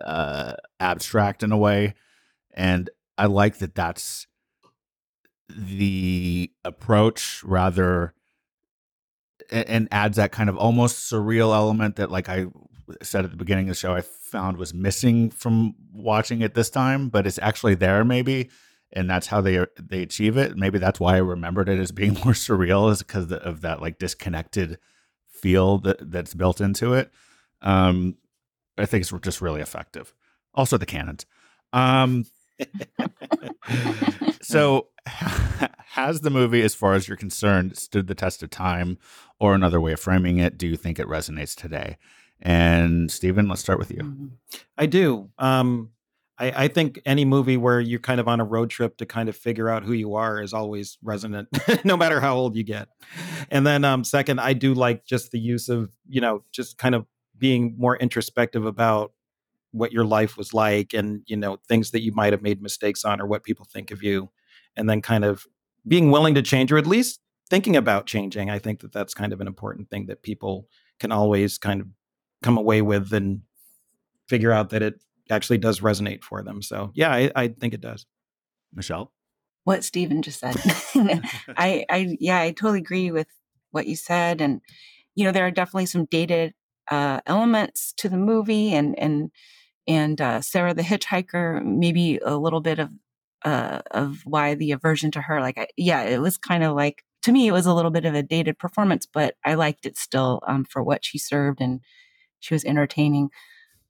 uh, 0.01 0.55
abstract 0.79 1.43
in 1.43 1.53
a 1.53 1.57
way. 1.57 1.95
And 2.55 2.91
I 3.17 3.27
like 3.27 3.59
that 3.59 3.75
that's 3.75 4.27
the 5.49 6.51
approach 6.65 7.43
rather 7.45 8.15
and 9.51 9.89
adds 9.93 10.17
that 10.17 10.33
kind 10.33 10.49
of 10.49 10.57
almost 10.57 11.11
surreal 11.11 11.55
element 11.55 11.97
that 11.97 12.11
like 12.11 12.29
I 12.29 12.47
said 13.03 13.25
at 13.25 13.31
the 13.31 13.37
beginning 13.37 13.67
of 13.67 13.71
the 13.71 13.79
show 13.79 13.95
I 13.95 14.01
found 14.01 14.57
was 14.57 14.75
missing 14.75 15.31
from 15.31 15.75
watching 15.93 16.41
it 16.41 16.55
this 16.55 16.71
time, 16.71 17.09
but 17.09 17.27
it's 17.27 17.39
actually 17.39 17.75
there 17.75 18.05
maybe 18.05 18.51
and 18.93 19.09
that's 19.11 19.27
how 19.27 19.41
they 19.41 19.65
they 19.81 20.03
achieve 20.03 20.37
it. 20.37 20.57
Maybe 20.57 20.79
that's 20.79 21.01
why 21.01 21.15
I 21.15 21.19
remembered 21.19 21.69
it 21.69 21.79
as 21.79 21.93
being 21.93 22.15
more 22.25 22.33
surreal 22.33 22.91
is 22.91 23.03
because 23.03 23.31
of 23.31 23.61
that 23.63 23.81
like 23.81 23.99
disconnected 23.99 24.79
feel 25.29 25.79
that 25.79 26.11
that's 26.11 26.35
built 26.35 26.61
into 26.61 26.95
it. 26.95 27.11
Um 27.63 28.17
I 28.79 28.87
think 28.87 29.03
it's 29.03 29.13
just 29.23 29.41
really 29.41 29.61
effective. 29.61 30.13
Also 30.55 30.77
the 30.77 30.87
cannons. 30.87 31.27
Um 31.73 32.27
so 34.43 34.89
has 35.97 36.21
the 36.21 36.31
movie, 36.31 36.63
as 36.63 36.75
far 36.75 36.95
as 36.95 37.09
you're 37.09 37.17
concerned, 37.17 37.77
stood 37.77 38.07
the 38.07 38.15
test 38.15 38.43
of 38.43 38.51
time? 38.51 38.99
Or 39.39 39.55
another 39.55 39.81
way 39.81 39.93
of 39.93 40.01
framing 40.01 40.39
it, 40.39 40.57
do 40.57 40.67
you 40.67 40.77
think 40.77 40.99
it 40.99 41.07
resonates 41.07 41.55
today? 41.55 41.99
And 42.41 43.11
Stephen, 43.11 43.49
let's 43.49 43.61
start 43.61 43.79
with 43.79 43.91
you. 43.91 43.99
Mm-hmm. 43.99 44.27
I 44.77 44.87
do. 44.87 45.31
Um, 45.39 45.91
I, 46.39 46.65
I, 46.65 46.69
think 46.69 47.01
any 47.07 47.25
movie 47.25 47.57
where 47.57 47.81
you're 47.81 48.01
kind 48.01 48.21
of 48.21 48.29
on 48.29 48.41
a 48.41 48.45
road 48.45 48.69
trip 48.69 48.99
to 48.99 49.07
kind 49.07 49.29
of 49.29 49.37
figure 49.37 49.71
out 49.71 49.85
who 49.85 49.93
you 49.93 50.15
are 50.15 50.43
is 50.43 50.53
always 50.53 50.99
resonant, 51.03 51.49
no 51.85 51.97
matter 51.97 52.21
how 52.21 52.37
old 52.37 52.57
you 52.57 52.63
get. 52.63 52.89
And 53.51 53.67
then, 53.67 53.85
um, 53.85 54.05
second, 54.05 54.39
I 54.41 54.53
do 54.53 54.75
like 54.75 55.07
just 55.07 55.31
the 55.31 55.39
use 55.39 55.69
of, 55.69 55.91
you 56.09 56.21
know, 56.21 56.45
just 56.53 56.77
kind 56.77 56.95
of 56.95 57.07
being 57.39 57.75
more 57.79 57.97
introspective 57.97 58.67
about 58.67 59.13
what 59.73 59.93
your 59.93 60.05
life 60.05 60.37
was 60.37 60.53
like 60.53 60.93
and, 60.93 61.23
you 61.27 61.37
know, 61.37 61.59
things 61.69 61.91
that 61.93 62.03
you 62.03 62.13
might 62.13 62.33
have 62.33 62.43
made 62.43 62.63
mistakes 62.63 63.05
on 63.05 63.21
or 63.21 63.27
what 63.27 63.43
people 63.43 63.67
think 63.71 63.91
of 63.91 64.03
you 64.03 64.31
and 64.77 64.89
then 64.89 65.03
kind 65.03 65.25
of 65.25 65.47
being 65.87 66.11
willing 66.11 66.35
to 66.35 66.43
change 66.43 66.73
or 66.73 66.79
at 66.79 66.87
least 66.87 67.21
thinking 67.49 67.77
about 67.77 68.07
changing. 68.07 68.51
I 68.51 68.59
think 68.59 68.81
that 68.81 68.93
that's 68.93 69.15
kind 69.15 69.33
of 69.33 69.41
an 69.41 69.47
important 69.47 69.91
thing 69.91 70.07
that 70.07 70.23
people 70.23 70.69
can 70.99 71.13
always 71.13 71.59
kind 71.59 71.81
of 71.81 71.89
come 72.43 72.59
away 72.59 72.83
with 72.83 73.13
and 73.13 73.43
figure 74.29 74.53
out 74.53 74.71
that 74.71 74.83
it 74.83 75.03
actually 75.31 75.59
does 75.59 75.81
resonate 75.81 76.23
for 76.23 76.43
them. 76.43 76.63
So 76.63 76.91
yeah, 76.95 77.13
I, 77.13 77.31
I 77.35 77.49
think 77.49 77.75
it 77.75 77.81
does. 77.81 78.07
Michelle, 78.75 79.13
what 79.65 79.85
Stephen 79.85 80.23
just 80.23 80.41
said, 80.41 80.57
I, 81.57 81.85
I 81.89 82.17
yeah, 82.21 82.41
I 82.41 82.51
totally 82.51 82.81
agree 82.81 83.11
with 83.11 83.29
what 83.71 83.87
you 83.87 83.97
said, 83.97 84.41
and 84.41 84.61
you 85.15 85.25
know 85.25 85.33
there 85.33 85.47
are 85.47 85.51
definitely 85.51 85.87
some 85.87 86.07
dated 86.07 86.55
uh, 86.91 87.21
elements 87.27 87.93
to 87.99 88.09
the 88.09 88.17
movie, 88.17 88.75
and 88.75 88.99
and 88.99 89.31
and 89.87 90.21
uh, 90.21 90.41
Sarah 90.41 90.75
the 90.75 90.83
Hitchhiker, 90.83 91.65
maybe 91.65 92.19
a 92.25 92.37
little 92.37 92.61
bit 92.61 92.79
of 92.79 92.91
uh, 93.47 93.81
of 93.93 94.23
why 94.25 94.55
the 94.57 94.73
aversion 94.73 95.13
to 95.13 95.23
her. 95.23 95.41
Like, 95.41 95.57
I, 95.57 95.69
yeah, 95.77 96.03
it 96.03 96.21
was 96.21 96.37
kind 96.37 96.65
of 96.65 96.75
like 96.75 97.05
to 97.23 97.33
me, 97.33 97.47
it 97.47 97.53
was 97.53 97.67
a 97.67 97.75
little 97.75 97.91
bit 97.91 98.05
of 98.05 98.15
a 98.15 98.23
dated 98.23 98.59
performance, 98.59 99.07
but 99.07 99.35
I 99.45 99.55
liked 99.55 99.87
it 99.87 99.97
still 99.97 100.41
um, 100.47 100.65
for 100.65 100.83
what 100.83 101.05
she 101.05 101.19
served, 101.19 101.61
and 101.61 101.81
she 102.41 102.55
was 102.55 102.65
entertaining. 102.65 103.31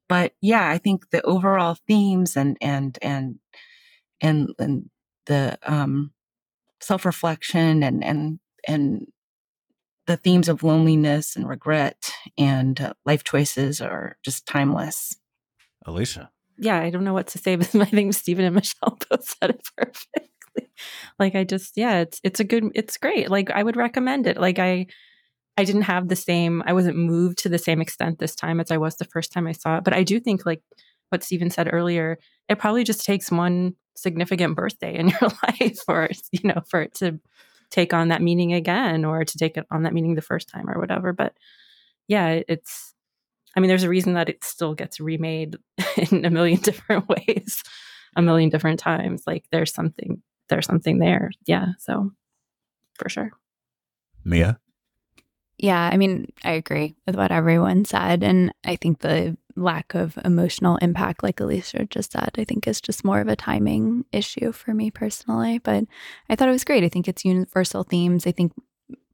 But 0.09 0.34
yeah, 0.40 0.70
I 0.70 0.78
think 0.78 1.11
the 1.11 1.22
overall 1.22 1.76
themes 1.88 2.36
and 2.36 2.57
and 2.61 2.98
and 3.02 3.38
and 4.20 4.50
and 4.59 4.90
the 5.24 5.59
um, 5.62 6.12
self 6.80 7.04
reflection 7.04 7.82
and 7.82 8.04
and 8.04 8.38
and 8.68 9.07
the 10.07 10.16
themes 10.16 10.48
of 10.48 10.62
loneliness 10.62 11.34
and 11.34 11.48
regret 11.48 12.12
and 12.38 12.80
uh, 12.80 12.92
life 13.04 13.24
choices 13.24 13.80
are 13.80 14.16
just 14.22 14.46
timeless. 14.46 15.16
Alicia 15.84 16.30
yeah, 16.59 16.80
I 16.80 16.90
don't 16.90 17.04
know 17.04 17.14
what 17.14 17.28
to 17.28 17.38
say, 17.38 17.57
but 17.57 17.74
I 17.74 17.84
think 17.87 18.14
Stephen 18.14 18.45
and 18.45 18.54
Michelle 18.54 18.99
both 19.11 19.37
said 19.41 19.50
it 19.50 19.68
perfectly. 19.76 20.70
Like 21.18 21.34
I 21.34 21.45
just, 21.45 21.76
yeah, 21.76 22.00
it's 22.00 22.20
it's 22.22 22.41
a 22.41 22.45
good, 22.45 22.70
it's 22.74 22.96
great. 22.96 23.30
Like 23.30 23.50
I 23.50 23.62
would 23.62 23.76
recommend 23.76 24.26
it. 24.26 24.38
Like 24.38 24.58
I, 24.58 24.87
I 25.57 25.64
didn't 25.64 25.83
have 25.83 26.08
the 26.08 26.16
same, 26.16 26.62
I 26.66 26.72
wasn't 26.74 26.99
moved 26.99 27.38
to 27.38 27.49
the 27.49 27.58
same 27.58 27.80
extent 27.80 28.18
this 28.18 28.34
time 28.34 28.61
as 28.61 28.70
I 28.70 28.76
was 28.76 28.96
the 28.96 29.07
first 29.07 29.33
time 29.33 29.46
I 29.46 29.53
saw 29.53 29.78
it. 29.78 29.84
But 29.84 29.95
I 29.95 30.03
do 30.03 30.20
think, 30.20 30.45
like 30.45 30.62
what 31.11 31.24
Stephen 31.24 31.50
said 31.50 31.70
earlier, 31.72 32.18
it 32.49 32.58
probably 32.58 32.84
just 32.84 33.04
takes 33.04 33.30
one 33.30 33.74
significant 33.96 34.57
birthday 34.57 34.95
in 34.95 35.08
your 35.20 35.30
life, 35.42 35.78
or 35.88 36.11
you 36.30 36.41
know, 36.45 36.62
for 36.68 36.83
it 36.83 36.95
to 36.96 37.18
take 37.70 37.95
on 37.95 38.08
that 38.08 38.22
meaning 38.22 38.53
again, 38.53 39.04
or 39.04 39.24
to 39.24 39.38
take 39.38 39.57
it 39.57 39.66
on 39.70 39.84
that 39.84 39.95
meaning 39.95 40.14
the 40.14 40.22
first 40.22 40.49
time, 40.49 40.68
or 40.68 40.78
whatever. 40.78 41.12
But 41.12 41.34
yeah, 42.08 42.41
it's 42.49 42.95
I 43.57 43.61
mean, 43.61 43.68
there's 43.68 43.84
a 43.84 43.88
reason 43.88 44.12
that 44.14 44.28
it 44.28 44.45
still 44.45 44.74
gets 44.74 45.00
remade 45.00 45.57
in 46.11 46.24
a 46.24 46.30
million 46.30 46.61
different 46.61 47.08
ways, 47.28 47.62
a 48.14 48.22
million 48.22 48.50
different 48.50 48.78
times. 48.78 49.22
Like 49.26 49.45
there's 49.50 49.72
something, 49.72 50.22
there's 50.49 50.66
something 50.66 50.99
there. 50.99 51.30
Yeah. 51.46 51.68
So 51.78 52.12
for 52.95 53.08
sure. 53.08 53.33
Mia? 54.24 54.58
Yeah. 55.58 55.88
I 55.91 55.96
mean, 55.96 56.33
I 56.45 56.53
agree 56.53 56.96
with 57.07 57.16
what 57.16 57.33
everyone 57.33 57.87
said. 57.87 58.22
And 58.22 58.53
I 58.64 58.76
think 58.76 58.99
the 59.00 59.38
lack 59.57 59.95
of 59.95 60.18
emotional 60.22 60.76
impact, 60.76 61.22
like 61.22 61.41
Alicia 61.41 61.87
just 61.87 62.12
said, 62.12 62.30
I 62.37 62.45
think 62.45 62.68
is 62.68 62.80
just 62.80 63.04
more 63.04 63.20
of 63.20 63.28
a 63.28 63.37
timing 63.37 64.04
issue 64.12 64.53
for 64.53 64.74
me 64.74 64.91
personally. 64.91 65.58
But 65.58 65.84
I 66.28 66.37
thought 66.37 66.49
it 66.49 66.53
was 66.53 66.64
great. 66.64 66.84
I 66.84 66.91
think 66.91 67.08
it's 67.08 67.24
universal 67.24 67.84
themes. 67.84 68.26
I 68.26 68.33
think 68.33 68.53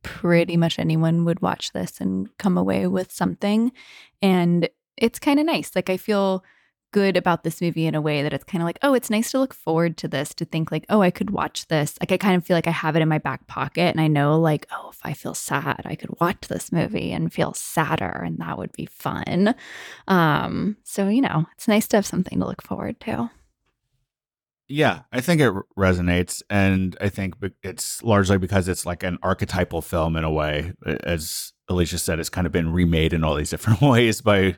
pretty 0.03 0.57
much 0.57 0.79
anyone 0.79 1.24
would 1.24 1.41
watch 1.41 1.73
this 1.73 2.01
and 2.01 2.29
come 2.39 2.59
away 2.59 2.87
with 2.87 3.12
something. 3.12 3.73
And 4.20 4.69
it's 4.97 5.19
kind 5.19 5.41
of 5.41 5.47
nice. 5.47 5.74
Like, 5.74 5.91
I 5.91 5.97
feel 5.97 6.45
good 6.93 7.16
about 7.16 7.43
this 7.43 7.62
movie 7.62 7.87
in 7.87 7.95
a 7.95 8.01
way 8.03 8.23
that 8.23 8.35
it's 8.35 8.45
kind 8.45 8.61
of 8.61 8.66
like, 8.66 8.79
oh, 8.83 8.93
it's 8.93 9.09
nice 9.09 9.31
to 9.31 9.39
look 9.39 9.55
forward 9.55 9.97
to 9.97 10.07
this, 10.07 10.35
to 10.35 10.45
think 10.45 10.70
like, 10.70 10.85
oh, 10.91 11.01
I 11.01 11.11
could 11.11 11.31
watch 11.31 11.66
this. 11.69 11.97
Like, 12.01 12.12
I 12.12 12.19
kind 12.19 12.37
of 12.37 12.45
feel 12.45 12.57
like 12.57 12.66
I 12.66 12.73
have 12.73 12.97
it 12.97 13.03
in 13.03 13.09
my 13.09 13.19
back 13.19 13.47
pocket. 13.47 13.91
And 13.91 14.01
I 14.01 14.09
know, 14.09 14.39
like, 14.39 14.66
oh, 14.70 14.91
if 14.91 14.99
I 15.03 15.15
feel 15.15 15.35
sad, 15.35 15.83
I 15.87 15.95
could 15.95 16.20
watch 16.20 16.49
this 16.49 16.70
movie 16.70 17.11
and 17.12 17.33
feel 17.33 17.55
sadder, 17.55 18.23
and 18.24 18.39
that 18.39 18.59
would 18.59 18.73
be 18.73 18.87
fun. 18.87 19.55
Um, 20.07 20.77
so, 20.85 21.09
you 21.09 21.23
know, 21.23 21.47
it's 21.55 21.66
nice 21.66 21.89
to 21.89 21.97
have 21.97 22.07
something 22.07 22.39
to 22.39 22.47
look 22.47 22.62
forward 22.62 23.01
to. 23.01 23.31
Yeah, 24.68 25.01
I 25.12 25.20
think 25.20 25.40
it 25.40 25.52
resonates, 25.76 26.43
and 26.48 26.97
I 27.01 27.09
think 27.09 27.34
it's 27.62 28.02
largely 28.02 28.39
because 28.39 28.68
it's 28.68 28.86
like 28.86 29.02
an 29.02 29.18
archetypal 29.22 29.82
film 29.82 30.16
in 30.16 30.24
a 30.24 30.30
way. 30.30 30.72
As 31.05 31.52
Alicia 31.68 31.98
said, 31.98 32.18
it's 32.18 32.28
kind 32.30 32.47
of 32.47 32.52
been 32.52 32.72
remade 32.72 33.12
in 33.12 33.24
all 33.24 33.34
these 33.34 33.51
different 33.55 33.82
ways 33.82 34.20
by 34.20 34.56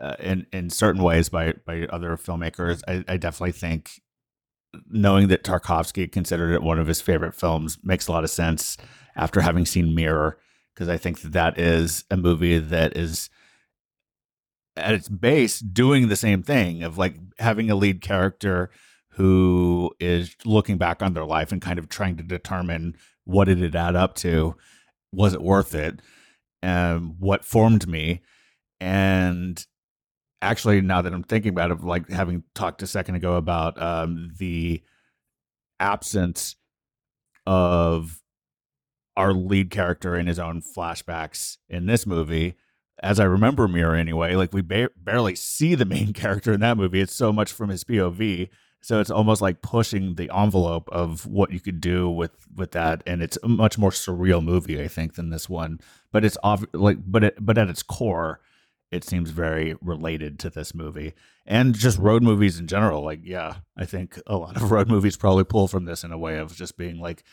uh, 0.00 0.14
in 0.20 0.46
in 0.52 0.70
certain 0.70 1.02
ways 1.02 1.28
by 1.28 1.54
by 1.66 1.86
other 1.90 2.16
filmmakers. 2.16 2.82
I, 2.88 3.04
I 3.08 3.16
definitely 3.16 3.52
think 3.52 4.00
knowing 4.88 5.28
that 5.28 5.44
Tarkovsky 5.44 6.10
considered 6.10 6.54
it 6.54 6.62
one 6.62 6.78
of 6.78 6.86
his 6.86 7.00
favorite 7.00 7.34
films 7.34 7.78
makes 7.82 8.08
a 8.08 8.12
lot 8.12 8.24
of 8.24 8.30
sense 8.30 8.78
after 9.16 9.40
having 9.42 9.66
seen 9.66 9.94
Mirror, 9.94 10.38
because 10.74 10.88
I 10.88 10.96
think 10.96 11.20
that 11.20 11.32
that 11.32 11.58
is 11.58 12.04
a 12.10 12.16
movie 12.16 12.58
that 12.58 12.96
is 12.96 13.28
at 14.76 14.94
its 14.94 15.08
base 15.08 15.60
doing 15.60 16.08
the 16.08 16.16
same 16.16 16.42
thing 16.42 16.82
of 16.82 16.96
like 16.96 17.16
having 17.38 17.70
a 17.70 17.74
lead 17.74 18.00
character 18.00 18.70
who 19.12 19.92
is 20.00 20.36
looking 20.44 20.78
back 20.78 21.02
on 21.02 21.14
their 21.14 21.24
life 21.24 21.52
and 21.52 21.60
kind 21.60 21.78
of 21.78 21.88
trying 21.88 22.16
to 22.16 22.22
determine 22.22 22.96
what 23.24 23.44
did 23.44 23.62
it 23.62 23.74
add 23.74 23.96
up 23.96 24.14
to 24.14 24.54
was 25.12 25.34
it 25.34 25.42
worth 25.42 25.74
it 25.74 26.00
um, 26.62 27.16
what 27.18 27.44
formed 27.44 27.86
me 27.86 28.20
and 28.80 29.66
actually 30.40 30.80
now 30.80 31.02
that 31.02 31.12
i'm 31.12 31.22
thinking 31.22 31.50
about 31.50 31.70
it 31.70 31.82
like 31.82 32.08
having 32.10 32.42
talked 32.54 32.82
a 32.82 32.86
second 32.86 33.14
ago 33.14 33.36
about 33.36 33.80
um, 33.80 34.30
the 34.38 34.82
absence 35.78 36.56
of 37.46 38.22
our 39.16 39.32
lead 39.32 39.70
character 39.70 40.16
in 40.16 40.26
his 40.26 40.38
own 40.38 40.62
flashbacks 40.62 41.58
in 41.68 41.86
this 41.86 42.06
movie 42.06 42.56
as 43.02 43.18
I 43.18 43.24
remember 43.24 43.66
Mirror 43.66 43.96
anyway, 43.96 44.34
like 44.36 44.52
we 44.52 44.62
ba- 44.62 44.90
barely 44.96 45.34
see 45.34 45.74
the 45.74 45.84
main 45.84 46.12
character 46.12 46.52
in 46.52 46.60
that 46.60 46.76
movie. 46.76 47.00
It's 47.00 47.14
so 47.14 47.32
much 47.32 47.52
from 47.52 47.68
his 47.68 47.84
POV. 47.84 48.48
So 48.82 49.00
it's 49.00 49.10
almost 49.10 49.40
like 49.40 49.62
pushing 49.62 50.16
the 50.16 50.30
envelope 50.34 50.88
of 50.90 51.24
what 51.24 51.52
you 51.52 51.60
could 51.60 51.80
do 51.80 52.10
with 52.10 52.32
with 52.54 52.72
that, 52.72 53.02
and 53.06 53.22
it's 53.22 53.38
a 53.42 53.48
much 53.48 53.78
more 53.78 53.90
surreal 53.90 54.42
movie, 54.42 54.82
I 54.82 54.88
think, 54.88 55.14
than 55.14 55.30
this 55.30 55.48
one. 55.48 55.80
But 56.10 56.24
it's 56.24 56.36
off 56.42 56.64
like, 56.72 56.98
but 57.06 57.24
it, 57.24 57.36
but 57.40 57.58
at 57.58 57.68
its 57.68 57.82
core, 57.82 58.40
it 58.90 59.04
seems 59.04 59.30
very 59.30 59.76
related 59.80 60.38
to 60.40 60.50
this 60.50 60.74
movie 60.74 61.14
and 61.46 61.74
just 61.74 61.98
road 61.98 62.22
movies 62.22 62.58
in 62.58 62.66
general. 62.66 63.02
Like, 63.02 63.20
yeah, 63.22 63.56
I 63.76 63.86
think 63.86 64.20
a 64.26 64.36
lot 64.36 64.56
of 64.56 64.70
road 64.70 64.88
movies 64.88 65.16
probably 65.16 65.44
pull 65.44 65.66
from 65.68 65.86
this 65.86 66.04
in 66.04 66.12
a 66.12 66.18
way 66.18 66.38
of 66.38 66.54
just 66.54 66.76
being 66.76 66.98
like 66.98 67.24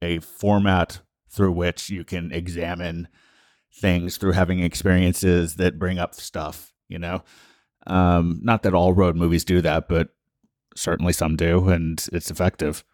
a 0.00 0.20
format 0.20 1.00
through 1.28 1.52
which 1.52 1.90
you 1.90 2.04
can 2.04 2.32
examine 2.32 3.08
things 3.72 4.16
through 4.16 4.32
having 4.32 4.60
experiences 4.60 5.56
that 5.56 5.78
bring 5.78 5.98
up 5.98 6.14
stuff, 6.14 6.72
you 6.88 6.98
know? 6.98 7.22
Um, 7.86 8.40
not 8.42 8.62
that 8.62 8.74
all 8.74 8.92
road 8.92 9.16
movies 9.16 9.44
do 9.44 9.60
that, 9.62 9.88
but 9.88 10.10
certainly 10.74 11.12
some 11.12 11.36
do, 11.36 11.68
and 11.68 12.06
it's 12.12 12.30
effective. 12.30 12.84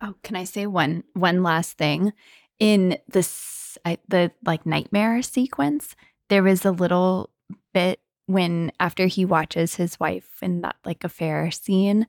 Oh, 0.00 0.14
can 0.22 0.36
I 0.36 0.44
say 0.44 0.66
one 0.66 1.04
one 1.14 1.42
last 1.42 1.76
thing? 1.76 2.12
In 2.58 2.98
this, 3.08 3.78
I, 3.84 3.98
the 4.08 4.32
like 4.44 4.66
nightmare 4.66 5.22
sequence, 5.22 5.96
there 6.28 6.46
is 6.46 6.64
a 6.64 6.70
little 6.70 7.30
bit 7.72 8.00
when 8.26 8.70
after 8.78 9.06
he 9.06 9.24
watches 9.24 9.74
his 9.74 9.98
wife 9.98 10.42
in 10.42 10.60
that 10.62 10.76
like 10.84 11.04
affair 11.04 11.50
scene, 11.50 12.06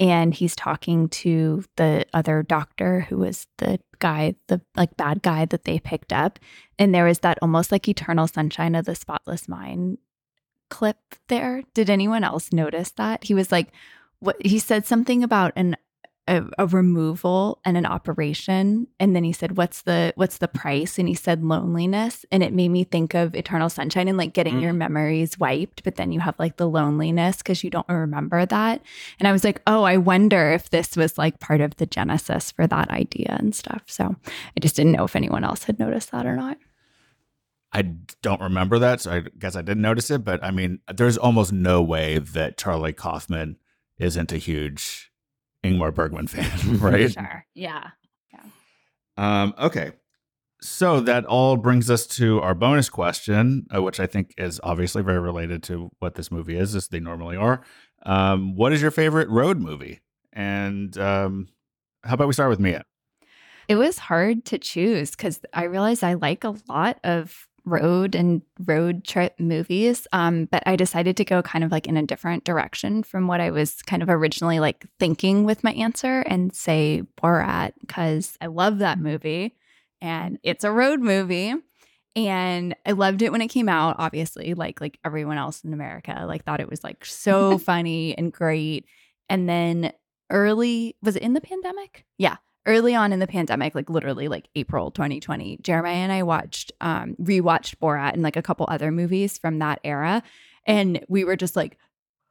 and 0.00 0.32
he's 0.32 0.56
talking 0.56 1.08
to 1.10 1.62
the 1.76 2.06
other 2.14 2.42
doctor 2.42 3.02
who 3.02 3.18
was 3.18 3.46
the 3.58 3.78
guy 3.98 4.34
the 4.48 4.60
like 4.74 4.96
bad 4.96 5.22
guy 5.22 5.44
that 5.44 5.64
they 5.64 5.78
picked 5.78 6.12
up 6.12 6.38
and 6.78 6.94
there 6.94 7.04
was 7.04 7.18
that 7.18 7.38
almost 7.42 7.70
like 7.70 7.86
eternal 7.86 8.26
sunshine 8.26 8.74
of 8.74 8.86
the 8.86 8.94
spotless 8.94 9.46
mind 9.46 9.98
clip 10.70 10.96
there 11.28 11.62
did 11.74 11.90
anyone 11.90 12.24
else 12.24 12.52
notice 12.52 12.90
that 12.92 13.24
he 13.24 13.34
was 13.34 13.52
like 13.52 13.68
what 14.20 14.36
he 14.44 14.58
said 14.58 14.86
something 14.86 15.24
about 15.24 15.52
an 15.56 15.76
a, 16.28 16.44
a, 16.58 16.66
removal 16.66 17.60
and 17.64 17.76
an 17.76 17.86
operation 17.86 18.86
and 19.00 19.16
then 19.16 19.24
he 19.24 19.32
said 19.32 19.56
what's 19.56 19.82
the 19.82 20.12
what's 20.14 20.38
the 20.38 20.46
price 20.46 20.98
and 20.98 21.08
he 21.08 21.14
said 21.14 21.42
loneliness 21.42 22.24
and 22.30 22.44
it 22.44 22.52
made 22.52 22.68
me 22.68 22.84
think 22.84 23.14
of 23.14 23.34
eternal 23.34 23.68
sunshine 23.68 24.06
and 24.06 24.16
like 24.16 24.32
getting 24.32 24.56
mm. 24.56 24.62
your 24.62 24.72
memories 24.72 25.38
wiped 25.38 25.82
but 25.82 25.96
then 25.96 26.12
you 26.12 26.20
have 26.20 26.38
like 26.38 26.56
the 26.56 26.68
loneliness 26.68 27.38
because 27.38 27.64
you 27.64 27.70
don't 27.70 27.88
remember 27.88 28.46
that 28.46 28.80
and 29.18 29.26
i 29.26 29.32
was 29.32 29.42
like 29.42 29.60
oh 29.66 29.82
i 29.82 29.96
wonder 29.96 30.52
if 30.52 30.70
this 30.70 30.96
was 30.96 31.18
like 31.18 31.40
part 31.40 31.60
of 31.60 31.74
the 31.76 31.86
genesis 31.86 32.52
for 32.52 32.66
that 32.66 32.90
idea 32.90 33.36
and 33.40 33.54
stuff 33.54 33.82
so 33.86 34.14
i 34.56 34.60
just 34.60 34.76
didn't 34.76 34.92
know 34.92 35.04
if 35.04 35.16
anyone 35.16 35.42
else 35.42 35.64
had 35.64 35.78
noticed 35.78 36.12
that 36.12 36.26
or 36.26 36.36
not 36.36 36.56
I 37.72 37.82
don't 37.82 38.40
remember 38.40 38.80
that, 38.80 39.00
so 39.00 39.12
I 39.12 39.22
guess 39.38 39.54
I 39.54 39.62
didn't 39.62 39.82
notice 39.82 40.10
it. 40.10 40.24
But 40.24 40.42
I 40.42 40.50
mean, 40.50 40.80
there's 40.92 41.16
almost 41.16 41.52
no 41.52 41.80
way 41.80 42.18
that 42.18 42.58
Charlie 42.58 42.92
Kaufman 42.92 43.58
isn't 44.00 44.32
a 44.32 44.38
huge 44.38 45.10
Ingmar 45.64 45.94
Bergman 45.94 46.26
fan, 46.26 46.78
right? 46.78 47.12
sure. 47.12 47.44
Yeah. 47.54 47.90
Yeah. 48.32 48.42
Um, 49.16 49.54
okay. 49.58 49.92
So 50.62 51.00
that 51.00 51.24
all 51.24 51.56
brings 51.56 51.90
us 51.90 52.06
to 52.08 52.40
our 52.40 52.54
bonus 52.54 52.90
question, 52.90 53.66
uh, 53.74 53.82
which 53.82 53.98
I 53.98 54.06
think 54.06 54.34
is 54.36 54.60
obviously 54.62 55.02
very 55.02 55.20
related 55.20 55.62
to 55.64 55.90
what 56.00 56.14
this 56.16 56.30
movie 56.30 56.56
is, 56.56 56.74
as 56.74 56.88
they 56.88 57.00
normally 57.00 57.36
are. 57.36 57.62
Um, 58.04 58.56
what 58.56 58.72
is 58.72 58.82
your 58.82 58.90
favorite 58.90 59.28
road 59.30 59.58
movie? 59.58 60.00
And 60.32 60.96
um, 60.98 61.48
how 62.04 62.14
about 62.14 62.28
we 62.28 62.34
start 62.34 62.50
with 62.50 62.60
Mia? 62.60 62.84
It 63.68 63.76
was 63.76 63.98
hard 63.98 64.44
to 64.46 64.58
choose 64.58 65.12
because 65.12 65.40
I 65.54 65.64
realized 65.64 66.02
I 66.02 66.14
like 66.14 66.44
a 66.44 66.56
lot 66.68 66.98
of 67.04 67.46
road 67.64 68.14
and 68.14 68.42
road 68.64 69.04
trip 69.04 69.38
movies. 69.38 70.06
Um, 70.12 70.46
but 70.46 70.62
I 70.66 70.76
decided 70.76 71.16
to 71.18 71.24
go 71.24 71.42
kind 71.42 71.64
of 71.64 71.70
like 71.70 71.86
in 71.86 71.96
a 71.96 72.06
different 72.06 72.44
direction 72.44 73.02
from 73.02 73.26
what 73.26 73.40
I 73.40 73.50
was 73.50 73.82
kind 73.82 74.02
of 74.02 74.08
originally 74.08 74.60
like 74.60 74.86
thinking 74.98 75.44
with 75.44 75.64
my 75.64 75.72
answer 75.72 76.20
and 76.20 76.54
say 76.54 77.02
Borat 77.20 77.72
because 77.80 78.36
I 78.40 78.46
love 78.46 78.78
that 78.78 78.98
movie 78.98 79.54
and 80.00 80.38
it's 80.42 80.64
a 80.64 80.72
road 80.72 81.00
movie. 81.00 81.54
And 82.16 82.74
I 82.84 82.92
loved 82.92 83.22
it 83.22 83.30
when 83.30 83.40
it 83.40 83.48
came 83.48 83.68
out, 83.68 83.96
obviously, 83.98 84.54
like 84.54 84.80
like 84.80 84.98
everyone 85.04 85.38
else 85.38 85.62
in 85.62 85.72
America. 85.72 86.24
Like 86.26 86.44
thought 86.44 86.60
it 86.60 86.68
was 86.68 86.82
like 86.82 87.04
so 87.04 87.56
funny 87.58 88.18
and 88.18 88.32
great. 88.32 88.84
And 89.28 89.48
then 89.48 89.92
early 90.28 90.96
was 91.02 91.16
it 91.16 91.22
in 91.22 91.34
the 91.34 91.40
pandemic? 91.40 92.04
Yeah 92.18 92.36
early 92.66 92.94
on 92.94 93.12
in 93.12 93.18
the 93.18 93.26
pandemic, 93.26 93.74
like 93.74 93.90
literally 93.90 94.28
like 94.28 94.48
April 94.54 94.90
2020, 94.90 95.58
Jeremiah 95.62 95.94
and 95.96 96.12
I 96.12 96.22
watched, 96.22 96.72
um, 96.80 97.16
rewatched 97.20 97.76
Borat 97.76 98.12
and 98.12 98.22
like 98.22 98.36
a 98.36 98.42
couple 98.42 98.66
other 98.68 98.90
movies 98.92 99.38
from 99.38 99.58
that 99.58 99.80
era. 99.84 100.22
And 100.66 101.04
we 101.08 101.24
were 101.24 101.36
just 101.36 101.56
like, 101.56 101.78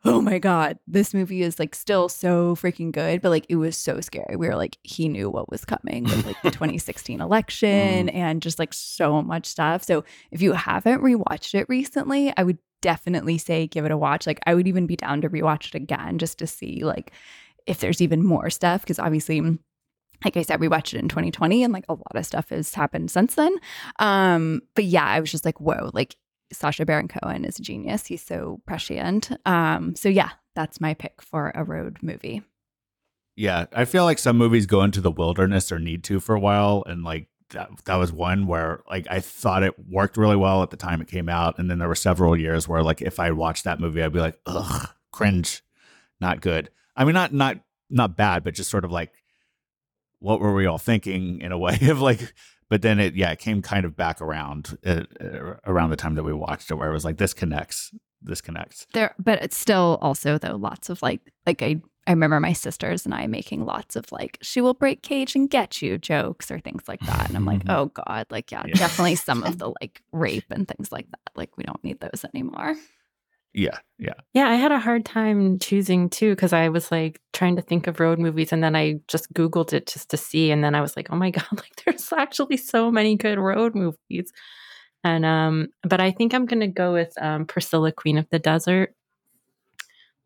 oh 0.05 0.21
my 0.21 0.39
God, 0.39 0.79
this 0.87 1.13
movie 1.13 1.41
is 1.41 1.59
like 1.59 1.75
still 1.75 2.07
so 2.07 2.55
freaking 2.55 2.91
good. 2.91 3.21
But 3.21 3.29
like 3.29 3.45
it 3.49 3.57
was 3.57 3.75
so 3.75 3.99
scary. 3.99 4.35
We 4.37 4.47
were 4.47 4.55
like, 4.55 4.77
he 4.83 5.09
knew 5.09 5.29
what 5.29 5.51
was 5.51 5.65
coming 5.65 6.05
with 6.05 6.25
like 6.25 6.41
the 6.41 6.51
2016 6.51 7.19
election 7.19 8.07
mm. 8.07 8.13
and 8.13 8.41
just 8.41 8.59
like 8.59 8.73
so 8.73 9.21
much 9.21 9.45
stuff. 9.45 9.83
So 9.83 10.05
if 10.31 10.41
you 10.41 10.53
haven't 10.53 11.01
rewatched 11.01 11.53
it 11.55 11.67
recently, 11.67 12.33
I 12.37 12.43
would 12.43 12.59
definitely 12.81 13.37
say 13.37 13.67
give 13.67 13.83
it 13.83 13.91
a 13.91 13.97
watch. 13.97 14.25
Like 14.25 14.39
I 14.45 14.55
would 14.55 14.67
even 14.67 14.87
be 14.87 14.95
down 14.95 15.21
to 15.21 15.29
rewatch 15.29 15.67
it 15.67 15.75
again 15.75 16.17
just 16.17 16.39
to 16.39 16.47
see 16.47 16.83
like 16.83 17.11
if 17.65 17.79
there's 17.79 18.01
even 18.01 18.23
more 18.23 18.49
stuff. 18.49 18.85
Cause 18.85 18.99
obviously 18.99 19.59
like 20.23 20.37
I 20.37 20.41
said, 20.41 20.59
we 20.59 20.67
watched 20.67 20.93
it 20.93 20.99
in 20.99 21.07
2020 21.07 21.63
and 21.63 21.73
like 21.73 21.85
a 21.89 21.93
lot 21.93 22.15
of 22.15 22.25
stuff 22.25 22.49
has 22.49 22.73
happened 22.73 23.11
since 23.11 23.35
then. 23.35 23.55
Um, 23.99 24.61
but 24.75 24.85
yeah, 24.85 25.05
I 25.05 25.19
was 25.19 25.31
just 25.31 25.45
like, 25.45 25.59
whoa, 25.59 25.91
like 25.93 26.15
Sacha 26.51 26.85
Baron 26.85 27.07
Cohen 27.07 27.45
is 27.45 27.59
a 27.59 27.61
genius. 27.61 28.05
He's 28.05 28.23
so 28.23 28.61
prescient. 28.65 29.31
Um, 29.45 29.95
so 29.95 30.09
yeah, 30.09 30.31
that's 30.55 30.81
my 30.81 30.93
pick 30.93 31.21
for 31.21 31.51
a 31.55 31.63
road 31.63 31.97
movie. 32.01 32.43
Yeah, 33.35 33.65
I 33.73 33.85
feel 33.85 34.03
like 34.03 34.19
some 34.19 34.37
movies 34.37 34.65
go 34.65 34.83
into 34.83 34.99
the 34.99 35.11
wilderness 35.11 35.71
or 35.71 35.79
need 35.79 36.03
to 36.05 36.19
for 36.19 36.35
a 36.35 36.39
while, 36.39 36.83
and 36.85 37.05
like 37.05 37.29
that 37.51 37.69
that 37.85 37.95
was 37.95 38.11
one 38.11 38.47
where 38.47 38.81
like 38.89 39.07
I 39.09 39.21
thought 39.21 39.63
it 39.63 39.75
worked 39.87 40.17
really 40.17 40.35
well 40.35 40.61
at 40.61 40.71
the 40.71 40.77
time 40.77 40.99
it 40.99 41.07
came 41.07 41.29
out, 41.29 41.57
and 41.57 41.69
then 41.69 41.79
there 41.79 41.87
were 41.87 41.95
several 41.95 42.35
years 42.35 42.67
where 42.67 42.83
like 42.83 43.01
if 43.01 43.17
I 43.17 43.31
watched 43.31 43.63
that 43.63 43.79
movie, 43.79 44.03
I'd 44.03 44.11
be 44.11 44.19
like, 44.19 44.37
ugh, 44.45 44.89
cringe, 45.11 45.63
not 46.19 46.41
good. 46.41 46.69
I 46.97 47.05
mean, 47.05 47.13
not 47.13 47.33
not 47.33 47.59
not 47.89 48.17
bad, 48.17 48.43
but 48.43 48.55
just 48.55 48.69
sort 48.69 48.83
of 48.83 48.91
like 48.91 49.13
what 50.19 50.39
were 50.39 50.53
we 50.53 50.65
all 50.65 50.77
thinking 50.77 51.41
in 51.41 51.51
a 51.51 51.57
way 51.57 51.77
of 51.89 52.01
like 52.01 52.33
but 52.69 52.81
then 52.81 52.99
it 52.99 53.15
yeah 53.15 53.31
it 53.31 53.39
came 53.39 53.61
kind 53.61 53.85
of 53.85 53.95
back 53.95 54.21
around 54.21 54.77
uh, 54.85 55.03
uh, 55.21 55.55
around 55.65 55.89
the 55.89 55.95
time 55.95 56.15
that 56.15 56.23
we 56.23 56.33
watched 56.33 56.71
it 56.71 56.75
where 56.75 56.89
it 56.89 56.93
was 56.93 57.05
like 57.05 57.17
this 57.17 57.33
connects 57.33 57.91
this 58.21 58.41
connects. 58.41 58.85
There 58.93 59.15
but 59.17 59.41
it's 59.41 59.57
still 59.57 59.97
also 60.01 60.37
though 60.37 60.55
lots 60.55 60.89
of 60.89 61.01
like 61.01 61.21
like 61.45 61.61
i 61.61 61.81
i 62.07 62.11
remember 62.11 62.39
my 62.39 62.53
sisters 62.53 63.05
and 63.05 63.13
i 63.13 63.27
making 63.27 63.65
lots 63.65 63.95
of 63.95 64.11
like 64.11 64.37
she 64.41 64.61
will 64.61 64.73
break 64.73 65.03
cage 65.03 65.35
and 65.35 65.49
get 65.49 65.81
you 65.81 65.97
jokes 65.97 66.51
or 66.51 66.59
things 66.59 66.83
like 66.87 66.99
that. 67.01 67.27
And 67.27 67.37
i'm 67.37 67.45
like 67.45 67.61
oh 67.69 67.87
god 67.87 68.27
like 68.29 68.51
yeah, 68.51 68.63
yeah. 68.65 68.75
definitely 68.75 69.15
some 69.15 69.43
of 69.43 69.57
the 69.59 69.71
like 69.81 70.01
rape 70.11 70.45
and 70.49 70.67
things 70.67 70.91
like 70.91 71.09
that. 71.11 71.31
Like 71.35 71.57
we 71.57 71.63
don't 71.63 71.83
need 71.83 71.99
those 71.99 72.25
anymore 72.33 72.75
yeah, 73.53 73.79
yeah. 73.97 74.13
Yeah, 74.33 74.47
I 74.47 74.55
had 74.55 74.71
a 74.71 74.79
hard 74.79 75.05
time 75.05 75.57
choosing 75.59 76.09
too 76.09 76.35
because 76.35 76.53
I 76.53 76.69
was 76.69 76.91
like 76.91 77.19
trying 77.33 77.55
to 77.55 77.61
think 77.61 77.87
of 77.87 77.99
road 77.99 78.19
movies 78.19 78.51
and 78.51 78.63
then 78.63 78.75
I 78.75 78.99
just 79.07 79.31
Googled 79.33 79.73
it 79.73 79.87
just 79.87 80.09
to 80.11 80.17
see. 80.17 80.51
And 80.51 80.63
then 80.63 80.75
I 80.75 80.81
was 80.81 80.95
like, 80.95 81.07
oh 81.11 81.15
my 81.15 81.31
God, 81.31 81.45
like 81.51 81.83
there's 81.83 82.11
actually 82.13 82.57
so 82.57 82.91
many 82.91 83.15
good 83.15 83.39
road 83.39 83.73
movies. 83.73 84.31
And, 85.03 85.25
um, 85.25 85.69
but 85.83 85.99
I 86.01 86.11
think 86.11 86.33
I'm 86.33 86.45
going 86.45 86.59
to 86.59 86.67
go 86.67 86.93
with 86.93 87.13
um, 87.21 87.45
Priscilla, 87.45 87.91
Queen 87.91 88.17
of 88.17 88.27
the 88.29 88.39
Desert. 88.39 88.93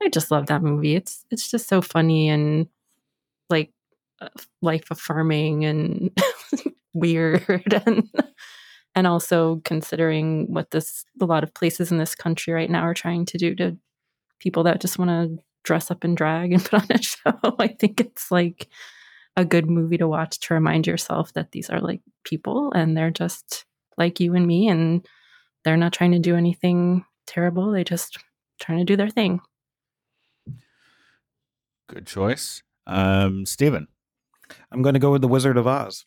I 0.01 0.09
just 0.09 0.31
love 0.31 0.47
that 0.47 0.63
movie. 0.63 0.95
It's, 0.95 1.25
it's 1.31 1.49
just 1.49 1.69
so 1.69 1.81
funny 1.81 2.27
and 2.27 2.67
like 3.49 3.71
uh, 4.19 4.29
life 4.61 4.85
affirming 4.91 5.63
and 5.63 6.11
weird. 6.93 7.73
And 7.85 8.09
and 8.95 9.07
also 9.07 9.61
considering 9.63 10.51
what 10.51 10.71
this 10.71 11.05
a 11.21 11.25
lot 11.25 11.43
of 11.43 11.53
places 11.53 11.91
in 11.91 11.97
this 11.97 12.15
country 12.15 12.53
right 12.53 12.69
now 12.69 12.81
are 12.81 12.93
trying 12.93 13.25
to 13.25 13.37
do 13.37 13.55
to 13.55 13.77
people 14.39 14.63
that 14.63 14.81
just 14.81 14.99
want 14.99 15.09
to 15.09 15.43
dress 15.63 15.89
up 15.89 16.03
and 16.03 16.17
drag 16.17 16.51
and 16.51 16.63
put 16.69 16.81
on 16.81 16.87
a 16.91 17.01
show. 17.01 17.33
I 17.59 17.67
think 17.67 17.99
it's 17.99 18.31
like 18.31 18.69
a 19.35 19.45
good 19.45 19.69
movie 19.69 19.97
to 19.97 20.07
watch 20.07 20.39
to 20.39 20.53
remind 20.53 20.85
yourself 20.85 21.33
that 21.33 21.51
these 21.51 21.69
are 21.69 21.79
like 21.79 22.01
people 22.23 22.71
and 22.73 22.95
they're 22.95 23.11
just 23.11 23.65
like 23.97 24.19
you 24.19 24.35
and 24.35 24.45
me 24.45 24.67
and 24.67 25.07
they're 25.63 25.77
not 25.77 25.93
trying 25.93 26.11
to 26.11 26.19
do 26.19 26.35
anything 26.35 27.05
terrible. 27.25 27.71
They 27.71 27.83
just 27.83 28.17
trying 28.59 28.79
to 28.79 28.85
do 28.85 28.95
their 28.95 29.09
thing. 29.09 29.39
Good 31.87 32.05
choice. 32.05 32.63
Um, 32.85 33.45
Stephen. 33.45 33.87
I'm 34.71 34.81
going 34.81 34.93
to 34.93 34.99
go 34.99 35.11
with 35.11 35.21
The 35.21 35.27
Wizard 35.27 35.57
of 35.57 35.65
Oz. 35.65 36.05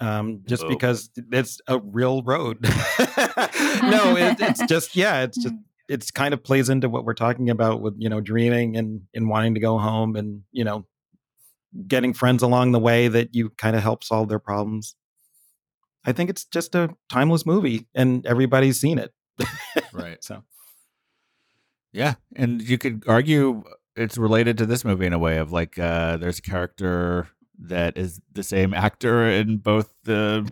Um, 0.00 0.42
just 0.46 0.64
oh. 0.64 0.68
because 0.68 1.10
it's 1.32 1.60
a 1.66 1.78
real 1.78 2.22
road. 2.22 2.58
no, 2.62 4.16
it, 4.16 4.40
it's 4.40 4.64
just 4.68 4.96
yeah, 4.96 5.22
it's 5.22 5.42
just 5.42 5.54
it's 5.88 6.10
kind 6.10 6.34
of 6.34 6.42
plays 6.42 6.68
into 6.68 6.88
what 6.88 7.04
we're 7.04 7.14
talking 7.14 7.50
about 7.50 7.80
with 7.80 7.94
you 7.98 8.08
know 8.08 8.20
dreaming 8.20 8.76
and 8.76 9.02
and 9.14 9.28
wanting 9.28 9.54
to 9.54 9.60
go 9.60 9.78
home 9.78 10.16
and 10.16 10.42
you 10.52 10.64
know 10.64 10.86
getting 11.86 12.12
friends 12.12 12.42
along 12.42 12.72
the 12.72 12.78
way 12.78 13.08
that 13.08 13.34
you 13.34 13.50
kind 13.50 13.76
of 13.76 13.82
help 13.82 14.04
solve 14.04 14.28
their 14.28 14.38
problems. 14.38 14.94
I 16.04 16.12
think 16.12 16.30
it's 16.30 16.44
just 16.44 16.74
a 16.74 16.90
timeless 17.10 17.44
movie 17.44 17.88
and 17.94 18.24
everybody's 18.26 18.80
seen 18.80 18.98
it. 18.98 19.12
right. 19.92 20.18
So 20.22 20.42
yeah, 21.92 22.14
and 22.34 22.62
you 22.62 22.78
could 22.78 23.04
argue 23.06 23.62
it's 23.96 24.18
related 24.18 24.58
to 24.58 24.66
this 24.66 24.84
movie 24.84 25.06
in 25.06 25.12
a 25.12 25.18
way 25.18 25.38
of 25.38 25.52
like 25.52 25.78
uh 25.78 26.16
there's 26.18 26.38
a 26.38 26.42
character 26.42 27.28
that 27.58 27.96
is 27.96 28.20
the 28.32 28.42
same 28.42 28.74
actor 28.74 29.26
in 29.26 29.58
both 29.58 29.92
the 30.04 30.48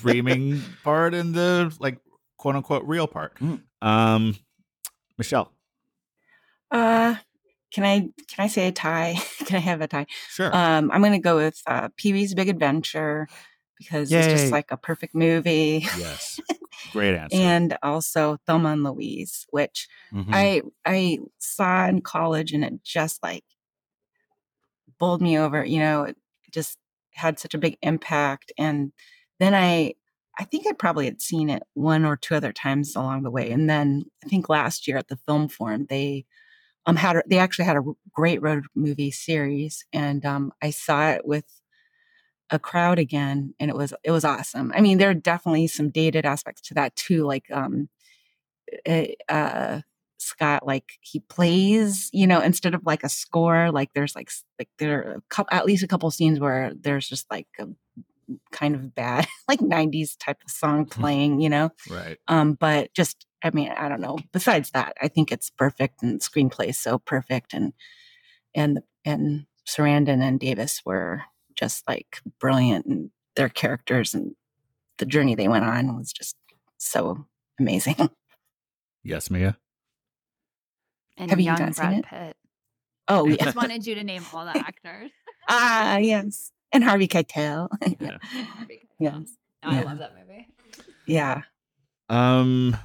dreaming 0.00 0.62
part 0.84 1.14
and 1.14 1.34
the 1.34 1.74
like 1.80 1.98
quote 2.36 2.56
unquote 2.56 2.84
real 2.84 3.06
part. 3.06 3.34
Mm. 3.36 3.62
Um 3.82 4.36
Michelle. 5.16 5.52
Uh 6.70 7.16
can 7.72 7.84
I 7.84 8.00
can 8.28 8.44
I 8.44 8.46
say 8.48 8.68
a 8.68 8.72
tie? 8.72 9.16
can 9.44 9.56
I 9.56 9.60
have 9.60 9.80
a 9.80 9.88
tie? 9.88 10.06
Sure. 10.28 10.54
Um 10.54 10.90
I'm 10.90 11.02
gonna 11.02 11.18
go 11.18 11.36
with 11.36 11.60
uh 11.66 11.88
Pee 11.96 12.12
Wee's 12.12 12.34
Big 12.34 12.48
Adventure 12.48 13.28
because 13.78 14.10
Yay. 14.10 14.18
it's 14.18 14.42
just 14.42 14.52
like 14.52 14.70
a 14.70 14.76
perfect 14.76 15.14
movie. 15.14 15.86
Yes. 15.96 16.40
Great 16.92 17.16
answer. 17.16 17.36
and 17.36 17.76
also 17.82 18.38
Thelma 18.46 18.70
and 18.70 18.84
Louise, 18.84 19.46
which 19.50 19.88
mm-hmm. 20.12 20.32
I 20.32 20.62
I 20.84 21.18
saw 21.38 21.86
in 21.86 22.00
college 22.00 22.52
and 22.52 22.64
it 22.64 22.82
just 22.84 23.22
like 23.22 23.44
bowled 24.98 25.22
me 25.22 25.38
over, 25.38 25.64
you 25.64 25.80
know, 25.80 26.04
it 26.04 26.16
just 26.52 26.78
had 27.14 27.38
such 27.38 27.54
a 27.54 27.58
big 27.58 27.76
impact. 27.82 28.52
And 28.58 28.92
then 29.40 29.54
I 29.54 29.94
I 30.40 30.44
think 30.44 30.66
I 30.68 30.72
probably 30.72 31.06
had 31.06 31.20
seen 31.22 31.50
it 31.50 31.64
one 31.74 32.04
or 32.04 32.16
two 32.16 32.34
other 32.36 32.52
times 32.52 32.94
along 32.96 33.22
the 33.24 33.30
way. 33.30 33.50
And 33.50 33.68
then 33.68 34.04
I 34.24 34.28
think 34.28 34.48
last 34.48 34.86
year 34.88 34.96
at 34.96 35.08
the 35.08 35.18
film 35.26 35.48
forum, 35.48 35.86
they 35.90 36.26
um 36.86 36.96
had 36.96 37.16
a, 37.16 37.22
they 37.28 37.38
actually 37.38 37.66
had 37.66 37.76
a 37.78 37.82
great 38.14 38.42
road 38.42 38.64
movie 38.76 39.10
series, 39.12 39.84
and 39.92 40.24
um, 40.26 40.52
I 40.62 40.70
saw 40.70 41.10
it 41.10 41.26
with 41.26 41.46
a 42.50 42.58
crowd 42.58 42.98
again, 42.98 43.54
and 43.60 43.70
it 43.70 43.76
was 43.76 43.92
it 44.04 44.10
was 44.10 44.24
awesome. 44.24 44.72
I 44.74 44.80
mean, 44.80 44.98
there 44.98 45.10
are 45.10 45.14
definitely 45.14 45.66
some 45.68 45.90
dated 45.90 46.24
aspects 46.26 46.62
to 46.68 46.74
that 46.74 46.96
too, 46.96 47.24
like 47.24 47.44
um, 47.50 47.88
it, 48.68 49.16
eh, 49.28 49.34
uh, 49.34 49.80
Scott 50.18 50.66
like 50.66 50.98
he 51.00 51.20
plays, 51.20 52.10
you 52.12 52.26
know, 52.26 52.40
instead 52.40 52.74
of 52.74 52.84
like 52.84 53.04
a 53.04 53.08
score, 53.08 53.70
like 53.70 53.92
there's 53.94 54.14
like 54.14 54.30
like 54.58 54.68
there 54.78 54.98
are 54.98 55.12
a 55.14 55.22
couple, 55.28 55.56
at 55.56 55.64
least 55.64 55.84
a 55.84 55.88
couple 55.88 56.10
scenes 56.10 56.40
where 56.40 56.72
there's 56.78 57.08
just 57.08 57.30
like 57.30 57.46
a 57.58 57.66
kind 58.52 58.74
of 58.74 58.94
bad 58.94 59.26
like 59.48 59.60
90s 59.60 60.16
type 60.18 60.38
of 60.44 60.50
song 60.50 60.84
playing, 60.90 61.40
you 61.40 61.48
know. 61.48 61.70
Right. 61.88 62.18
Um 62.28 62.54
but 62.54 62.92
just 62.94 63.26
I 63.42 63.50
mean, 63.50 63.70
I 63.70 63.88
don't 63.88 64.00
know. 64.00 64.18
Besides 64.32 64.72
that, 64.72 64.94
I 65.00 65.06
think 65.08 65.30
it's 65.30 65.50
perfect 65.50 66.02
and 66.02 66.20
screenplay 66.20 66.70
is 66.70 66.78
so 66.78 66.98
perfect 66.98 67.54
and 67.54 67.72
and 68.54 68.80
and 69.04 69.46
Sarandon 69.66 70.22
and 70.22 70.40
Davis 70.40 70.82
were 70.84 71.22
just 71.54 71.86
like 71.88 72.20
brilliant 72.40 72.86
and 72.86 73.10
their 73.36 73.48
characters 73.48 74.14
and 74.14 74.34
the 74.98 75.06
journey 75.06 75.36
they 75.36 75.48
went 75.48 75.64
on 75.64 75.96
was 75.96 76.12
just 76.12 76.36
so 76.76 77.26
amazing. 77.58 78.10
Yes, 79.04 79.30
Mia. 79.30 79.56
And 81.18 81.30
Have 81.30 81.40
young 81.40 81.58
you 81.58 81.72
Brad 81.74 82.04
Pitt. 82.04 82.36
Oh, 83.08 83.26
I 83.26 83.30
yeah. 83.32 83.44
just 83.44 83.56
wanted 83.56 83.86
you 83.86 83.94
to 83.96 84.04
name 84.04 84.22
all 84.32 84.44
the 84.44 84.56
actors. 84.56 85.10
ah, 85.48 85.96
yes. 85.98 86.52
And 86.72 86.84
Harvey 86.84 87.08
Keitel. 87.08 87.68
yeah. 88.00 88.18
Yes. 88.98 89.32
No, 89.62 89.70
I 89.70 89.82
love 89.82 89.98
that 89.98 90.14
movie. 90.16 90.48
Yeah. 91.06 91.42
Um, 92.08 92.76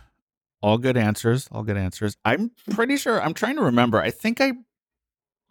all 0.61 0.77
good 0.77 0.97
answers. 0.97 1.47
All 1.51 1.63
good 1.63 1.77
answers. 1.77 2.17
I'm 2.25 2.51
pretty 2.71 2.97
sure. 2.97 3.21
I'm 3.21 3.33
trying 3.33 3.57
to 3.57 3.63
remember. 3.63 4.01
I 4.01 4.09
think 4.11 4.41
I 4.41 4.53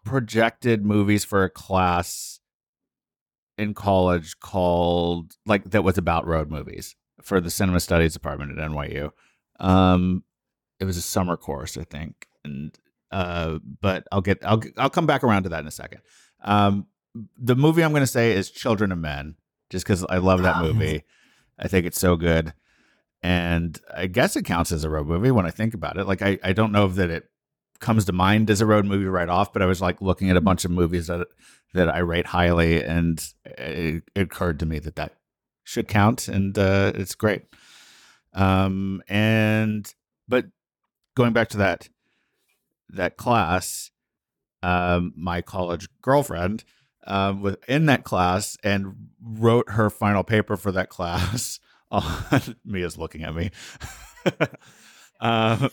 projected 0.05 0.85
movies 0.85 1.25
for 1.25 1.45
a 1.45 1.51
class 1.51 2.41
in 3.59 3.75
college 3.75 4.41
called 4.41 5.37
like 5.47 5.71
that 5.71 5.85
was 5.85 5.99
about 5.99 6.27
road 6.27 6.51
movies 6.51 6.97
for 7.21 7.41
the 7.41 7.51
cinema 7.51 7.79
studies 7.81 8.15
department 8.15 8.59
at 8.59 8.71
NYU. 8.71 9.11
Um, 9.61 10.25
it 10.81 10.85
was 10.85 10.97
a 10.97 11.03
summer 11.03 11.37
course, 11.37 11.77
I 11.77 11.85
think, 11.85 12.27
and 12.45 12.77
uh, 13.11 13.59
but 13.81 14.07
I'll 14.11 14.21
get 14.21 14.45
I'll 14.45 14.63
I'll 14.77 14.91
come 14.91 15.07
back 15.07 15.23
around 15.23 15.45
to 15.45 15.49
that 15.51 15.61
in 15.61 15.67
a 15.67 15.73
second. 15.73 16.01
Um, 16.43 16.87
the 17.37 17.57
movie 17.57 17.85
I'm 17.85 17.93
going 17.93 18.03
to 18.03 18.07
say 18.07 18.33
is 18.33 18.51
Children 18.51 18.91
of 18.91 18.99
Men, 18.99 19.37
just 19.71 19.85
because 19.85 20.05
I 20.05 20.19
love 20.19 20.43
that 20.43 20.63
movie. 20.63 21.05
I 21.59 21.69
think 21.69 21.87
it's 21.87 22.01
so 22.01 22.17
good, 22.17 22.55
and 23.23 23.79
I 23.95 24.07
guess 24.07 24.35
it 24.37 24.45
counts 24.45 24.73
as 24.73 24.85
a 24.85 24.91
road 24.91 25.07
movie 25.07 25.31
when 25.31 25.47
I 25.47 25.51
think 25.51 25.75
about 25.75 25.99
it. 25.99 26.07
Like 26.07 26.23
I 26.23 26.39
I 26.43 26.53
don't 26.53 26.73
know 26.73 26.89
that 26.89 27.11
it 27.11 27.29
comes 27.81 28.07
to 28.07 28.13
mind 28.13 28.49
as 28.49 28.61
a 28.61 28.67
road 28.67 28.87
movie 28.87 29.05
right 29.05 29.29
off, 29.29 29.53
but 29.53 29.61
I 29.61 29.67
was 29.67 29.83
like 29.83 30.01
looking 30.01 30.31
at 30.31 30.37
a 30.37 30.41
bunch 30.41 30.65
of 30.65 30.71
movies 30.71 31.09
that 31.09 31.27
that 31.75 31.89
I 31.89 31.99
rate 31.99 32.27
highly, 32.27 32.83
and 32.83 33.23
it, 33.45 34.05
it 34.15 34.21
occurred 34.21 34.59
to 34.61 34.67
me 34.67 34.79
that 34.79 34.97
that 34.97 35.15
should 35.65 35.89
count, 35.89 36.29
and 36.29 36.57
uh, 36.59 36.93
it's 36.95 37.15
great. 37.15 37.43
Um, 38.33 39.03
and 39.09 39.93
but 40.27 40.47
going 41.15 41.33
back 41.33 41.49
to 41.51 41.59
that 41.59 41.89
that 42.93 43.17
class, 43.17 43.91
um, 44.63 45.13
my 45.17 45.41
college 45.41 45.89
girlfriend 46.01 46.65
um, 47.07 47.41
was 47.43 47.57
in 47.69 47.87
that 47.87 48.05
class 48.05 48.57
and 48.63 48.95
wrote 49.21 49.71
her 49.71 49.91
final 49.91 50.23
paper 50.23 50.57
for 50.57 50.73
that 50.73 50.89
class. 50.89 51.59
On, 51.91 52.03
Mia's 52.65 52.97
looking 52.97 53.23
at 53.23 53.35
me. 53.35 53.51
um, 55.21 55.69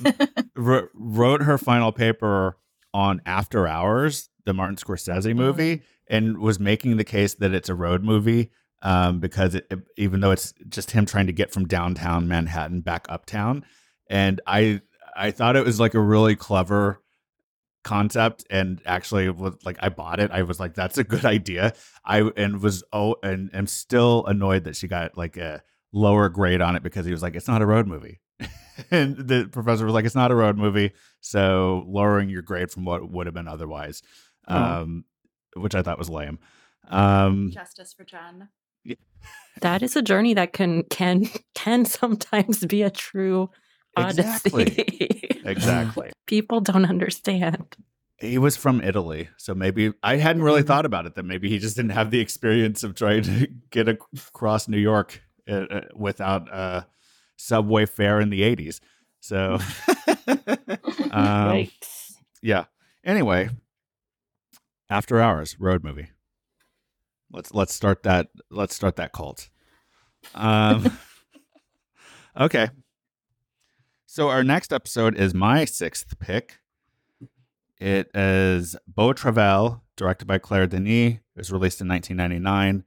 wrote 0.54 1.44
her 1.44 1.58
final 1.58 1.94
paper 1.94 2.58
on 2.94 3.22
After 3.26 3.66
Hours, 3.66 4.30
the 4.44 4.54
Martin 4.54 4.76
Scorsese 4.76 5.34
movie, 5.34 5.82
and 6.08 6.40
was 6.40 6.60
making 6.60 6.98
the 6.98 7.06
case 7.06 7.36
that 7.36 7.54
it's 7.54 7.70
a 7.70 7.76
road 7.76 8.04
movie 8.04 8.52
um, 8.82 9.20
because 9.20 9.56
it, 9.56 9.68
it, 9.70 9.80
even 9.98 10.20
though 10.20 10.32
it's 10.32 10.54
just 10.68 10.92
him 10.92 11.06
trying 11.06 11.28
to 11.28 11.34
get 11.34 11.52
from 11.52 11.66
downtown 11.66 12.28
Manhattan 12.28 12.82
back 12.82 13.06
uptown, 13.10 13.66
and 14.10 14.42
I 14.48 14.82
I 15.16 15.32
thought 15.32 15.56
it 15.56 15.66
was 15.66 15.80
like 15.80 15.94
a 15.94 16.00
really 16.00 16.36
clever 16.36 17.02
concept 17.84 18.46
and 18.50 18.82
actually 18.86 19.30
was 19.30 19.56
like 19.64 19.78
I 19.80 19.90
bought 19.90 20.20
it. 20.20 20.32
I 20.32 20.44
was 20.44 20.60
like, 20.60 20.74
that's 20.74 20.98
a 20.98 21.04
good 21.04 21.26
idea. 21.26 21.74
I 22.06 22.30
and 22.36 22.62
was 22.62 22.84
oh 22.94 23.16
and 23.24 23.50
am 23.54 23.68
still 23.68 24.26
annoyed 24.26 24.66
that 24.66 24.76
she 24.76 24.88
got 24.88 25.18
like 25.18 25.38
a 25.38 25.64
lower 25.92 26.30
grade 26.30 26.62
on 26.62 26.76
it 26.76 26.84
because 26.84 27.06
he 27.06 27.12
was 27.12 27.22
like, 27.22 27.36
it's 27.36 27.48
not 27.48 27.62
a 27.62 27.66
road 27.66 27.88
movie. 27.88 28.20
and 28.92 29.18
the 29.18 29.50
professor 29.52 29.86
was 29.86 29.94
like, 29.94 30.06
it's 30.06 30.16
not 30.16 30.32
a 30.32 30.36
road 30.36 30.58
movie, 30.58 30.92
so 31.22 31.84
lowering 31.88 32.30
your 32.30 32.42
grade 32.42 32.72
from 32.72 32.86
what 32.86 33.10
would 33.12 33.28
have 33.28 33.34
been 33.34 33.48
otherwise, 33.48 34.02
oh. 34.48 34.56
um, 34.56 35.06
which 35.56 35.76
I 35.76 35.82
thought 35.82 35.98
was 35.98 36.10
lame. 36.10 36.40
Um, 36.90 37.52
Justice 37.54 37.94
for 37.94 38.04
Jen. 38.04 38.50
That 39.62 39.84
is 39.84 39.96
a 39.96 40.02
journey 40.02 40.34
that 40.36 40.54
can 40.54 40.84
can 40.84 41.28
can 41.56 41.86
sometimes 41.86 42.66
be 42.66 42.82
a 42.82 42.90
true 42.90 43.50
Exactly. 43.98 44.76
exactly. 45.46 46.12
People 46.26 46.62
don't 46.62 46.86
understand. 46.86 47.76
He 48.18 48.38
was 48.38 48.58
from 48.58 48.82
Italy, 48.82 49.30
so 49.38 49.56
maybe 49.56 49.94
I 50.04 50.18
hadn't 50.18 50.44
really 50.44 50.60
mm-hmm. 50.62 50.68
thought 50.68 50.86
about 50.86 51.06
it. 51.06 51.16
That 51.16 51.24
maybe 51.24 51.50
he 51.50 51.58
just 51.58 51.76
didn't 51.76 51.92
have 51.92 52.12
the 52.12 52.20
experience 52.20 52.84
of 52.84 52.96
trying 52.96 53.24
to 53.24 53.48
get 53.70 53.88
across 53.88 54.68
New 54.68 54.78
York 54.78 55.22
uh, 55.50 55.54
uh 55.54 55.82
without 55.96 56.54
a 56.54 56.86
subway 57.38 57.86
fare 57.86 58.20
in 58.20 58.30
the 58.30 58.42
'80s. 58.42 58.82
So, 59.22 59.60
um, 61.12 61.70
yeah. 62.42 62.66
Anyway, 63.06 63.50
After 64.90 65.22
Hours 65.22 65.58
road 65.60 65.84
movie. 65.84 66.10
Let's 67.32 67.54
let's 67.54 67.74
start 67.74 68.04
that. 68.04 68.28
Let's 68.50 68.76
start 68.76 68.98
that 68.98 69.14
cult. 69.14 69.50
Um, 70.36 70.98
okay. 72.40 72.70
So 74.20 74.28
our 74.28 74.44
next 74.44 74.74
episode 74.74 75.16
is 75.16 75.34
my 75.34 75.64
sixth 75.64 76.20
pick. 76.20 76.60
It 77.80 78.12
is 78.14 78.76
Beau 78.86 79.14
Travail, 79.14 79.82
directed 79.96 80.26
by 80.26 80.40
Claire 80.40 80.68
Denis. 80.68 81.14
It 81.14 81.22
was 81.38 81.54
released 81.54 81.80
in 81.80 81.88
1999. 81.88 82.84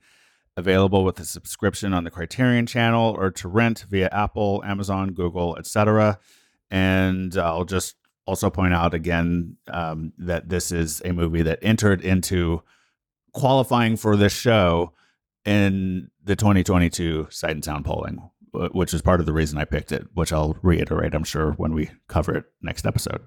available 0.59 1.05
with 1.05 1.19
a 1.21 1.25
subscription 1.25 1.95
on 1.95 2.05
the 2.05 2.11
Criterion 2.11 2.67
channel 2.67 3.17
or 3.19 3.31
to 3.31 3.49
rent 3.49 3.87
via 3.89 4.11
Apple, 4.13 4.63
Amazon, 4.67 5.15
Google, 5.15 5.57
etc. 5.57 6.19
And 6.71 7.35
I'll 7.39 7.65
just 7.65 7.97
also 8.27 8.51
point 8.51 8.75
out 8.75 8.93
again 8.93 9.57
um, 9.69 10.13
that 10.19 10.51
this 10.51 10.71
is 10.71 11.01
a 11.03 11.15
movie 11.15 11.41
that 11.41 11.61
entered 11.63 12.03
into 12.03 12.63
qualifying 13.33 13.97
for 13.97 14.17
this 14.17 14.35
show 14.35 14.93
in 15.47 16.11
the 16.23 16.37
2022 16.37 17.29
Sight 17.31 17.53
and 17.53 17.65
Sound 17.65 17.87
polling, 17.87 18.31
Uh, 18.55 18.69
which 18.69 18.93
is 18.93 19.01
part 19.01 19.19
of 19.19 19.25
the 19.25 19.33
reason 19.33 19.57
I 19.57 19.65
picked 19.65 19.93
it, 19.93 20.07
which 20.13 20.31
I'll 20.31 20.59
reiterate, 20.61 21.15
I'm 21.15 21.25
sure, 21.25 21.53
when 21.53 21.73
we 21.73 21.91
cover 22.07 22.37
it 22.37 22.45
next 22.61 22.85
episode. 22.85 23.23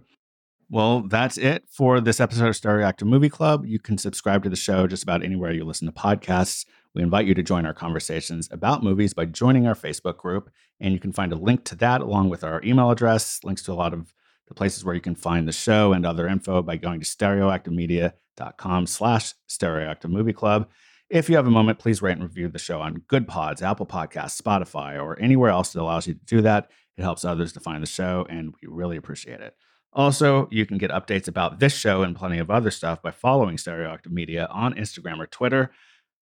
Well, 0.69 1.01
that's 1.01 1.37
it 1.37 1.63
for 1.67 1.99
this 1.99 2.19
episode 2.19 2.47
of 2.47 2.55
Stereoactive 2.55 3.07
Movie 3.07 3.29
Club. 3.29 3.65
You 3.65 3.79
can 3.79 3.97
subscribe 3.97 4.43
to 4.43 4.49
the 4.49 4.55
show 4.55 4.85
just 4.85 5.01
about 5.01 5.23
anywhere 5.23 5.51
you 5.51 5.63
listen 5.63 5.87
to 5.87 5.91
podcasts. 5.91 6.65
We 6.93 7.01
invite 7.01 7.25
you 7.25 7.33
to 7.33 7.41
join 7.41 7.65
our 7.65 7.73
conversations 7.73 8.47
about 8.51 8.83
movies 8.83 9.15
by 9.15 9.25
joining 9.25 9.65
our 9.65 9.73
Facebook 9.73 10.17
group. 10.17 10.51
And 10.79 10.93
you 10.93 10.99
can 10.99 11.11
find 11.11 11.31
a 11.31 11.37
link 11.37 11.65
to 11.65 11.75
that 11.77 12.01
along 12.01 12.29
with 12.29 12.43
our 12.43 12.61
email 12.63 12.91
address, 12.91 13.39
links 13.43 13.63
to 13.63 13.71
a 13.71 13.73
lot 13.73 13.93
of 13.93 14.13
the 14.47 14.53
places 14.53 14.85
where 14.85 14.95
you 14.95 15.01
can 15.01 15.15
find 15.15 15.47
the 15.47 15.51
show 15.51 15.93
and 15.93 16.05
other 16.05 16.27
info 16.27 16.61
by 16.61 16.77
going 16.77 16.99
to 16.99 17.05
stereoactivemedia.com 17.05 18.85
slash 18.87 19.33
stereoactive 19.49 20.09
movie 20.09 20.33
club. 20.33 20.67
If 21.09 21.29
you 21.29 21.35
have 21.35 21.45
a 21.45 21.51
moment, 21.51 21.77
please 21.77 22.01
rate 22.01 22.13
and 22.13 22.23
review 22.23 22.47
the 22.47 22.57
show 22.57 22.81
on 22.81 23.03
Good 23.07 23.27
Pods, 23.27 23.61
Apple 23.61 23.85
Podcasts, 23.85 24.41
Spotify, 24.41 25.01
or 25.01 25.19
anywhere 25.19 25.51
else 25.51 25.71
that 25.73 25.81
allows 25.81 26.07
you 26.07 26.15
to 26.15 26.25
do 26.25 26.41
that. 26.41 26.71
It 26.97 27.03
helps 27.03 27.23
others 27.23 27.53
to 27.53 27.59
find 27.59 27.83
the 27.83 27.87
show, 27.87 28.25
and 28.27 28.55
we 28.61 28.67
really 28.67 28.97
appreciate 28.97 29.39
it. 29.39 29.55
Also, 29.93 30.47
you 30.51 30.65
can 30.65 30.79
get 30.79 30.89
updates 30.89 31.27
about 31.27 31.59
this 31.59 31.75
show 31.75 32.01
and 32.01 32.15
plenty 32.15 32.39
of 32.39 32.49
other 32.49 32.71
stuff 32.71 33.03
by 33.03 33.11
following 33.11 33.57
Stereoactive 33.57 34.11
Media 34.11 34.47
on 34.49 34.73
Instagram 34.73 35.19
or 35.19 35.27
Twitter. 35.27 35.71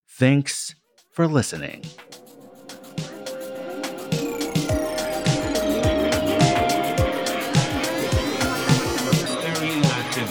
Thanks 0.07 0.75
for 1.11 1.27
listening. 1.27 1.85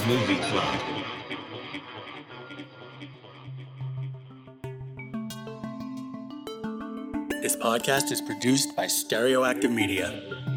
Movie 0.07 0.37
Club. 0.37 0.92
This 7.43 7.57
podcast 7.57 8.13
is 8.13 8.21
produced 8.21 8.77
by 8.77 8.85
Stereoactive 8.85 9.73
Media. 9.73 10.52